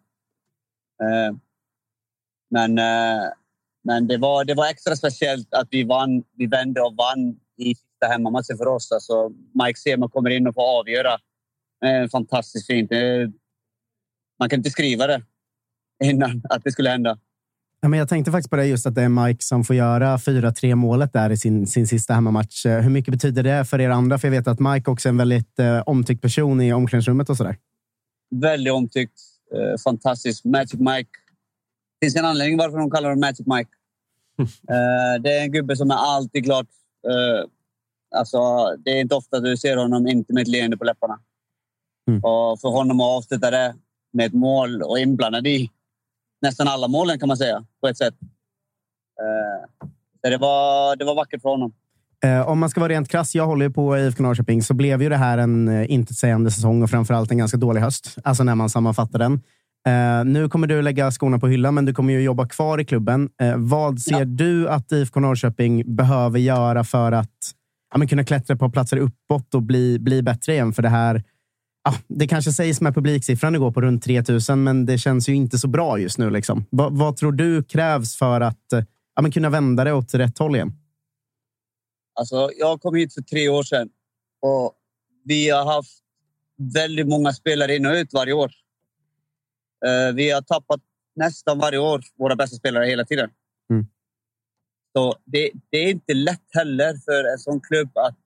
Eh, 1.02 1.36
men, 2.52 2.78
eh, 2.78 3.22
men 3.84 4.06
det, 4.06 4.18
var, 4.18 4.44
det 4.44 4.54
var 4.54 4.70
extra 4.70 4.96
speciellt 4.96 5.54
att 5.54 5.68
vi 5.70 5.84
vann. 5.84 6.22
Vi 6.36 6.46
vände 6.46 6.80
och 6.80 6.96
vann 6.96 7.36
i 7.58 7.74
sista 7.74 8.06
hemmamatchen 8.06 8.56
för 8.58 8.66
oss. 8.66 8.92
Alltså, 8.92 9.32
Mike 9.64 9.78
Sema 9.78 10.08
kommer 10.08 10.30
in 10.30 10.46
och 10.46 10.54
får 10.54 10.78
avgöra. 10.80 11.18
Fantastiskt 12.12 12.66
fint. 12.66 12.90
Man 14.38 14.48
kan 14.48 14.58
inte 14.58 14.70
skriva 14.70 15.06
det 15.06 15.22
innan 16.04 16.42
att 16.50 16.64
det 16.64 16.72
skulle 16.72 16.90
hända. 16.90 17.18
Ja, 17.84 17.88
men 17.88 17.98
jag 17.98 18.08
tänkte 18.08 18.30
faktiskt 18.30 18.50
på 18.50 18.56
det 18.56 18.66
just 18.66 18.86
att 18.86 18.94
det 18.94 19.02
är 19.02 19.08
Mike 19.08 19.44
som 19.44 19.64
får 19.64 19.76
göra 19.76 20.16
4-3 20.16 20.74
målet 20.74 21.12
där 21.12 21.30
i 21.30 21.36
sin, 21.36 21.66
sin 21.66 21.86
sista 21.86 22.14
hemmamatch. 22.14 22.66
Eh, 22.66 22.80
Hur 22.80 22.90
mycket 22.90 23.12
betyder 23.12 23.42
det 23.42 23.64
för 23.64 23.80
er 23.80 23.90
andra? 23.90 24.18
För 24.18 24.28
jag 24.28 24.32
vet 24.32 24.48
att 24.48 24.60
Mike 24.60 24.90
också 24.90 25.08
är 25.08 25.10
en 25.10 25.16
väldigt 25.16 25.58
eh, 25.58 25.80
omtyckt 25.80 26.22
person 26.22 26.60
i 26.60 26.72
omklädningsrummet 26.72 27.30
och 27.30 27.36
sådär. 27.36 27.56
Väldigt 28.30 28.72
omtyckt. 28.72 29.20
Eh, 29.54 29.80
fantastisk. 29.84 30.44
Magic 30.44 30.74
Mike. 30.74 31.10
Det 32.02 32.06
finns 32.06 32.16
en 32.16 32.24
anledning 32.24 32.58
varför 32.58 32.78
de 32.78 32.90
kallar 32.90 33.08
honom 33.08 33.20
Magic 33.20 33.46
Mike. 33.46 33.70
Eh, 34.68 35.22
det 35.22 35.38
är 35.38 35.42
en 35.42 35.52
gubbe 35.52 35.76
som 35.76 35.90
är 35.90 35.94
alltid 35.94 36.44
glad. 36.44 36.66
Eh, 37.08 37.48
alltså, 38.18 38.38
det 38.84 38.90
är 38.90 39.00
inte 39.00 39.14
ofta 39.14 39.40
du 39.40 39.56
ser 39.56 39.76
honom 39.76 40.06
inte 40.06 40.32
med 40.32 40.42
ett 40.42 40.48
leende 40.48 40.76
på 40.76 40.84
läpparna. 40.84 41.20
Mm. 42.08 42.20
Och 42.24 42.60
för 42.60 42.68
honom 42.68 43.00
att 43.00 43.16
avsluta 43.16 43.50
det 43.50 43.74
med 44.12 44.26
ett 44.26 44.32
mål 44.32 44.82
och 44.82 44.98
inblandad 44.98 45.46
i 45.46 45.70
nästan 46.42 46.68
alla 46.68 46.88
målen 46.88 47.18
kan 47.18 47.28
man 47.28 47.36
säga 47.36 47.64
på 47.80 47.88
ett 47.88 47.98
sätt. 47.98 48.14
Så 50.24 50.30
det, 50.30 50.36
var, 50.36 50.96
det 50.96 51.04
var 51.04 51.14
vackert 51.14 51.42
för 51.42 51.48
honom. 51.48 51.72
Om 52.46 52.58
man 52.58 52.70
ska 52.70 52.80
vara 52.80 52.92
rent 52.92 53.08
krass, 53.08 53.34
jag 53.34 53.46
håller 53.46 53.66
ju 53.66 53.72
på 53.72 53.98
IFK 53.98 54.22
Norrköping, 54.22 54.62
så 54.62 54.74
blev 54.74 55.02
ju 55.02 55.08
det 55.08 55.16
här 55.16 55.38
en 55.38 55.84
intetsägande 55.86 56.50
säsong 56.50 56.82
och 56.82 56.90
framförallt 56.90 57.30
en 57.30 57.38
ganska 57.38 57.56
dålig 57.56 57.80
höst. 57.80 58.16
Alltså 58.24 58.44
när 58.44 58.54
man 58.54 58.70
sammanfattar 58.70 59.18
den. 59.18 59.40
Eh, 59.86 60.24
nu 60.24 60.48
kommer 60.48 60.66
du 60.66 60.82
lägga 60.82 61.10
skorna 61.10 61.38
på 61.38 61.48
hyllan, 61.48 61.74
men 61.74 61.84
du 61.84 61.94
kommer 61.94 62.12
ju 62.12 62.20
jobba 62.22 62.48
kvar 62.48 62.80
i 62.80 62.84
klubben. 62.84 63.30
Eh, 63.40 63.54
vad 63.56 64.00
ser 64.00 64.18
Ja. 64.18 64.24
du 64.24 64.68
att 64.68 64.92
IFK 64.92 65.20
Norrköping 65.20 65.96
behöver 65.96 66.38
göra 66.38 66.84
för 66.84 67.12
att 67.12 67.52
ja, 67.92 67.98
men 67.98 68.08
kunna 68.08 68.24
klättra 68.24 68.56
på 68.56 68.70
platser 68.70 68.96
uppåt 68.96 69.54
och 69.54 69.62
bli, 69.62 69.98
bli 69.98 70.22
bättre 70.22 70.52
igen? 70.52 70.72
För 70.72 70.82
det 70.82 70.88
här, 70.88 71.22
ja, 71.84 71.94
det 72.08 72.28
kanske 72.28 72.52
sägs 72.52 72.80
med 72.80 72.94
publiksiffran 72.94 73.54
igår 73.54 73.70
på 73.72 73.80
runt 73.80 74.02
3000, 74.04 74.62
men 74.62 74.86
det 74.86 74.98
känns 74.98 75.28
ju 75.28 75.34
inte 75.34 75.58
så 75.58 75.68
bra 75.68 75.98
just 75.98 76.18
nu. 76.18 76.30
Liksom. 76.30 76.64
Vad, 76.70 76.98
vad 76.98 77.16
tror 77.16 77.32
du 77.32 77.62
krävs 77.64 78.16
för 78.16 78.40
att 78.40 78.66
ja, 79.14 79.22
men 79.22 79.30
kunna 79.32 79.50
vända 79.50 79.84
det 79.84 79.92
åt 79.92 80.14
rätt 80.14 80.38
håll 80.38 80.54
igen? 80.56 80.72
Alltså, 82.18 82.50
jag 82.58 82.80
kom 82.80 82.94
hit 82.94 83.14
för 83.14 83.22
tre 83.22 83.48
år 83.48 83.62
sedan 83.62 83.88
och 84.42 84.72
vi 85.24 85.50
har 85.50 85.64
haft 85.74 85.98
väldigt 86.74 87.08
många 87.08 87.32
spelare 87.32 87.76
in 87.76 87.86
och 87.86 87.92
ut 87.92 88.12
varje 88.12 88.32
år. 88.32 88.52
Eh, 89.86 90.14
vi 90.14 90.30
har 90.30 90.42
tappat 90.42 90.80
nästan 91.16 91.58
varje 91.58 91.78
år 91.78 92.00
våra 92.18 92.36
bästa 92.36 92.56
spelare 92.56 92.86
hela 92.86 93.04
tiden. 93.04 93.30
Mm. 93.70 93.86
Så 94.96 95.16
det, 95.24 95.50
det 95.70 95.76
är 95.78 95.90
inte 95.90 96.14
lätt 96.14 96.46
heller 96.54 96.94
för 97.04 97.32
en 97.32 97.38
sån 97.38 97.60
klubb 97.60 97.98
att, 97.98 98.16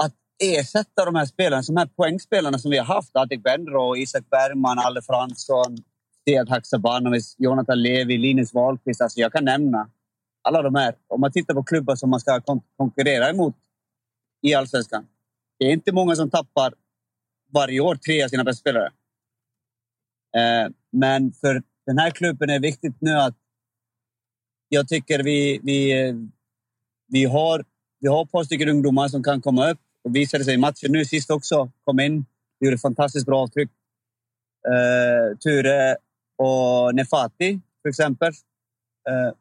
att 0.00 0.14
ersätta 0.42 1.04
de 1.04 1.14
här 1.14 1.26
spelarna, 1.26 1.62
de 1.66 1.76
här 1.76 1.86
poängspelarna 1.86 2.58
som 2.58 2.70
vi 2.70 2.78
har 2.78 2.84
haft. 2.84 3.16
Adik 3.16 3.42
Benro, 3.42 3.96
Isak 3.96 4.30
Bergman, 4.30 4.78
Alle 4.78 5.02
Fransson, 5.02 5.76
Sead 6.28 6.48
Haksabanovic, 6.48 7.34
Jonathan 7.38 7.82
Levi, 7.82 8.18
Linus 8.18 8.54
Wahlqvist. 8.54 9.00
Alltså 9.00 9.20
jag 9.20 9.32
kan 9.32 9.44
nämna 9.44 9.90
alla 10.42 10.62
de 10.62 10.74
här. 10.74 10.94
Om 11.08 11.20
man 11.20 11.32
tittar 11.32 11.54
på 11.54 11.62
klubbar 11.62 11.96
som 11.96 12.10
man 12.10 12.20
ska 12.20 12.40
kon- 12.40 12.62
konkurrera 12.76 13.30
emot 13.30 13.54
i 14.42 14.54
allsvenskan. 14.54 15.06
Det 15.58 15.64
är 15.64 15.72
inte 15.72 15.92
många 15.92 16.16
som 16.16 16.30
tappar 16.30 16.74
varje 17.52 17.80
år 17.80 17.96
tre 17.96 18.24
av 18.24 18.28
sina 18.28 18.44
bästa 18.44 18.60
spelare. 18.60 18.92
Eh, 20.36 20.70
men 20.92 21.32
för 21.32 21.62
den 21.86 21.98
här 21.98 22.10
klubben 22.10 22.50
är 22.50 22.54
det 22.54 22.68
viktigt 22.68 22.96
nu 23.00 23.12
att 23.12 23.34
jag 24.68 24.88
tycker 24.88 25.22
vi, 25.22 25.60
vi, 25.62 26.14
vi, 27.08 27.24
har, 27.24 27.64
vi 28.00 28.08
har 28.08 28.24
ett 28.24 28.32
par 28.32 28.44
stycken 28.44 28.68
ungdomar 28.68 29.08
som 29.08 29.22
kan 29.22 29.42
komma 29.42 29.70
upp 29.70 29.78
och 30.04 30.16
visade 30.16 30.44
sig 30.44 30.54
i 30.54 30.58
matchen 30.58 30.92
nu 30.92 31.04
sist 31.04 31.30
också. 31.30 31.70
Kom 31.84 32.00
in, 32.00 32.26
gjorde 32.60 32.78
fantastiskt 32.78 33.26
bra 33.26 33.42
avtryck. 33.42 33.70
Uh, 34.68 35.36
Ture 35.38 35.96
och 36.36 36.94
Nefati, 36.94 37.60
för 37.82 37.88
exempel. 37.88 38.32
Uh, 39.10 39.32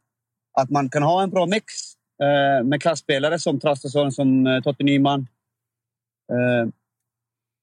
att 0.53 0.69
man 0.69 0.89
kan 0.89 1.03
ha 1.03 1.23
en 1.23 1.29
bra 1.29 1.45
mix 1.45 1.73
uh, 2.23 2.67
med 2.67 2.81
klassspelare 2.81 3.39
som 3.39 3.59
Traustason, 3.59 4.11
som 4.11 4.47
uh, 4.47 4.61
Totte 4.61 4.83
Nyman. 4.83 5.27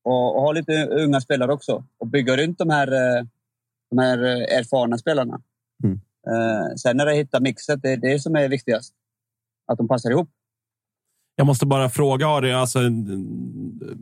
Och, 0.05 0.37
och 0.37 0.43
ha 0.43 0.53
lite 0.53 0.87
unga 0.87 1.21
spelare 1.21 1.53
också 1.53 1.85
och 1.99 2.07
bygga 2.07 2.37
runt 2.37 2.59
de 2.59 2.71
här, 2.71 2.93
eh, 2.93 3.25
de 3.91 3.99
här 3.99 4.25
eh, 4.25 4.59
erfarna 4.59 4.99
spelarna. 4.99 5.41
Mm. 5.85 6.01
Eh, 6.27 6.75
sen 6.77 6.97
när 6.97 7.07
det 7.07 7.15
hittar 7.15 7.41
mixet, 7.41 7.83
det 7.83 7.93
är 7.93 7.97
det 7.97 8.19
som 8.19 8.37
är 8.37 8.49
viktigast. 8.49 8.95
Att 9.67 9.79
de 9.79 9.89
passar 9.89 10.11
ihop. 10.11 10.31
Jag 11.37 11.47
måste 11.47 11.67
bara 11.67 11.89
fråga 11.89 12.29
Ari, 12.29 12.53
alltså, 12.53 12.79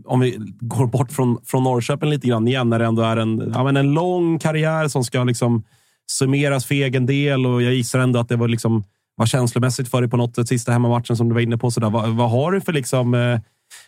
om 0.05 0.21
vi 0.21 0.37
går 0.61 0.87
bort 0.87 1.13
från, 1.13 1.39
från 1.45 1.65
Norrköping 1.65 2.11
lite 2.11 2.29
grann 2.29 2.49
igen, 2.49 2.69
när 2.69 2.79
det 2.79 2.85
ändå 2.85 3.03
är 3.03 3.17
en, 3.17 3.53
ja, 3.55 3.65
men 3.65 3.77
en 3.77 3.93
lång 3.93 4.39
karriär 4.39 4.89
som 4.89 5.05
ska 5.05 5.25
liksom 5.25 5.65
summeras 6.11 6.67
för 6.67 6.75
egen 6.75 7.07
del 7.07 7.47
och 7.47 7.63
jag 7.63 7.75
gissar 7.75 7.99
ändå 7.99 8.21
att 8.21 8.29
det 8.29 8.37
var, 8.37 8.49
liksom, 8.49 8.85
var 9.15 9.27
känslomässigt 9.27 9.89
för 9.89 10.01
dig 10.01 10.11
på 10.11 10.17
något 10.17 10.35
sätt, 10.35 10.49
sista 10.49 10.73
hemmamatchen 10.73 11.17
som 11.17 11.29
du 11.29 11.35
var 11.35 11.41
inne 11.41 11.59
på. 11.59 11.71
Så 11.71 11.81
där. 11.81 11.91
Vad, 11.91 12.17
vad 12.17 12.31
har 12.31 12.53
du 12.53 12.61
för 12.61 12.73
liksom, 12.73 13.15
eh, 13.15 13.41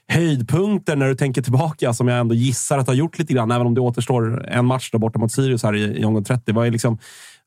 höjdpunkter 0.08 0.96
när 0.96 1.08
du 1.08 1.14
tänker 1.14 1.42
tillbaka, 1.42 1.92
som 1.92 2.08
jag 2.08 2.20
ändå 2.20 2.34
gissar 2.34 2.78
att 2.78 2.86
du 2.86 2.90
har 2.90 2.96
gjort 2.96 3.18
lite 3.18 3.32
grann, 3.34 3.50
även 3.50 3.66
om 3.66 3.74
det 3.74 3.80
återstår 3.80 4.48
en 4.48 4.66
match 4.66 4.90
där 4.90 4.98
borta 4.98 5.18
mot 5.18 5.32
Sirius 5.32 5.62
här 5.62 5.76
i, 5.76 6.00
i 6.00 6.04
omgång 6.04 6.24
30. 6.24 6.52
Vad 6.52 6.66
är, 6.66 6.70
liksom, 6.70 6.98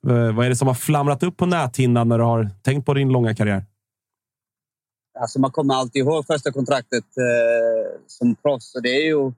eh, 0.08 0.32
vad 0.36 0.46
är 0.46 0.50
det 0.50 0.56
som 0.56 0.68
har 0.68 0.76
flamrat 0.76 1.24
upp 1.24 1.38
på 1.38 1.46
näthinnan 1.46 2.08
när 2.10 2.18
du 2.18 2.24
har 2.24 2.50
tänkt 2.62 2.86
på 2.86 2.94
din 2.94 3.10
långa 3.10 3.36
karriär? 3.36 3.66
Alltså 5.20 5.40
man 5.40 5.52
kommer 5.52 5.74
alltid 5.74 6.00
ihåg 6.00 6.26
första 6.26 6.52
kontraktet 6.52 7.04
eh, 7.04 8.00
som 8.08 8.36
proffs. 8.36 8.76
Och 8.76 8.82
det 8.82 8.90
är 8.90 9.06
ju 9.06 9.32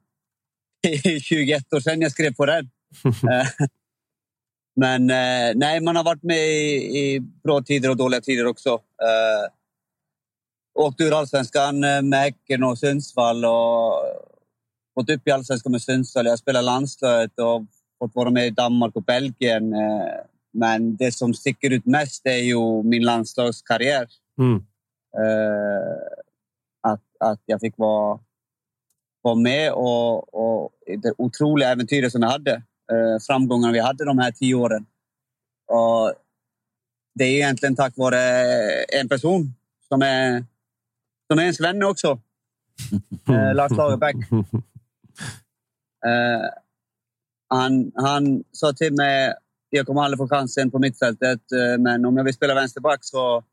21 1.20 1.74
år 1.74 1.80
sedan 1.80 2.02
jag 2.02 2.12
skrev 2.12 2.34
på 2.34 2.46
den. 2.46 2.70
Eh, 3.06 3.68
Men 4.76 5.10
eh, 5.10 5.56
nej, 5.56 5.82
man 5.82 5.96
har 5.96 6.04
varit 6.04 6.24
med 6.24 6.38
i, 6.38 6.98
i 7.00 7.20
bra 7.20 7.62
tider 7.62 7.90
och 7.90 7.98
dåliga 7.98 8.22
tider 8.22 8.46
också. 8.46 8.70
Eh, 8.70 9.52
åkt 10.76 11.02
ur 11.02 11.18
allsvenskan 11.18 11.84
eh, 11.84 12.02
med 12.02 12.20
Häcken 12.20 12.64
och 12.64 12.78
Sundsvall 12.78 13.46
och 13.46 13.94
gått 14.96 15.10
upp 15.10 15.28
i 15.28 15.32
allsvenskan 15.32 15.72
med 15.72 15.82
Sundsvall. 15.82 16.26
Jag 16.26 16.40
spelar 16.40 16.62
landslaget 16.62 17.40
och 17.40 17.62
fått 18.00 18.16
vara 18.16 18.30
med 18.30 18.48
i 18.48 18.50
Danmark 18.50 18.96
och 18.96 19.04
Belgien. 19.04 19.74
Eh, 19.74 20.14
men 20.54 20.96
det 20.96 21.12
som 21.12 21.34
sticker 21.34 21.74
ut 21.74 21.86
mest 21.86 22.26
är 22.26 22.44
ju 22.44 22.84
min 22.84 23.04
landslagskarriär. 23.04 24.08
Mm. 24.40 24.56
Eh, 25.18 25.96
att, 26.82 27.04
att 27.20 27.42
jag 27.46 27.60
fick 27.60 27.78
vara, 27.78 28.20
vara 29.22 29.36
med 29.36 29.72
och, 29.72 30.34
och 30.34 30.72
det 31.02 31.14
otroliga 31.18 31.70
äventyret 31.70 32.12
som 32.12 32.22
jag 32.22 32.30
hade. 32.30 32.62
Framgångarna 33.28 33.74
vi 33.74 33.80
hade 33.80 34.06
de 34.06 34.18
här 34.18 34.32
tio 34.32 34.56
åren. 34.56 34.86
Och 35.68 36.14
det 37.16 37.24
är 37.24 37.36
egentligen 37.36 37.76
tack 37.76 37.98
vare 37.98 38.20
en 38.84 39.10
person 39.10 39.54
som 39.88 40.02
är, 40.02 40.46
som 41.32 41.40
är 41.40 41.44
en 41.44 41.54
svenne 41.54 41.86
också. 41.86 42.20
Eh, 43.30 43.56
Lars 43.56 43.72
Lagerbäck. 43.72 44.16
Eh, 46.06 46.50
han, 47.50 47.92
han 47.96 48.44
sa 48.52 48.74
till 48.74 48.94
mig 48.94 49.34
jag 49.70 49.86
kommer 49.86 50.02
aldrig 50.02 50.18
få 50.18 50.28
chansen 50.28 50.72
på 50.72 50.80
mittfältet, 50.80 51.40
eh, 51.52 51.82
men 51.82 52.06
om 52.06 52.18
jag 52.18 52.24
vill 52.24 52.34
spela 52.34 52.56
vänsterback 52.56 53.00
så, 53.02 53.44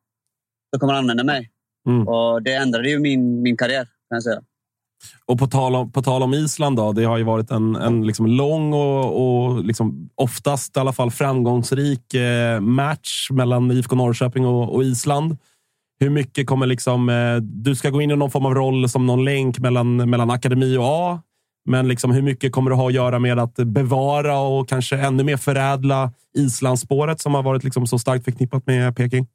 så 0.74 0.80
kommer 0.80 0.92
han 0.92 1.02
använda 1.02 1.24
mig. 1.24 1.50
Mm. 1.88 2.08
Och 2.08 2.42
det 2.42 2.54
ändrade 2.54 2.90
ju 2.90 2.98
min, 2.98 3.42
min 3.42 3.56
karriär, 3.56 3.84
kan 3.84 4.16
jag 4.16 4.22
säga. 4.22 4.42
Och 5.26 5.38
på 5.38 5.46
tal 5.46 5.74
om, 5.74 5.92
på 5.92 6.02
tal 6.02 6.22
om 6.22 6.34
Island, 6.34 6.76
då, 6.76 6.92
det 6.92 7.04
har 7.04 7.18
ju 7.18 7.24
varit 7.24 7.50
en, 7.50 7.76
en 7.76 8.06
liksom 8.06 8.26
lång 8.26 8.72
och, 8.72 9.22
och 9.22 9.64
liksom 9.64 10.10
oftast 10.14 10.76
i 10.76 10.80
alla 10.80 10.92
fall 10.92 11.10
framgångsrik 11.10 12.14
eh, 12.14 12.60
match 12.60 13.30
mellan 13.30 13.70
IFK 13.70 13.96
Norrköping 13.96 14.46
och, 14.46 14.74
och 14.74 14.84
Island. 14.84 15.36
Hur 16.02 16.10
mycket 16.10 16.46
kommer 16.46 16.66
liksom... 16.66 17.08
Eh, 17.08 17.36
du 17.36 17.74
ska 17.76 17.90
gå 17.90 18.02
in 18.02 18.10
i 18.10 18.16
någon 18.16 18.30
form 18.30 18.46
av 18.46 18.54
roll 18.54 18.88
som 18.88 19.06
någon 19.06 19.24
länk 19.24 19.58
mellan, 19.58 20.10
mellan 20.10 20.30
akademi 20.30 20.76
och 20.76 20.84
A. 20.84 21.22
Men 21.64 21.88
liksom, 21.88 22.10
hur 22.10 22.22
mycket 22.22 22.52
kommer 22.52 22.70
det 22.70 22.76
ha 22.76 22.88
att 22.88 22.94
göra 22.94 23.18
med 23.18 23.38
att 23.38 23.54
bevara 23.54 24.40
och 24.40 24.68
kanske 24.68 24.96
ännu 24.96 25.24
mer 25.24 25.36
förädla 25.36 26.12
Islandsspåret 26.34 27.20
som 27.20 27.34
har 27.34 27.42
varit 27.42 27.64
liksom 27.64 27.86
så 27.86 27.98
starkt 27.98 28.24
förknippat 28.24 28.66
med 28.66 28.96
Peking? 28.96 29.26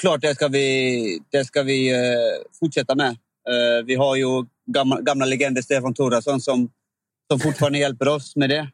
Klart, 0.00 0.20
det 0.20 0.34
ska 0.34 0.48
vi, 0.48 1.20
det 1.30 1.44
ska 1.44 1.62
vi 1.62 1.92
eh, 1.92 2.58
fortsätta 2.60 2.94
med. 2.94 3.10
Eh, 3.48 3.84
vi 3.86 3.94
har 3.94 4.16
ju 4.16 4.44
gamla, 4.66 5.00
gamla 5.00 5.24
legender 5.24 5.62
Stefan 5.62 5.94
Thorasson 5.94 6.40
som, 6.40 6.70
som 7.30 7.40
fortfarande 7.40 7.78
hjälper 7.78 8.08
oss 8.08 8.36
med 8.36 8.50
det. 8.50 8.70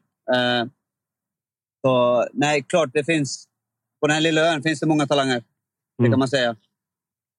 Så 1.85 2.25
nej, 2.33 2.63
klart 2.67 2.89
det 2.93 3.03
finns... 3.03 3.47
På 4.01 4.07
den 4.07 4.13
här 4.13 4.21
lilla 4.21 4.41
ön 4.41 4.63
finns 4.63 4.79
det 4.79 4.85
många 4.85 5.07
talanger. 5.07 5.43
Det 5.97 6.01
Mm. 6.03 6.11
kan 6.11 6.19
man 6.19 6.27
säga. 6.27 6.55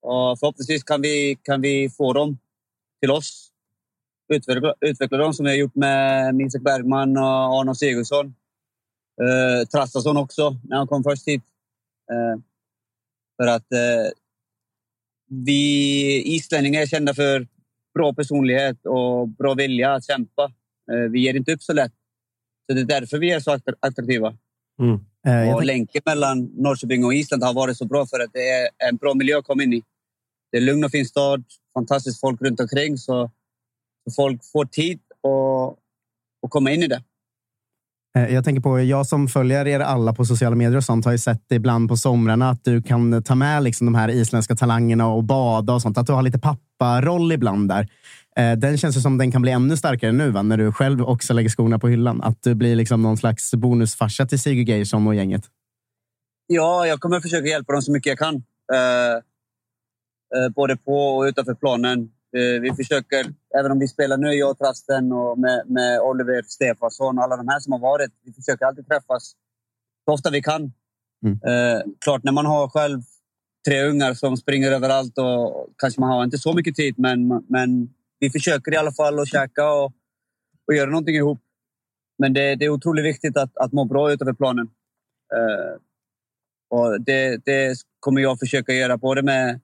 Och 0.02 0.38
förhoppningsvis 0.38 0.82
kan 0.84 1.02
vi, 1.02 1.38
kan 1.42 1.60
vi 1.60 1.90
få 1.90 2.12
dem 2.12 2.38
till 3.00 3.10
oss. 3.10 3.48
Utveckla, 4.32 4.74
utveckla 4.80 5.18
dem 5.18 5.34
som 5.34 5.44
vi 5.44 5.50
har 5.50 5.56
gjort 5.58 5.74
med 5.74 6.40
Isak 6.40 6.62
Bergman 6.62 7.16
och 7.16 7.24
Arno 7.60 7.74
Sigurdsson. 7.74 8.26
Eh, 9.22 9.66
Trastason 9.68 10.16
också, 10.16 10.56
när 10.64 10.76
han 10.76 10.86
kom 10.86 11.02
först 11.02 11.28
hit. 11.28 11.42
Eh, 12.12 12.40
för 13.36 13.46
att 13.48 13.72
eh, 13.72 14.10
vi 15.28 16.22
islänningar 16.34 16.82
är 16.82 16.86
kända 16.86 17.14
för 17.14 17.46
bra 17.94 18.14
personlighet 18.14 18.86
och 18.86 19.28
bra 19.28 19.54
vilja 19.54 19.92
att 19.94 20.04
kämpa. 20.06 20.44
Eh, 20.92 21.10
vi 21.10 21.20
ger 21.20 21.34
inte 21.34 21.52
upp 21.52 21.62
så 21.62 21.72
lätt. 21.72 21.92
Så 22.66 22.74
det 22.74 22.80
är 22.80 22.84
därför 23.00 23.18
vi 23.18 23.30
är 23.30 23.40
så 23.40 23.50
attra- 23.50 23.76
attraktiva. 23.80 24.36
Mm. 24.80 25.00
Eh, 25.26 25.54
Och 25.54 25.64
länken 25.64 26.02
mellan 26.06 26.44
Norrköping 26.44 27.04
och 27.04 27.14
Island 27.14 27.42
har 27.44 27.54
varit 27.54 27.76
så 27.76 27.84
bra 27.84 28.06
för 28.06 28.20
att 28.20 28.30
det 28.32 28.48
är 28.48 28.68
en 28.88 28.96
bra 28.96 29.14
miljö 29.14 29.38
att 29.38 29.44
komma 29.44 29.62
in 29.62 29.72
i. 29.72 29.82
Det 30.52 30.58
är 30.58 30.62
lugn 30.62 30.84
och 30.84 30.90
fin 30.90 31.06
stad, 31.06 31.44
fantastiskt 31.74 32.20
folk 32.20 32.42
runt 32.42 32.60
omkring 32.60 32.98
så, 32.98 33.30
så 34.04 34.14
folk 34.16 34.40
får 34.52 34.64
tid 34.64 35.00
att, 35.22 35.78
att 36.46 36.50
komma 36.50 36.70
in 36.70 36.82
i 36.82 36.86
det. 36.86 37.02
Eh, 38.18 38.34
Jag 38.34 38.44
tänker 38.44 38.62
på, 38.62 38.80
jag 38.80 39.06
som 39.06 39.28
följer 39.28 39.66
er 39.66 39.80
alla 39.80 40.12
på 40.14 40.24
sociala 40.24 40.56
medier 40.56 40.76
och 40.76 40.84
sånt 40.84 41.04
har 41.04 41.12
ju 41.12 41.18
sett 41.18 41.52
ibland 41.52 41.88
på 41.88 41.96
somrarna 41.96 42.50
att 42.50 42.64
du 42.64 42.82
kan 42.82 43.22
ta 43.22 43.34
med 43.34 43.62
liksom 43.62 43.86
de 43.86 43.94
här 43.94 44.08
isländska 44.08 44.56
talangerna 44.56 45.08
och 45.08 45.24
bada 45.24 45.72
och 45.72 45.82
sånt. 45.82 45.98
Att 45.98 46.06
du 46.06 46.12
har 46.12 46.22
lite 46.22 46.38
papparoll 46.38 47.32
ibland 47.32 47.68
där. 47.68 47.88
Eh, 48.36 48.52
Den 48.58 48.78
känns 48.78 48.96
ju 48.96 49.00
som 49.00 49.18
den 49.18 49.32
kan 49.32 49.42
bli 49.42 49.52
ännu 49.52 49.76
starkare 49.76 50.12
nu 50.12 50.30
va? 50.30 50.42
när 50.42 50.56
du 50.56 50.72
själv 50.72 51.02
också 51.02 51.32
lägger 51.32 51.48
skorna 51.48 51.78
på 51.78 51.88
hyllan. 51.88 52.22
Att 52.22 52.42
du 52.42 52.54
blir 52.54 52.76
liksom 52.76 53.02
någon 53.02 53.16
slags 53.16 53.54
bonusfarsa 53.54 54.26
till 54.26 54.40
Sigurd 54.40 54.68
Geirsson 54.68 55.06
och 55.06 55.14
gänget. 55.14 55.44
Ja, 56.46 56.86
jag 56.86 57.00
kommer 57.00 57.20
försöka 57.20 57.46
hjälpa 57.46 57.72
dem 57.72 57.82
så 57.82 57.92
mycket 57.92 58.10
jag 58.10 58.18
kan. 58.18 58.34
Eh, 58.72 59.14
eh, 60.36 60.48
både 60.54 60.76
på 60.76 61.16
och 61.16 61.22
utanför 61.22 61.54
planen. 61.54 62.10
Eh, 62.36 62.60
vi 62.60 62.72
försöker, 62.76 63.34
även 63.58 63.72
om 63.72 63.78
vi 63.78 63.88
spelar 63.88 64.16
nu, 64.16 64.32
jag 64.32 64.50
och 64.50 64.58
Trasten 64.58 65.12
och 65.12 65.38
med, 65.38 65.62
med 65.66 66.00
Oliver 66.00 66.42
Stefansson 66.42 67.18
och 67.18 67.24
alla 67.24 67.36
de 67.36 67.48
här 67.48 67.60
som 67.60 67.72
har 67.72 67.80
varit. 67.80 68.10
Vi 68.24 68.32
försöker 68.32 68.66
alltid 68.66 68.86
träffas 68.86 69.32
så 70.04 70.12
ofta 70.14 70.30
vi 70.30 70.42
kan. 70.42 70.72
Mm. 71.24 71.38
Eh, 71.46 71.82
klart, 72.04 72.24
när 72.24 72.32
man 72.32 72.46
har 72.46 72.68
själv 72.68 73.02
tre 73.68 73.82
ungar 73.82 74.14
som 74.14 74.36
springer 74.36 74.72
överallt 74.72 75.18
och 75.18 75.68
kanske 75.78 76.00
man 76.00 76.10
har 76.10 76.24
inte 76.24 76.38
så 76.38 76.52
mycket 76.52 76.74
tid, 76.76 76.94
men, 76.98 77.28
men 77.48 77.88
vi 78.22 78.30
försöker 78.30 78.72
i 78.72 78.76
alla 78.76 78.92
fall 78.92 79.18
att 79.18 79.28
käka 79.28 79.72
och, 79.72 79.92
och 80.66 80.74
göra 80.74 80.90
någonting 80.90 81.14
ihop. 81.14 81.40
Men 82.18 82.32
det, 82.32 82.54
det 82.54 82.64
är 82.64 82.68
otroligt 82.68 83.04
viktigt 83.04 83.36
att, 83.36 83.56
att 83.56 83.72
må 83.72 83.84
bra 83.84 84.12
utanför 84.12 84.32
planen. 84.32 84.66
Uh, 85.34 85.76
och 86.70 87.00
det, 87.00 87.44
det 87.44 87.76
kommer 88.00 88.20
jag 88.20 88.38
försöka 88.38 88.72
göra 88.72 88.96
både 88.96 89.22
med 89.22 89.60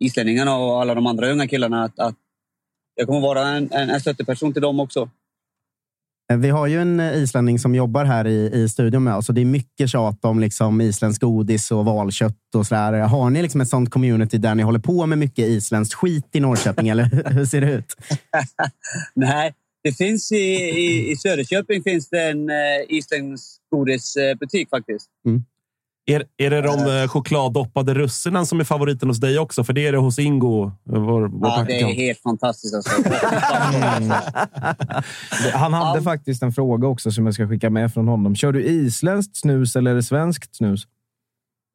islänningarna 0.00 0.56
och 0.56 0.80
alla 0.80 0.94
de 0.94 1.06
andra 1.06 1.30
unga 1.30 1.48
killarna. 1.48 1.84
Att, 1.84 1.98
att 1.98 2.14
jag 2.94 3.06
kommer 3.06 3.20
vara 3.20 3.48
en, 3.48 3.72
en, 3.72 3.90
en 3.90 4.00
stötteperson 4.00 4.52
till 4.52 4.62
dem 4.62 4.80
också. 4.80 5.10
Eh, 6.32 6.38
Vi 6.38 6.50
har 6.50 6.66
ju 6.66 6.80
en 6.80 7.00
eh, 7.00 7.22
islänning 7.22 7.58
som 7.58 7.74
jobbar 7.74 8.04
här 8.04 8.26
i, 8.26 8.50
i 8.62 8.68
studion 8.68 9.04
med 9.04 9.14
oss 9.14 9.28
och 9.28 9.34
det 9.34 9.40
är 9.40 9.44
mycket 9.44 9.90
tjat 9.90 10.24
om 10.24 10.40
liksom 10.40 10.80
isländsk 10.80 11.20
godis 11.20 11.70
och 11.70 11.84
valkött 11.84 12.54
och 12.54 12.66
sådär. 12.66 12.92
Har 12.92 13.30
ni 13.30 13.42
liksom 13.42 13.60
ett 13.60 13.68
sånt 13.68 13.90
community 13.90 14.38
där 14.38 14.54
ni 14.54 14.62
håller 14.62 14.78
på 14.78 15.06
med 15.06 15.18
mycket 15.18 15.48
isländskt 15.48 15.94
skit 15.94 16.28
i 16.32 16.40
Norrköping 16.40 16.88
eller 16.88 17.30
hur 17.30 17.44
ser 17.44 17.60
det 17.60 17.72
ut? 17.72 17.96
Nej, 19.14 19.54
det 19.84 19.92
finns 19.92 20.32
i, 20.32 20.36
i, 20.36 21.10
i 21.10 21.16
Söderköping 21.16 21.82
finns 21.82 22.08
det 22.08 22.22
en 22.30 22.50
eh, 22.50 22.56
isländsk 22.88 23.60
godisbutik 23.70 24.68
faktiskt. 24.70 25.06
Mm. 25.26 25.44
Är, 26.06 26.24
är 26.36 26.50
det 26.50 26.60
de 26.60 27.02
eh, 27.02 27.08
chokladdoppade 27.08 27.94
russinen 27.94 28.46
som 28.46 28.60
är 28.60 28.64
favoriten 28.64 29.08
hos 29.08 29.20
dig 29.20 29.38
också? 29.38 29.64
För 29.64 29.72
det 29.72 29.86
är 29.86 29.92
det 29.92 29.98
hos 29.98 30.18
Ingo. 30.18 30.66
eh, 30.66 30.70
Vår, 30.84 31.28
vår 31.28 31.48
Ja, 31.48 31.64
det 31.66 31.80
är 31.80 31.94
helt 31.94 32.22
fantastiskt. 32.22 32.74
Alltså. 32.74 32.90
Han 35.54 35.72
hade 35.74 36.02
faktiskt 36.02 36.42
en 36.42 36.52
fråga 36.52 36.88
också 36.88 37.10
som 37.10 37.26
jag 37.26 37.34
ska 37.34 37.48
skicka 37.48 37.70
med 37.70 37.94
från 37.94 38.08
honom. 38.08 38.36
Kör 38.36 38.52
du 38.52 38.64
isländskt 38.64 39.36
snus 39.36 39.76
eller 39.76 39.90
är 39.90 39.94
det 39.94 40.02
svenskt 40.02 40.56
snus? 40.56 40.86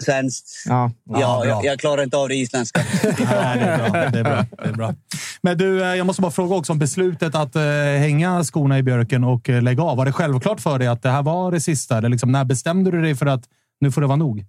Svenskt. 0.03 0.47
Ja, 0.69 0.91
Ja, 1.09 1.45
jag, 1.45 1.65
jag 1.65 1.79
klarar 1.79 2.03
inte 2.03 2.17
av 2.17 2.27
det 2.29 2.35
isländska. 2.35 2.81
Nej, 3.03 3.13
det 3.59 3.65
är 3.65 3.89
bra. 3.89 4.05
Det 4.11 4.19
är 4.19 4.23
bra. 4.23 4.45
Det 4.63 4.69
är 4.69 4.73
bra. 4.73 4.93
Men 5.41 5.57
du, 5.57 5.81
eh, 5.83 5.95
jag 5.95 6.05
måste 6.07 6.21
bara 6.21 6.31
fråga 6.31 6.55
också 6.55 6.71
om 6.73 6.79
beslutet 6.79 7.35
att 7.35 7.55
eh, 7.55 7.61
hänga 7.99 8.43
skorna 8.43 8.77
i 8.77 8.83
björken 8.83 9.23
och 9.23 9.49
eh, 9.49 9.61
lägga 9.61 9.83
av. 9.83 9.97
Var 9.97 10.05
det 10.05 10.11
självklart 10.11 10.59
för 10.61 10.79
dig 10.79 10.87
att 10.87 11.03
det 11.03 11.09
här 11.09 11.23
var 11.23 11.51
det 11.51 11.61
sista? 11.61 11.97
Eller 11.97 12.09
liksom, 12.09 12.31
när 12.31 12.45
bestämde 12.45 12.91
du 12.91 13.01
dig 13.01 13.15
för 13.15 13.25
att 13.25 13.43
nu 13.79 13.91
får 13.91 14.01
det 14.01 14.07
vara 14.07 14.17
nog? 14.17 14.45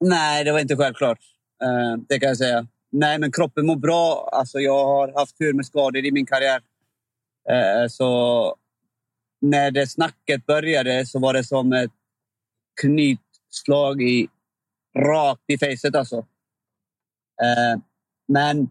Nej, 0.00 0.44
det 0.44 0.52
var 0.52 0.60
inte 0.60 0.76
självklart. 0.76 1.18
Eh, 1.62 2.02
det 2.08 2.20
kan 2.20 2.28
jag 2.28 2.38
säga. 2.38 2.66
Nej, 2.92 3.18
men 3.18 3.32
kroppen 3.32 3.66
mår 3.66 3.76
bra. 3.76 4.28
Alltså, 4.32 4.58
jag 4.58 4.84
har 4.84 5.12
haft 5.18 5.38
tur 5.38 5.52
med 5.52 5.66
skador 5.66 6.04
i 6.04 6.12
min 6.12 6.26
karriär. 6.26 6.62
Eh, 7.50 7.88
så 7.88 8.56
när 9.40 9.70
det 9.70 9.86
snacket 9.86 10.46
började 10.46 11.06
så 11.06 11.18
var 11.18 11.34
det 11.34 11.44
som 11.44 11.72
ett 11.72 11.90
knytslag 12.80 14.02
i, 14.02 14.28
rakt 14.98 15.44
i 15.46 15.58
facet. 15.58 15.94
Alltså. 15.94 16.16
Eh, 17.42 17.80
men 18.28 18.70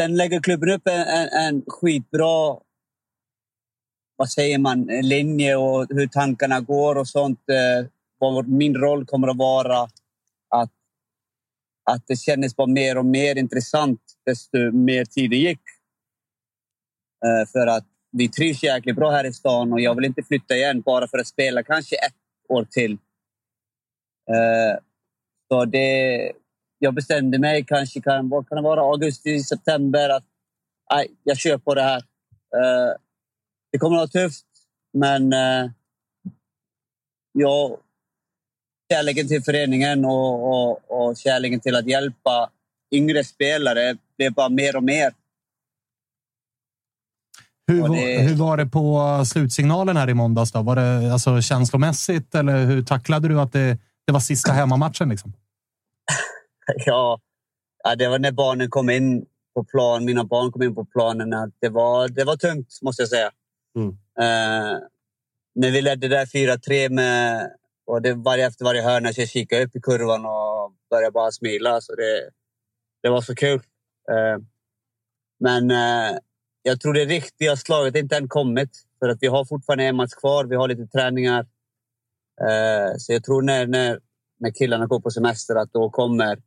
sen 0.00 0.16
lägger 0.16 0.40
klubben 0.40 0.70
upp 0.70 0.86
en, 0.86 1.00
en, 1.00 1.28
en 1.28 1.62
skitbra 1.66 2.58
vad 4.16 4.30
säger 4.30 4.58
man, 4.58 4.84
linje 5.02 5.56
och 5.56 5.86
hur 5.90 6.06
tankarna 6.06 6.60
går 6.60 6.94
och 6.94 7.08
sånt. 7.08 7.40
Vad 8.32 8.48
min 8.48 8.74
roll 8.74 9.06
kommer 9.06 9.28
att 9.28 9.36
vara. 9.36 9.78
Att, 10.48 10.72
att 11.90 12.06
det 12.06 12.16
kändes 12.16 12.56
bara 12.56 12.66
mer 12.66 12.98
och 12.98 13.06
mer 13.06 13.38
intressant 13.38 14.00
desto 14.26 14.70
mer 14.72 15.04
tiden 15.04 15.38
gick. 15.38 15.60
Eh, 17.24 17.48
för 17.52 17.66
att 17.66 17.86
vi 18.12 18.28
trivs 18.28 18.62
jäkligt 18.62 18.96
bra 18.96 19.10
här 19.10 19.24
i 19.26 19.32
stan 19.32 19.72
och 19.72 19.80
jag 19.80 19.94
vill 19.94 20.04
inte 20.04 20.22
flytta 20.22 20.54
igen 20.56 20.80
bara 20.80 21.08
för 21.08 21.18
att 21.18 21.26
spela 21.26 21.62
kanske 21.62 21.96
ett 21.96 22.14
år 22.48 22.64
till. 22.64 22.92
Eh, 24.30 24.78
så 25.48 25.64
det, 25.64 26.32
jag 26.78 26.94
bestämde 26.94 27.38
mig 27.38 27.64
kanske, 27.64 28.00
kan, 28.00 28.28
vad 28.28 28.48
kan 28.48 28.56
det 28.56 28.62
vara, 28.62 28.80
augusti, 28.80 29.40
september 29.40 30.08
att 30.08 30.24
nej, 30.92 31.10
jag 31.22 31.38
kör 31.38 31.58
på 31.58 31.74
det 31.74 31.82
här. 31.82 32.02
Eh, 32.56 32.96
det 33.72 33.78
kommer 33.78 33.96
att 33.96 34.14
vara 34.14 34.26
tufft, 34.26 34.46
men 34.92 35.32
eh, 35.32 35.70
jag, 37.32 37.78
kärleken 38.92 39.28
till 39.28 39.42
föreningen 39.42 40.04
och, 40.04 40.48
och, 40.52 40.80
och 40.88 41.16
kärleken 41.16 41.60
till 41.60 41.76
att 41.76 41.86
hjälpa 41.86 42.50
yngre 42.94 43.24
spelare 43.24 43.96
blev 44.18 44.32
bara 44.32 44.48
mer 44.48 44.76
och 44.76 44.84
mer. 44.84 45.12
Hur, 47.66 47.88
det- 47.88 48.22
hur 48.22 48.34
var 48.36 48.56
det 48.56 48.66
på 48.66 49.22
slutsignalen 49.26 49.96
här 49.96 50.10
i 50.10 50.14
måndags? 50.14 50.52
Då? 50.52 50.62
Var 50.62 50.76
det 50.76 51.12
alltså, 51.12 51.40
känslomässigt 51.42 52.34
eller 52.34 52.64
hur 52.64 52.82
tacklade 52.82 53.28
du 53.28 53.40
att 53.40 53.52
det, 53.52 53.78
det 54.06 54.12
var 54.12 54.20
sista 54.20 54.52
hemmamatchen? 54.52 55.08
Liksom? 55.08 55.32
Ja, 56.86 57.20
ja, 57.84 57.96
det 57.96 58.08
var 58.08 58.18
när 58.18 58.32
barnen 58.32 58.70
kom 58.70 58.90
in 58.90 59.26
på 59.54 59.64
plan. 59.64 60.04
Mina 60.04 60.24
barn 60.24 60.52
kom 60.52 60.62
in 60.62 60.74
på 60.74 60.84
planen. 60.84 61.32
att 61.34 61.50
Det 61.60 61.68
var, 61.68 62.08
det 62.08 62.24
var 62.24 62.36
tungt, 62.36 62.78
måste 62.82 63.02
jag 63.02 63.08
säga. 63.08 63.30
Mm. 63.76 63.88
Eh, 64.18 64.78
när 65.54 65.70
vi 65.70 65.82
ledde 65.82 66.08
där 66.08 66.26
4-3 66.26 66.88
med... 66.88 67.50
Och 67.86 68.02
det 68.02 68.14
varje, 68.14 68.46
efter 68.46 68.64
varje 68.64 68.82
hörna 68.82 69.12
så 69.12 69.20
jag 69.20 69.28
kikade 69.28 69.64
upp 69.64 69.76
i 69.76 69.80
kurvan 69.80 70.26
och 70.26 70.74
började 70.90 71.12
bara 71.12 71.32
smila. 71.32 71.80
Så 71.80 71.94
det, 71.94 72.30
det 73.02 73.08
var 73.08 73.20
så 73.20 73.34
kul. 73.34 73.62
Eh, 74.10 74.38
men 75.40 75.70
eh, 75.70 76.18
jag 76.62 76.80
tror 76.80 76.94
det 76.94 77.04
riktiga 77.04 77.56
slaget 77.56 77.96
inte 77.96 78.16
än 78.16 78.28
kommit. 78.28 78.70
För 78.98 79.08
att 79.08 79.18
vi 79.20 79.26
har 79.26 79.44
fortfarande 79.44 79.84
en 79.84 79.96
match 79.96 80.14
kvar. 80.14 80.44
Vi 80.44 80.56
har 80.56 80.68
lite 80.68 80.86
träningar. 80.86 81.40
Eh, 82.40 82.96
så 82.98 83.12
jag 83.12 83.24
tror 83.24 83.42
när, 83.42 83.66
när, 83.66 84.00
när 84.38 84.50
killarna 84.50 84.86
går 84.86 85.00
på 85.00 85.10
semester 85.10 85.54
att 85.56 85.72
då 85.72 85.90
kommer, 85.90 86.42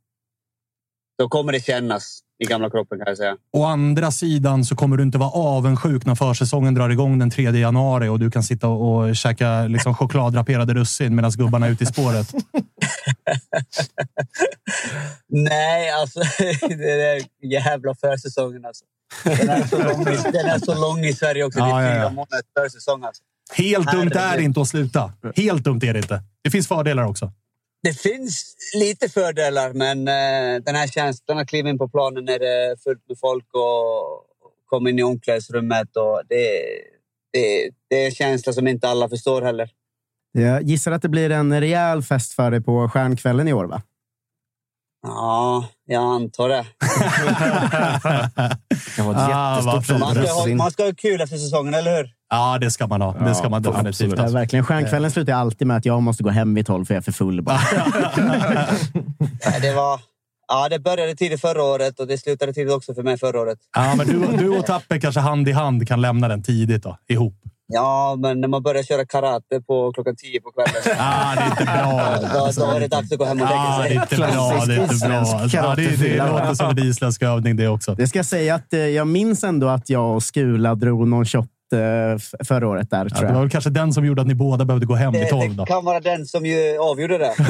då 1.18 1.28
kommer 1.28 1.52
det 1.52 1.60
kännas 1.60 2.20
i 2.38 2.44
gamla 2.44 2.70
kroppen 2.70 2.98
kan 2.98 3.06
jag 3.06 3.16
säga. 3.16 3.36
Å 3.52 3.64
andra 3.64 4.10
sidan 4.10 4.64
så 4.64 4.76
kommer 4.76 4.96
du 4.96 5.02
inte 5.02 5.18
vara 5.18 5.30
avundsjuk 5.30 6.06
när 6.06 6.14
försäsongen 6.14 6.74
drar 6.74 6.90
igång 6.90 7.18
den 7.18 7.30
3 7.30 7.42
januari 7.42 8.08
och 8.08 8.18
du 8.18 8.30
kan 8.30 8.42
sitta 8.42 8.68
och, 8.68 9.16
käka 9.16 9.62
liksom, 9.62 9.94
chokladdraperade 9.94 10.74
russin 10.74 11.14
medan 11.14 11.30
gubbarna 11.30 11.66
är 11.66 11.70
ute 11.70 11.84
i 11.84 11.86
spåret. 11.86 12.34
Nej, 15.28 15.90
alltså 15.90 16.20
det 16.68 17.02
är 17.02 17.22
jävla 17.52 17.94
försäsongen 17.94 18.64
alltså. 18.64 18.84
Den 19.24 19.48
är, 19.48 19.66
så 19.66 19.78
lång, 19.78 20.04
den 20.32 20.46
är 20.46 20.58
så 20.58 20.80
lång 20.80 21.04
i 21.04 21.12
Sverige 21.12 21.44
också. 21.44 21.58
Det 21.58 21.64
är 21.64 21.68
Ja, 21.68 21.82
ja, 21.82 21.90
fyra 21.92 22.02
ja. 22.02 22.10
månaders 22.10 22.44
försäsong 22.58 23.04
alltså. 23.04 23.22
Helt 23.52 23.92
dumt 23.92 24.12
är 24.14 24.36
det 24.36 24.42
inte 24.42 24.60
att 24.60 24.68
sluta. 24.68 25.12
Helt 25.36 25.64
dumt 25.64 25.80
är 25.82 25.92
det 25.92 25.98
inte. 25.98 26.22
Det 26.44 26.50
finns 26.50 26.68
fördelar 26.68 27.04
också. 27.04 27.32
Det 27.82 27.92
finns 27.92 28.56
lite 28.80 29.08
fördelar, 29.08 29.72
men 29.72 30.08
eh, 30.08 30.62
den 30.64 30.74
här 30.74 30.86
känslan 30.86 31.38
att 31.38 31.48
kliva 31.48 31.68
in 31.70 31.78
på 31.78 31.88
planen 31.88 32.24
när 32.24 32.38
det 32.38 32.48
är 32.48 32.76
fullt 32.76 33.08
med 33.08 33.18
folk 33.20 33.44
och 33.54 34.24
komma 34.66 34.90
in 34.90 34.98
i 34.98 35.02
omklädningsrummet. 35.02 35.96
Och 35.96 36.22
det, 36.28 36.60
det, 37.32 37.70
det 37.90 37.96
är 38.02 38.04
en 38.06 38.10
känsla 38.14 38.52
som 38.52 38.68
inte 38.68 38.88
alla 38.88 39.08
förstår 39.08 39.42
heller. 39.42 39.70
Jag 40.32 40.62
gissar 40.62 40.92
att 40.92 41.02
det 41.02 41.08
blir 41.08 41.30
en 41.30 41.60
rejäl 41.60 42.02
fest 42.02 42.32
för 42.32 42.50
dig 42.50 42.60
på 42.60 42.88
Stjärnkvällen 42.88 43.48
i 43.48 43.52
år, 43.52 43.64
va? 43.64 43.82
Ja, 45.02 45.68
jag 45.84 46.02
antar 46.02 46.48
det. 46.48 46.66
Det 48.96 49.02
var 49.02 49.12
ett 49.12 49.18
Ah, 49.20 49.56
jättestort. 49.56 50.00
Man 50.00 50.14
ska, 50.14 50.32
ha, 50.32 50.46
man 50.54 50.70
ska 50.70 50.84
ha 50.84 50.92
kul 50.94 51.20
efter 51.20 51.36
säsongen, 51.36 51.74
eller 51.74 51.96
hur? 51.96 52.10
Ja, 52.30 52.58
det 52.60 52.70
ska 52.70 52.86
man 52.86 53.02
ha. 53.02 53.12
Det 53.12 53.34
ska 53.34 53.48
man 53.48 53.62
definitivt 53.62 54.14
Ja, 54.16 54.22
ha. 54.22 54.30
verkligen. 54.30 54.64
Stjärnkvällen 54.64 55.10
slutar 55.10 55.32
jag 55.32 55.40
alltid 55.40 55.66
med 55.66 55.76
att 55.76 55.84
jag 55.84 56.02
måste 56.02 56.22
gå 56.22 56.30
hem 56.30 56.54
vid 56.54 56.66
tolv 56.66 56.84
för 56.84 56.94
jag 56.94 57.00
är 57.00 57.04
för 57.04 57.12
full. 57.12 57.42
Bara. 57.42 57.58
Det, 59.62 59.72
var, 59.74 60.00
ja, 60.48 60.68
det 60.68 60.78
började 60.78 61.14
tidigt 61.14 61.40
förra 61.40 61.62
året 61.62 62.00
och 62.00 62.06
det 62.06 62.18
slutade 62.18 62.52
tidigt 62.52 62.72
också 62.72 62.94
för 62.94 63.02
mig 63.02 63.18
förra 63.18 63.40
året. 63.40 63.58
Ja, 63.76 63.94
men 63.96 64.06
du, 64.06 64.36
du 64.36 64.48
och 64.58 64.66
Tapper 64.66 64.98
kanske 64.98 65.20
hand 65.20 65.48
i 65.48 65.52
hand 65.52 65.88
kan 65.88 66.00
lämna 66.00 66.28
den 66.28 66.42
tidigt 66.42 66.82
då, 66.82 66.98
ihop. 67.08 67.34
Ja, 67.72 68.16
men 68.18 68.40
när 68.40 68.48
man 68.48 68.62
börjar 68.62 68.82
köra 68.82 69.06
karate 69.06 69.60
på 69.66 69.92
klockan 69.92 70.16
tio 70.16 70.40
på 70.40 70.50
kvällen. 70.50 70.98
Ah, 70.98 71.34
det 71.34 71.40
är 71.40 71.50
inte 71.50 71.64
bra. 71.64 72.16
Då, 72.56 72.64
då 72.64 72.70
är 72.76 72.80
det 72.80 72.88
dags 72.88 73.12
att 73.12 73.18
gå 73.18 73.24
hem 73.24 73.40
och 73.42 73.48
lägga 73.48 73.60
Ah, 73.60 73.78
det 73.82 73.88
sig. 73.88 73.96
är 73.96 74.02
inte 74.02 74.16
bra. 74.16 74.64
Det 74.66 74.74
är 74.74 74.82
inte 74.82 75.08
bra. 75.08 75.46
Ja, 75.52 75.74
det, 75.76 75.96
det 75.96 76.16
låter 76.26 76.54
som 76.54 76.70
en 76.70 76.78
isländsk 76.78 77.22
övning 77.22 77.56
det 77.56 77.68
också. 77.68 77.94
Det 77.94 78.08
ska 78.08 78.18
jag 78.18 78.26
säga 78.26 78.54
att 78.54 78.72
eh, 78.72 78.80
jag 78.80 79.06
minns 79.06 79.44
ändå 79.44 79.68
att 79.68 79.90
jag 79.90 80.14
och 80.14 80.22
Skula 80.22 80.74
drog 80.74 81.08
någon 81.08 81.24
shot 81.26 81.44
eh, 81.44 81.48
förra 82.44 82.68
året. 82.68 82.90
där, 82.90 83.04
Ja, 83.04 83.08
tror 83.08 83.20
det 83.20 83.26
jag. 83.26 83.34
var 83.34 83.40
väl 83.40 83.50
kanske 83.50 83.70
den 83.70 83.92
som 83.92 84.04
gjorde 84.06 84.22
att 84.22 84.28
ni 84.28 84.34
båda 84.34 84.64
behövde 84.64 84.86
gå 84.86 84.94
hem 84.94 85.12
Det, 85.12 85.26
tolv. 85.26 85.54
Då. 85.56 85.64
det 85.64 85.70
kan 85.72 85.84
vara 85.84 86.00
den 86.00 86.26
som 86.26 86.46
ju 86.46 86.78
avgjorde 86.78 87.18
det. 87.18 87.32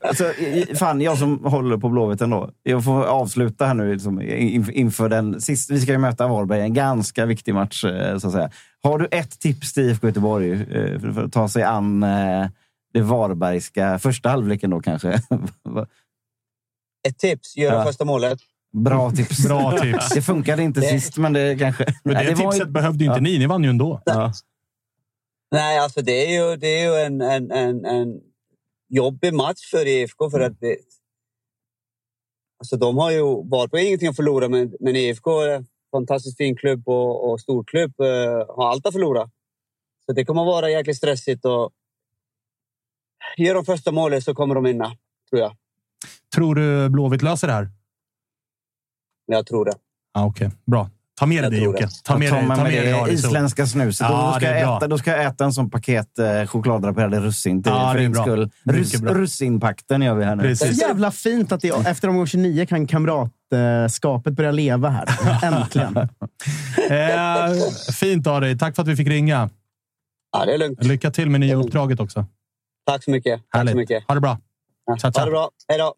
Alltså, 0.00 0.24
i- 0.32 0.66
i- 0.70 0.74
fan, 0.76 1.00
jag 1.00 1.18
som 1.18 1.44
håller 1.44 1.76
på 1.76 1.88
Blåvitt 1.88 2.20
ändå. 2.20 2.50
Jag 2.62 2.84
får 2.84 3.04
avsluta 3.04 3.66
här 3.66 3.74
nu 3.74 3.92
liksom, 3.92 4.20
in- 4.22 4.70
inför 4.72 5.08
den 5.08 5.40
sista. 5.40 5.74
Vi 5.74 5.80
ska 5.80 5.92
ju 5.92 5.98
möta 5.98 6.28
Varberg, 6.28 6.60
en 6.60 6.74
ganska 6.74 7.26
viktig 7.26 7.54
match. 7.54 7.84
eh, 7.84 8.18
Så 8.18 8.26
att 8.26 8.32
säga. 8.32 8.50
Har 8.82 8.98
du 8.98 9.08
ett 9.10 9.40
tips 9.40 9.72
till 9.72 9.82
IFK 9.82 10.06
Göteborg 10.06 10.52
eh, 10.52 11.00
för 11.00 11.12
för 11.12 11.24
att 11.24 11.32
ta 11.32 11.48
sig 11.48 11.62
an 11.62 12.02
eh, 12.02 12.46
det 12.92 13.00
Varbergska 13.00 13.98
första 13.98 14.28
halvleken 14.28 14.70
då 14.70 14.80
kanske? 14.80 15.08
Ett 17.08 17.18
tips, 17.18 17.56
göra 17.56 17.74
Ja. 17.74 17.84
första 17.84 18.04
målet. 18.04 18.38
Bra 18.84 19.10
tips. 19.10 19.44
Bra 19.46 19.78
tips. 19.78 20.08
Det 20.14 20.22
funkade 20.22 20.62
inte 20.62 20.80
Det- 20.80 20.86
sist, 20.86 21.16
men 21.16 21.32
det 21.32 21.58
kanske... 21.58 21.84
Men 22.04 22.14
det, 22.14 22.22
Nej, 22.22 22.34
var 22.34 22.42
ju- 22.44 22.50
tipset 22.50 22.68
behövde 22.68 23.04
ju 23.04 23.10
inte 23.10 23.18
Ja. 23.18 23.22
ni. 23.22 23.38
Ni 23.38 23.46
vann 23.46 23.64
ju 23.64 23.70
ändå. 23.70 24.02
Ja. 24.04 24.32
Nej, 25.50 25.78
alltså 25.78 26.02
det 26.02 26.26
är 26.26 26.50
ju, 26.50 26.56
det 26.56 26.66
är 26.66 26.84
ju 26.84 27.06
en, 27.06 27.20
en, 27.20 27.50
en, 27.50 27.84
en 27.84 28.20
jobbig 28.88 29.34
match 29.34 29.70
för 29.70 29.86
IFK. 29.86 30.30
För 30.30 30.40
att 30.40 30.60
det, 30.60 30.76
alltså 32.60 32.76
de 32.76 32.96
har 32.98 33.10
ju 33.10 33.22
Varberg 33.22 33.80
har 33.80 33.86
ingenting 33.86 34.08
att 34.08 34.16
förlora, 34.16 34.48
men, 34.48 34.74
men 34.80 34.96
IFK 34.96 35.40
är 35.40 35.48
en 35.56 35.66
fantastiskt 35.90 36.36
fin 36.36 36.56
klubb 36.56 36.88
och, 36.88 37.30
och 37.30 37.40
stor 37.40 37.64
klubb. 37.64 38.00
eh, 38.00 38.56
har 38.56 38.70
allt 38.70 38.86
att 38.86 38.92
förlora. 38.92 39.30
Så 40.06 40.12
det 40.12 40.24
kommer 40.24 40.44
vara 40.44 40.70
jäkligt 40.70 40.96
stressigt. 40.96 41.44
Och 41.44 41.70
gör 43.36 43.54
de 43.54 43.64
första 43.64 43.92
målet 43.92 44.24
så 44.24 44.34
kommer 44.34 44.54
de 44.54 44.64
vinna, 44.64 44.86
tror 45.30 45.40
jag. 45.42 45.56
Tror 46.34 46.54
du 46.54 46.88
Blåvitt 46.88 47.22
löser 47.22 47.46
det 47.46 47.52
här? 47.52 47.68
Jag 49.32 49.46
tror 49.46 49.64
det. 49.64 49.72
Ja, 50.14 50.24
Okej, 50.26 50.50
bra. 50.66 50.90
Ta 51.20 51.26
med 51.26 51.42
dig 51.44 51.50
det 51.50 51.56
tror 51.56 51.72
Jocke. 51.74 51.84
det. 51.84 51.90
Ta 52.04 52.18
med 52.18 52.32
dig 52.32 52.42
med 52.46 52.56
ta 52.56 52.62
mig 52.64 52.72
med 52.74 52.84
dig 52.94 53.02
det 53.06 53.12
isländska 53.12 53.66
snuset. 53.66 54.06
Ja, 54.10 54.26
då, 54.26 54.30
ska 54.32 54.40
det 54.40 54.46
är 54.46 54.58
jag 54.60 54.66
bra. 54.68 54.76
äta, 54.76 54.86
då 54.86 54.98
ska 54.98 55.10
jag 55.10 55.24
äta 55.24 55.44
en 55.44 55.52
sån 55.52 55.70
paket 55.70 56.18
eh, 56.18 56.46
chokladdraperade 56.46 57.20
russin 57.20 57.62
till, 57.62 57.72
Ja, 57.72 57.88
för 57.92 57.94
det 57.94 58.00
är 58.00 58.02
din 58.02 58.12
bra. 58.12 58.22
skull. 58.22 58.50
Bra. 59.02 59.14
russinpakten 59.14 60.02
gör 60.02 60.14
vi 60.14 60.24
här 60.24 60.36
nu. 60.36 60.42
Precis. 60.42 60.80
jävla 60.82 61.10
fint 61.10 61.52
att 61.52 61.60
det, 61.60 61.68
efter 61.68 62.08
omgång 62.08 62.26
29 62.26 62.66
kan 62.66 62.86
kamratskapet 62.86 64.32
börja 64.32 64.50
leva 64.50 64.88
här. 64.90 65.08
Äntligen. 65.44 65.96
Eh, 66.90 67.54
fint 67.92 68.26
av 68.26 68.40
dig. 68.40 68.58
Tack 68.58 68.74
för 68.74 68.82
att 68.82 68.88
vi 68.88 68.96
fick 68.96 69.08
ringa. 69.08 69.50
Ja, 70.32 70.44
det 70.44 70.54
är 70.54 70.58
lugnt. 70.58 70.84
Lycka 70.84 71.10
till 71.10 71.30
med 71.30 71.40
nya 71.40 71.54
uppdraget 71.56 72.00
också. 72.00 72.26
Tack 72.86 73.04
så 73.04 73.10
mycket. 73.10 73.40
Tack 73.52 73.70
så 73.70 73.76
mycket. 73.76 74.04
Ha 74.08 74.14
det 74.14 74.20
bra. 74.20 74.38
Tja, 75.00 75.12
tja. 75.12 75.20
Ha 75.20 75.24
det 75.24 75.30
bra. 75.30 75.50
Hej 75.68 75.78
då. 75.78 75.94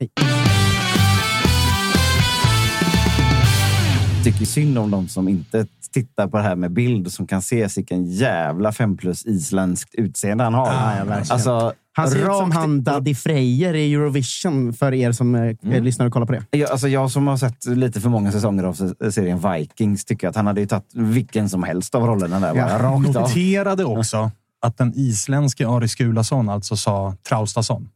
Tycker 4.25 4.45
synd 4.45 4.79
om 4.79 4.91
de 4.91 5.09
som 5.09 5.29
inte 5.29 5.67
tittar 5.93 6.29
på 6.29 6.37
det 6.37 6.43
här 6.43 6.57
med 6.57 6.73
bild 6.73 7.13
som 7.13 7.27
kan 7.27 7.43
se 7.43 7.69
vilken 7.77 8.05
jävla 8.05 8.73
fem 8.73 8.97
plus 8.97 9.27
isländskt 9.27 9.95
utseende 9.95 10.45
han 10.45 10.55
har. 10.55 10.67
Ja, 10.67 10.97
ja, 11.09 11.15
alltså, 11.31 11.73
Han 11.93 12.11
ser 12.11 12.19
ut 12.19 12.25
som 12.37 12.51
han 12.51 12.83
Daddy 12.85 13.15
Frejer 13.15 13.75
i 13.75 13.95
Eurovision, 13.95 14.73
för 14.73 14.95
er 14.95 15.13
som 15.13 15.35
eh, 15.35 15.41
Mm. 15.63 15.85
lyssnar 15.85 16.07
och 16.07 16.13
kollar 16.13 16.27
på 16.27 16.33
det. 16.33 16.43
Jag, 16.51 16.71
alltså 16.71 16.89
jag 16.89 17.11
som 17.11 17.27
har 17.27 17.37
sett 17.37 17.65
lite 17.67 18.01
för 18.01 18.09
många 18.09 18.33
säsonger 18.33 18.65
av 18.65 18.75
se- 18.75 19.13
serien 19.13 19.41
Vikings 19.53 20.05
tycker 20.05 20.29
att 20.29 20.37
han 20.37 20.47
hade 20.47 20.61
ju 20.61 20.67
tagit 20.67 20.91
vilken 20.95 21.49
som 21.49 21.63
helst 21.63 21.95
av 21.95 22.07
rollerna 22.07 22.41
där. 22.41 22.55
Bara, 22.55 22.79
rakt 22.83 23.17
av. 23.17 23.23
Noterade 23.23 23.85
också 23.85 24.31
att 24.63 24.79
den 24.79 24.93
isländske 24.97 25.69
Ari 25.69 25.89
Skulason 25.89 26.49
alltså 26.49 26.77
sa 26.77 27.15
Traustason. 27.29 27.89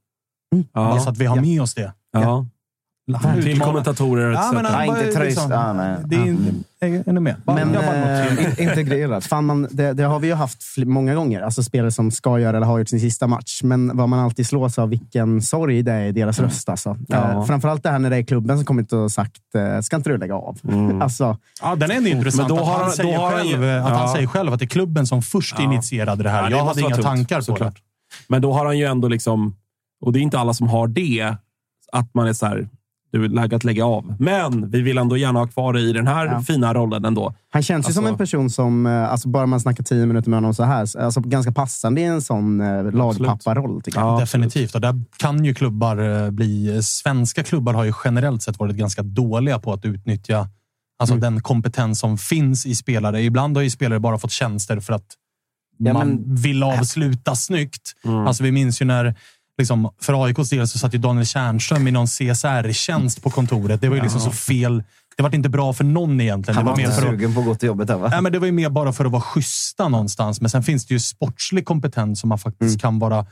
Bara 0.74 1.00
så 1.00 1.10
att 1.10 1.18
vi 1.18 1.26
har 1.26 1.40
med 1.40 1.62
oss 1.62 1.74
det. 1.74 1.92
Ja. 2.12 2.46
Han 3.12 3.42
Till 3.42 3.60
kommentatorer 3.60 4.32
Ja, 4.32 4.50
men 4.54 4.64
han 4.64 4.74
Nej, 4.78 4.88
bara 4.88 5.06
inte 5.06 5.24
liksom- 5.24 5.50
Ja, 5.50 5.72
nej. 5.72 5.96
Det 6.04 6.16
är 6.16 6.26
inte... 6.26 6.54
Är 7.10 7.20
med? 7.20 7.36
Bara- 7.44 7.64
Men, 7.64 7.74
eh, 7.74 8.62
Integrerat. 8.62 9.24
Fan, 9.24 9.44
man, 9.44 9.68
det, 9.70 9.92
det 9.92 10.02
har 10.02 10.18
vi 10.18 10.26
ju 10.28 10.34
haft 10.34 10.62
många 10.76 11.14
gånger. 11.14 11.40
Alltså 11.42 11.62
spelare 11.62 11.90
som 11.90 12.10
ska 12.10 12.38
göra 12.38 12.56
eller 12.56 12.66
har 12.66 12.78
gjort 12.78 12.88
sin 12.88 13.00
sista 13.00 13.26
match. 13.26 13.60
Men 13.62 13.96
vad 13.96 14.08
man 14.08 14.18
alltid 14.18 14.46
slås 14.46 14.78
av, 14.78 14.88
vilken 14.88 15.42
sorg 15.42 15.82
det 15.82 15.92
är 15.92 16.04
i 16.04 16.12
deras 16.12 16.38
röst. 16.38 16.68
Alltså. 16.68 16.96
Ja. 17.08 17.30
Eh, 17.32 17.44
framförallt 17.44 17.82
det 17.82 17.90
här 17.90 17.98
när 17.98 18.10
det 18.10 18.16
är 18.16 18.22
klubben 18.22 18.56
som 18.58 18.64
kommit 18.64 18.92
och 18.92 19.12
sagt, 19.12 19.40
eh, 19.54 19.80
ska 19.80 19.96
inte 19.96 20.10
du 20.10 20.18
lägga 20.18 20.34
av? 20.34 20.58
Alltså, 21.02 21.38
Ja, 21.62 21.76
den 21.76 21.90
är 21.90 21.94
ändå 21.94 22.08
intressant. 22.08 22.48
Men 22.48 22.56
då 22.56 22.62
att 22.62 22.68
har 22.68 22.74
han, 22.74 22.82
han- 22.84 22.92
säger 22.92 23.14
då 23.16 23.20
har 23.22 23.30
han 23.32 23.38
själv, 23.40 23.62
ju- 23.64 23.70
att 23.70 23.82
han 23.92 23.92
ja. 24.08 24.12
säger 24.14 24.26
själv 24.26 24.52
att 24.52 24.58
det 24.58 24.64
är 24.64 24.68
klubben 24.68 25.06
som 25.06 25.22
först 25.22 25.54
Ja. 25.58 25.64
initierade 25.64 26.22
det 26.22 26.30
här. 26.30 26.42
Ja, 26.42 26.48
det 26.48 26.56
jag 26.56 26.64
hade 26.64 26.80
inga 26.80 26.90
tungt, 26.90 27.04
tankar 27.06 27.36
på 27.38 27.42
såklart. 27.44 27.74
det. 27.74 27.80
Men 28.28 28.42
då 28.42 28.52
har 28.52 28.66
han 28.66 28.78
ju 28.78 28.84
ändå 28.84 29.08
liksom, 29.08 29.56
och 30.00 30.12
det 30.12 30.18
är 30.18 30.20
inte 30.20 30.38
alla 30.38 30.54
som 30.54 30.68
har 30.68 30.86
det, 30.86 31.34
att 31.92 32.14
man 32.14 32.26
är 32.28 32.32
så 32.32 32.46
här, 32.46 32.68
du 33.18 33.24
är 33.24 33.28
läge 33.28 33.56
att 33.56 33.64
lägga 33.64 33.84
av. 33.86 34.14
Men 34.18 34.70
vi 34.70 34.80
vill 34.82 34.98
ändå 34.98 35.16
gärna 35.16 35.38
ha 35.38 35.46
kvar 35.46 35.72
dig 35.72 35.90
i 35.90 35.92
den 35.92 36.06
här 36.06 36.26
Ja. 36.26 36.40
fina 36.42 36.74
rollen 36.74 37.04
ändå. 37.04 37.34
han 37.50 37.62
känns 37.62 37.88
ju 37.88 37.92
som 37.92 38.04
Alltså- 38.04 38.12
en 38.12 38.18
person 38.18 38.50
som, 38.50 38.86
eh, 38.86 39.10
alltså 39.12 39.28
bara 39.28 39.46
man 39.46 39.60
snackar 39.60 39.84
tio 39.84 40.06
minuter 40.06 40.30
med 40.30 40.36
honom 40.36 40.54
så 40.54 40.62
här, 40.64 40.86
så- 40.86 40.98
alltså 41.00 41.20
ganska 41.20 41.52
passande 41.52 42.00
i 42.00 42.04
en 42.04 42.22
sån 42.22 42.60
eh, 42.60 42.92
lagpapparoll. 42.92 43.82
Tycker 43.82 44.00
jag. 44.00 44.08
Ja, 44.14 44.20
Definitivt. 44.20 44.74
Och 44.74 44.80
där 44.80 45.02
kan 45.16 45.44
ju 45.44 45.54
klubbar 45.54 46.24
eh, 46.24 46.30
bli... 46.30 46.82
Svenska 46.82 47.42
klubbar 47.42 47.74
har 47.74 47.84
ju 47.84 47.92
generellt 48.04 48.42
sett 48.42 48.58
varit 48.58 48.76
ganska 48.76 49.02
dåliga 49.02 49.58
på 49.58 49.72
att 49.72 49.84
utnyttja 49.84 50.48
alltså 50.98 51.16
den 51.16 51.40
kompetens 51.42 51.98
som 52.00 52.18
finns 52.18 52.66
i 52.66 52.74
spelare. 52.74 53.22
Ibland 53.22 53.56
har 53.56 53.62
ju 53.62 53.70
spelare 53.70 54.00
bara 54.00 54.18
fått 54.18 54.30
tjänster 54.32 54.80
för 54.80 54.92
att 54.92 55.06
Ja, 55.78 55.92
man 55.92 56.08
men- 56.08 56.34
vill 56.34 56.62
avsluta 56.62 57.34
snyggt. 57.34 57.92
Alltså 58.26 58.42
vi 58.42 58.52
minns 58.52 58.82
ju 58.82 58.84
när 58.84 59.14
Liksom, 59.58 59.90
för 60.02 60.24
AIKs 60.24 60.50
del 60.50 60.68
så 60.68 60.78
satt 60.78 60.94
ju 60.94 60.98
Daniel 60.98 61.26
Tjärnström 61.26 61.88
i 61.88 61.90
någon 61.90 62.06
CSR-tjänst 62.06 63.22
på 63.22 63.30
kontoret. 63.30 63.80
Det 63.80 63.88
var 63.88 63.96
ju 63.96 64.02
liksom 64.02 64.20
så 64.20 64.30
fel. 64.30 64.82
Det 65.16 65.22
var 65.22 65.34
inte 65.34 65.48
bra 65.48 65.72
för 65.72 65.84
någon 65.84 66.20
egentligen. 66.20 66.56
Han 66.56 66.64
Det 66.64 66.70
var 66.70 66.72
var, 66.72 66.76
mer 66.76 66.84
inte 66.84 67.00
för 67.00 67.06
att, 67.06 67.12
sugen 67.12 67.34
på 67.34 67.40
att 67.40 67.46
gå 67.46 67.54
till 67.54 67.66
jobbet. 67.66 67.88
Där, 67.88 67.96
va? 67.96 68.08
nej, 68.08 68.22
men 68.22 68.32
det 68.32 68.38
var 68.38 68.46
ju 68.46 68.52
mer 68.52 68.70
bara 68.70 68.92
för 68.92 69.04
att 69.04 69.12
vara 69.12 69.22
schyssta 69.22 69.88
någonstans. 69.88 70.40
Men 70.40 70.50
sen 70.50 70.62
finns 70.62 70.86
det 70.86 70.94
ju 70.94 71.00
sportslig 71.00 71.64
kompetens 71.64 72.20
som 72.20 72.28
man 72.28 72.38
faktiskt 72.38 72.80
kan 72.80 72.98
vara 72.98 73.26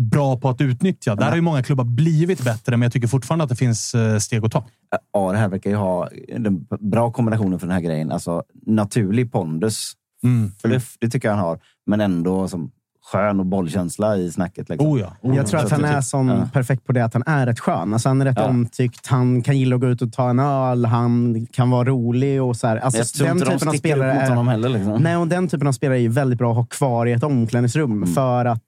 bra 0.00 0.36
på 0.36 0.48
att 0.48 0.60
utnyttja. 0.60 1.14
Där 1.14 1.28
har 1.28 1.36
ju 1.36 1.42
många 1.42 1.62
klubbar 1.62 1.84
blivit 1.84 2.44
bättre, 2.44 2.76
men 2.76 2.82
jag 2.82 2.92
tycker 2.92 3.08
fortfarande 3.08 3.44
att 3.44 3.50
det 3.50 3.56
finns 3.56 3.94
eh, 3.94 4.18
steg 4.18 4.44
att 4.44 4.52
ta. 4.52 4.64
Ja, 5.12 5.32
det 5.32 5.38
här 5.38 5.48
verkar 5.48 5.70
ju 5.70 5.76
ha 5.76 6.08
den 6.38 6.66
bra 6.80 7.12
kombinationen 7.12 7.58
för 7.58 7.66
den 7.66 7.74
här 7.74 7.82
grejen. 7.82 8.12
Alltså 8.12 8.42
naturlig 8.66 9.32
pondus. 9.32 9.92
Mm. 10.22 10.52
För 10.60 10.68
det, 10.68 10.82
det 11.00 11.08
tycker 11.08 11.28
jag 11.28 11.34
han 11.34 11.44
har. 11.44 11.58
Men 11.86 12.00
ändå 12.00 12.48
som 12.48 12.70
skön 13.12 13.40
och 13.40 13.46
bollkänsla 13.46 14.16
i 14.16 14.30
snacket. 14.30 14.68
Liksom. 14.68 14.88
Oh 14.88 15.00
ja. 15.00 15.12
Oh, 15.22 15.36
Jag 15.36 15.46
tror 15.46 15.60
Så 15.60 15.66
att 15.66 15.72
han 15.72 15.84
är 15.84 16.00
sån 16.00 16.28
ja. 16.28 16.48
perfekt 16.52 16.86
på 16.86 16.92
det 16.92 17.04
att 17.04 17.12
han 17.14 17.22
är 17.26 17.46
rätt 17.46 17.60
skön. 17.60 17.92
Alltså 17.92 18.08
han 18.08 18.20
är 18.20 18.24
rätt 18.24 18.36
Ja. 18.38 18.44
omtyckt. 18.48 19.06
Han 19.06 19.42
kan 19.42 19.58
gilla 19.58 19.74
att 19.76 19.80
gå 19.80 19.86
ut 19.88 20.02
och 20.02 20.12
ta 20.12 20.30
en 20.30 20.38
öl. 20.38 20.84
Han 20.84 21.46
kan 21.52 21.70
vara 21.70 21.84
rolig 21.88 22.42
och 22.42 22.56
så 22.56 22.66
här. 22.66 22.76
Alltså, 22.76 22.98
jag 22.98 23.08
tror 23.08 23.26
den 23.26 23.36
inte 23.36 23.50
de 23.50 23.52
typen 23.58 23.68
av 23.68 23.72
sticker 23.72 23.88
upp 23.96 23.98
spelare 23.98 24.14
mot 24.14 24.22
är, 24.22 24.28
honom 24.28 24.48
heller. 24.48 24.68
Liksom. 24.68 25.02
Nej, 25.02 25.16
och 25.16 25.28
den 25.28 25.48
typen 25.48 25.68
av 25.68 25.72
spelare 25.72 26.00
är 26.00 26.08
väldigt 26.08 26.38
bra 26.38 26.50
att 26.50 26.56
ha 26.56 26.66
kvar 26.66 27.06
i 27.06 27.12
ett 27.12 27.22
omklädningsrum. 27.24 27.92
Mm. 27.92 28.14
För 28.14 28.44
att 28.44 28.62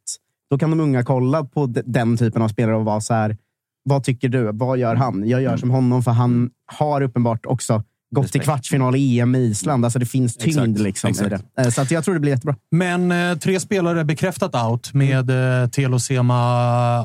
då 0.50 0.58
kan 0.58 0.70
de 0.70 0.80
unga 0.80 1.04
kolla 1.04 1.44
på 1.44 1.66
de- 1.66 1.82
den 1.86 2.16
typen 2.16 2.42
av 2.42 2.48
spelare 2.48 2.76
och 2.76 2.84
vara 2.84 3.00
så 3.00 3.14
här. 3.14 3.36
Vad 3.84 4.04
tycker 4.04 4.28
du? 4.28 4.50
Vad 4.52 4.78
gör 4.78 4.94
han? 4.94 5.28
Jag 5.28 5.42
gör 5.42 5.56
som 5.56 5.70
honom, 5.70 6.02
för 6.02 6.10
han 6.10 6.50
har 6.66 7.00
uppenbart 7.00 7.46
också 7.46 7.82
gått 8.14 8.32
till 8.32 8.40
kvartsfinal 8.40 8.96
i 8.96 9.20
EM 9.20 9.34
i 9.34 9.38
Island. 9.38 9.84
Alltså 9.84 9.98
det 9.98 10.06
finns 10.06 10.36
tyngd 10.36 10.56
Exakt, 10.58 10.78
liksom 10.80 11.08
i 11.08 11.10
exakt. 11.10 11.30
det. 11.56 11.62
Eh, 11.62 11.68
Så 11.68 11.82
att 11.82 11.90
jag 11.90 12.04
tror 12.04 12.14
det 12.14 12.20
blir 12.20 12.32
jättebra. 12.32 12.56
Men 12.70 13.12
eh, 13.12 13.38
tre 13.38 13.60
spelare 13.60 14.04
bekräftat 14.04 14.54
out 14.54 14.94
med 14.94 15.30
eh, 15.62 15.68
Telosema, 15.68 16.34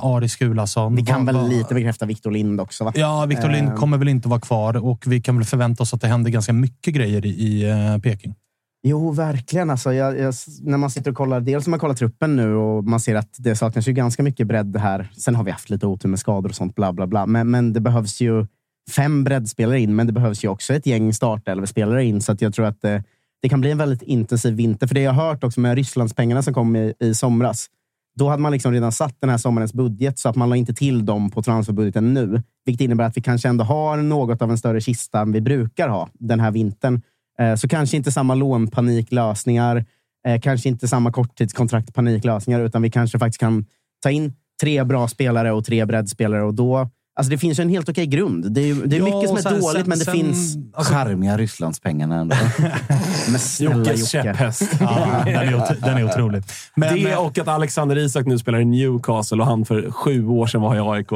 Ari 0.03 0.29
Skulason. 0.29 0.95
Vi 0.95 1.05
kan 1.05 1.25
Vad- 1.25 1.35
väl 1.35 1.47
lite 1.49 1.73
bekräfta 1.73 2.05
Victor 2.05 2.31
Lind 2.31 2.61
också, 2.61 2.83
va? 2.83 2.91
Ja, 2.95 3.25
Victor 3.25 3.49
Lind 3.49 3.67
Eh. 3.69 3.75
kommer 3.75 3.97
väl 3.97 4.07
inte 4.07 4.27
vara 4.29 4.39
kvar 4.39 4.77
och 4.85 5.03
vi 5.07 5.21
kan 5.21 5.35
väl 5.37 5.45
förvänta 5.45 5.83
oss 5.83 5.93
att 5.93 6.01
det 6.01 6.07
händer 6.07 6.31
ganska 6.31 6.53
mycket 6.53 6.93
grejer 6.93 7.25
i, 7.25 7.29
i 7.29 7.69
eh, 7.69 7.97
Peking. 7.97 8.35
Jo, 8.83 9.11
verkligen. 9.11 9.69
Alltså, 9.69 9.93
jag, 9.93 10.19
jag, 10.19 10.33
när 10.61 10.77
man 10.77 10.89
sitter 10.91 11.11
och 11.11 11.17
kollar, 11.17 11.39
dels 11.41 11.67
man 11.67 11.79
kollar 11.79 11.95
truppen 11.95 12.35
nu 12.35 12.55
och 12.55 12.83
man 12.83 12.99
ser 12.99 13.15
att 13.15 13.29
det 13.37 13.55
saknas 13.55 13.87
ju 13.87 13.93
ganska 13.93 14.23
mycket 14.23 14.47
bredd 14.47 14.77
här. 14.77 15.11
Sen 15.17 15.35
har 15.35 15.43
vi 15.43 15.51
haft 15.51 15.69
lite 15.69 15.85
otur 15.87 16.09
med 16.09 16.19
skador 16.19 16.49
och 16.49 16.55
sånt, 16.55 16.75
bla 16.75 16.93
bla 16.93 17.07
bla. 17.07 17.25
Men, 17.25 17.51
men 17.51 17.73
det 17.73 17.79
behövs 17.79 18.21
ju 18.21 18.45
fem 18.91 19.23
breddspelare 19.23 19.79
in, 19.79 19.95
men 19.95 20.07
det 20.07 20.13
behövs 20.13 20.43
ju 20.43 20.47
också 20.47 20.73
ett 20.73 20.85
gäng 20.85 21.13
startelvespelare 21.13 22.05
in. 22.05 22.21
Så 22.21 22.31
att 22.31 22.41
jag 22.41 22.53
tror 22.53 22.65
att 22.65 22.81
det, 22.81 23.03
det 23.41 23.49
kan 23.49 23.61
bli 23.61 23.71
en 23.71 23.77
väldigt 23.77 24.01
intensiv 24.01 24.53
vinter. 24.53 24.87
För 24.87 24.95
det 24.95 25.01
jag 25.01 25.13
har 25.13 25.29
hört 25.29 25.43
också 25.43 25.59
med 25.59 25.75
Rysslandspengarna 25.75 26.41
som 26.41 26.53
kom 26.53 26.75
i, 26.75 26.93
i 26.99 27.13
somras, 27.13 27.67
då 28.15 28.29
hade 28.29 28.41
man 28.41 28.51
liksom 28.51 28.71
redan 28.71 28.91
satt 28.91 29.15
den 29.21 29.29
här 29.29 29.37
sommarens 29.37 29.73
budget 29.73 30.19
så 30.19 30.29
att 30.29 30.35
man 30.35 30.49
la 30.49 30.55
inte 30.55 30.73
till 30.73 31.05
dem 31.05 31.31
på 31.31 31.41
transferbudgeten 31.41 32.13
nu. 32.13 32.41
Vilket 32.65 32.85
innebär 32.85 33.03
att 33.05 33.17
vi 33.17 33.21
kanske 33.21 33.49
ändå 33.49 33.63
har 33.63 33.97
något 33.97 34.41
av 34.41 34.51
en 34.51 34.57
större 34.57 34.81
kista 34.81 35.21
än 35.21 35.31
vi 35.31 35.41
brukar 35.41 35.89
ha 35.89 36.09
den 36.13 36.39
här 36.39 36.51
vintern. 36.51 37.01
Eh, 37.39 37.55
Så 37.55 37.67
kanske 37.67 37.97
inte 37.97 38.11
samma 38.11 38.35
lånpaniklösningar, 38.35 39.85
eh, 40.27 40.39
kanske 40.41 40.69
inte 40.69 40.87
samma 40.87 41.11
korttidskontraktpaniklösningar, 41.11 42.59
utan 42.59 42.81
vi 42.81 42.89
kanske 42.89 43.19
faktiskt 43.19 43.39
kan 43.39 43.65
ta 44.03 44.11
in 44.11 44.33
tre 44.61 44.83
bra 44.83 45.07
spelare 45.07 45.51
och 45.51 45.65
tre 45.65 45.85
breddspelare. 45.85 46.43
Och 46.43 46.53
då, 46.53 46.89
alltså 47.17 47.29
det 47.31 47.37
finns 47.37 47.59
ju 47.59 47.61
en 47.61 47.69
helt 47.69 47.89
okej 47.89 48.05
grund. 48.05 48.51
Det 48.51 48.69
är, 48.69 48.75
det 48.75 48.95
är 48.95 48.99
Ja, 48.99 49.05
mycket 49.05 49.21
som 49.29 49.31
och 49.31 49.37
är 49.37 49.41
sen- 49.41 49.59
dåligt, 49.61 49.79
sen- 49.81 49.89
men 49.89 49.99
det 49.99 50.05
sen- 50.05 50.13
finns... 50.13 50.55
alltså- 50.73 50.93
Charmiga 50.93 51.37
Rysslandspengarna 51.37 52.15
ändå. 52.19 52.35
Men 53.29 53.39
snälla 53.39 53.75
Jockes 53.75 54.13
Jocke. 54.13 54.23
käpphäst. 54.27 54.63
Ja, 54.79 55.21
den, 55.25 55.35
är 55.35 55.55
otro, 55.55 55.75
den 55.81 55.97
är 55.97 56.03
otrolig. 56.05 56.43
Men, 56.75 56.93
det 56.95 57.11
eh, 57.11 57.17
och 57.25 57.37
att 57.37 57.47
Alexander 57.47 57.97
Isak 57.97 58.25
nu 58.25 58.37
spelar 58.39 58.59
i 58.59 58.65
Newcastle 58.65 59.37
och 59.41 59.45
han 59.45 59.65
för 59.65 59.91
sju 59.91 60.27
år 60.27 60.47
sedan 60.47 60.61
var 60.61 60.75
i 60.75 60.79
AIK. 60.97 61.07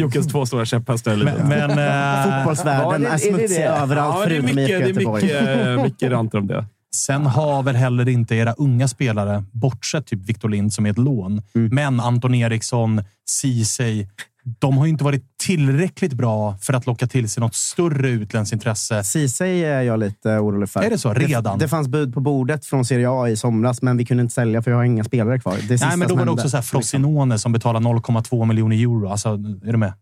Jockes 0.00 0.26
två 0.26 0.46
stora 0.46 0.64
käpphästar. 0.64 1.16
men, 1.16 1.48
men, 1.48 1.70
eh, 1.70 2.36
Fotbollsvärlden 2.38 3.02
Ja, 3.02 3.08
är 3.08 3.14
är 3.14 3.18
smutsig 3.18 3.56
det? 3.60 3.64
överallt 3.64 4.14
ja, 4.18 4.24
förutom 4.24 4.44
mycket, 4.46 4.58
IFK 4.58 4.78
det 4.78 4.84
är 4.84 4.88
Göteborg. 4.88 5.22
mycket, 5.24 5.82
mycket 5.82 6.10
rant 6.12 6.34
om 6.34 6.46
det. 6.46 6.64
Sen 6.94 7.26
har 7.26 7.62
väl 7.62 7.76
heller 7.76 8.08
inte 8.08 8.34
era 8.34 8.52
unga 8.52 8.88
spelare, 8.88 9.44
bortsett 9.52 10.06
typ 10.06 10.28
Victor 10.28 10.48
Lind 10.48 10.72
som 10.72 10.86
är 10.86 10.90
ett 10.90 10.98
lån, 10.98 11.42
men 11.52 12.00
Anton 12.00 12.34
Eriksson, 12.34 13.02
Ceesay, 13.30 14.06
de 14.44 14.78
har 14.78 14.86
inte 14.86 15.04
varit 15.04 15.24
tillräckligt 15.38 16.12
bra 16.12 16.56
för 16.60 16.72
att 16.72 16.86
locka 16.86 17.06
till 17.06 17.30
sig 17.30 17.40
något 17.40 17.54
större 17.54 18.10
utländskt 18.10 18.52
intresse. 18.52 19.04
Ceesay 19.04 19.64
är 19.64 19.82
jag 19.82 20.00
lite 20.00 20.28
orolig 20.28 20.70
för. 20.70 20.82
Är 20.82 20.90
det 20.90 20.98
så? 20.98 21.12
Redan? 21.12 21.58
Det, 21.58 21.64
det 21.64 21.68
fanns 21.68 21.88
bud 21.88 22.14
på 22.14 22.20
bordet 22.20 22.66
från 22.66 22.84
Serie 22.84 23.10
A 23.10 23.28
i 23.28 23.36
somras, 23.36 23.82
men 23.82 23.96
vi 23.96 24.04
kunde 24.04 24.22
inte 24.22 24.34
sälja 24.34 24.62
för 24.62 24.70
jag 24.70 24.78
har 24.78 24.84
inga 24.84 25.04
spelare 25.04 25.40
kvar. 25.40 25.56
Det 25.68 25.80
Nej, 25.80 25.96
men 25.96 26.08
då 26.08 26.14
var 26.14 26.24
det 26.24 26.30
också 26.30 26.50
så 26.50 26.56
här 26.56 26.62
Frosinone 26.62 27.38
som 27.38 27.52
betalar 27.52 27.80
0,2 27.80 28.46
miljoner 28.46 28.76
euro. 28.76 29.08
Alltså, 29.08 29.28
är 29.64 29.72
du 29.72 29.78
med? 29.78 29.92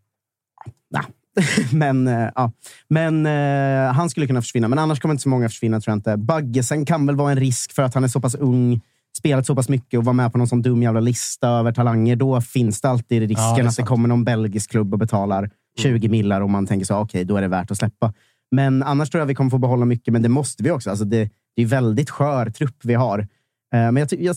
men 1.71 2.07
eh, 2.07 2.29
ja. 2.35 2.51
men 2.87 3.25
eh, 3.25 3.93
han 3.93 4.09
skulle 4.09 4.27
kunna 4.27 4.41
försvinna. 4.41 4.67
Men 4.67 4.79
annars 4.79 4.99
kommer 4.99 5.13
inte 5.13 5.23
så 5.23 5.29
många 5.29 5.49
försvinna, 5.49 5.81
tror 5.81 5.91
jag 5.91 5.97
inte. 5.97 6.17
Baggesen 6.17 6.85
kan 6.85 7.05
väl 7.05 7.15
vara 7.15 7.31
en 7.31 7.39
risk 7.39 7.73
för 7.73 7.83
att 7.83 7.93
han 7.93 8.03
är 8.03 8.07
så 8.07 8.21
pass 8.21 8.35
ung, 8.35 8.81
spelat 9.17 9.45
så 9.45 9.55
pass 9.55 9.69
mycket 9.69 9.97
och 9.97 10.05
var 10.05 10.13
med 10.13 10.31
på 10.31 10.37
någon 10.37 10.47
sån 10.47 10.61
dum 10.61 10.83
jävla 10.83 10.99
lista 10.99 11.47
över 11.47 11.71
talanger. 11.71 12.15
Då 12.15 12.41
finns 12.41 12.81
det 12.81 12.89
alltid 12.89 13.21
risken 13.21 13.43
Ja, 13.43 13.63
det 13.63 13.69
att 13.69 13.75
det 13.75 13.83
kommer 13.83 14.07
någon 14.07 14.23
belgisk 14.23 14.71
klubb 14.71 14.93
och 14.93 14.99
betalar 14.99 15.49
20 15.77 16.09
millar 16.09 16.41
och 16.41 16.49
man 16.49 16.67
tänker 16.67 16.85
så 16.85 16.97
okej, 16.97 17.25
då 17.25 17.37
är 17.37 17.41
det 17.41 17.47
värt 17.47 17.71
att 17.71 17.77
släppa. 17.77 18.13
Men 18.51 18.83
annars 18.83 19.09
tror 19.09 19.19
jag 19.19 19.25
vi 19.25 19.35
kommer 19.35 19.49
få 19.49 19.57
behålla 19.57 19.85
mycket, 19.85 20.11
men 20.11 20.21
det 20.21 20.29
måste 20.29 20.63
vi 20.63 20.71
också. 20.71 20.89
Alltså 20.89 21.05
det, 21.05 21.29
det 21.55 21.61
är 21.61 21.65
väldigt 21.65 22.09
skör 22.09 22.49
trupp 22.49 22.77
vi 22.83 22.93
har. 22.93 23.19
Eh, 23.19 23.27
men 23.71 23.97
jag, 23.97 24.13
jag, 24.13 24.35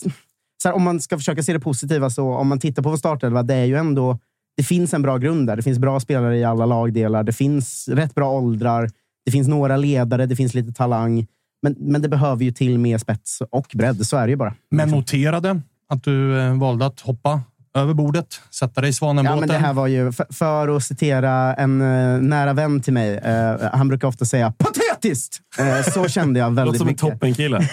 här, 0.65 0.73
om 0.73 0.83
man 0.83 1.01
ska 1.01 1.19
försöka 1.19 1.43
se 1.43 1.53
det 1.53 1.61
positiva, 1.61 2.11
så 2.11 2.35
om 2.35 2.49
man 2.49 2.61
tittar 2.61 2.83
på 2.83 2.91
vår 2.91 2.97
startelva, 2.97 3.43
det 3.43 3.55
är 3.55 3.65
ju 3.65 3.77
ändå 3.77 4.19
det 4.57 4.63
finns 4.63 4.95
en 4.95 5.03
bra 5.03 5.19
grund 5.19 5.47
där. 5.47 5.57
Det 5.57 5.63
finns 5.63 5.79
bra 5.79 6.01
spelare 6.01 6.39
i 6.39 6.45
alla 6.45 6.67
lagdelar. 6.67 7.23
Det 7.23 7.33
finns 7.33 7.89
rätt 7.89 8.15
bra 8.15 8.31
åldrar. 8.31 8.91
Det 9.25 9.31
finns 9.31 9.49
några 9.49 9.77
ledare. 9.77 10.27
Det 10.27 10.37
finns 10.37 10.55
lite 10.55 10.73
talang. 10.73 11.27
Men, 11.65 11.75
men 11.79 12.03
det 12.03 12.09
behöver 12.09 12.45
ju 12.45 12.53
till 12.53 12.79
mer 12.79 12.99
spets 12.99 13.43
och 13.51 13.67
bredd. 13.75 14.07
Så 14.07 14.17
är 14.17 14.27
det 14.27 14.31
ju 14.31 14.37
bara. 14.37 14.55
Men 14.71 14.89
noterade 14.91 15.61
att 15.89 16.05
du 16.05 16.41
eh, 16.41 16.59
valde 16.59 16.87
att 16.87 17.01
hoppa 17.01 17.41
över 17.77 17.95
bordet, 17.95 18.27
sätta 18.51 18.81
dig 18.81 18.91
i 18.91 18.93
svanenbåten. 18.93 19.35
Ja, 19.37 19.41
men 19.41 19.49
det 19.49 19.67
här 19.67 19.73
var 19.73 19.87
ju, 19.87 20.13
för, 20.13 20.27
för 20.31 20.77
att 20.77 20.83
citera 20.85 21.55
en 21.55 21.81
eh, 21.81 22.21
nära 22.23 22.53
vän 22.53 22.81
till 22.81 22.93
mig. 22.93 23.17
eh, 23.17 23.55
han 23.73 23.89
brukar 23.89 24.09
ofta 24.09 24.25
säga 24.25 24.53
“patetiskt”. 24.59 25.41
Eh, 25.59 25.93
så 25.93 26.09
kände 26.09 26.41
jag 26.41 26.53
Låter 26.55 26.63
väldigt 26.65 26.79
som 26.79 26.89
en 26.89 26.93
mycket. 26.93 27.01
toppenkille. 27.01 27.59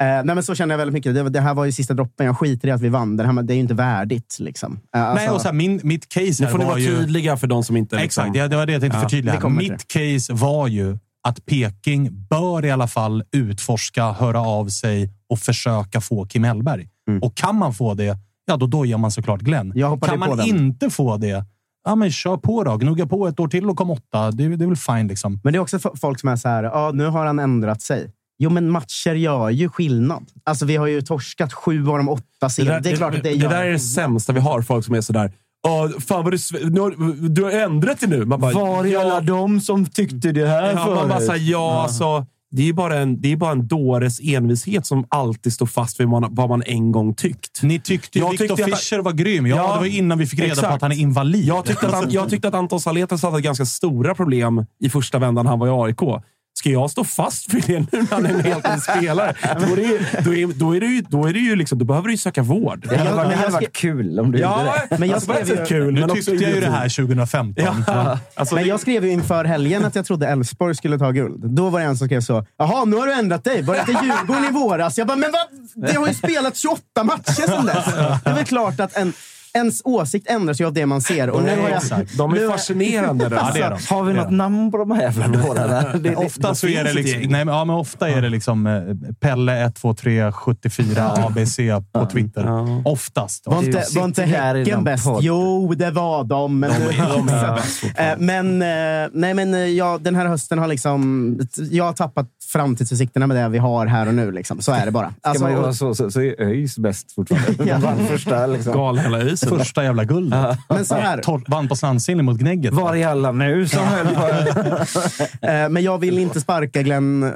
Eh, 0.00 0.06
nej, 0.06 0.24
men 0.24 0.42
så 0.42 0.54
kände 0.54 0.72
jag 0.72 0.78
väldigt 0.78 0.92
mycket. 0.92 1.14
Det, 1.14 1.28
det 1.28 1.40
här 1.40 1.54
var 1.54 1.64
ju 1.64 1.72
sista 1.72 1.94
droppen. 1.94 2.26
Jag 2.26 2.38
skiter 2.38 2.68
i 2.68 2.70
att 2.70 2.80
vi 2.80 2.88
vann. 2.88 3.16
Det, 3.16 3.26
här, 3.26 3.42
det 3.42 3.52
är 3.52 3.54
ju 3.54 3.60
inte 3.60 3.74
värdigt. 3.74 4.36
Liksom. 4.40 4.72
Eh, 4.72 4.78
Nej, 4.92 5.02
alltså- 5.02 5.30
och 5.34 5.40
så 5.40 5.48
här, 5.48 5.52
min, 5.54 5.80
mitt 5.82 6.08
case 6.08 6.44
Nu 6.44 6.50
får 6.50 6.58
ni 6.58 6.64
var 6.64 6.70
vara 6.70 6.80
ju... 6.80 6.96
tydliga 6.96 7.36
för 7.36 7.46
de 7.46 7.64
som 7.64 7.76
inte... 7.76 7.96
Liksom, 7.96 8.24
Exakt, 8.24 8.34
det, 8.34 8.48
det 8.48 8.56
var 8.56 8.66
det 8.66 8.72
jag 8.72 8.80
tänkte 8.82 8.98
Ja, 8.98 9.02
förtydliga. 9.02 9.40
till 9.40 9.50
Mitt 9.50 9.88
case 9.88 10.32
var 10.32 10.68
ju 10.68 10.98
att 11.28 11.46
Peking 11.46 12.26
bör 12.30 12.64
i 12.64 12.70
alla 12.70 12.86
fall 12.86 13.22
utforska, 13.36 14.12
höra 14.12 14.40
av 14.40 14.68
sig 14.68 15.10
och 15.28 15.38
försöka 15.38 16.00
få 16.00 16.26
Kim 16.26 16.44
Hellberg. 16.44 16.88
Mm. 17.08 17.22
Och 17.22 17.36
kan 17.36 17.56
man 17.56 17.74
få 17.74 17.94
det, 17.94 18.16
ja 18.46 18.56
då 18.56 18.66
dojar 18.66 18.98
man 18.98 19.10
såklart 19.10 19.40
Glenn. 19.40 19.72
Kan 20.00 20.18
man 20.18 20.36
den. 20.36 20.46
inte 20.48 20.90
få 20.90 21.16
det, 21.16 21.44
ja 21.84 21.94
men 21.94 22.10
kör 22.10 22.36
på 22.36 22.64
då. 22.64 22.76
Gnugga 22.76 23.06
på 23.06 23.28
ett 23.28 23.40
år 23.40 23.48
till 23.48 23.68
och 23.70 23.76
kom 23.76 23.90
åtta. 23.90 24.30
Det, 24.30 24.44
är- 24.44 24.48
det 24.56 24.64
är 24.64 24.66
väl 24.66 24.76
fine 24.76 25.08
liksom. 25.08 25.40
Men 25.44 25.52
det 25.52 25.56
är 25.56 25.60
också 25.60 25.78
folk 26.00 26.20
som 26.20 26.28
är 26.28 26.36
så 26.36 26.48
här, 26.48 26.64
ja, 26.64 26.90
nu 26.94 27.06
har 27.06 27.26
han 27.26 27.38
ändrat 27.38 27.82
sig. 27.82 28.10
Jo, 28.38 28.50
men 28.50 28.70
matcher 28.70 29.14
gör 29.14 29.50
ju 29.50 29.68
skillnad. 29.68 30.24
Alltså, 30.44 30.64
vi 30.66 30.76
har 30.76 30.86
ju 30.86 31.02
torskat 31.02 31.52
sju 31.52 31.88
av 31.88 31.96
de 31.98 32.08
åtta 32.08 32.22
Det, 32.40 32.50
serier. 32.50 32.72
där, 32.72 32.80
Det 32.80 32.90
är 32.90 32.96
klart 32.96 33.14
att 33.14 33.22
det, 33.22 33.28
det 33.30 33.34
gör 33.36 33.50
där 33.50 33.64
är 33.64 33.70
det 33.72 33.78
sämsta 33.78 34.32
vi 34.32 34.40
har. 34.40 34.62
Folk 34.62 34.84
som 34.84 34.94
är 34.94 35.00
sådär... 35.00 35.32
"Ja, 35.64 35.90
fan 36.06 36.24
vad 36.24 36.32
du, 36.32 36.38
nu 36.70 36.80
har, 36.80 37.28
du 37.28 37.42
har 37.44 37.50
ändrat 37.50 38.00
dig 38.00 38.08
nu. 38.08 38.24
Man 38.24 38.40
bara, 38.40 38.52
Var 38.52 38.84
är 38.86 38.98
alla 38.98 39.20
de 39.20 39.60
som 39.60 39.86
tyckte 39.86 40.32
det 40.32 40.46
här 40.46 40.68
Ja, 40.72 40.74
man 40.74 40.94
bara 41.08 41.08
förut? 41.16 41.26
säger 41.28 41.52
ja, 41.52 41.82
alltså, 41.82 42.26
det 42.50 42.68
är 42.68 42.72
bara 42.72 42.96
en, 42.98 43.20
det 43.20 43.32
är 43.32 43.36
bara 43.36 43.52
en 43.52 43.66
dåres 43.68 44.20
envishet 44.22 44.86
som 44.86 45.04
alltid 45.08 45.52
står 45.52 45.66
fast 45.66 46.00
vid 46.00 46.08
vad 46.08 46.20
man, 46.20 46.34
vad 46.34 46.48
man 46.48 46.62
en 46.66 46.92
gång 46.92 47.14
tyckt. 47.14 47.62
Ni 47.62 47.80
tyckte 47.80 48.18
Jag 48.18 48.30
Victor 48.30 48.46
tyckte 48.56 48.64
att- 48.64 48.78
Fischer 48.80 48.98
var 49.02 49.12
grym. 49.12 49.46
Ja, 49.46 49.56
Ja, 49.56 49.72
det 49.72 49.78
var 49.78 49.86
innan 49.86 50.18
vi 50.18 50.26
fick 50.26 50.38
reda 50.40 50.48
på 50.48 50.52
exakt. 50.60 50.74
att 50.74 50.82
han 50.82 50.92
är 50.92 50.96
invalid. 50.96 51.44
Jag 51.44 51.64
tyckte 51.64 51.86
att, 51.98 52.12
jag 52.12 52.30
tyckte 52.30 52.48
att 52.48 52.54
Anton 52.54 52.80
Saletas 52.80 53.22
hade 53.22 53.40
ganska 53.40 53.64
stora 53.64 54.14
problem 54.14 54.66
i 54.80 54.90
första 54.90 55.18
vändan 55.18 55.46
han 55.46 55.58
var 55.58 55.66
i 55.66 55.70
AIK. 55.70 56.22
Ska 56.56 56.68
jag 56.70 56.90
stå 56.90 57.04
fast 57.04 57.50
för 57.50 57.60
det 57.66 57.78
nu 57.78 57.86
när 57.90 58.06
han 58.10 58.26
är 58.26 58.30
en 58.30 58.40
helt 58.44 58.74
ny 58.74 58.80
spelare? 58.80 59.34
Då, 59.60 59.72
är 59.72 59.76
det, 59.76 59.82
ju- 59.82 60.00
då, 60.24 60.34
är, 60.34 60.46
då, 60.58 60.76
är 60.76 60.80
det 60.80 60.86
ju, 60.86 61.02
då, 61.08 61.26
är 61.26 61.32
det 61.32 61.38
ju 61.38 61.56
liksom, 61.56 61.78
då 61.78 61.84
behöver 61.84 62.06
du 62.08 62.14
ju 62.14 62.18
söka 62.18 62.42
vård. 62.42 62.86
Det 62.88 62.96
hade, 62.96 63.12
varit, 63.14 63.30
det 63.30 63.36
hade 63.36 63.52
varit 63.52 63.72
kul 63.72 64.20
om 64.20 64.32
du 64.32 64.38
Ja, 64.38 64.58
gjorde 64.60 64.86
det. 64.90 64.98
Men 64.98 65.08
jag 65.08 65.14
alltså, 65.14 65.32
skrev 65.32 65.58
ju- 65.58 65.64
kul, 65.66 65.94
nu 65.94 66.00
men 66.00 66.10
också 66.10 66.30
tyckte 66.30 66.44
jag 66.44 66.54
ju 66.54 66.60
det 66.60 66.70
här 66.70 66.88
2015. 67.06 67.64
Ja, 67.86 68.18
alltså, 68.34 68.54
Men 68.54 68.66
jag 68.66 68.80
skrev 68.80 69.04
ju 69.04 69.12
inför 69.12 69.44
helgen 69.44 69.84
att 69.84 69.94
jag 69.94 70.06
trodde 70.06 70.26
Elfsborg 70.28 70.74
skulle 70.74 70.98
ta 70.98 71.10
guld. 71.10 71.40
Då 71.54 71.68
var 71.70 71.80
det 71.80 71.86
en 71.86 71.96
som 71.96 72.08
skrev 72.08 72.20
så. 72.20 72.46
Jaha, 72.58 72.84
nu 72.84 72.96
har 72.96 73.06
du 73.06 73.12
ändrat 73.12 73.44
dig. 73.44 73.62
Var 73.62 73.74
det 73.74 73.80
inte 73.80 74.04
Djurgården 74.04 74.44
i 74.44 74.50
våras? 74.52 74.98
Jag 74.98 75.06
bara, 75.06 75.16
men 75.16 75.32
vad? 75.32 75.86
Det 75.90 75.96
har 75.98 76.08
ju 76.08 76.14
spelat 76.14 76.56
28 76.56 77.04
matcher 77.04 77.32
sedan 77.32 77.66
dess. 77.66 77.84
Det 78.24 78.30
är 78.30 78.34
väl 78.34 78.44
klart 78.44 78.80
att 78.80 78.96
en, 78.96 79.12
ens 79.54 79.82
åsikt 79.84 80.30
ändras 80.30 80.60
ju 80.60 80.66
av 80.66 80.72
det 80.72 80.86
man 80.86 81.00
ser. 81.00 81.30
Och 81.30 81.42
nu 81.42 81.50
har 81.60 81.68
jag, 81.68 81.76
exakt. 81.76 82.16
de 82.18 82.32
är 82.34 82.48
fascinerande. 82.50 83.28
Ja, 83.30 83.50
det 83.54 83.60
är 83.60 83.70
de. 83.70 83.78
Har 83.94 84.02
vi 84.04 84.12
något 84.12 84.30
namn 84.32 84.70
på 84.70 84.78
de 84.78 84.90
här 84.90 85.02
jävla 85.02 85.28
dårarna? 85.28 85.82
Det- 85.92 85.98
det- 85.98 86.16
Ofta 86.16 86.54
så 86.54 86.66
är 86.66 86.84
det 86.84 86.92
liksom, 86.92 87.20
gäng. 87.20 87.30
nej, 87.30 87.44
men, 87.44 87.54
ja, 87.54 87.64
men 87.64 87.76
ofta 87.76 88.08
är 88.08 88.22
det 88.22 88.28
liksom 88.28 88.66
eh, 88.66 88.82
Pelle 89.20 89.62
123 89.64 90.32
74 90.32 91.12
ABC 91.26 91.56
på 91.92 92.06
Twitter. 92.06 92.44
Ja. 92.44 92.82
Oftast. 92.84 93.46
Var 93.46 93.58
inte, 93.64 93.84
var 93.96 94.04
inte 94.04 94.22
här 94.22 94.54
i 94.54 94.58
Häcken 94.58 94.84
bäst? 94.84 95.06
Jo, 95.20 95.74
det 95.76 95.90
var 95.90 96.24
de. 96.24 96.58
Men, 96.60 96.70
De 96.70 97.28
är 97.28 97.54
bäst 97.54 97.84
Eh, 97.96 98.06
men, 98.18 98.62
eh, 98.62 99.08
nej, 99.12 99.34
men 99.34 99.76
ja, 99.76 99.98
den 100.00 100.14
här 100.14 100.26
hösten 100.26 100.58
har 100.58 100.68
liksom... 100.68 101.38
Jag 101.70 101.84
har 101.84 101.92
tappat 101.92 102.26
framtidsutsikterna 102.52 103.26
med 103.26 103.36
det 103.36 103.48
vi 103.48 103.58
har 103.58 103.86
här 103.86 104.08
och 104.08 104.14
nu. 104.14 104.32
Liksom. 104.32 104.60
Så 104.60 104.72
är 104.72 104.84
det 104.86 104.90
bara. 104.92 105.10
Ska 105.10 105.28
Alltså, 105.28 105.44
man 105.44 105.52
göra 105.52 105.72
så, 105.72 105.94
så, 105.94 106.10
så 106.10 106.20
är 106.20 106.40
ÖIS 106.42 106.78
bäst 106.78 107.12
fortfarande. 107.14 107.78
De 107.98 108.06
första 108.06 108.46
liksom. 108.46 108.72
Gal 108.72 108.98
hela 108.98 109.22
isen. 109.22 109.43
Första 109.48 109.84
jävla 109.84 110.04
guldet. 110.04 110.58
men 110.68 110.84
så 110.84 110.94
här, 110.94 111.50
Vann 111.50 111.68
på 111.68 111.76
slandsinne 111.76 112.22
mot 112.22 112.38
Gnägget. 112.38 112.74
Var 112.74 112.94
är 112.94 113.06
alla 113.06 113.32
nu 113.32 113.68
som 113.68 113.82
höll 113.84 114.06
på? 114.14 114.26
eh, 115.46 115.68
men 115.68 115.82
jag 115.82 115.98
vill 115.98 116.18
inte 116.18 116.40
sparka 116.40 116.82
Glenn 116.82 117.22
eh, 117.22 117.30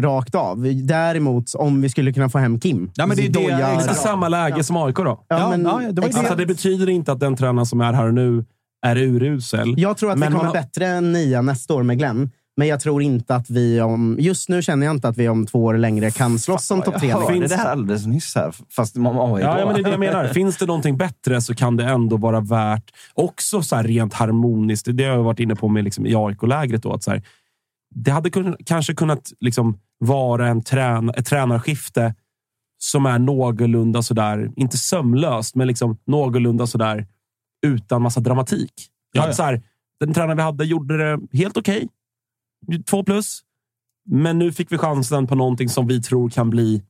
rakt 0.00 0.34
av. 0.34 0.62
Däremot, 0.84 1.54
om 1.54 1.80
vi 1.82 1.88
skulle 1.88 2.12
kunna 2.12 2.28
få 2.28 2.38
hem 2.38 2.60
Kim. 2.60 2.90
Ja, 2.94 3.06
men 3.06 3.16
det 3.16 3.26
är 3.26 3.28
det- 3.28 3.38
Doja- 3.40 3.58
exakt. 3.68 3.80
Exakt 3.82 4.00
samma 4.00 4.28
läge 4.28 4.64
som 4.64 4.76
AIK 4.76 4.96
då. 4.96 5.24
Ja, 5.28 5.38
Ja, 5.38 5.50
men, 5.50 5.62
ja, 5.64 5.68
det 5.78 5.82
var 5.82 5.82
ju 5.82 6.08
exakt. 6.08 6.16
Alltså, 6.18 6.34
det 6.34 6.46
betyder 6.46 6.88
inte 6.88 7.12
att 7.12 7.20
den 7.20 7.36
tränaren 7.36 7.66
som 7.66 7.80
är 7.80 7.92
här 7.92 8.10
nu 8.12 8.44
är 8.86 8.96
urusel. 8.96 9.74
Jag 9.76 9.96
tror 9.96 10.10
att 10.12 10.18
Men 10.18 10.28
vi 10.28 10.38
kommer 10.38 10.44
man 10.44 10.52
bättre 10.62 10.86
än 10.86 11.12
nia 11.12 11.42
nästa 11.42 11.74
år 11.74 11.82
med 11.82 11.98
Glenn. 11.98 12.30
Men 12.56 12.68
jag 12.68 12.80
tror 12.80 13.02
inte 13.02 13.34
att 13.34 13.50
vi 13.50 13.80
om... 13.80 14.16
Just 14.20 14.48
nu 14.48 14.62
känner 14.62 14.86
jag 14.86 14.94
inte 14.94 15.08
att 15.08 15.16
vi 15.16 15.28
om 15.28 15.46
två 15.46 15.64
år 15.64 15.74
längre 15.78 16.10
kan 16.10 16.38
slåss 16.38 16.70
om 16.70 16.82
topp 16.82 16.98
tre. 16.98 17.08
Jag 17.08 17.20
hörde 17.20 17.32
Finns- 17.34 17.50
det 17.50 17.56
här 17.56 17.70
alldeles 17.70 18.06
nyss, 18.06 18.34
här, 18.34 18.54
fast 18.70 18.96
om 18.96 19.06
AIK. 19.06 19.44
Ja, 19.44 19.58
ja, 19.58 19.66
men 19.66 19.74
det 19.74 19.80
är 19.80 19.84
det 19.84 19.90
jag 19.90 20.00
menar. 20.00 20.28
Finns 20.28 20.56
det 20.56 20.66
någonting 20.66 20.96
bättre 20.96 21.40
så 21.40 21.54
kan 21.54 21.76
det 21.76 21.84
ändå 21.84 22.16
vara 22.16 22.40
värt, 22.40 22.90
också 23.14 23.62
så 23.62 23.76
här 23.76 23.84
rent 23.84 24.14
harmoniskt, 24.14 24.88
det 24.92 25.04
har 25.04 25.12
jag 25.16 25.22
varit 25.22 25.40
inne 25.40 25.54
på 25.56 25.68
med 25.68 25.84
liksom 25.84 26.06
i 26.06 26.14
AIK-lägret. 26.14 26.82
då, 26.82 26.92
att 26.92 27.02
så 27.02 27.10
här, 27.10 27.22
Det 27.94 28.10
hade 28.10 28.30
kun, 28.30 28.56
kanske 28.66 28.94
kunnat 28.94 29.32
liksom 29.40 29.78
vara 29.98 30.48
en 30.48 30.62
trän, 30.62 31.10
ett 31.10 31.26
tränarskifte 31.26 32.14
som 32.78 33.06
är 33.06 33.18
någorlunda 33.18 34.02
sådär, 34.02 34.50
inte 34.56 34.78
sömlöst, 34.78 35.54
men 35.54 35.66
liksom 35.66 35.98
någorlunda 36.06 36.66
sådär 36.66 37.06
utan 37.66 38.02
massa 38.02 38.20
dramatik. 38.20 38.72
Ja, 39.12 39.26
ja. 39.26 39.32
Så 39.32 39.42
här, 39.42 39.62
den 40.00 40.14
tränaren 40.14 40.36
vi 40.36 40.42
hade 40.42 40.64
gjorde 40.64 40.96
det 40.98 41.38
helt 41.38 41.56
okej. 41.56 41.88
Två 42.90 43.04
plus. 43.04 43.40
Men 44.10 44.38
nu 44.38 44.52
fick 44.52 44.72
vi 44.72 44.78
chansen 44.78 45.26
på 45.26 45.34
någonting 45.34 45.68
som 45.68 45.86
vi 45.86 46.02
tror 46.02 46.30
kan 46.30 46.50
bli 46.50 46.82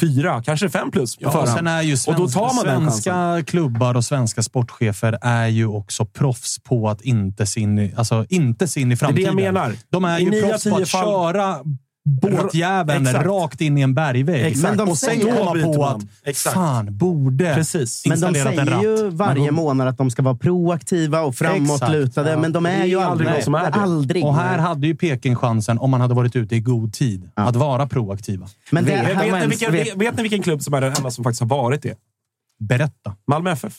fyra, 0.00 0.42
kanske 0.42 0.68
fem 0.70 0.90
plus 0.90 1.16
på 1.16 1.22
Ja, 1.22 1.26
och 1.28 1.32
förhand. 1.32 1.50
sen 1.50 1.66
är 1.66 1.82
ju 1.82 1.92
Och 1.92 1.98
svenska, 1.98 2.22
då 2.22 2.28
tar 2.28 2.54
man 2.54 2.64
den 2.64 2.92
svenska 2.92 3.42
klubbar 3.46 3.94
och 3.94 4.04
svenska 4.04 4.42
sportchefer 4.42 5.18
är 5.22 5.46
ju 5.46 5.66
också 5.66 6.06
proffs 6.06 6.58
på 6.62 6.88
att 6.88 7.00
inte 7.02 7.46
se 7.46 7.60
in 7.60 7.78
i, 7.78 7.94
alltså, 7.96 8.26
inte 8.28 8.68
se 8.68 8.80
in 8.80 8.92
i 8.92 8.94
Det 8.94 8.94
är 8.94 8.96
det 8.96 9.06
framtiden. 9.06 9.38
jag 9.38 9.54
menar. 9.54 9.74
De 9.90 10.04
är 10.04 10.18
I 10.18 10.22
ju 10.24 10.42
proffs 10.42 10.64
på 10.64 10.76
att 10.76 10.88
fall- 10.88 11.04
köra 11.06 11.58
båtjäveln 12.04 13.06
Exakt. 13.06 13.26
rakt 13.26 13.60
in 13.60 13.78
i 13.78 13.80
en 13.80 13.94
bergvägg. 13.94 14.44
Exakt. 14.46 14.62
Men 14.62 14.76
de 14.86 14.90
och 14.90 14.98
sen 14.98 15.20
komma 15.20 15.62
på 15.62 15.78
man. 15.78 15.96
att 15.96 16.02
Exakt. 16.24 16.54
fan, 16.54 16.96
borde 16.98 17.54
Precis. 17.54 18.06
Men 18.06 18.20
de 18.20 18.34
säger 18.34 18.82
ju 18.82 19.10
varje 19.10 19.44
Men- 19.44 19.54
månad 19.54 19.88
att 19.88 19.98
de 19.98 20.10
ska 20.10 20.22
vara 20.22 20.34
proaktiva 20.36 21.20
och 21.20 21.34
framåtlutade. 21.34 22.28
Exakt. 22.28 22.40
Men 22.42 22.52
de 22.52 22.66
är 22.66 22.80
är 22.80 22.84
ju 22.84 23.00
aldrig 23.00 23.30
någon 23.30 23.42
som 23.42 23.54
är 23.54 23.70
det. 23.70 23.78
aldrig. 23.80 24.24
Och 24.24 24.34
här 24.36 24.58
hade 24.58 24.86
ju 24.86 24.94
Peking 24.96 25.36
chansen, 25.36 25.78
om 25.78 25.90
man 25.90 26.00
hade 26.00 26.14
varit 26.14 26.36
ute 26.36 26.56
i 26.56 26.60
god 26.60 26.92
tid, 26.92 27.30
att 27.34 27.56
vara 27.56 27.86
proaktiva. 27.86 28.46
Men 28.70 28.84
det, 28.84 28.90
Vet- 28.90 29.18
Vet, 29.32 29.40
ni 29.42 29.46
vilken, 29.46 29.72
vet- 29.72 29.96
vet 29.96 30.16
ni 30.16 30.22
vilken 30.22 30.42
klubb 30.42 30.62
som 30.62 30.74
är 30.74 30.80
den 30.80 30.92
enda 30.96 31.10
som 31.10 31.24
faktiskt 31.24 31.40
har 31.40 31.48
varit 31.48 31.82
det? 31.82 31.94
Berätta. 32.68 33.16
Malmö 33.26 33.50
FF. 33.50 33.72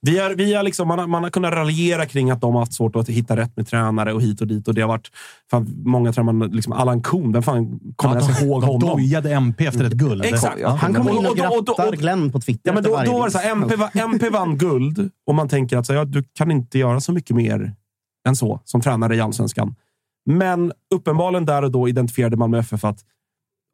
Vi 0.00 0.18
har, 0.18 0.30
vi 0.34 0.54
har 0.54 0.62
liksom, 0.62 0.88
man, 0.88 0.98
har, 0.98 1.06
man 1.06 1.22
har 1.22 1.30
kunnat 1.30 1.52
raljera 1.52 2.06
kring 2.06 2.30
att 2.30 2.40
de 2.40 2.52
har 2.54 2.60
haft 2.60 2.72
svårt 2.72 2.96
att 2.96 3.08
hitta 3.08 3.36
rätt 3.36 3.56
med 3.56 3.66
tränare 3.68 4.12
och 4.12 4.22
hit 4.22 4.40
och 4.40 4.46
dit. 4.46 4.68
Och 4.68 4.74
det 4.74 4.80
har 4.80 4.88
varit, 4.88 5.10
fan, 5.50 5.74
många 5.84 6.12
man, 6.22 6.38
liksom 6.38 6.72
Allan 6.72 7.02
Kuhn, 7.02 7.32
vem 7.32 7.42
fan 7.42 7.80
kommer 7.96 8.14
Ja, 8.16 8.20
ens 8.22 8.42
ihåg 8.42 8.60
de 8.62 8.66
honom? 8.66 8.88
dojade 8.88 9.32
MP 9.34 9.66
efter 9.66 9.84
ett 9.84 9.92
guld. 9.92 10.24
Exakt. 10.24 10.62
han 10.64 10.94
kommer 10.94 11.10
in 11.10 11.16
och 11.26 11.30
Och 11.30 11.36
då- 11.36 11.44
och 11.44 11.64
då- 11.64 11.72
grattar 11.74 11.88
och- 11.88 11.94
Glenn 11.98 12.32
på 12.32 12.40
Twitter 12.40 12.70
Ja, 12.70 12.74
men 12.74 12.82
då, 12.82 12.92
varje 12.92 13.10
då 13.10 13.18
var 13.18 13.24
det 13.24 13.30
så 13.32 13.38
här, 13.38 13.50
MP, 13.52 13.74
MP 13.94 14.30
vann 14.30 14.58
guld 14.58 15.10
och 15.26 15.34
man 15.34 15.48
tänker 15.48 15.76
att 15.76 15.86
så, 15.86 15.92
här, 15.92 16.00
ja, 16.00 16.04
du 16.04 16.22
kan 16.34 16.50
inte 16.50 16.78
göra 16.78 17.00
så 17.00 17.12
mycket 17.12 17.36
mer 17.36 17.74
än 18.28 18.36
så 18.36 18.60
som 18.64 18.80
tränare 18.80 19.16
i 19.16 19.20
allsvenskan. 19.20 19.74
Men 20.30 20.72
uppenbarligen 20.94 21.44
där 21.46 21.62
och 21.62 21.70
då 21.70 21.88
identifierade 21.88 22.36
Malmö 22.36 22.58
FF 22.58 22.84
att 22.84 23.00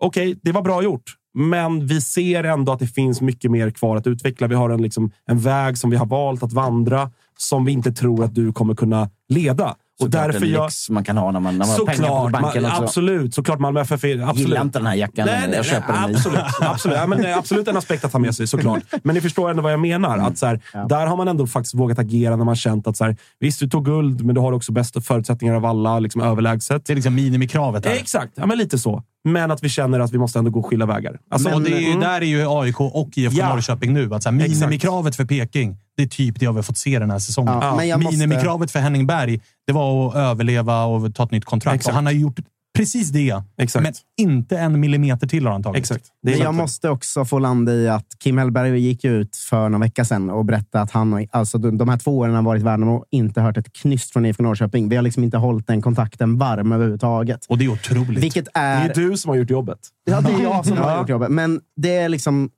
okej, 0.05 0.39
det 0.43 0.53
var 0.53 0.63
bra 0.63 0.83
gjort, 0.83 1.03
men 1.35 1.87
vi 1.87 2.01
ser 2.01 2.45
ändå 2.45 2.73
att 2.73 2.79
det 2.79 2.87
finns 2.87 3.21
mycket 3.21 3.51
mer 3.51 3.71
kvar 3.71 3.97
att 3.97 4.07
utveckla. 4.07 4.47
Vi 4.47 4.55
har 4.55 4.71
en, 4.71 4.83
liksom, 4.83 5.11
en 5.27 5.39
väg 5.39 5.79
som 5.79 5.91
vi 5.91 5.97
har 5.97 6.07
valt 6.07 6.43
att 6.43 6.53
vandra 6.53 7.11
som 7.39 7.65
vi 7.65 7.73
inte 7.73 7.93
tror 7.93 8.25
att 8.25 8.35
du 8.35 8.53
kommer 8.53 8.75
kunna 8.75 9.11
leda. 9.29 9.77
Och 10.01 10.05
Såklart 10.05 10.33
därför 10.33 10.47
en 10.47 10.53
jag... 10.53 10.65
lyx 10.65 10.91
man 10.91 11.05
kan 11.05 11.17
ha 11.17 11.31
när 11.31 11.41
man, 11.41 11.59
när 11.59 11.67
man 11.67 11.77
har 11.77 11.87
pengar 11.87 12.09
på 12.09 12.15
Såklart, 12.15 12.43
banken 12.43 12.63
man, 12.63 12.83
absolut. 12.85 13.35
Såklart 13.35 13.59
Malmö 13.59 13.81
FF 13.81 14.05
är... 14.05 14.19
Absolut. 14.21 14.39
Gillar 14.39 14.63
inte 14.63 14.79
den 14.79 14.87
här 14.87 14.95
jackan 14.95 15.27
Nej, 15.27 15.41
nej, 15.49 15.57
Jag 15.57 15.65
köper 15.65 15.93
nej, 15.93 16.03
den 16.07 16.17
absolut. 16.17 16.41
absolut. 16.61 16.97
Ja, 16.99 17.07
men, 17.07 17.23
det 17.23 17.29
är 17.29 17.39
absolut 17.39 17.69
en 17.69 17.77
aspekt 17.77 18.05
att 18.05 18.13
ta 18.13 18.19
med 18.19 18.35
sig, 18.35 18.47
såklart. 18.47 18.83
Men 19.03 19.15
ni 19.15 19.21
förstår 19.21 19.51
ändå 19.51 19.63
vad 19.63 19.73
jag 19.73 19.81
menar. 19.81 20.19
Att, 20.19 20.39
så 20.39 20.47
här, 20.47 20.61
Där 20.89 21.07
har 21.07 21.17
man 21.17 21.29
ändå 21.29 21.47
faktiskt 21.47 21.75
vågat 21.75 21.99
agera 21.99 22.37
när 22.37 22.45
man 22.45 22.57
känt 22.57 22.87
att 22.87 22.97
så 22.97 23.05
här, 23.05 23.17
visst, 23.41 23.61
du 23.61 23.69
tog 23.69 23.85
guld, 23.85 24.25
men 24.25 24.35
du 24.35 24.41
har 24.41 24.53
också 24.53 24.73
bästa 24.73 25.01
förutsättningar 25.01 25.55
av 25.55 25.65
alla, 25.65 25.99
liksom 25.99 26.21
överlägset. 26.21 26.87
Det 26.87 26.93
är 26.93 26.95
liksom 26.95 27.15
minimikravet. 27.15 27.87
Här. 27.87 27.93
Exakt, 27.93 28.33
ja, 28.35 28.47
men 28.47 28.59
lite 28.59 28.79
så. 28.79 29.03
Men 29.29 29.51
att 29.51 29.63
vi 29.63 29.69
känner 29.69 30.01
att 30.01 30.13
vi 30.13 30.19
måste 30.19 30.39
ändå 30.39 30.51
gå 30.51 30.63
skilda 30.63 30.87
vägar. 30.87 31.19
Alltså, 31.31 31.51
och 31.51 31.63
det 31.63 31.73
är 31.73 31.81
ju, 31.81 31.87
mm. 31.87 32.01
där 32.01 32.21
är 32.21 32.25
ju 32.25 32.47
AIK 32.49 32.81
och 32.81 33.11
IFK 33.15 33.39
Ja. 33.39 33.49
Norrköping 33.49 33.93
nu. 33.93 34.15
Att 34.15 34.23
så 34.23 34.31
här, 34.31 34.41
Exakt. 34.41 34.61
minimikravet 34.61 35.17
för 35.17 35.25
Peking, 35.25 35.77
det 35.97 36.03
är 36.03 36.07
typ 36.07 36.41
det 36.41 36.47
vi 36.47 36.55
har 36.55 36.63
fått 36.63 36.79
se 36.79 36.99
den 36.99 37.11
här 37.11 37.19
säsongen. 37.19 37.59
Ja, 37.61 37.77
men 37.77 37.89
jag 37.89 38.03
måste- 38.03 38.19
Minimikravet 38.19 38.71
för 38.71 38.79
Henning 38.79 39.07
Berg, 39.07 39.41
det 39.67 39.73
var 39.73 40.09
att 40.09 40.15
överleva 40.15 40.85
och 40.85 41.15
ta 41.15 41.25
ett 41.25 41.31
nytt 41.31 41.45
kontrakt. 41.45 41.75
Exakt. 41.75 41.89
Och 41.93 41.95
han 41.95 42.07
har 42.07 42.13
gjort 42.13 42.41
precis 42.77 43.09
det, 43.09 43.43
Exakt. 43.57 43.83
men 43.83 43.93
inte 44.17 44.59
en 44.59 44.81
millimeter 44.81 45.27
till 45.27 45.47
har 45.47 45.53
han 45.53 45.63
tagit. 45.63 45.79
Exakt. 45.79 46.05
Det 46.23 46.33
är 46.33 46.37
Men 46.37 46.45
jag 46.45 46.55
måste 46.55 46.89
också 46.89 47.25
få 47.25 47.39
landa 47.39 47.73
i 47.73 47.89
att 47.89 48.07
Kim 48.23 48.39
Hellberg 48.39 48.79
gick 48.79 49.05
ut 49.05 49.37
för 49.37 49.69
några 49.69 49.85
vecka 49.85 50.05
sedan 50.05 50.31
och 50.31 50.45
berättade 50.45 50.83
att 50.85 50.91
han, 50.91 51.27
alltså 51.31 51.59
de 51.59 51.89
här 51.89 51.97
två 51.97 52.19
åren 52.19 52.35
han 52.35 52.45
varit 52.45 52.61
i 52.61 52.65
Värnamo, 52.65 52.95
och 52.97 53.05
inte 53.11 53.41
hört 53.41 53.57
ett 53.57 53.73
knyst 53.73 54.13
från 54.13 54.27
IFK 54.27 54.43
Norrköping. 54.43 54.89
Vi 54.89 54.97
har 54.97 55.03
liksom 55.03 55.25
inte 55.25 55.37
hållit 55.37 55.67
den 55.67 55.83
kontakten 55.83 56.39
varm 56.39 56.73
överhuvudtaget. 56.73 57.47
Och 57.49 57.59
det 57.59 57.65
är 57.65 57.69
otroligt. 57.69 58.25
Vilket 58.25 58.45
Det 58.45 58.51
är 58.55 58.89
är... 58.91 58.95
ju 58.97 59.09
du 59.11 59.17
som 59.17 59.29
har 59.29 59.37
gjort 59.37 59.51
jobbet. 59.51 59.79
Ja, 60.05 60.21
det 60.21 60.33
är 60.33 60.43
jag 60.43 60.67
som 60.67 60.77
har 60.77 60.99
gjort 60.99 61.09
jobbet. 61.09 61.31
Men 61.31 61.61
det 61.77 61.97
är 61.97 62.09
liksom... 62.09 62.51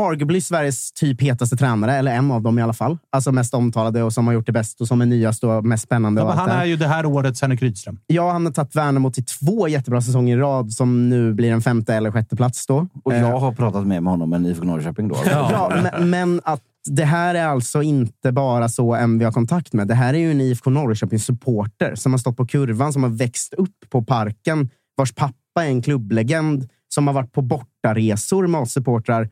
arguably 0.00 0.40
Sveriges 0.40 0.92
typ 0.92 1.22
hetaste 1.22 1.56
tränare, 1.56 1.94
eller 1.94 2.12
en 2.12 2.30
av 2.30 2.42
dem 2.42 2.58
i 2.58 2.62
alla 2.62 2.72
fall. 2.72 2.98
Alltså 3.12 3.32
mest 3.32 3.54
omtalade 3.54 4.02
och 4.02 4.12
som 4.12 4.26
har 4.26 4.34
gjort 4.34 4.46
det 4.46 4.52
bäst 4.52 4.80
och 4.80 4.88
som 4.88 5.00
är 5.00 5.06
nyast 5.06 5.44
och 5.44 5.64
mest 5.64 5.84
spännande. 5.84 6.20
Ja, 6.20 6.26
men 6.28 6.38
han 6.38 6.50
är 6.50 6.64
ju 6.64 6.76
det 6.76 6.86
här 6.86 7.06
årets 7.06 7.42
Henrik 7.42 7.62
Rydström. 7.62 7.98
Ja, 8.06 8.32
han 8.32 8.46
har 8.46 8.52
tagit 8.52 8.76
Värnamo 8.76 9.10
till 9.10 9.24
två 9.24 9.68
jättebra 9.68 10.00
säsonger 10.00 10.36
i 10.36 10.40
rad 10.40 10.72
som 10.72 11.08
nu 11.08 11.34
blir 11.34 11.52
en 11.52 11.62
femte 11.62 11.94
eller 11.94 12.10
sjätte 12.10 12.36
plats 12.36 12.66
då. 12.66 12.86
Och 13.04 13.10
Eh, 13.20 13.28
jag 13.30 13.38
har 13.38 13.52
pratat 13.52 13.86
med 13.86 14.02
honom 14.02 14.32
än 14.32 14.46
IFK 14.46 14.64
Norrköping 14.64 15.08
då. 15.08 15.16
Ja, 15.26 15.72
men, 15.82 16.10
men 16.10 16.40
att 16.44 16.60
det 16.84 17.04
här 17.04 17.34
är 17.34 17.46
alltså 17.46 17.82
inte 17.82 18.32
bara 18.32 18.68
så 18.68 18.94
MV 18.94 19.24
har 19.24 19.32
kontakt 19.32 19.72
med. 19.72 19.88
Det 19.88 19.94
här 19.94 20.14
är 20.14 20.18
ju 20.18 20.30
en 20.30 20.40
IFK 20.40 20.70
Norrköping-supporter 20.70 21.94
som 21.94 22.12
har 22.12 22.18
stått 22.18 22.36
på 22.36 22.46
kurvan, 22.46 22.92
som 22.92 23.02
har 23.02 23.10
växt 23.10 23.54
upp 23.54 23.90
på 23.90 24.02
parken, 24.02 24.70
vars 24.96 25.14
pappa 25.14 25.64
är 25.64 25.68
en 25.68 25.82
klubblegend, 25.82 26.68
som 26.88 27.06
har 27.06 27.14
varit 27.14 27.32
på 27.32 27.42
bortaresor 27.42 28.46
med 28.46 28.60
oss 28.60 28.72
supportrar. 28.72 29.28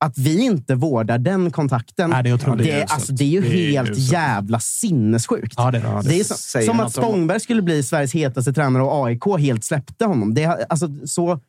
Att 0.00 0.18
vi 0.18 0.40
inte 0.44 0.74
vårdar 0.74 1.18
den 1.18 1.50
kontakten, 1.50 2.10
Nej, 2.10 2.22
det 2.22 2.30
är 2.30 2.56
det, 2.56 2.70
är, 2.72 2.84
alltså, 2.84 3.12
det 3.12 3.24
är 3.24 3.28
ju 3.28 3.40
Det 3.40 3.46
är 3.48 3.70
helt 3.70 3.90
uselt. 3.90 4.12
jävla 4.12 4.60
sinnessjukt. 4.60 5.54
Ja, 5.56 5.70
det 5.70 5.78
är 5.78 5.82
det. 6.02 6.08
Det 6.08 6.20
är 6.20 6.24
så, 6.24 6.62
som 6.66 6.80
att 6.80 6.92
Spångberg 6.92 7.40
skulle 7.40 7.62
bli 7.62 7.82
Sveriges 7.82 8.14
hetaste 8.14 8.52
tränare 8.52 8.82
och 8.82 9.06
AIK 9.06 9.22
helt 9.38 9.64
släppte 9.64 10.04
honom. 10.04 10.34
Det, 10.34 10.44
har- 10.44 10.64
alltså, 10.68 10.88
så 11.06 11.40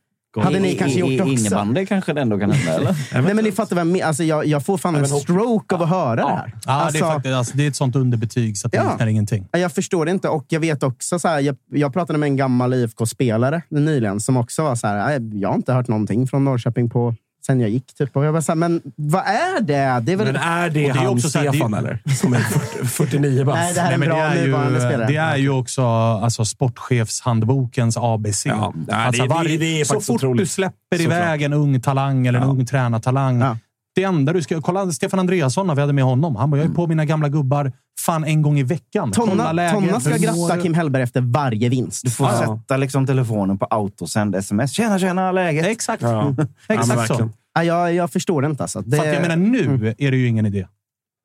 hade 0.42 0.60
ni 0.60 0.76
kanske 0.76 1.00
gjort 1.00 1.10
I- 1.10 1.14
i- 1.16 1.22
också. 1.22 1.32
Innebandy 1.34 1.86
kanske 1.86 2.14
det 2.14 2.22
ändå 2.22 2.40
kan 2.40 2.52
hända, 2.52 2.74
eller? 2.74 2.96
Nej, 3.24 3.34
men 3.36 3.44
ni 3.46 3.52
fattar 3.52 3.76
vad 3.76 3.80
jag 3.86 3.88
menar. 3.92 4.06
Alltså, 4.08 4.24
jag, 4.24 4.46
jag 4.46 4.66
får 4.66 4.78
fan 4.78 4.96
en 4.96 5.08
stroke 5.08 5.76
av 5.76 5.82
att 5.84 5.90
höra 5.90 6.16
det 6.16 6.22
här. 6.32 6.54
Ja, 6.54 6.60
det, 6.66 6.72
Alltså, 6.72 7.06
är 7.06 7.10
faktiskt, 7.10 7.36
alltså, 7.36 7.58
det 7.58 7.64
är 7.64 7.68
ett 7.68 7.76
sånt 7.76 7.96
underbetyg 7.96 8.58
så 8.58 8.68
att 8.68 8.72
det 8.72 8.78
Ja. 8.78 8.92
liknar 8.92 9.08
ingenting. 9.08 9.48
Jag 9.52 9.72
förstår 9.72 10.06
det 10.06 10.12
inte. 10.12 10.30
Och 10.30 10.46
jag 10.50 10.60
vet 10.60 10.84
också 10.84 11.20
så 11.20 11.28
här, 11.28 11.40
jag, 11.40 11.56
jag 11.72 11.94
pratade 11.94 12.20
med 12.20 12.28
en 12.28 12.36
gammal 12.38 12.74
IFK-spelare 12.74 13.62
nyligen 13.70 14.20
som 14.20 14.38
också 14.38 14.64
var 14.64 14.76
så 14.76 14.88
här. 14.88 15.20
"Nej, 15.20 15.40
Jag 15.42 15.50
har 15.50 15.56
inte 15.56 15.74
hört 15.74 15.88
någonting 15.88 16.28
från 16.28 16.44
Norrköping 16.46 16.90
på 16.90 17.16
sen 17.46 17.60
jag 17.60 17.70
gick. 17.70 17.94
Typ. 17.98 18.16
Och 18.18 18.26
jag 18.26 18.32
var 18.34 18.42
så 18.42 18.52
här, 18.52 18.56
men 18.58 18.82
vad 18.96 19.22
är 19.26 19.62
det? 19.62 20.00
Det 20.06 20.12
är 20.12 20.16
väl... 20.16 20.26
Men 20.26 20.36
är 20.36 20.62
det, 20.62 20.66
Och 20.68 20.74
det 20.74 20.86
är 20.88 20.94
han 20.94 21.08
också 21.08 21.30
så 21.30 21.40
här, 21.40 21.50
Stefan, 21.52 21.72
det- 21.72 21.78
eller? 21.78 22.00
Som 22.16 22.34
är 22.34 22.40
40, 22.40 22.86
49 22.88 23.46
bast? 23.46 23.58
Nej, 23.58 23.74
det 23.74 23.82
här 23.82 23.90
är 23.90 23.94
en 23.94 24.00
men 24.00 24.10
bra 24.10 24.18
det 24.18 24.24
är 24.40 24.46
nuvarande 24.46 24.74
ju, 24.80 24.86
spelare. 24.86 25.08
det 25.08 25.16
är 25.16 25.38
ju 25.38 25.50
också 25.50 25.82
alltså, 25.86 26.46
sportchefshandbokens 26.46 27.98
ABC. 27.98 28.46
Ja, 28.46 28.74
nej, 28.88 28.96
alltså, 28.98 29.24
det- 29.26 29.44
det- 29.48 29.58
det 29.58 29.82
är 29.82 29.86
så 29.86 29.94
fort 30.02 30.08
du 30.08 30.14
otroligt. 30.28 30.52
släpper 30.52 30.98
Såklart. 30.98 31.18
iväg 31.18 31.42
en 31.42 31.54
ung 31.54 31.82
talang 31.82 32.28
eller 32.28 32.40
en 32.40 32.46
Ja. 32.46 32.52
ung 32.52 32.66
tränartalang. 32.66 33.42
Ja. 33.42 33.58
Det 34.00 34.04
enda 34.04 34.34
du 34.34 34.42
ska... 34.42 34.62
Kolla 34.62 34.92
Stefan 34.92 35.20
Andreasson, 35.20 35.68
när 35.68 35.76
vi 35.76 35.82
hade 35.82 35.94
med 35.94 36.04
honom. 36.04 36.36
Han 36.36 36.52
bara, 36.52 36.58
jag 36.62 36.70
är 36.70 36.74
på 36.74 36.88
mina 36.88 37.06
gamla 37.06 37.30
gubbar 37.30 37.72
fan 38.00 38.24
en 38.24 38.42
gång 38.42 38.60
i 38.60 38.64
veckan. 38.64 39.12
Tonna. 39.12 39.72
Tonna 39.72 40.00
ska 40.00 40.18
gratta? 40.18 40.62
Kim 40.62 40.74
Hellberg 40.74 41.04
efter 41.04 41.22
varje 41.22 41.70
vinst. 41.70 42.04
Du 42.06 42.12
får 42.12 42.28
Ja. 42.28 42.38
sätta 42.60 42.78
liksom 42.78 43.06
telefonen 43.06 43.58
på 43.58 43.66
autosänd 43.66 44.36
sms. 44.36 44.72
Tjena, 44.72 45.00
tjena, 45.00 45.32
läget? 45.32 45.66
Exakt. 45.66 46.02
Ja. 46.02 46.10
Ja, 46.38 46.46
men 46.68 46.80
Exakt 46.80 47.08
så. 47.08 47.30
Ja, 47.54 47.64
jag, 47.64 47.94
jag 47.94 48.12
förstår 48.12 48.42
det 48.42 48.48
inte. 48.48 48.64
Alltså. 48.64 48.82
Det, 48.82 48.98
För 48.98 49.06
jag 49.06 49.22
menar, 49.22 49.36
nu 49.36 49.96
är 49.98 50.12
det 50.12 50.18
ju 50.18 50.28
ingen 50.28 50.46
idé. 50.46 50.68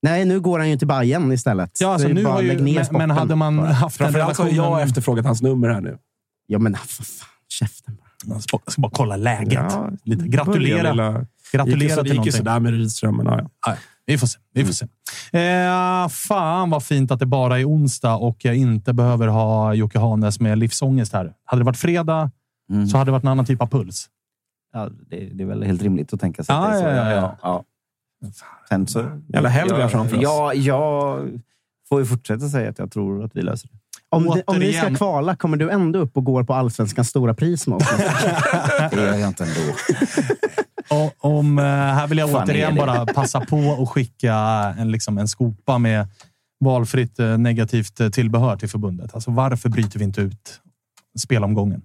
Nej, 0.02 0.24
nu 0.24 0.40
går 0.40 0.58
han 0.58 0.70
ju 0.70 0.76
till 0.78 0.88
Bayern 0.88 1.32
istället. 1.32 1.80
Ja, 1.80 1.92
alltså, 1.92 2.08
nu 2.08 2.24
har 2.24 2.42
ju, 2.42 2.58
men, 2.58 2.84
men 2.90 3.10
hade 3.10 3.36
man 3.36 3.56
bara. 3.56 3.66
haft 3.72 4.00
en 4.00 4.04
Framförallt 4.04 4.38
har 4.38 4.44
relation... 4.44 4.72
jag 4.72 4.82
efterfrågat 4.82 5.26
hans 5.26 5.42
nummer 5.42 5.68
här 5.68 5.80
nu. 5.80 5.98
Ja, 6.46 6.58
men 6.58 6.74
för 6.74 7.02
fan. 7.04 7.28
Käften 7.48 7.96
bara. 8.26 8.34
Jag 8.34 8.42
ska, 8.42 8.58
bara 8.76 8.90
kolla 8.94 9.16
läget. 9.16 9.52
Ja, 9.52 9.90
Lite. 10.04 10.22
Börja 10.24 10.30
Gratulera. 10.32 11.26
Lilla- 11.58 11.64
Gratulera 11.64 11.84
gick 11.84 11.90
ju 11.90 11.96
så- 11.96 12.02
till 12.02 12.04
Det 12.04 12.08
gick 12.08 12.14
ju 12.14 12.16
någonting. 12.16 12.32
sådär 12.32 12.60
med 12.60 12.72
Rydström, 12.72 13.16
men 13.16 13.26
ja, 13.26 13.48
ja. 13.66 13.76
Vi 14.06 14.18
får 14.18 14.26
se. 14.26 14.38
Vi 14.54 14.64
får 14.64 14.72
se. 14.72 14.86
Eh, 15.38 16.08
fan 16.08 16.70
vad 16.70 16.82
fint 16.84 17.10
att 17.10 17.18
det 17.18 17.26
bara 17.26 17.60
är 17.60 17.68
onsdag 17.68 18.14
och 18.14 18.44
jag 18.44 18.56
inte 18.56 18.92
behöver 18.92 19.26
ha 19.28 19.74
Jocke 19.74 19.98
Hanes 19.98 20.40
med 20.40 20.58
livsångest 20.58 21.12
här. 21.12 21.32
Hade 21.44 21.60
det 21.60 21.64
varit 21.66 21.76
fredag 21.76 22.30
Mm. 22.70 22.86
så 22.86 22.96
hade 22.98 23.08
det 23.08 23.12
varit 23.12 23.24
en 23.24 23.28
annan 23.28 23.44
typ 23.44 23.62
av 23.62 23.66
puls. 23.66 24.08
Ja, 24.72 24.88
det, 25.10 25.16
det 25.16 25.42
är 25.44 25.46
väl 25.46 25.62
helt 25.62 25.82
rimligt 25.82 26.12
att 26.12 26.20
tänka 26.20 26.44
sig. 26.44 26.54
Att 26.56 26.70
det 26.70 26.76
är 26.76 26.80
så. 26.80 26.88
ja, 26.88 27.10
ja, 27.12 27.36
ja. 27.42 27.64
Sen 28.68 28.86
så... 28.86 29.20
Jävla 29.28 29.48
helg 29.48 29.70
vi 29.76 29.82
har 29.82 29.88
framför 29.88 30.16
oss. 30.16 30.22
Ja, 30.22 30.54
jag 30.54 31.20
får 31.88 32.00
ju 32.00 32.06
fortsätta 32.06 32.48
säga 32.48 32.70
att 32.70 32.78
jag 32.78 32.90
tror 32.92 33.24
att 33.24 33.36
vi 33.36 33.42
löser 33.42 33.68
det. 33.72 33.78
Om, 34.14 34.24
det, 34.24 34.42
om 34.46 34.58
ni 34.58 34.72
ska 34.72 34.80
Återigen. 34.80 34.96
kvala, 34.96 35.36
kommer 35.36 35.56
du 35.56 35.70
ändå 35.70 35.98
upp 35.98 36.16
och 36.16 36.24
går 36.24 36.44
på 36.44 36.54
allsvenskans 36.54 37.08
stora 37.08 37.34
pris 37.34 37.66
med 37.66 37.76
oss? 37.76 37.84
Det 38.90 38.96
gör 38.96 39.14
jag 39.14 39.28
inte 39.28 39.44
ändå. 39.44 39.60
Och, 40.90 41.14
om, 41.18 41.58
eh, 41.58 41.64
här 41.64 42.06
vill 42.06 42.18
jag 42.18 42.30
Fan, 42.30 42.44
återigen 42.44 42.74
bara 42.74 43.06
passa 43.06 43.40
på 43.40 43.58
och 43.58 43.90
skicka 43.90 44.34
en, 44.78 44.90
liksom, 44.90 45.18
en 45.18 45.28
skopa 45.28 45.78
med 45.78 46.08
valfritt 46.60 47.18
eh, 47.18 47.38
negativt 47.38 48.00
eh, 48.00 48.08
tillbehör 48.08 48.56
till 48.56 48.68
förbundet. 48.68 49.14
Alltså, 49.14 49.30
varför 49.30 49.68
bryter 49.68 49.98
vi 49.98 50.04
inte 50.04 50.20
ut 50.20 50.60
spelomgången? 51.18 51.82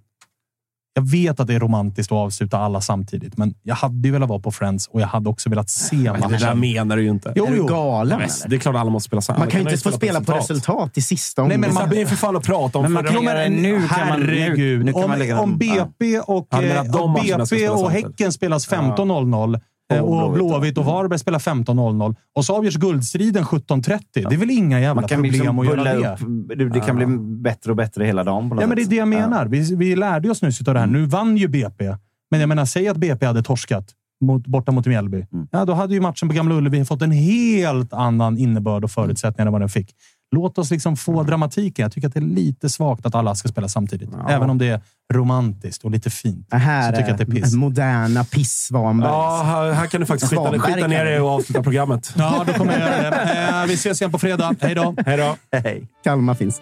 Jag 0.99 1.09
vet 1.09 1.39
att 1.39 1.47
det 1.47 1.53
är 1.55 1.59
romantiskt 1.59 2.11
att 2.11 2.15
avsluta 2.15 2.57
alla 2.57 2.81
samtidigt, 2.81 3.37
men 3.37 3.53
jag 3.63 3.75
hade 3.75 4.07
ju 4.07 4.11
velat 4.11 4.29
vara 4.29 4.39
på 4.39 4.51
Friends 4.51 4.87
och 4.87 5.01
jag 5.01 5.07
hade 5.07 5.29
också 5.29 5.49
velat 5.49 5.69
se 5.69 5.95
Men 5.95 6.05
det 6.05 6.19
där 6.19 6.29
matchen. 6.29 6.59
menar 6.59 6.97
du 6.97 7.03
ju 7.03 7.09
inte. 7.09 7.33
Jo, 7.35 7.45
är 7.45 7.51
du 7.51 7.57
jo. 7.57 7.65
galen? 7.65 8.17
Men 8.19 8.29
eller? 8.29 8.49
Det 8.49 8.55
är 8.55 8.59
klart 8.59 8.75
alla 8.75 8.89
måste 8.89 9.07
spela 9.07 9.21
samma. 9.21 9.39
Man 9.39 9.47
kan 9.47 9.61
ju 9.63 9.69
inte 9.71 9.83
få 9.83 9.91
spela 9.91 10.21
på 10.21 10.31
resultat 10.31 10.97
i 10.97 11.01
sista 11.01 11.41
Nej, 11.41 11.55
omgången. 11.55 11.61
men 11.61 11.73
Man 11.73 11.89
blir 11.89 12.05
för 12.05 12.15
fan 12.15 12.35
att 12.35 12.43
prata 12.43 12.77
om 12.77 12.83
Men 12.83 12.91
man 12.93 13.03
kan 13.03 13.23
göra 13.23 13.49
nu. 13.49 13.61
Nu, 13.61 13.79
Herregud. 13.89 14.85
nu 14.85 14.93
kan 14.93 15.03
om, 15.03 15.09
man 15.09 15.19
lägga 15.19 15.39
om 15.39 15.57
BP 15.57 16.19
och, 16.19 16.47
Ja, 16.51 16.61
eh, 16.63 16.83
matcherna 17.07 17.45
ska 17.45 17.55
BP 17.55 17.65
spelas 17.65 17.81
och. 17.81 17.91
Häcken 17.91 18.31
spelas 18.33 18.69
15.00 18.69 19.55
eh, 19.55 19.61
Och 19.89 20.23
och 20.23 20.33
Blåvitt, 20.33 20.77
och 20.77 20.85
Varberg 20.85 21.19
spelar 21.19 21.39
15.00 21.39 22.15
och 22.35 22.45
så 22.45 22.57
avgörs 22.57 22.75
guldstriden 22.75 23.43
17.30. 23.43 23.99
Det 24.13 24.19
är 24.19 24.37
väl 24.37 24.49
inga 24.49 24.79
jävla 24.79 25.01
kan 25.01 25.17
problem 25.17 25.33
liksom 25.33 25.59
att 25.59 25.65
göra 25.65 25.83
det. 25.83 26.13
upp. 26.57 26.73
Det, 26.73 26.79
kan 26.79 26.95
bli 26.95 27.05
bättre 27.41 27.71
och 27.71 27.77
bättre 27.77 28.05
hela 28.05 28.23
dagen. 28.23 28.57
Ja, 28.61 28.67
men 28.67 28.75
det 28.75 28.81
är 28.81 28.85
det 28.85 28.95
jag 28.95 29.07
menar. 29.07 29.45
Vi, 29.45 29.75
vi 29.75 29.95
lärde 29.95 30.29
oss 30.29 30.41
nyss 30.41 30.67
av 30.67 30.73
det 30.73 30.79
här. 30.79 30.87
Nu 30.87 31.05
vann 31.05 31.37
ju 31.37 31.47
BP. 31.47 31.95
Men 32.31 32.39
jag 32.39 32.49
menar, 32.49 32.65
säg 32.65 32.87
att 32.87 32.97
BP 32.97 33.25
hade 33.25 33.43
torskat 33.43 33.93
mot, 34.21 34.47
borta 34.47 34.71
mot 34.71 34.85
Mjällby. 34.85 35.25
Ja, 35.51 35.65
då 35.65 35.73
hade 35.73 35.93
ju 35.93 36.01
matchen 36.01 36.29
på 36.29 36.35
Gamla 36.35 36.55
Ullevi 36.55 36.85
fått 36.85 37.01
en 37.01 37.11
helt 37.11 37.93
annan 37.93 38.37
innebörd 38.37 38.83
och 38.83 38.91
förutsättningar 38.91 39.45
än 39.45 39.51
vad 39.51 39.61
den 39.61 39.69
fick. 39.69 39.95
Låt 40.31 40.57
oss 40.57 40.71
liksom 40.71 40.97
få 40.97 41.23
dramatiken. 41.23 41.83
Jag 41.83 41.91
tycker 41.91 42.07
att 42.07 42.13
det 42.13 42.19
är 42.19 42.21
lite 42.21 42.69
svagt 42.69 43.05
att 43.05 43.15
alla 43.15 43.35
ska 43.35 43.49
spela 43.49 43.67
samtidigt. 43.67 44.09
Även 44.29 44.49
om 44.49 44.57
det 44.57 44.67
är 44.67 44.81
romantiskt 45.13 45.83
och 45.83 45.91
lite 45.91 46.09
fint. 46.09 46.47
Det 46.49 46.57
här 46.57 46.91
så 46.91 46.97
tycker 46.97 47.09
jag 47.09 47.11
att 47.11 47.17
det 47.17 47.37
är 47.37 47.41
piss. 47.41 47.53
moderna 47.53 48.23
piss-Svanberg. 48.23 49.11
Ja, 49.11 49.41
här, 49.45 49.71
här 49.71 49.87
kan 49.87 50.01
du 50.01 50.05
faktiskt 50.07 50.29
skita, 50.29 50.59
skita 50.59 50.87
ner 50.87 51.05
det. 51.05 51.11
dig 51.11 51.19
och 51.19 51.29
avsluta 51.29 51.63
programmet. 51.63 52.13
Ja, 52.17 52.43
då 52.47 52.53
kommer 52.53 52.79
jag 52.79 52.81
göra 52.81 53.09
det. 53.09 53.61
Eh, 53.61 53.65
vi 53.65 53.73
ses 53.73 54.01
igen 54.01 54.11
på 54.11 54.19
fredag. 54.19 54.55
Hej 54.61 54.75
då! 54.75 54.95
Hej 55.05 55.17
då! 55.17 55.35
Hej. 55.57 55.87
Kalmar 56.03 56.33
finns. 56.33 56.61